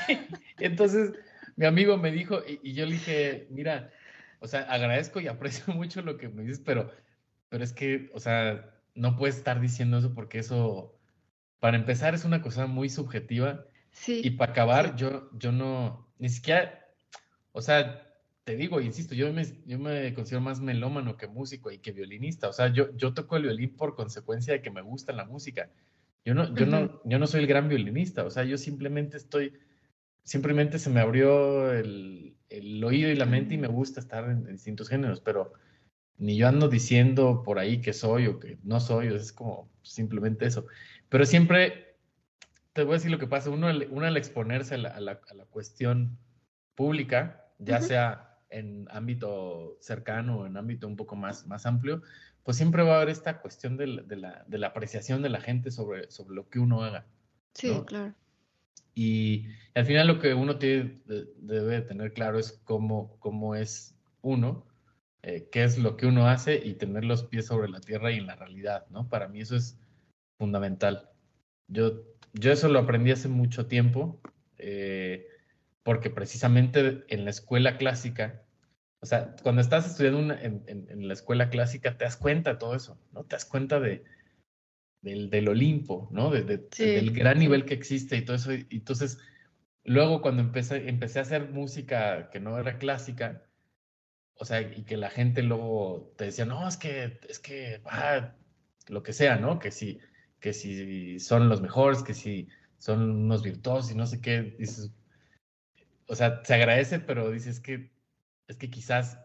entonces, 0.59 1.13
mi 1.59 1.67
amigo 1.67 1.97
me 1.97 2.13
dijo, 2.13 2.41
y, 2.47 2.61
y, 2.63 2.73
yo 2.73 2.87
le 2.87 2.93
dije, 2.93 3.49
mira, 3.51 3.91
o 4.39 4.47
sea, 4.47 4.61
agradezco 4.61 5.21
y 5.21 5.27
aprecio 5.27 5.75
mucho 5.75 6.03
lo 6.03 6.17
que 6.17 6.29
me 6.29 6.45
dices, 6.45 6.63
pero, 6.65 6.91
pero 7.49 7.65
es 7.65 7.73
que, 7.73 8.11
o 8.15 8.21
sea, 8.21 8.71
no 8.95 9.17
puedes 9.17 9.37
estar 9.37 9.61
diciendo 9.61 9.99
eso 9.99 10.15
porque 10.15 10.39
eso, 10.39 10.97
para 11.59 11.77
empezar, 11.77 12.15
es 12.15 12.25
una 12.25 12.43
cosa 12.43 12.67
muy 12.67 12.89
subjetiva. 12.89 13.65
Sí. 13.91 14.21
Y 14.23 14.31
para 14.31 14.53
acabar, 14.53 14.91
sí. 14.91 14.93
yo, 14.99 15.31
yo 15.33 15.51
no, 15.51 16.09
ni 16.19 16.29
siquiera, 16.29 16.87
o 17.51 17.61
sea, 17.61 18.07
te 18.45 18.55
digo, 18.55 18.81
insisto, 18.81 19.17
yo 19.17 19.33
me, 19.33 19.45
yo 19.67 19.81
me 19.81 20.15
considero 20.15 20.41
más 20.41 20.61
melómano 20.61 21.17
que 21.17 21.27
músico 21.27 21.73
y 21.73 21.79
que 21.79 21.91
violinista. 21.91 22.49
O 22.49 22.53
sea, 22.53 22.69
yo, 22.73 22.97
yo 22.97 23.15
toco 23.15 23.37
el 23.37 23.43
violín 23.43 23.77
por 23.77 23.97
consecuencia 23.97 24.53
de 24.53 24.63
que 24.63 24.71
me 24.71 24.81
gusta 24.81 25.13
la 25.13 25.25
música. 25.25 25.71
Yo 26.25 26.35
no, 26.35 26.55
yo, 26.55 26.65
uh 26.65 26.69
-huh. 26.69 26.71
no, 26.71 27.03
yo 27.05 27.19
no 27.19 27.27
soy 27.27 27.41
el 27.41 27.47
gran 27.49 27.69
violinista. 27.69 28.25
O 28.25 28.31
sea, 28.31 28.45
yo 28.45 28.57
simplemente 28.57 29.17
estoy, 29.17 29.53
simplemente 30.25 30.79
se 30.79 30.91
me 30.91 31.01
abrió 31.01 31.73
el, 31.73 32.37
el 32.49 32.83
oído 32.85 33.11
y 33.11 33.17
la 33.17 33.27
mente 33.27 33.55
y 33.55 33.59
me 33.59 33.69
gusta 33.69 34.01
estar 34.01 34.25
en, 34.25 34.47
en, 34.47 34.53
distintos 34.53 34.89
géneros, 34.89 35.21
pero 35.21 35.53
ni 36.17 36.37
yo 36.37 36.49
ando 36.49 36.69
diciendo 36.69 37.43
por 37.45 37.59
ahí 37.59 37.81
que 37.81 37.93
soy 37.93 38.27
o 38.27 38.39
que 38.41 38.59
no 38.63 38.81
soy, 38.81 39.09
es 39.09 39.33
como 39.33 39.71
simplemente 39.83 40.47
eso. 40.47 40.67
Pero 41.09 41.25
siempre, 41.25 41.97
te 42.73 42.83
voy 42.83 42.93
a 42.93 42.99
decir 42.99 43.11
lo 43.11 43.19
que 43.19 43.27
pasa, 43.27 43.51
uno, 43.51 43.69
uno 43.91 44.07
al 44.07 44.17
exponerse 44.17 44.75
a 44.75 44.79
la, 44.79 44.89
a 44.91 45.01
la, 45.01 45.21
a 45.31 45.35
la 45.35 45.45
cuestión 45.47 46.19
pública, 46.75 47.47
ya 47.59 47.79
uh 47.79 47.81
-huh. 47.81 47.87
sea 47.87 48.39
en 48.51 48.87
ámbito 48.91 49.77
cercano 49.81 50.41
o 50.41 50.47
en 50.47 50.57
ámbito 50.57 50.87
un 50.87 50.97
poco 50.97 51.17
más, 51.17 51.47
más 51.47 51.67
amplio, 51.67 52.03
pues 52.43 52.57
siempre 52.57 52.83
va 52.83 52.95
a 52.95 52.97
haber 52.97 53.11
esta 53.11 53.41
cuestión 53.41 53.77
de 53.77 53.87
la, 53.87 54.03
de 54.03 54.17
la, 54.17 54.45
de 54.47 54.59
la 54.59 54.69
apreciación 54.69 55.23
de 55.23 55.29
la 55.29 55.41
gente 55.41 55.71
sobre, 55.71 56.11
sobre 56.11 56.35
lo 56.35 56.49
que 56.49 56.59
uno 56.59 56.83
haga. 56.83 57.07
Sí, 57.55 57.69
¿no? 57.69 57.85
claro. 57.85 58.15
Y, 58.99 59.47
al 59.77 59.87
final 59.87 60.09
lo 60.09 60.19
que 60.19 60.35
uno 60.35 60.59
tiene, 60.59 61.01
debe 61.37 61.83
tener 61.83 62.13
claro 62.13 62.37
es 62.37 62.61
cómo, 62.65 63.17
cómo 63.21 63.55
es 63.55 63.95
uno, 64.23 64.67
eh, 65.23 65.49
qué 65.53 65.63
es 65.63 65.79
lo 65.79 65.97
que 65.97 66.07
uno 66.07 66.27
hace 66.27 66.57
y 66.57 66.75
tener 66.75 67.05
los 67.05 67.23
pies 67.23 67.47
sobre 67.47 67.69
la 67.69 67.81
tierra 67.81 68.11
y 68.11 68.17
en 68.19 68.27
la 68.27 68.35
realidad, 68.35 68.87
¿no? 68.91 69.09
Para 69.09 69.29
mí 69.29 69.41
eso 69.41 69.55
es 69.55 69.79
fundamental. 70.37 71.11
Yo, 71.69 72.03
yo 72.33 72.51
eso 72.51 72.69
lo 72.69 72.81
aprendí 72.81 73.13
hace 73.13 73.29
mucho 73.29 73.69
tiempo. 73.69 74.21
Eh, 74.59 75.29
porque 75.85 76.11
precisamente 76.11 77.05
en 77.07 77.25
la 77.25 77.31
escuela 77.31 77.79
clásica, 77.79 78.43
o 79.01 79.07
sea, 79.07 79.37
cuando 79.45 79.63
estás 79.63 79.87
estudiando 79.87 80.19
una, 80.19 80.43
en, 80.43 80.65
en, 80.67 80.87
en, 80.91 81.07
la 81.07 81.15
escuela 81.15 81.51
clásica, 81.51 81.97
te 81.97 82.05
das 82.05 82.17
cuenta 82.17 82.55
de 82.55 82.57
todo 82.57 82.75
eso, 82.75 82.99
¿no? 83.13 83.25
Te 83.25 83.37
das 83.37 83.45
cuenta 83.45 83.79
de, 83.79 84.05
del, 85.01 85.31
del 85.31 85.49
Olimpo, 85.49 86.09
¿no? 86.11 86.31
De, 86.31 86.43
de, 86.43 86.69
sí, 86.73 86.85
del 86.85 87.13
gran 87.13 87.39
nivel 87.39 87.65
que 87.65 87.75
existe 87.75 88.17
y 88.17 88.25
todo 88.25 88.37
eso. 88.37 88.53
Y 88.53 88.67
entonces, 88.71 89.19
luego 89.85 90.21
cuando 90.21 90.43
empecé, 90.43 90.89
empecé 90.89 91.19
a 91.19 91.23
hacer 91.23 91.51
música 91.51 92.31
que 92.31 92.41
no 92.41 92.59
era 92.59 92.79
clásica, 92.79 93.45
o 94.35 94.45
sea, 94.45 94.61
y 94.63 94.85
que 94.85 94.97
la 94.97 95.11
gente 95.11 95.43
luego 95.43 96.15
te 96.17 96.27
decía, 96.27 96.45
no, 96.45 96.67
es 96.69 96.77
que, 96.77 97.21
es 97.29 97.39
que, 97.39 97.81
ah, 97.87 98.35
lo 98.89 99.03
que 99.03 99.13
sea, 99.13 99.37
¿no? 99.37 99.59
Que 99.59 99.71
si, 99.71 99.99
que 100.41 100.53
si 100.53 101.19
son 101.19 101.49
los 101.49 101.61
mejores, 101.61 102.03
que 102.03 102.15
si 102.15 102.49
son 102.79 103.11
unos 103.11 103.43
virtuosos 103.43 103.91
y 103.91 103.97
no 103.97 104.07
sé 104.07 104.21
qué, 104.21 104.55
dices, 104.59 104.93
o 106.07 106.15
sea, 106.15 106.43
se 106.45 106.55
agradece, 106.55 107.01
pero 107.01 107.31
dices 107.31 107.61
que 107.61 107.91
es 108.49 108.57
que 108.57 108.71
quizás 108.71 109.19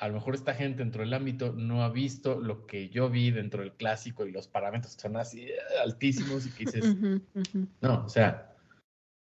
a 0.00 0.08
lo 0.08 0.14
mejor 0.14 0.34
esta 0.34 0.54
gente 0.54 0.78
dentro 0.78 1.02
del 1.02 1.12
ámbito 1.12 1.52
no 1.52 1.84
ha 1.84 1.90
visto 1.90 2.40
lo 2.40 2.66
que 2.66 2.88
yo 2.88 3.10
vi 3.10 3.30
dentro 3.30 3.62
del 3.62 3.74
clásico 3.74 4.26
y 4.26 4.32
los 4.32 4.48
parámetros 4.48 4.94
son 4.94 5.18
así 5.18 5.42
eh, 5.42 5.58
altísimos 5.84 6.46
y 6.46 6.50
que 6.50 6.64
dices, 6.64 6.84
uh 6.86 6.94
-huh, 6.94 7.22
uh 7.34 7.40
-huh. 7.40 7.66
no, 7.82 8.04
o 8.06 8.08
sea, 8.08 8.56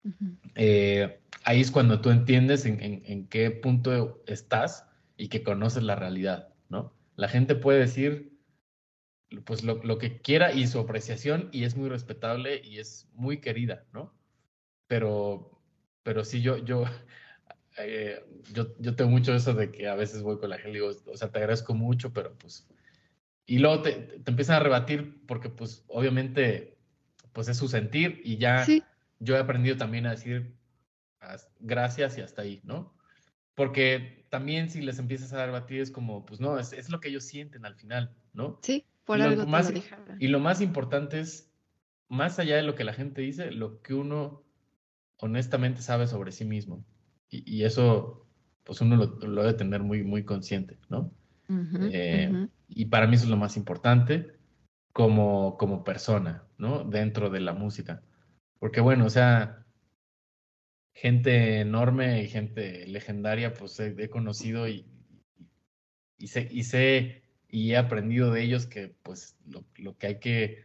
uh 0.04 0.10
-huh. 0.10 0.38
eh, 0.56 1.20
ahí 1.44 1.62
es 1.62 1.70
cuando 1.70 2.02
tú 2.02 2.10
entiendes 2.10 2.66
en, 2.66 2.82
en, 2.82 3.04
en, 3.06 3.28
qué 3.28 3.52
punto 3.52 4.24
estás 4.26 4.88
y 5.18 5.28
que 5.28 5.44
conoces 5.44 5.84
la 5.84 5.96
realidad, 5.96 6.50
¿no? 6.70 6.92
La 7.16 7.28
gente 7.28 7.56
puede 7.56 7.80
decir 7.80 8.34
pues 9.46 9.64
lo, 9.64 9.84
lo 9.84 10.00
que 10.00 10.20
quiera 10.20 10.52
y 10.52 10.66
su 10.66 10.80
apreciación 10.80 11.50
y 11.52 11.66
es 11.66 11.76
muy 11.76 11.90
respetable 11.90 12.62
y 12.64 12.80
es 12.80 13.08
muy 13.14 13.40
querida, 13.40 13.86
¿no? 13.94 14.14
Pero 14.88 15.52
pero 16.02 16.24
sí, 16.24 16.42
yo, 16.42 16.58
yo, 16.58 16.86
eh, 17.78 18.24
yo, 18.54 18.76
yo 18.80 18.96
tengo 18.96 19.12
mucho 19.12 19.34
eso 19.34 19.54
de 19.54 19.72
que 19.72 19.88
a 19.88 19.96
veces 19.96 20.22
voy 20.22 20.38
con 20.38 20.50
la 20.50 20.58
gente 20.58 20.72
y 20.72 20.82
digo, 20.82 20.92
o 21.06 21.18
sea, 21.18 21.32
te 21.32 21.40
agradezco 21.40 21.74
mucho, 21.74 22.14
pero 22.14 22.34
pues... 22.38 22.68
Y 23.46 23.60
luego 23.60 23.84
te, 23.84 23.94
te 23.94 24.32
empiezan 24.32 24.56
a 24.56 24.60
rebatir 24.60 25.22
porque 25.28 25.50
pues 25.50 25.84
obviamente 25.88 26.78
pues 27.32 27.48
es 27.48 27.58
su 27.58 27.68
sentir 27.68 28.22
y 28.24 28.38
ya 28.38 28.66
sí. 28.66 28.82
yo 29.20 29.36
he 29.36 29.40
aprendido 29.40 29.78
también 29.78 30.08
a 30.08 30.12
decir 30.12 30.56
gracias 31.60 32.18
y 32.18 32.22
hasta 32.22 32.44
ahí, 32.44 32.62
¿no? 32.64 32.96
Porque 33.54 34.26
también 34.30 34.70
si 34.70 34.82
les 34.82 35.00
empiezas 35.00 35.34
a 35.34 35.46
rebatir 35.46 35.82
es 35.82 35.92
como, 35.92 36.26
pues 36.26 36.40
no, 36.40 36.58
es, 36.60 36.74
es 36.74 36.90
lo 36.90 37.00
que 37.00 37.10
ellos 37.10 37.26
sienten 37.26 37.66
al 37.66 37.76
final, 37.76 38.16
¿no? 38.34 38.60
Sí, 38.62 38.86
por 39.06 39.20
y 39.20 39.22
algo 39.22 39.44
lo 39.44 39.48
más, 39.48 39.72
Y 40.20 40.28
lo 40.28 40.40
más 40.40 40.62
importante 40.62 41.20
es, 41.20 41.52
más 42.08 42.40
allá 42.40 42.56
de 42.56 42.64
lo 42.64 42.76
que 42.76 42.84
la 42.84 42.94
gente 42.94 43.22
dice, 43.22 43.52
lo 43.52 43.82
que 43.82 43.94
uno 43.94 44.44
honestamente 45.18 45.82
sabe 45.82 46.08
sobre 46.08 46.32
sí 46.32 46.46
mismo. 46.46 46.86
Y, 47.30 47.58
y 47.58 47.64
eso, 47.64 48.28
pues 48.64 48.82
uno 48.82 48.96
lo, 48.96 49.06
lo, 49.28 49.44
debe 49.44 49.58
tener 49.58 49.82
muy, 49.82 50.04
muy 50.04 50.24
consciente, 50.24 50.78
¿no? 50.90 51.12
Uh 51.48 51.54
-huh, 51.54 51.90
eh, 51.92 52.30
uh 52.32 52.36
-huh. 52.36 52.50
Y 52.70 52.86
para 52.86 53.08
mí 53.08 53.16
eso 53.16 53.26
es 53.26 53.30
lo 53.30 53.38
más 53.38 53.58
importante 53.58 54.36
como, 54.94 55.58
como 55.58 55.84
persona, 55.84 56.44
¿no? 56.58 56.84
Dentro 56.84 57.30
de 57.30 57.40
la 57.40 57.54
música. 57.54 58.02
Porque 58.60 58.82
bueno, 58.82 59.06
o 59.06 59.10
sea, 59.10 59.66
gente 60.94 61.60
enorme 61.60 62.24
y 62.24 62.28
gente 62.28 62.88
legendaria, 62.88 63.54
pues 63.54 63.80
he, 63.80 63.94
he 63.98 64.10
conocido 64.10 64.68
y, 64.68 64.86
y 66.18 66.28
sé, 66.28 66.48
y 66.52 66.64
sé, 66.64 67.24
y 67.50 67.72
he 67.72 67.78
aprendido 67.78 68.32
de 68.32 68.42
ellos 68.44 68.66
que 68.66 68.96
pues 69.04 69.38
lo, 69.46 69.66
lo 69.78 69.98
que 69.98 70.08
hay 70.08 70.20
que 70.20 70.64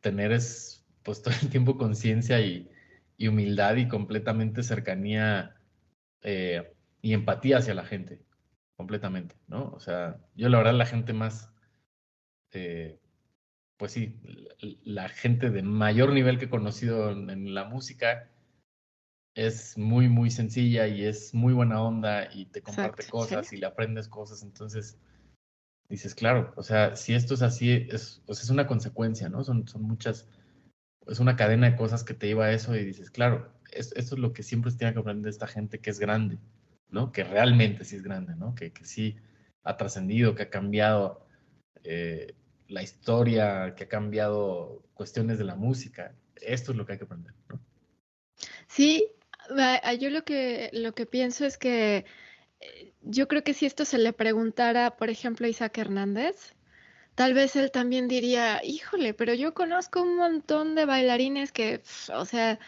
tener 0.00 0.32
es 0.32 0.84
pues 1.02 1.22
todo 1.22 1.34
el 1.42 1.50
tiempo 1.50 1.76
conciencia 1.76 2.40
y, 2.40 2.70
y, 3.16 3.28
humildad 3.28 3.76
y 3.76 3.88
completamente 3.88 4.62
cercanía 4.62 5.56
eh, 6.22 6.72
y 7.00 7.14
empatía 7.14 7.58
hacia 7.58 7.74
la 7.74 7.84
gente, 7.84 8.20
completamente, 8.76 9.36
¿no? 9.48 9.70
O 9.72 9.80
sea, 9.80 10.20
yo 10.34 10.48
la 10.48 10.58
verdad 10.58 10.74
la 10.74 10.86
gente 10.86 11.12
más, 11.12 11.50
eh, 12.52 13.00
pues 13.76 13.92
sí, 13.92 14.20
la, 14.84 15.08
gente 15.08 15.50
de 15.50 15.62
mayor 15.62 16.12
nivel 16.12 16.38
que 16.38 16.44
he 16.44 16.50
conocido 16.50 17.10
en, 17.10 17.54
la 17.54 17.64
música 17.64 18.30
es 19.34 19.76
muy, 19.76 20.08
muy 20.08 20.30
sencilla 20.30 20.86
y 20.86 21.04
es 21.04 21.34
muy 21.34 21.52
buena 21.52 21.82
onda 21.82 22.28
y 22.32 22.46
te 22.46 22.62
comparte 22.62 23.08
cosas 23.08 23.52
y 23.52 23.56
le 23.56 23.66
aprendes 23.66 24.08
cosas, 24.08 24.42
entonces 24.42 24.98
dices, 25.88 26.14
claro, 26.14 26.52
o 26.56 26.62
sea, 26.62 26.96
si 26.96 27.14
esto 27.14 27.34
es 27.34 27.42
así, 27.42 27.86
es, 27.90 28.22
pues 28.26 28.42
es 28.42 28.50
una 28.50 28.66
consecuencia, 28.66 29.28
¿no? 29.28 29.42
Son, 29.42 29.66
son 29.66 29.82
muchas, 29.82 30.28
es 31.06 31.18
una 31.18 31.36
cadena 31.36 31.70
de 31.70 31.76
cosas 31.76 32.04
que 32.04 32.14
te 32.14 32.28
lleva 32.28 32.46
a 32.46 32.52
eso 32.52 32.74
y 32.76 32.84
dices, 32.84 33.10
claro, 33.10 33.52
esto 33.72 34.14
es 34.14 34.18
lo 34.18 34.32
que 34.32 34.42
siempre 34.42 34.70
se 34.70 34.78
tiene 34.78 34.92
que 34.92 35.00
aprender 35.00 35.24
de 35.24 35.30
esta 35.30 35.46
gente 35.46 35.80
que 35.80 35.90
es 35.90 35.98
grande, 35.98 36.38
¿no? 36.88 37.12
Que 37.12 37.24
realmente 37.24 37.84
sí 37.84 37.96
es 37.96 38.02
grande, 38.02 38.34
¿no? 38.36 38.54
Que, 38.54 38.72
que 38.72 38.84
sí 38.84 39.16
ha 39.64 39.76
trascendido, 39.76 40.34
que 40.34 40.44
ha 40.44 40.50
cambiado 40.50 41.26
eh, 41.84 42.34
la 42.68 42.82
historia, 42.82 43.74
que 43.74 43.84
ha 43.84 43.88
cambiado 43.88 44.82
cuestiones 44.94 45.38
de 45.38 45.44
la 45.44 45.54
música. 45.54 46.14
Esto 46.36 46.72
es 46.72 46.78
lo 46.78 46.86
que 46.86 46.92
hay 46.92 46.98
que 46.98 47.04
aprender, 47.04 47.34
¿no? 47.48 47.60
Sí, 48.68 49.06
yo 49.98 50.10
lo 50.10 50.24
que, 50.24 50.70
lo 50.72 50.94
que 50.94 51.06
pienso 51.06 51.44
es 51.44 51.58
que 51.58 52.04
eh, 52.60 52.92
yo 53.02 53.28
creo 53.28 53.44
que 53.44 53.54
si 53.54 53.66
esto 53.66 53.84
se 53.84 53.98
le 53.98 54.12
preguntara, 54.12 54.96
por 54.96 55.10
ejemplo, 55.10 55.46
a 55.46 55.50
Isaac 55.50 55.76
Hernández, 55.78 56.54
tal 57.14 57.34
vez 57.34 57.56
él 57.56 57.70
también 57.70 58.08
diría, 58.08 58.60
híjole, 58.64 59.14
pero 59.14 59.34
yo 59.34 59.54
conozco 59.54 60.02
un 60.02 60.16
montón 60.16 60.74
de 60.74 60.86
bailarines 60.86 61.52
que, 61.52 61.82
o 62.14 62.24
sea, 62.24 62.58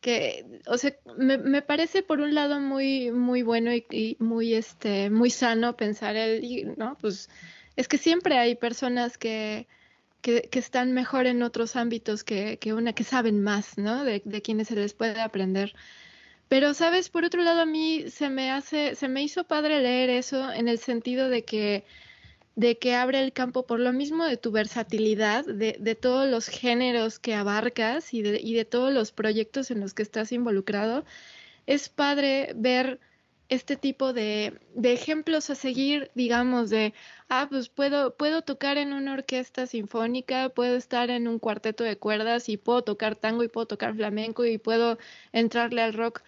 que, 0.00 0.60
o 0.66 0.78
sea, 0.78 0.94
me, 1.16 1.38
me 1.38 1.62
parece 1.62 2.02
por 2.02 2.20
un 2.20 2.34
lado 2.34 2.60
muy, 2.60 3.10
muy 3.10 3.42
bueno 3.42 3.72
y, 3.74 4.16
muy, 4.20 4.54
este, 4.54 5.10
muy 5.10 5.30
sano 5.30 5.76
pensar 5.76 6.16
él, 6.16 6.74
¿no? 6.76 6.96
Pues 7.00 7.28
es 7.76 7.88
que 7.88 7.98
siempre 7.98 8.38
hay 8.38 8.54
personas 8.54 9.18
que, 9.18 9.66
que, 10.20 10.42
que 10.42 10.58
están 10.58 10.92
mejor 10.92 11.26
en 11.26 11.42
otros 11.42 11.76
ámbitos 11.76 12.24
que, 12.24 12.58
que, 12.58 12.72
una 12.72 12.92
que 12.92 13.04
saben 13.04 13.42
más, 13.42 13.78
¿no? 13.78 14.04
De, 14.04 14.22
de 14.24 14.42
quienes 14.42 14.68
se 14.68 14.76
les 14.76 14.94
puede 14.94 15.20
aprender. 15.20 15.74
Pero, 16.48 16.74
sabes, 16.74 17.08
por 17.08 17.24
otro 17.24 17.42
lado, 17.42 17.62
a 17.62 17.66
mí 17.66 18.04
se 18.08 18.30
me 18.30 18.50
hace, 18.50 18.94
se 18.94 19.08
me 19.08 19.22
hizo 19.22 19.44
padre 19.44 19.80
leer 19.80 20.10
eso 20.10 20.52
en 20.52 20.68
el 20.68 20.78
sentido 20.78 21.28
de 21.28 21.44
que, 21.44 21.84
de 22.56 22.78
que 22.78 22.94
abre 22.94 23.22
el 23.22 23.32
campo 23.32 23.66
por 23.66 23.80
lo 23.80 23.92
mismo 23.92 24.24
de 24.24 24.38
tu 24.38 24.50
versatilidad, 24.50 25.44
de, 25.44 25.76
de 25.78 25.94
todos 25.94 26.28
los 26.28 26.48
géneros 26.48 27.18
que 27.18 27.34
abarcas 27.34 28.14
y 28.14 28.22
de, 28.22 28.40
y 28.42 28.54
de 28.54 28.64
todos 28.64 28.92
los 28.92 29.12
proyectos 29.12 29.70
en 29.70 29.80
los 29.80 29.94
que 29.94 30.02
estás 30.02 30.32
involucrado. 30.32 31.04
Es 31.66 31.88
padre 31.90 32.52
ver 32.56 33.00
este 33.48 33.76
tipo 33.76 34.12
de, 34.12 34.58
de, 34.74 34.92
ejemplos 34.92 35.50
a 35.50 35.54
seguir, 35.54 36.10
digamos, 36.14 36.70
de, 36.70 36.94
ah, 37.28 37.46
pues 37.50 37.68
puedo, 37.68 38.16
puedo 38.16 38.42
tocar 38.42 38.78
en 38.78 38.92
una 38.92 39.14
orquesta 39.14 39.66
sinfónica, 39.66 40.48
puedo 40.48 40.76
estar 40.76 41.10
en 41.10 41.28
un 41.28 41.38
cuarteto 41.38 41.84
de 41.84 41.98
cuerdas 41.98 42.48
y 42.48 42.56
puedo 42.56 42.82
tocar 42.82 43.16
tango 43.16 43.44
y 43.44 43.48
puedo 43.48 43.66
tocar 43.66 43.94
flamenco 43.94 44.44
y 44.46 44.58
puedo 44.58 44.98
entrarle 45.32 45.82
al 45.82 45.94
rock. 45.94 46.22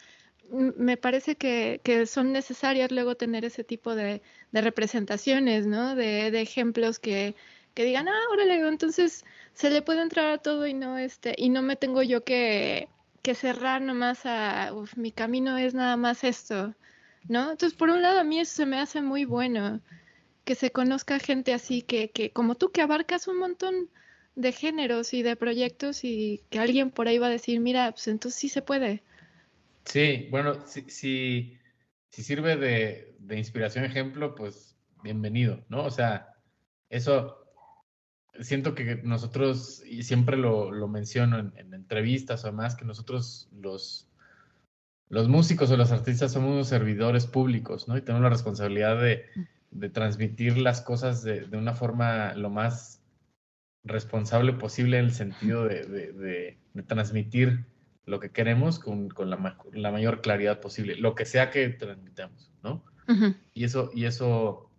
Me 0.51 0.97
parece 0.97 1.37
que, 1.37 1.81
que 1.85 2.07
son 2.07 2.33
necesarias 2.33 2.91
luego 2.93 3.17
tener 3.17 3.45
ese 3.45 3.65
tipo 3.65 3.95
de, 3.95 4.23
de 4.53 4.61
representaciones, 4.61 5.67
¿no? 5.67 5.95
De, 5.95 6.31
de 6.31 6.41
ejemplos 6.41 6.99
que, 6.99 7.35
que 7.75 7.85
digan, 7.85 8.09
ah, 8.09 8.21
órale, 8.33 8.67
entonces 8.67 9.25
se 9.55 9.71
le 9.71 9.83
puede 9.83 10.03
entrar 10.03 10.33
a 10.33 10.39
todo 10.39 10.67
y 10.67 10.75
no, 10.75 10.99
este, 10.99 11.35
y 11.37 11.51
no 11.51 11.63
me 11.63 11.77
tengo 11.77 12.03
yo 12.03 12.25
que, 12.25 12.89
que 13.23 13.35
cerrar 13.35 13.83
nomás 13.83 14.25
a, 14.25 14.73
uf, 14.73 14.97
mi 14.97 15.13
camino 15.13 15.57
es 15.59 15.75
nada 15.75 15.97
más 15.97 16.25
esto 16.25 16.75
¿no? 17.29 17.51
Entonces, 17.51 17.77
por 17.77 17.91
un 17.91 18.03
lado, 18.03 18.21
a 18.21 18.25
mí 18.25 18.41
eso 18.41 18.55
se 18.55 18.67
me 18.67 18.79
hace 18.79 19.03
muy 19.03 19.25
bueno, 19.25 19.81
que 20.45 20.55
se 20.55 20.71
conozca 20.71 21.19
gente 21.19 21.53
así, 21.53 21.83
que, 21.83 22.11
que 22.11 22.31
como 22.31 22.55
tú, 22.55 22.71
que 22.71 22.81
abarcas 22.83 23.29
un 23.29 23.39
montón 23.39 23.91
de 24.35 24.53
géneros 24.53 25.15
y 25.15 25.23
de 25.23 25.37
proyectos 25.37 26.05
y 26.05 26.43
que 26.51 26.59
alguien 26.59 26.91
por 26.91 27.09
ahí 27.09 27.19
va 27.19 27.27
a 27.27 27.31
decir, 27.31 27.61
mira, 27.61 27.91
pues 27.93 28.09
entonces 28.09 28.41
sí 28.41 28.49
se 28.49 28.63
puede. 28.63 29.03
Sí, 29.85 30.29
bueno, 30.31 30.67
si, 30.67 30.83
si, 30.89 31.59
si 32.11 32.23
sirve 32.23 32.57
de, 32.57 33.17
de 33.19 33.39
inspiración, 33.39 33.85
ejemplo, 33.85 34.35
pues 34.35 34.77
bienvenido, 35.03 35.65
¿no? 35.69 35.85
O 35.85 35.91
sea, 35.91 36.35
eso 36.91 37.39
siento 38.41 38.75
que 38.75 38.97
nosotros, 39.03 39.83
y 39.87 40.03
siempre 40.03 40.37
lo, 40.37 40.71
lo 40.71 40.89
menciono 40.89 41.39
en, 41.39 41.53
en, 41.57 41.75
entrevistas 41.75 42.45
o 42.45 42.49
demás, 42.49 42.77
que 42.77 42.85
nosotros 42.85 43.49
los, 43.53 44.09
los 45.09 45.29
músicos 45.29 45.71
o 45.71 45.77
los 45.77 45.93
artistas 45.93 46.33
somos 46.33 46.51
unos 46.51 46.69
servidores 46.69 47.27
públicos, 47.27 47.89
¿no? 47.89 47.97
Y 47.97 48.03
tenemos 48.03 48.23
la 48.23 48.31
responsabilidad 48.31 49.01
de, 49.01 49.27
de 49.71 49.91
transmitir 49.91 50.59
las 50.59 50.81
cosas 50.81 51.23
de, 51.23 51.43
de, 51.43 51.57
una 51.57 51.75
forma 51.75 52.35
lo 52.35 52.51
más 52.51 53.03
responsable 53.85 54.53
posible 54.53 54.99
en 54.99 55.07
el 55.07 55.13
sentido 55.13 55.65
de, 55.65 55.85
de 55.85 56.83
transmitir 56.85 57.67
lo 58.09 58.21
que 58.21 58.31
queremos 58.31 58.79
con, 58.79 59.09
con 59.09 59.31
la, 59.31 59.57
la, 59.73 59.93
mayor 59.93 60.21
claridad 60.21 60.61
posible, 60.61 60.97
lo 60.97 61.15
que 61.15 61.25
sea 61.25 61.51
que 61.51 61.69
transmitamos, 61.69 62.53
¿no? 62.63 62.85
Uh 63.07 63.13
-huh. 63.13 63.37
Y 63.55 63.65
eso, 63.65 63.91
y 63.95 64.07
eso, 64.07 64.71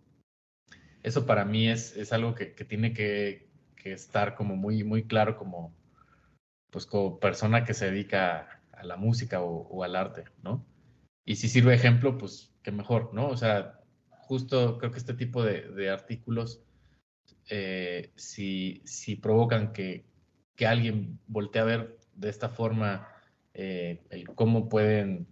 eso 1.02 1.26
para 1.26 1.44
mí 1.44 1.68
es, 1.68 1.96
es 1.96 2.12
algo 2.12 2.34
que, 2.34 2.54
que 2.54 2.64
tiene 2.64 2.92
que, 2.92 3.48
que, 3.76 3.92
estar 3.92 4.34
como 4.34 4.56
muy, 4.56 4.84
muy 4.84 5.04
claro 5.04 5.36
como, 5.36 5.74
pues 6.70 6.86
como 6.86 7.18
persona 7.20 7.64
que 7.64 7.74
se 7.74 7.90
dedica 7.90 8.60
a 8.72 8.84
la 8.84 8.96
música 8.96 9.40
o, 9.40 9.68
o, 9.68 9.84
al 9.84 9.96
arte, 9.96 10.24
¿no? 10.42 10.66
Y 11.24 11.36
si 11.36 11.48
sirve 11.48 11.74
ejemplo, 11.74 12.18
pues 12.18 12.52
qué 12.62 12.72
mejor, 12.72 13.14
¿no? 13.14 13.28
O 13.28 13.36
sea, 13.36 13.80
justo 14.08 14.78
creo 14.78 14.90
que 14.90 14.98
este 14.98 15.14
tipo 15.14 15.42
de, 15.42 15.68
de 15.70 15.90
artículos, 15.90 16.62
eh, 17.48 18.12
si, 18.16 18.82
si, 18.84 19.16
provocan 19.16 19.72
que, 19.72 20.04
que, 20.56 20.66
alguien 20.66 21.18
voltee 21.26 21.62
a 21.62 21.64
ver 21.64 21.98
de 22.14 22.28
esta 22.28 22.48
forma 22.48 23.09
eh, 23.54 24.02
el 24.10 24.28
cómo 24.34 24.68
pueden 24.68 25.26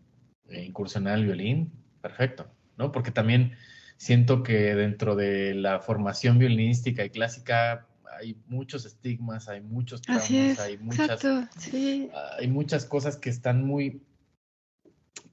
eh, 0.48 0.64
incursionar 0.64 1.18
el 1.18 1.24
violín, 1.24 1.72
perfecto, 2.00 2.50
¿no? 2.76 2.92
Porque 2.92 3.10
también 3.10 3.52
siento 3.96 4.42
que 4.42 4.74
dentro 4.74 5.16
de 5.16 5.54
la 5.54 5.80
formación 5.80 6.38
violinística 6.38 7.04
y 7.04 7.10
clásica 7.10 7.86
hay 8.18 8.36
muchos 8.46 8.84
estigmas, 8.84 9.48
hay 9.48 9.60
muchos 9.60 10.02
traumas, 10.02 10.30
es, 10.30 10.58
hay 10.58 10.78
muchas, 10.78 11.20
sí. 11.58 12.10
hay 12.38 12.48
muchas 12.48 12.84
cosas 12.84 13.16
que 13.16 13.30
están 13.30 13.64
muy, 13.64 14.02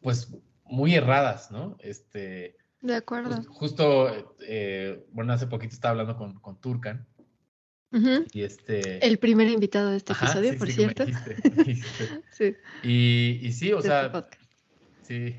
pues, 0.01 0.35
muy 0.65 0.95
erradas, 0.95 1.51
¿no? 1.51 1.77
Este, 1.79 2.57
de 2.81 2.95
acuerdo. 2.95 3.35
Pues, 3.35 3.47
justo, 3.47 4.35
eh, 4.47 5.03
bueno, 5.11 5.33
hace 5.33 5.47
poquito 5.47 5.73
estaba 5.73 5.91
hablando 5.91 6.17
con, 6.17 6.39
con 6.39 6.61
Turkan. 6.61 7.07
Uh 7.95 7.99
-huh. 7.99 8.27
Y 8.33 8.41
este. 8.41 9.05
El 9.05 9.17
primer 9.19 9.47
invitado 9.47 9.89
de 9.91 9.97
este 9.97 10.11
Ajá, 10.11 10.25
episodio, 10.25 10.51
sí, 10.51 10.57
por 10.57 10.67
sí, 10.67 10.73
cierto. 10.73 11.05
Me 11.05 11.11
dijiste, 11.11 11.49
me 11.49 11.63
dijiste. 11.63 12.09
sí. 12.31 12.55
Y, 12.83 13.39
y, 13.41 13.51
sí, 13.53 13.71
o 13.71 13.77
de 13.77 13.83
sea. 13.83 14.05
Este 14.07 14.37
sí, 15.03 15.35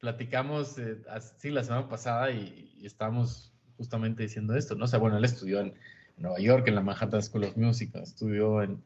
platicamos, 0.00 0.78
eh, 0.78 0.98
así 1.08 1.50
la 1.50 1.62
semana 1.62 1.88
pasada 1.88 2.32
y, 2.32 2.74
y 2.76 2.86
estábamos 2.86 3.52
justamente 3.76 4.24
diciendo 4.24 4.56
esto, 4.56 4.74
¿no? 4.74 4.86
O 4.86 4.88
sea, 4.88 4.98
bueno, 4.98 5.16
él 5.16 5.24
estudió 5.24 5.60
en, 5.60 5.74
Nueva 6.16 6.38
York, 6.40 6.68
en 6.68 6.74
la 6.74 6.82
Manhattan 6.82 7.22
School 7.22 7.44
of 7.44 7.56
Music, 7.56 7.90
estudió 7.94 8.62
en, 8.62 8.82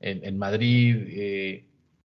en, 0.00 0.24
en 0.24 0.38
Madrid, 0.38 0.96
eh, 1.08 1.64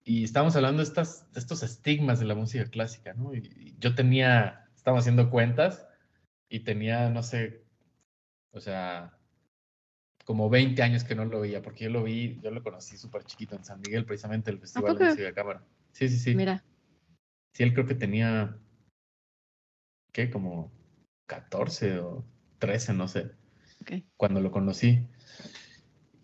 y 0.04 0.24
estábamos 0.24 0.56
hablando 0.56 0.78
de, 0.78 0.88
estas, 0.88 1.30
de, 1.32 1.40
estos 1.40 1.62
estigmas 1.62 2.18
de 2.20 2.26
la 2.26 2.34
música 2.34 2.64
clásica, 2.64 3.14
¿no? 3.14 3.34
Y, 3.34 3.38
y 3.38 3.76
yo 3.78 3.94
tenía, 3.94 4.66
estábamos 4.74 5.02
haciendo 5.04 5.30
cuentas 5.30 5.86
y 6.48 6.60
tenía, 6.60 7.08
no 7.10 7.22
sé, 7.22 7.62
o 8.50 8.60
sea, 8.60 9.17
como 10.28 10.50
20 10.50 10.82
años 10.82 11.04
que 11.04 11.14
no 11.14 11.24
lo 11.24 11.40
veía, 11.40 11.62
porque 11.62 11.84
yo 11.84 11.90
lo 11.90 12.02
vi, 12.02 12.38
yo 12.42 12.50
lo 12.50 12.62
conocí 12.62 12.98
súper 12.98 13.24
chiquito 13.24 13.56
en 13.56 13.64
San 13.64 13.80
Miguel, 13.80 14.04
precisamente 14.04 14.50
el 14.50 14.58
Festival 14.58 14.98
de 14.98 15.04
Música 15.06 15.24
de 15.24 15.32
Cámara. 15.32 15.64
Sí, 15.92 16.06
sí, 16.10 16.18
sí. 16.18 16.34
Mira. 16.34 16.62
Sí, 17.54 17.62
él 17.62 17.72
creo 17.72 17.86
que 17.86 17.94
tenía, 17.94 18.54
¿qué? 20.12 20.28
Como 20.28 20.70
14 21.28 22.00
o 22.00 22.26
13, 22.58 22.92
no 22.92 23.08
sé 23.08 23.30
okay. 23.80 24.06
cuando 24.18 24.42
lo 24.42 24.50
conocí. 24.50 25.02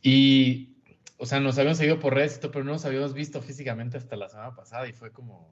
Y, 0.02 0.76
o 1.16 1.24
sea, 1.24 1.40
nos 1.40 1.56
habíamos 1.56 1.78
seguido 1.78 1.98
por 1.98 2.12
redes, 2.12 2.38
pero 2.42 2.62
no 2.62 2.72
nos 2.72 2.84
habíamos 2.84 3.14
visto 3.14 3.40
físicamente 3.40 3.96
hasta 3.96 4.16
la 4.16 4.28
semana 4.28 4.54
pasada 4.54 4.86
y 4.86 4.92
fue 4.92 5.12
como, 5.12 5.50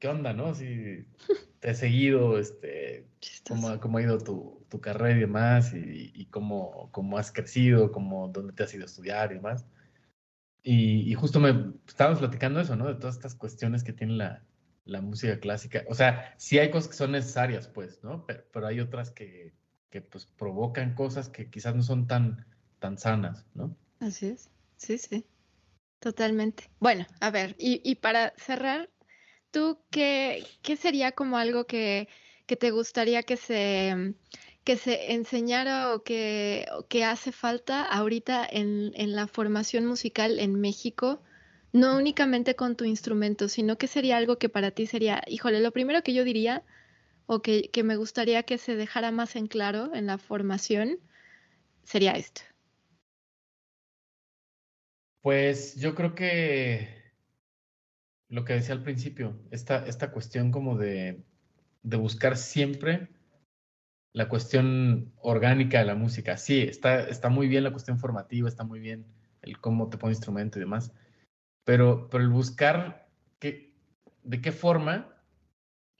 ¿qué 0.00 0.08
onda, 0.08 0.32
no? 0.32 0.56
Si 0.56 1.06
te 1.60 1.70
he 1.70 1.74
seguido, 1.76 2.36
este, 2.36 3.06
cómo, 3.46 3.78
cómo, 3.78 3.98
ha 3.98 4.02
ido 4.02 4.18
tu, 4.18 4.61
tu, 4.72 4.80
carrera 4.80 5.16
y 5.16 5.20
demás, 5.20 5.72
y, 5.74 6.12
y 6.14 6.26
cómo, 6.26 6.90
cómo, 6.92 7.18
has 7.18 7.32
crecido, 7.32 7.92
cómo, 7.92 8.28
dónde 8.28 8.52
te 8.52 8.62
has 8.62 8.74
ido 8.74 8.84
a 8.84 8.86
estudiar 8.86 9.32
y 9.32 9.36
demás. 9.36 9.64
Y, 10.62 11.10
y, 11.10 11.14
justo 11.14 11.40
me 11.40 11.72
estábamos 11.86 12.20
platicando 12.20 12.60
eso, 12.60 12.76
¿no? 12.76 12.86
De 12.86 12.94
todas 12.94 13.16
estas 13.16 13.34
cuestiones 13.34 13.82
que 13.84 13.92
tiene 13.92 14.14
la, 14.14 14.44
la 14.84 15.00
música 15.00 15.38
clásica. 15.40 15.84
O 15.88 15.94
sea, 15.94 16.34
sí 16.38 16.58
hay 16.58 16.70
cosas 16.70 16.90
que 16.90 16.96
son 16.96 17.12
necesarias, 17.12 17.68
pues, 17.68 18.02
¿no? 18.02 18.24
Pero, 18.26 18.44
pero 18.52 18.66
hay 18.66 18.80
otras 18.80 19.10
que, 19.10 19.54
que 19.90 20.00
pues 20.00 20.26
provocan 20.26 20.94
cosas 20.94 21.28
que 21.28 21.50
quizás 21.50 21.74
no 21.74 21.82
son 21.82 22.06
tan, 22.06 22.46
tan 22.78 22.98
sanas, 22.98 23.46
¿no? 23.54 23.76
Así 24.00 24.26
es, 24.26 24.50
sí, 24.76 24.98
sí, 24.98 25.24
totalmente. 26.00 26.70
Bueno, 26.80 27.06
a 27.20 27.30
ver, 27.30 27.54
y, 27.58 27.80
y 27.84 27.96
para 27.96 28.32
cerrar, 28.36 28.90
¿tú 29.50 29.78
qué, 29.90 30.44
qué 30.62 30.76
sería 30.76 31.12
como 31.12 31.36
algo 31.36 31.66
que, 31.66 32.08
que 32.46 32.56
te 32.56 32.70
gustaría 32.70 33.22
que 33.22 33.36
se, 33.36 34.14
que 34.64 34.76
se 34.76 35.12
enseñara 35.12 35.94
o 35.94 36.02
que, 36.02 36.66
que 36.88 37.04
hace 37.04 37.32
falta 37.32 37.82
ahorita 37.84 38.46
en, 38.48 38.92
en 38.94 39.12
la 39.16 39.26
formación 39.26 39.86
musical 39.86 40.38
en 40.38 40.60
México? 40.60 41.22
No 41.72 41.96
únicamente 41.96 42.54
con 42.54 42.76
tu 42.76 42.84
instrumento, 42.84 43.48
sino 43.48 43.78
que 43.78 43.86
sería 43.86 44.18
algo 44.18 44.38
que 44.38 44.48
para 44.48 44.70
ti 44.70 44.86
sería, 44.86 45.22
híjole, 45.26 45.60
lo 45.60 45.72
primero 45.72 46.02
que 46.02 46.12
yo 46.12 46.22
diría 46.22 46.62
o 47.26 47.40
que, 47.40 47.70
que 47.70 47.82
me 47.82 47.96
gustaría 47.96 48.42
que 48.42 48.58
se 48.58 48.76
dejara 48.76 49.10
más 49.10 49.36
en 49.36 49.46
claro 49.46 49.94
en 49.94 50.06
la 50.06 50.18
formación 50.18 50.98
sería 51.82 52.12
esto. 52.12 52.42
Pues 55.22 55.76
yo 55.76 55.94
creo 55.94 56.14
que 56.14 57.02
lo 58.28 58.44
que 58.44 58.54
decía 58.54 58.74
al 58.74 58.82
principio, 58.82 59.38
esta, 59.50 59.86
esta 59.86 60.10
cuestión 60.10 60.50
como 60.50 60.76
de, 60.76 61.22
de 61.82 61.96
buscar 61.96 62.36
siempre 62.36 63.08
la 64.12 64.28
cuestión 64.28 65.12
orgánica 65.20 65.78
de 65.78 65.86
la 65.86 65.94
música. 65.94 66.36
Sí, 66.36 66.60
está, 66.62 67.00
está 67.08 67.28
muy 67.28 67.48
bien 67.48 67.64
la 67.64 67.72
cuestión 67.72 67.98
formativa, 67.98 68.48
está 68.48 68.64
muy 68.64 68.80
bien 68.80 69.06
el 69.42 69.58
cómo 69.58 69.88
te 69.88 69.98
pone 69.98 70.12
instrumento 70.12 70.58
y 70.58 70.60
demás, 70.60 70.92
pero, 71.64 72.08
pero 72.10 72.22
el 72.22 72.30
buscar 72.30 73.08
que, 73.38 73.74
de 74.22 74.40
qué 74.40 74.52
forma, 74.52 75.16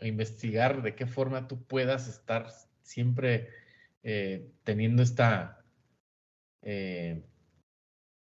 investigar 0.00 0.82
de 0.82 0.94
qué 0.94 1.06
forma 1.06 1.48
tú 1.48 1.62
puedas 1.64 2.08
estar 2.08 2.48
siempre 2.82 3.48
eh, 4.02 4.50
teniendo 4.64 5.02
esta, 5.02 5.64
eh, 6.62 7.24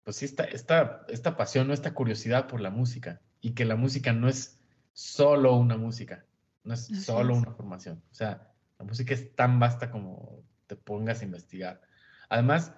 pues 0.04 0.18
sí, 0.18 0.26
esta, 0.26 0.44
esta, 0.44 1.06
esta 1.08 1.38
pasión, 1.38 1.72
esta 1.72 1.94
curiosidad 1.94 2.48
por 2.48 2.62
la 2.62 2.70
música 2.70 3.22
y 3.42 3.54
que 3.54 3.66
la 3.66 3.76
música 3.76 4.14
no 4.14 4.28
es 4.28 4.60
solo 4.94 5.56
una 5.56 5.78
música, 5.78 6.26
no 6.64 6.74
es 6.74 6.92
Así 6.92 6.96
solo 6.96 7.36
es. 7.36 7.38
una 7.38 7.52
formación. 7.52 8.02
O 8.12 8.14
sea, 8.14 8.52
la 8.80 8.86
música 8.86 9.14
es 9.14 9.36
tan 9.36 9.60
vasta 9.60 9.90
como 9.92 10.44
te 10.68 10.76
pongas 10.76 11.22
a 11.22 11.26
investigar. 11.26 11.82
Además, 12.30 12.74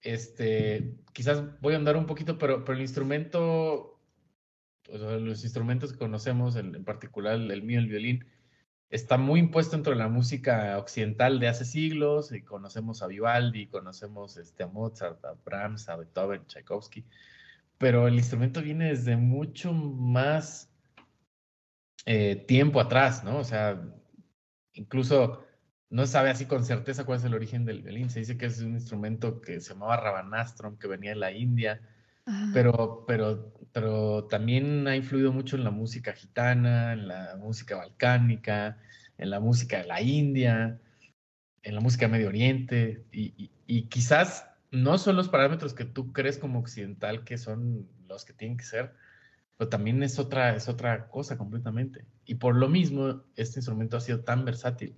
este, 0.00 0.96
quizás 1.12 1.60
voy 1.60 1.74
a 1.74 1.76
andar 1.76 1.96
un 1.96 2.06
poquito, 2.06 2.38
pero, 2.38 2.64
pero 2.64 2.76
el 2.76 2.82
instrumento, 2.82 4.00
los 4.88 5.44
instrumentos 5.44 5.92
que 5.92 5.98
conocemos, 5.98 6.56
el- 6.56 6.74
en 6.74 6.84
particular 6.84 7.34
el 7.34 7.62
mío, 7.62 7.78
el 7.78 7.88
violín, 7.88 8.26
está 8.90 9.16
muy 9.18 9.40
impuesto 9.40 9.76
dentro 9.76 9.92
de 9.92 9.98
la 9.98 10.08
música 10.08 10.78
occidental 10.78 11.40
de 11.40 11.48
hace 11.48 11.64
siglos, 11.64 12.32
y 12.32 12.42
conocemos 12.42 13.02
a 13.02 13.06
Vivaldi, 13.06 13.66
conocemos 13.66 14.36
este, 14.36 14.62
a 14.62 14.66
Mozart, 14.68 15.24
a 15.24 15.34
Brahms, 15.44 15.88
a 15.88 15.96
Beethoven, 15.96 16.46
Tchaikovsky, 16.46 17.04
pero 17.78 18.06
el 18.06 18.14
instrumento 18.14 18.62
viene 18.62 18.88
desde 18.90 19.16
mucho 19.16 19.72
más 19.72 20.70
eh, 22.06 22.36
tiempo 22.46 22.80
atrás, 22.80 23.24
¿no? 23.24 23.38
O 23.38 23.44
sea, 23.44 23.82
incluso 24.74 25.44
no 25.90 26.06
se 26.06 26.12
sabe 26.12 26.30
así 26.30 26.46
con 26.46 26.64
certeza 26.64 27.04
cuál 27.04 27.18
es 27.18 27.24
el 27.24 27.34
origen 27.34 27.64
del 27.64 27.82
violín. 27.82 28.10
Se 28.10 28.20
dice 28.20 28.36
que 28.36 28.46
es 28.46 28.60
un 28.60 28.72
instrumento 28.74 29.40
que 29.40 29.60
se 29.60 29.74
llamaba 29.74 29.96
Rabanastrum, 29.98 30.78
que 30.78 30.88
venía 30.88 31.10
de 31.10 31.16
la 31.16 31.32
India, 31.32 31.80
Ajá. 32.26 32.50
pero, 32.52 33.04
pero, 33.06 33.52
pero 33.72 34.24
también 34.24 34.86
ha 34.88 34.96
influido 34.96 35.32
mucho 35.32 35.56
en 35.56 35.64
la 35.64 35.70
música 35.70 36.12
gitana, 36.12 36.92
en 36.94 37.08
la 37.08 37.36
música 37.38 37.76
balcánica, 37.76 38.78
en 39.18 39.30
la 39.30 39.40
música 39.40 39.78
de 39.78 39.86
la 39.86 40.00
India, 40.02 40.80
en 41.62 41.74
la 41.74 41.80
música 41.80 42.06
de 42.06 42.12
Medio 42.12 42.28
Oriente, 42.28 43.04
y, 43.12 43.32
y- 43.42 43.50
y 43.66 43.82
quizás 43.88 44.48
no 44.70 44.98
son 44.98 45.16
los 45.16 45.28
parámetros 45.28 45.72
que 45.74 45.84
tú 45.84 46.12
crees 46.12 46.38
como 46.38 46.58
occidental 46.58 47.24
que 47.24 47.38
son 47.38 47.88
los 48.08 48.24
que 48.24 48.32
tienen 48.34 48.56
que 48.58 48.64
ser, 48.64 48.94
pero 49.56 49.68
también 49.68 50.02
es 50.02 50.18
otra, 50.18 50.54
es 50.56 50.68
otra 50.68 51.08
cosa 51.08 51.38
completamente. 51.38 52.04
Y 52.24 52.36
por 52.36 52.56
lo 52.56 52.68
mismo, 52.68 53.22
este 53.36 53.58
instrumento 53.60 53.96
ha 53.96 54.00
sido 54.00 54.20
tan 54.20 54.44
versátil, 54.44 54.94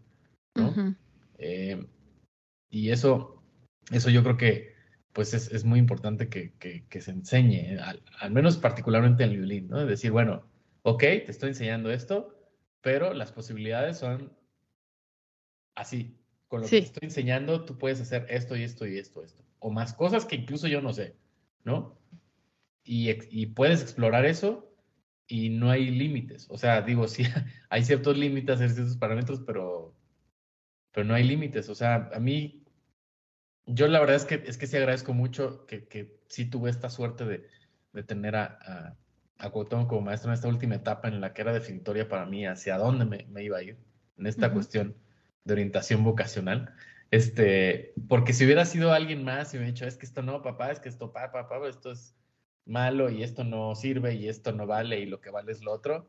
¿no? 0.55 0.69
Ujú. 0.71 0.95
Eh, 1.39 1.87
y 2.71 2.91
eso, 2.91 3.43
eso 3.91 4.11
yo 4.11 4.23
creo 4.23 4.37
que 4.37 4.75
pues 5.13 5.33
es, 5.33 5.51
es 5.51 5.65
muy 5.65 5.79
importante 5.79 6.29
que, 6.29 6.53
que- 6.59 6.85
que 6.89 7.01
se 7.01 7.11
enseñe, 7.11 7.79
al, 7.81 8.03
al 8.21 8.31
menos 8.33 8.59
particularmente 8.59 9.25
en 9.25 9.31
el 9.31 9.37
violín, 9.39 9.69
¿no? 9.69 9.81
Es 9.81 9.89
decir, 9.89 10.11
bueno, 10.11 10.45
ok, 10.83 11.01
te 11.01 11.31
estoy 11.31 11.49
enseñando 11.51 11.91
esto, 11.91 12.35
pero 12.83 13.15
las 13.15 13.33
posibilidades 13.33 13.99
son 13.99 14.33
así. 15.75 16.17
Con 16.49 16.61
lo 16.61 16.67
Sí. 16.69 16.77
que 16.77 16.81
te 16.83 16.87
estoy 16.87 17.07
enseñando, 17.07 17.65
tú 17.65 17.77
puedes 17.79 18.01
hacer 18.01 18.27
esto 18.29 18.57
y 18.57 18.63
esto 18.63 18.87
y 18.87 18.99
esto, 18.99 19.23
esto. 19.25 19.43
O 19.59 19.71
más 19.71 19.95
cosas 19.95 20.25
que 20.27 20.37
incluso 20.37 20.69
yo 20.69 20.81
no 20.81 20.93
sé, 20.93 21.17
¿no? 21.65 21.96
Y, 22.87 23.47
puedes 23.47 23.83
explorar 23.83 24.25
eso 24.25 24.73
y 25.27 25.51
no 25.51 25.71
hay 25.71 25.91
límites. 25.91 26.47
O 26.51 26.57
sea, 26.57 26.83
digo, 26.83 27.09
sí, 27.09 27.25
hay 27.69 27.85
ciertos 27.85 28.17
límites, 28.17 28.61
hay 28.61 28.71
ciertos 28.71 28.97
parámetros, 28.97 29.41
pero, 29.47 29.95
pero 30.93 31.07
no 31.07 31.15
hay 31.15 31.25
límites. 31.25 31.69
O 31.69 31.75
sea, 31.75 32.11
a 32.15 32.21
mí, 32.21 32.65
yo 33.67 33.89
la 33.89 34.01
verdad 34.01 34.17
es 34.17 34.25
que, 34.25 34.43
es 34.47 34.57
que 34.57 34.67
sí 34.67 34.77
agradezco 34.77 35.13
mucho 35.13 35.67
que, 35.67 35.89
que 35.89 36.21
sí 36.29 36.47
tuve 36.47 36.71
esta 36.71 36.89
suerte 36.89 37.25
de, 37.25 37.49
de 37.93 38.03
tener 38.05 38.37
a, 38.37 38.59
a, 38.63 38.97
a 39.39 39.51
Cuauhtémoc 39.51 39.89
como 39.89 40.03
maestro 40.03 40.31
en 40.31 40.35
esta 40.35 40.49
última 40.49 40.77
etapa 40.77 41.09
en 41.09 41.21
la 41.21 41.35
que 41.35 41.43
era 41.43 41.53
definitoria 41.53 42.09
para 42.09 42.27
mí 42.27 42.47
hacia 42.47 42.79
dónde 42.79 43.05
me, 43.05 43.27
me 43.31 43.43
iba 43.43 43.59
a 43.59 43.63
ir 43.63 43.79
en 44.17 44.27
esta 44.27 44.53
cuestión 44.53 44.97
de 45.45 45.53
orientación 45.53 46.05
vocacional. 46.05 46.75
Este, 47.11 47.95
porque 48.09 48.33
si 48.33 48.45
hubiera 48.45 48.65
sido 48.65 48.93
alguien 48.93 49.25
más 49.25 49.53
y 49.53 49.57
me 49.57 49.63
hubiera 49.63 49.75
dicho, 49.75 49.87
es 49.87 49.97
que 49.97 50.07
esto 50.07 50.23
no, 50.23 50.43
papá, 50.43 50.71
es 50.71 50.81
que 50.81 50.89
esto, 50.89 51.13
papá, 51.13 51.49
papá, 51.49 51.69
esto 51.69 51.93
es 51.93 52.15
malo 52.67 53.11
y 53.11 53.23
esto 53.23 53.45
no 53.45 53.75
sirve 53.75 54.15
y 54.15 54.29
esto 54.29 54.53
no 54.53 54.67
vale 54.67 55.01
y 55.01 55.07
lo 55.07 55.21
que 55.21 55.31
vale 55.31 55.53
es 55.53 55.63
lo 55.63 55.73
otro, 55.73 56.09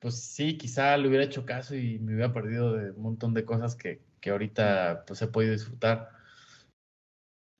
pues 0.00 0.20
sí, 0.20 0.58
quizá 0.58 0.96
le 0.96 1.08
hubiera 1.08 1.24
hecho 1.24 1.46
caso 1.46 1.74
y 1.74 1.98
me 1.98 2.14
hubiera 2.14 2.32
perdido 2.32 2.72
de 2.74 2.90
un 2.90 3.02
montón 3.02 3.34
de 3.34 3.44
cosas 3.44 3.76
que, 3.76 4.02
que 4.20 4.30
ahorita 4.30 5.04
pues 5.06 5.22
he 5.22 5.28
podido 5.28 5.52
disfrutar. 5.52 6.10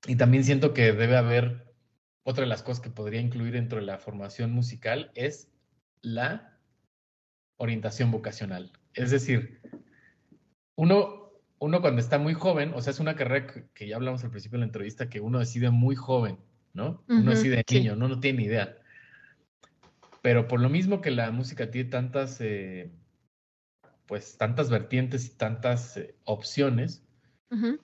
Y 0.05 0.15
también 0.15 0.43
siento 0.43 0.73
que 0.73 0.93
debe 0.93 1.17
haber, 1.17 1.73
otra 2.23 2.43
de 2.43 2.49
las 2.49 2.63
cosas 2.63 2.81
que 2.81 2.89
podría 2.89 3.21
incluir 3.21 3.53
dentro 3.53 3.79
de 3.79 3.85
la 3.85 3.97
formación 3.97 4.51
musical 4.51 5.11
es 5.15 5.49
la 6.01 6.59
orientación 7.57 8.11
vocacional. 8.11 8.71
Es 8.93 9.11
decir, 9.11 9.61
uno, 10.75 11.31
uno 11.59 11.81
cuando 11.81 12.01
está 12.01 12.19
muy 12.19 12.33
joven, 12.33 12.73
o 12.75 12.81
sea, 12.81 12.91
es 12.91 12.99
una 12.99 13.15
carrera 13.15 13.47
que, 13.47 13.67
que 13.73 13.87
ya 13.87 13.95
hablamos 13.95 14.23
al 14.23 14.29
principio 14.29 14.57
de 14.57 14.61
la 14.61 14.67
entrevista, 14.67 15.09
que 15.09 15.21
uno 15.21 15.39
decide 15.39 15.71
muy 15.71 15.95
joven, 15.95 16.37
¿no? 16.73 17.03
Uno 17.07 17.21
Ujú, 17.21 17.29
decide 17.31 17.63
sí. 17.67 17.79
niño, 17.79 17.95
no, 17.95 18.07
no 18.07 18.19
tiene 18.19 18.39
ni 18.39 18.45
idea. 18.45 18.77
Pero 20.21 20.47
por 20.47 20.59
lo 20.59 20.69
mismo 20.69 21.01
que 21.01 21.11
la 21.11 21.31
música 21.31 21.71
tiene 21.71 21.89
tantas, 21.89 22.39
eh, 22.41 22.91
pues 24.07 24.37
tantas 24.37 24.69
vertientes 24.69 25.25
y 25.27 25.37
tantas 25.37 25.97
eh, 25.97 26.15
opciones, 26.25 27.03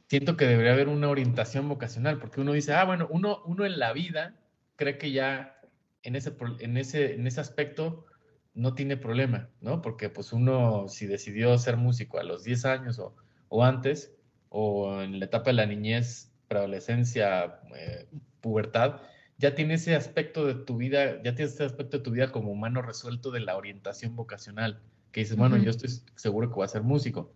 siento 0.07 0.37
que 0.37 0.45
debería 0.45 0.73
haber 0.73 0.89
una 0.89 1.09
orientación 1.09 1.67
vocacional, 1.69 2.19
porque 2.19 2.41
uno 2.41 2.53
dice, 2.53 2.73
ah, 2.73 2.85
bueno, 2.85 3.07
uno, 3.09 3.41
uno 3.45 3.65
en 3.65 3.79
la 3.79 3.93
vida 3.93 4.39
cree 4.75 4.97
que 4.97 5.11
ya 5.11 5.59
en 6.03 6.15
ese, 6.15 6.35
en, 6.59 6.77
ese, 6.77 7.15
en 7.15 7.27
ese 7.27 7.41
aspecto 7.41 8.05
no 8.53 8.75
tiene 8.75 8.97
problema, 8.97 9.49
¿no? 9.61 9.81
Porque 9.81 10.09
pues 10.09 10.33
uno 10.33 10.87
si 10.87 11.07
decidió 11.07 11.57
ser 11.57 11.77
músico 11.77 12.19
a 12.19 12.23
los 12.23 12.43
10 12.43 12.65
años 12.65 12.99
o, 12.99 13.15
o 13.49 13.63
antes, 13.63 14.15
o 14.49 15.01
en 15.01 15.19
la 15.19 15.25
etapa 15.25 15.49
de 15.49 15.53
la 15.53 15.65
niñez, 15.65 16.31
preadolescencia, 16.47 17.61
eh, 17.75 18.07
pubertad, 18.43 19.01
ya 19.37 19.55
tiene 19.55 19.75
ese 19.75 19.95
aspecto 19.95 20.45
de 20.45 20.53
tu 20.53 20.77
vida, 20.77 21.23
ya 21.23 21.33
tienes 21.33 21.55
ese 21.55 21.63
aspecto 21.63 21.97
de 21.97 22.03
tu 22.03 22.11
vida 22.11 22.31
como 22.31 22.51
humano 22.51 22.83
resuelto 22.83 23.31
de 23.31 23.39
la 23.39 23.57
orientación 23.57 24.15
vocacional, 24.15 24.83
que 25.11 25.21
dices, 25.21 25.37
bueno, 25.37 25.55
Ujú. 25.55 25.65
yo 25.65 25.71
estoy 25.71 25.89
seguro 26.15 26.49
que 26.49 26.55
voy 26.55 26.65
a 26.65 26.67
ser 26.67 26.83
músico. 26.83 27.33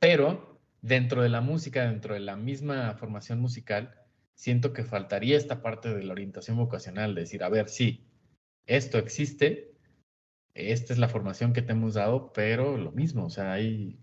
Pero 0.00 0.58
dentro 0.82 1.22
de 1.22 1.28
la 1.28 1.42
música, 1.42 1.84
dentro 1.84 2.14
de 2.14 2.20
la 2.20 2.36
misma 2.36 2.94
formación 2.94 3.38
musical, 3.38 3.94
siento 4.34 4.72
que 4.72 4.82
faltaría 4.82 5.36
esta 5.36 5.62
parte 5.62 5.94
de 5.94 6.02
la 6.02 6.12
orientación 6.12 6.56
vocacional, 6.56 7.14
de 7.14 7.20
decir, 7.20 7.44
a 7.44 7.50
ver, 7.50 7.68
sí, 7.68 8.06
esto 8.66 8.98
existe, 8.98 9.74
esta 10.54 10.92
es 10.92 10.98
la 10.98 11.08
formación 11.08 11.52
que 11.52 11.62
te 11.62 11.72
hemos 11.72 11.94
dado, 11.94 12.32
pero 12.32 12.78
lo 12.78 12.92
mismo, 12.92 13.26
o 13.26 13.30
sea, 13.30 13.52
ahí 13.52 13.98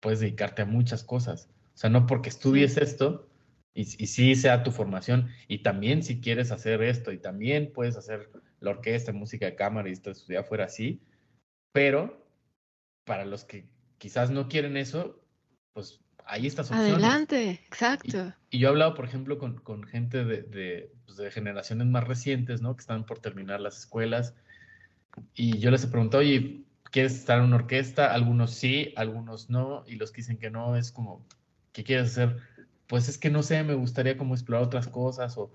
puedes 0.00 0.20
dedicarte 0.20 0.62
a 0.62 0.66
muchas 0.66 1.04
cosas. 1.04 1.50
O 1.74 1.78
sea, 1.78 1.90
no 1.90 2.06
porque 2.06 2.30
estudies 2.30 2.78
esto 2.78 3.28
y, 3.76 3.82
y 3.82 4.06
sí 4.08 4.34
sea 4.34 4.64
tu 4.64 4.72
formación, 4.72 5.28
y 5.46 5.58
también 5.58 6.02
si 6.02 6.20
quieres 6.20 6.50
hacer 6.50 6.82
esto, 6.82 7.12
y 7.12 7.18
también 7.18 7.72
puedes 7.72 7.96
hacer 7.96 8.30
la 8.60 8.70
orquesta, 8.70 9.12
música 9.12 9.46
de 9.46 9.54
cámara 9.54 9.88
y 9.88 9.92
esto 9.92 10.10
estudiar 10.10 10.44
fuera 10.44 10.64
así, 10.64 11.00
pero 11.72 12.26
para 13.04 13.24
los 13.24 13.44
que 13.44 13.66
quizás 13.98 14.30
no 14.30 14.48
quieren 14.48 14.76
eso, 14.76 15.22
pues 15.74 16.00
hay 16.24 16.46
estas 16.46 16.70
opciones. 16.70 16.94
Adelante, 16.94 17.50
exacto. 17.50 18.32
Y 18.50 18.58
yo 18.58 18.68
he 18.68 18.70
hablado, 18.70 18.94
por 18.94 19.04
ejemplo, 19.04 19.38
con, 19.38 19.58
con 19.60 19.84
gente 19.84 20.24
de, 20.24 20.42
de, 20.42 20.92
pues, 21.04 21.16
de 21.18 21.30
generaciones 21.30 21.86
más 21.86 22.04
recientes, 22.04 22.62
¿no? 22.62 22.74
Que 22.74 22.80
están 22.80 23.06
por 23.06 23.20
terminar 23.20 23.60
las 23.60 23.78
escuelas. 23.78 24.34
Y 25.34 25.58
yo 25.58 25.70
les 25.70 25.84
he 25.84 25.88
preguntado, 25.88 26.22
oye, 26.22 26.64
quieres 26.90 27.14
estar 27.14 27.38
en 27.38 27.44
una 27.44 27.56
orquesta, 27.56 28.12
algunos 28.12 28.52
sí, 28.52 28.92
algunos 28.96 29.50
no, 29.50 29.84
y 29.86 29.96
los 29.96 30.10
que 30.10 30.22
dicen 30.22 30.38
que 30.38 30.50
no 30.50 30.76
es 30.76 30.90
como, 30.90 31.24
¿qué 31.72 31.84
quieres 31.84 32.12
hacer? 32.12 32.38
Pues 32.86 33.08
es 33.08 33.18
que 33.18 33.30
no 33.30 33.42
sé, 33.42 33.62
me 33.62 33.74
gustaría 33.74 34.16
como 34.16 34.34
explorar 34.34 34.64
otras 34.64 34.88
cosas 34.88 35.36
o, 35.38 35.52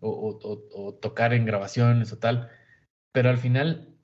o, 0.00 0.98
tocar 1.00 1.32
en 1.32 1.44
grabaciones 1.44 2.12
o 2.12 2.18
tal, 2.18 2.50
pero 3.12 3.30
al 3.30 3.38
final 3.38 3.94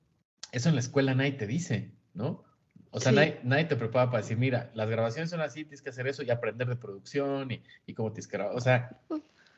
eso 0.53 0.69
en 0.69 0.77
la 0.77 0.81
escuela 0.81 1.15
nadie 1.15 1.33
te 1.33 1.47
dice, 1.47 1.93
¿no? 2.15 2.45
O 2.91 3.01
sea, 3.01 3.13
nadie, 3.13 3.41
nadie, 3.43 3.65
te 3.65 3.77
prepara 3.77 4.11
para 4.11 4.23
decir, 4.23 4.39
mira, 4.39 4.71
las 4.75 4.89
grabaciones 4.89 5.31
son 5.31 5.41
así, 5.41 5.65
tienes 5.65 5.83
que 5.83 5.91
hacer 5.91 6.07
eso 6.07 6.23
y 6.23 6.31
aprender 6.31 6.69
de 6.69 6.77
producción 6.77 7.51
y, 7.51 7.63
y 7.85 7.95
cómo 7.95 8.13
tienes 8.13 8.29
que 8.29 8.39
grabar. 8.39 8.57
O 8.57 8.61
sea, 8.61 8.99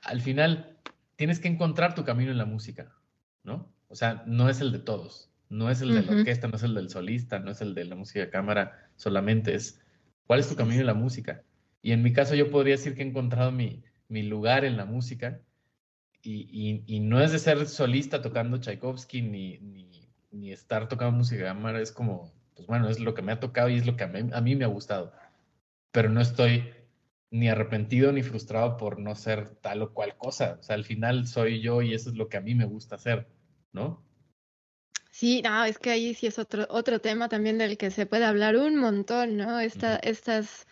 al 0.02 0.20
final 0.20 0.78
tienes 1.16 1.38
que 1.38 1.48
encontrar 1.48 1.94
tu 1.94 2.04
camino 2.04 2.32
en 2.32 2.38
la 2.38 2.46
música, 2.46 2.92
¿no? 3.44 3.70
O 3.88 3.94
sea, 3.94 4.24
no 4.26 4.48
es 4.48 4.60
el 4.60 4.72
de 4.72 4.78
todos, 4.78 5.30
no 5.50 5.68
es 5.68 5.80
el 5.82 5.94
de 5.94 6.02
la 6.02 6.12
orquesta, 6.12 6.48
no 6.48 6.56
es 6.56 6.62
el 6.62 6.74
del 6.74 6.88
solista, 6.88 7.38
no 7.40 7.50
es 7.50 7.60
el 7.60 7.74
de 7.74 7.84
la 7.84 7.96
música 7.96 8.20
de 8.20 8.30
cámara, 8.30 8.88
solamente 8.96 9.54
es 9.54 9.80
cuál 10.26 10.40
es 10.40 10.48
tu 10.48 10.56
camino 10.56 10.80
en 10.80 10.86
la 10.86 10.94
música. 10.94 11.42
Y 11.82 11.92
en 11.92 12.02
mi 12.02 12.12
caso 12.12 12.34
yo 12.34 12.50
podría 12.50 12.74
decir 12.76 12.94
que 12.94 13.02
he 13.02 13.06
encontrado 13.06 13.50
mi, 13.52 13.82
mi 14.08 14.22
lugar 14.22 14.64
en 14.64 14.76
la 14.76 14.84
música 14.84 15.40
y, 16.22 16.82
y, 16.86 17.00
no 17.00 17.22
es 17.22 17.32
de 17.32 17.38
ser 17.38 17.66
solista 17.66 18.20
tocando 18.20 18.58
Tchaikovsky 18.58 19.22
ni, 19.22 19.58
ni, 19.58 20.06
ni, 20.30 20.52
estar 20.52 20.86
tocando 20.86 21.16
música 21.16 21.42
de 21.42 21.48
cámara, 21.48 21.80
es 21.80 21.92
como, 21.92 22.30
pues 22.54 22.66
bueno, 22.66 22.90
es 22.90 23.00
lo 23.00 23.14
que 23.14 23.22
me 23.22 23.32
ha 23.32 23.40
tocado 23.40 23.70
y 23.70 23.76
es 23.76 23.86
lo 23.86 23.96
que 23.96 24.04
a 24.04 24.08
mí, 24.08 24.28
a 24.30 24.40
mí 24.42 24.54
me 24.54 24.64
ha 24.64 24.68
gustado. 24.68 25.14
Pero 25.92 26.10
no 26.10 26.20
estoy 26.20 26.74
ni 27.30 27.48
arrepentido 27.48 28.12
ni 28.12 28.22
frustrado 28.22 28.76
por 28.76 28.98
no 28.98 29.14
ser 29.14 29.56
tal 29.62 29.80
o 29.82 29.94
cual 29.94 30.16
cosa. 30.18 30.58
O 30.60 30.62
sea, 30.62 30.74
al 30.74 30.84
final 30.84 31.26
soy 31.26 31.62
yo 31.62 31.80
y 31.80 31.94
eso 31.94 32.10
es 32.10 32.16
lo 32.16 32.28
que 32.28 32.36
a 32.36 32.42
mí 32.42 32.54
me 32.54 32.66
gusta 32.66 32.96
hacer, 32.96 33.26
¿no? 33.72 34.04
Sí, 35.10 35.40
no, 35.42 35.64
es 35.64 35.78
que 35.78 35.90
ahí 35.90 36.14
sí 36.14 36.26
es 36.26 36.38
otro, 36.38 36.66
otro 36.68 37.00
tema 37.00 37.28
también 37.28 37.58
del 37.58 37.78
que 37.78 37.90
se 37.90 38.06
puede 38.06 38.24
hablar 38.24 38.56
un 38.56 38.76
montón, 38.76 39.36
¿no? 39.36 39.58
Esta, 39.58 39.96
Estas 39.96 40.66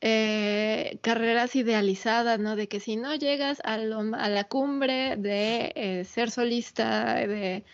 eh, 0.00 0.98
carreras 1.02 1.56
idealizadas, 1.56 2.38
¿no? 2.38 2.56
De 2.56 2.68
que 2.68 2.80
si 2.80 2.96
no 2.96 3.14
llegas 3.14 3.60
a, 3.64 3.74
a 3.74 4.28
la 4.28 4.44
cumbre 4.44 5.16
de 5.16 5.72
eh, 5.74 6.04
ser 6.04 6.30
solista, 6.30 7.14
de, 7.14 7.64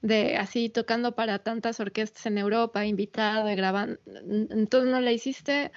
de, 0.00 0.36
así 0.36 0.68
tocando 0.68 1.14
para 1.14 1.40
tantas 1.40 1.80
orquestas 1.80 2.26
en 2.26 2.38
Europa, 2.38 2.86
invitado, 2.86 3.46
grabando, 3.56 3.98
entonces 4.06 4.90
no 4.90 5.00
la 5.00 5.12
hiciste, 5.12 5.72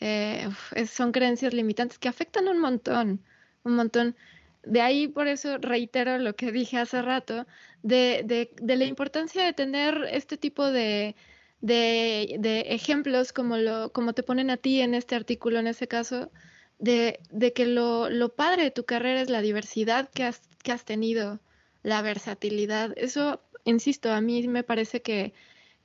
eh, 0.00 0.48
son 0.86 1.12
creencias 1.12 1.54
limitantes 1.54 1.98
que 1.98 2.08
afectan 2.08 2.48
un 2.48 2.60
montón, 2.60 3.24
un 3.64 3.76
montón. 3.76 4.16
De 4.64 4.80
ahí 4.80 5.08
por 5.08 5.28
eso 5.28 5.58
reitero 5.58 6.18
lo 6.18 6.34
que 6.36 6.52
dije 6.52 6.78
hace 6.78 7.02
rato, 7.02 7.46
de, 7.82 8.22
de, 8.24 8.50
de 8.60 8.76
la 8.76 8.84
importancia 8.84 9.44
de 9.44 9.52
tener 9.52 10.08
este 10.10 10.36
tipo 10.36 10.70
de, 10.72 11.14
de, 11.60 12.36
de, 12.38 12.60
ejemplos 12.68 13.32
como, 13.32 13.56
lo, 13.56 13.92
como 13.92 14.12
te 14.12 14.22
ponen 14.22 14.50
a 14.50 14.56
ti 14.56 14.80
en 14.80 14.94
este 14.94 15.14
artículo, 15.14 15.58
en 15.58 15.66
ese 15.66 15.88
caso, 15.88 16.30
de, 16.78 17.20
de 17.30 17.52
que 17.52 17.66
lo, 17.66 18.10
lo, 18.10 18.34
padre 18.34 18.64
de 18.64 18.70
tu 18.70 18.84
carrera 18.84 19.20
es 19.20 19.30
la 19.30 19.40
diversidad 19.40 20.10
que 20.10 20.24
has, 20.24 20.40
que 20.62 20.72
has 20.72 20.84
tenido, 20.84 21.40
la 21.82 22.02
versatilidad. 22.02 22.92
Eso, 22.96 23.40
insisto, 23.64 24.12
a 24.12 24.20
mí 24.20 24.46
me 24.48 24.64
parece 24.64 25.02
que, 25.02 25.32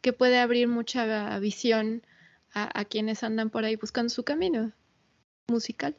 que 0.01 0.13
puede 0.13 0.39
abrir 0.39 0.67
mucha 0.67 1.39
visión 1.39 2.03
a, 2.53 2.85
quienes 2.85 3.23
andan 3.23 3.49
por 3.49 3.63
ahí 3.63 3.75
buscando 3.75 4.09
su 4.09 4.23
camino 4.23 4.73
musical. 5.47 5.95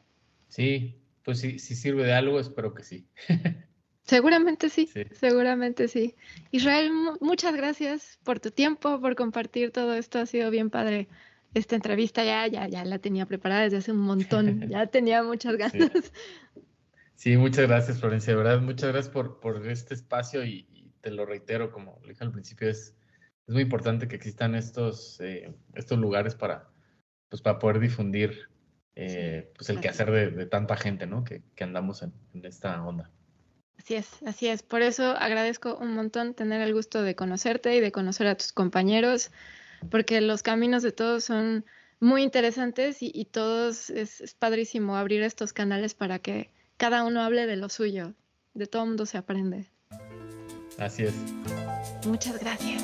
Sí, 0.49 1.01
pues 1.23 1.39
sí, 1.39 1.57
si 1.57 1.75
sirve 1.75 2.03
de 2.03 2.13
algo, 2.13 2.39
espero 2.39 2.73
que 2.73 2.83
sí. 2.83 3.07
Seguramente 4.03 4.69
sí, 4.69 4.89
seguramente 5.13 5.87
sí. 5.87 6.15
Israel, 6.51 6.91
muchas 7.21 7.55
gracias 7.55 8.19
por 8.23 8.41
tu 8.41 8.51
tiempo, 8.51 8.99
por 8.99 9.15
compartir 9.15 9.71
todo 9.71 9.93
esto. 9.93 10.19
Ha 10.19 10.25
sido 10.25 10.51
bien 10.51 10.69
padre 10.69 11.07
esta 11.53 11.75
entrevista. 11.75 12.23
Ya, 12.25 12.45
ya, 12.47 12.67
ya 12.67 12.83
la 12.83 12.99
tenía 12.99 13.25
preparada 13.25 13.61
desde 13.61 13.77
hace 13.77 13.91
un 13.93 13.99
montón. 13.99 14.67
ya 14.69 14.87
tenía 14.87 15.23
muchas 15.23 15.55
ganas. 15.55 16.11
Sí. 17.15 17.37
muchas 17.37 17.67
gracias, 17.67 18.01
Florencia. 18.01 18.33
De 18.33 18.37
verdad, 18.37 18.61
muchas 18.61 18.91
gracias 18.91 19.13
por, 19.13 19.39
por 19.39 19.65
este 19.67 19.93
espacio 19.93 20.43
y, 20.43 20.67
te 20.99 21.11
lo 21.11 21.25
reitero, 21.25 21.69
como 21.69 21.99
le 22.03 22.09
dije 22.09 22.23
al 22.23 22.31
principio, 22.31 22.69
es, 22.69 22.95
es 23.45 23.53
muy 23.53 23.63
importante 23.63 24.07
que 24.07 24.15
existan 24.15 24.55
estos, 24.55 25.19
eh, 25.19 25.53
estos 25.73 25.99
lugares 25.99 26.33
para, 26.33 26.69
pues, 27.27 27.41
para 27.41 27.59
poder 27.59 27.79
difundir 27.79 28.47
eh, 28.95 29.51
pues 29.53 29.69
el 29.69 29.81
quehacer 29.81 30.11
de, 30.11 30.31
de, 30.31 30.45
tanta 30.45 30.77
gente, 30.77 31.05
¿no? 31.05 31.25
Que, 31.25 31.43
que 31.55 31.65
andamos 31.65 32.03
en, 32.03 32.13
en 32.33 32.45
esta 32.45 32.81
onda. 32.85 33.11
Así 33.77 33.95
es, 33.95 34.07
así 34.25 34.47
es. 34.47 34.63
Por 34.63 34.81
eso 34.81 35.03
agradezco 35.11 35.77
un 35.77 35.93
montón 35.93 36.33
tener 36.33 36.61
el 36.61 36.73
gusto 36.73 37.01
de 37.01 37.15
conocerte 37.15 37.75
y 37.75 37.79
de 37.81 37.91
conocer 37.91 38.27
a 38.27 38.35
tus 38.35 38.53
compañeros, 38.53 39.31
porque 39.89 40.21
los 40.21 40.41
caminos 40.43 40.83
de 40.83 40.91
todos 40.91 41.25
son 41.25 41.65
muy 41.99 42.21
interesantes 42.21 42.97
y, 42.99 43.25
todos 43.25 43.89
es, 43.89 44.35
padrísimo 44.37 44.97
abrir 44.97 45.23
estos 45.23 45.53
canales 45.53 45.93
para 45.93 46.19
que 46.19 46.49
cada 46.77 47.03
uno 47.03 47.21
hable 47.21 47.47
de 47.47 47.55
lo 47.55 47.69
suyo. 47.69 48.13
De 48.53 48.67
todo 48.67 48.85
mundo 48.85 49.05
se 49.05 49.17
aprende. 49.17 49.69
Así 50.77 51.03
es. 51.03 51.13
Muchas 52.05 52.39
gracias. 52.39 52.83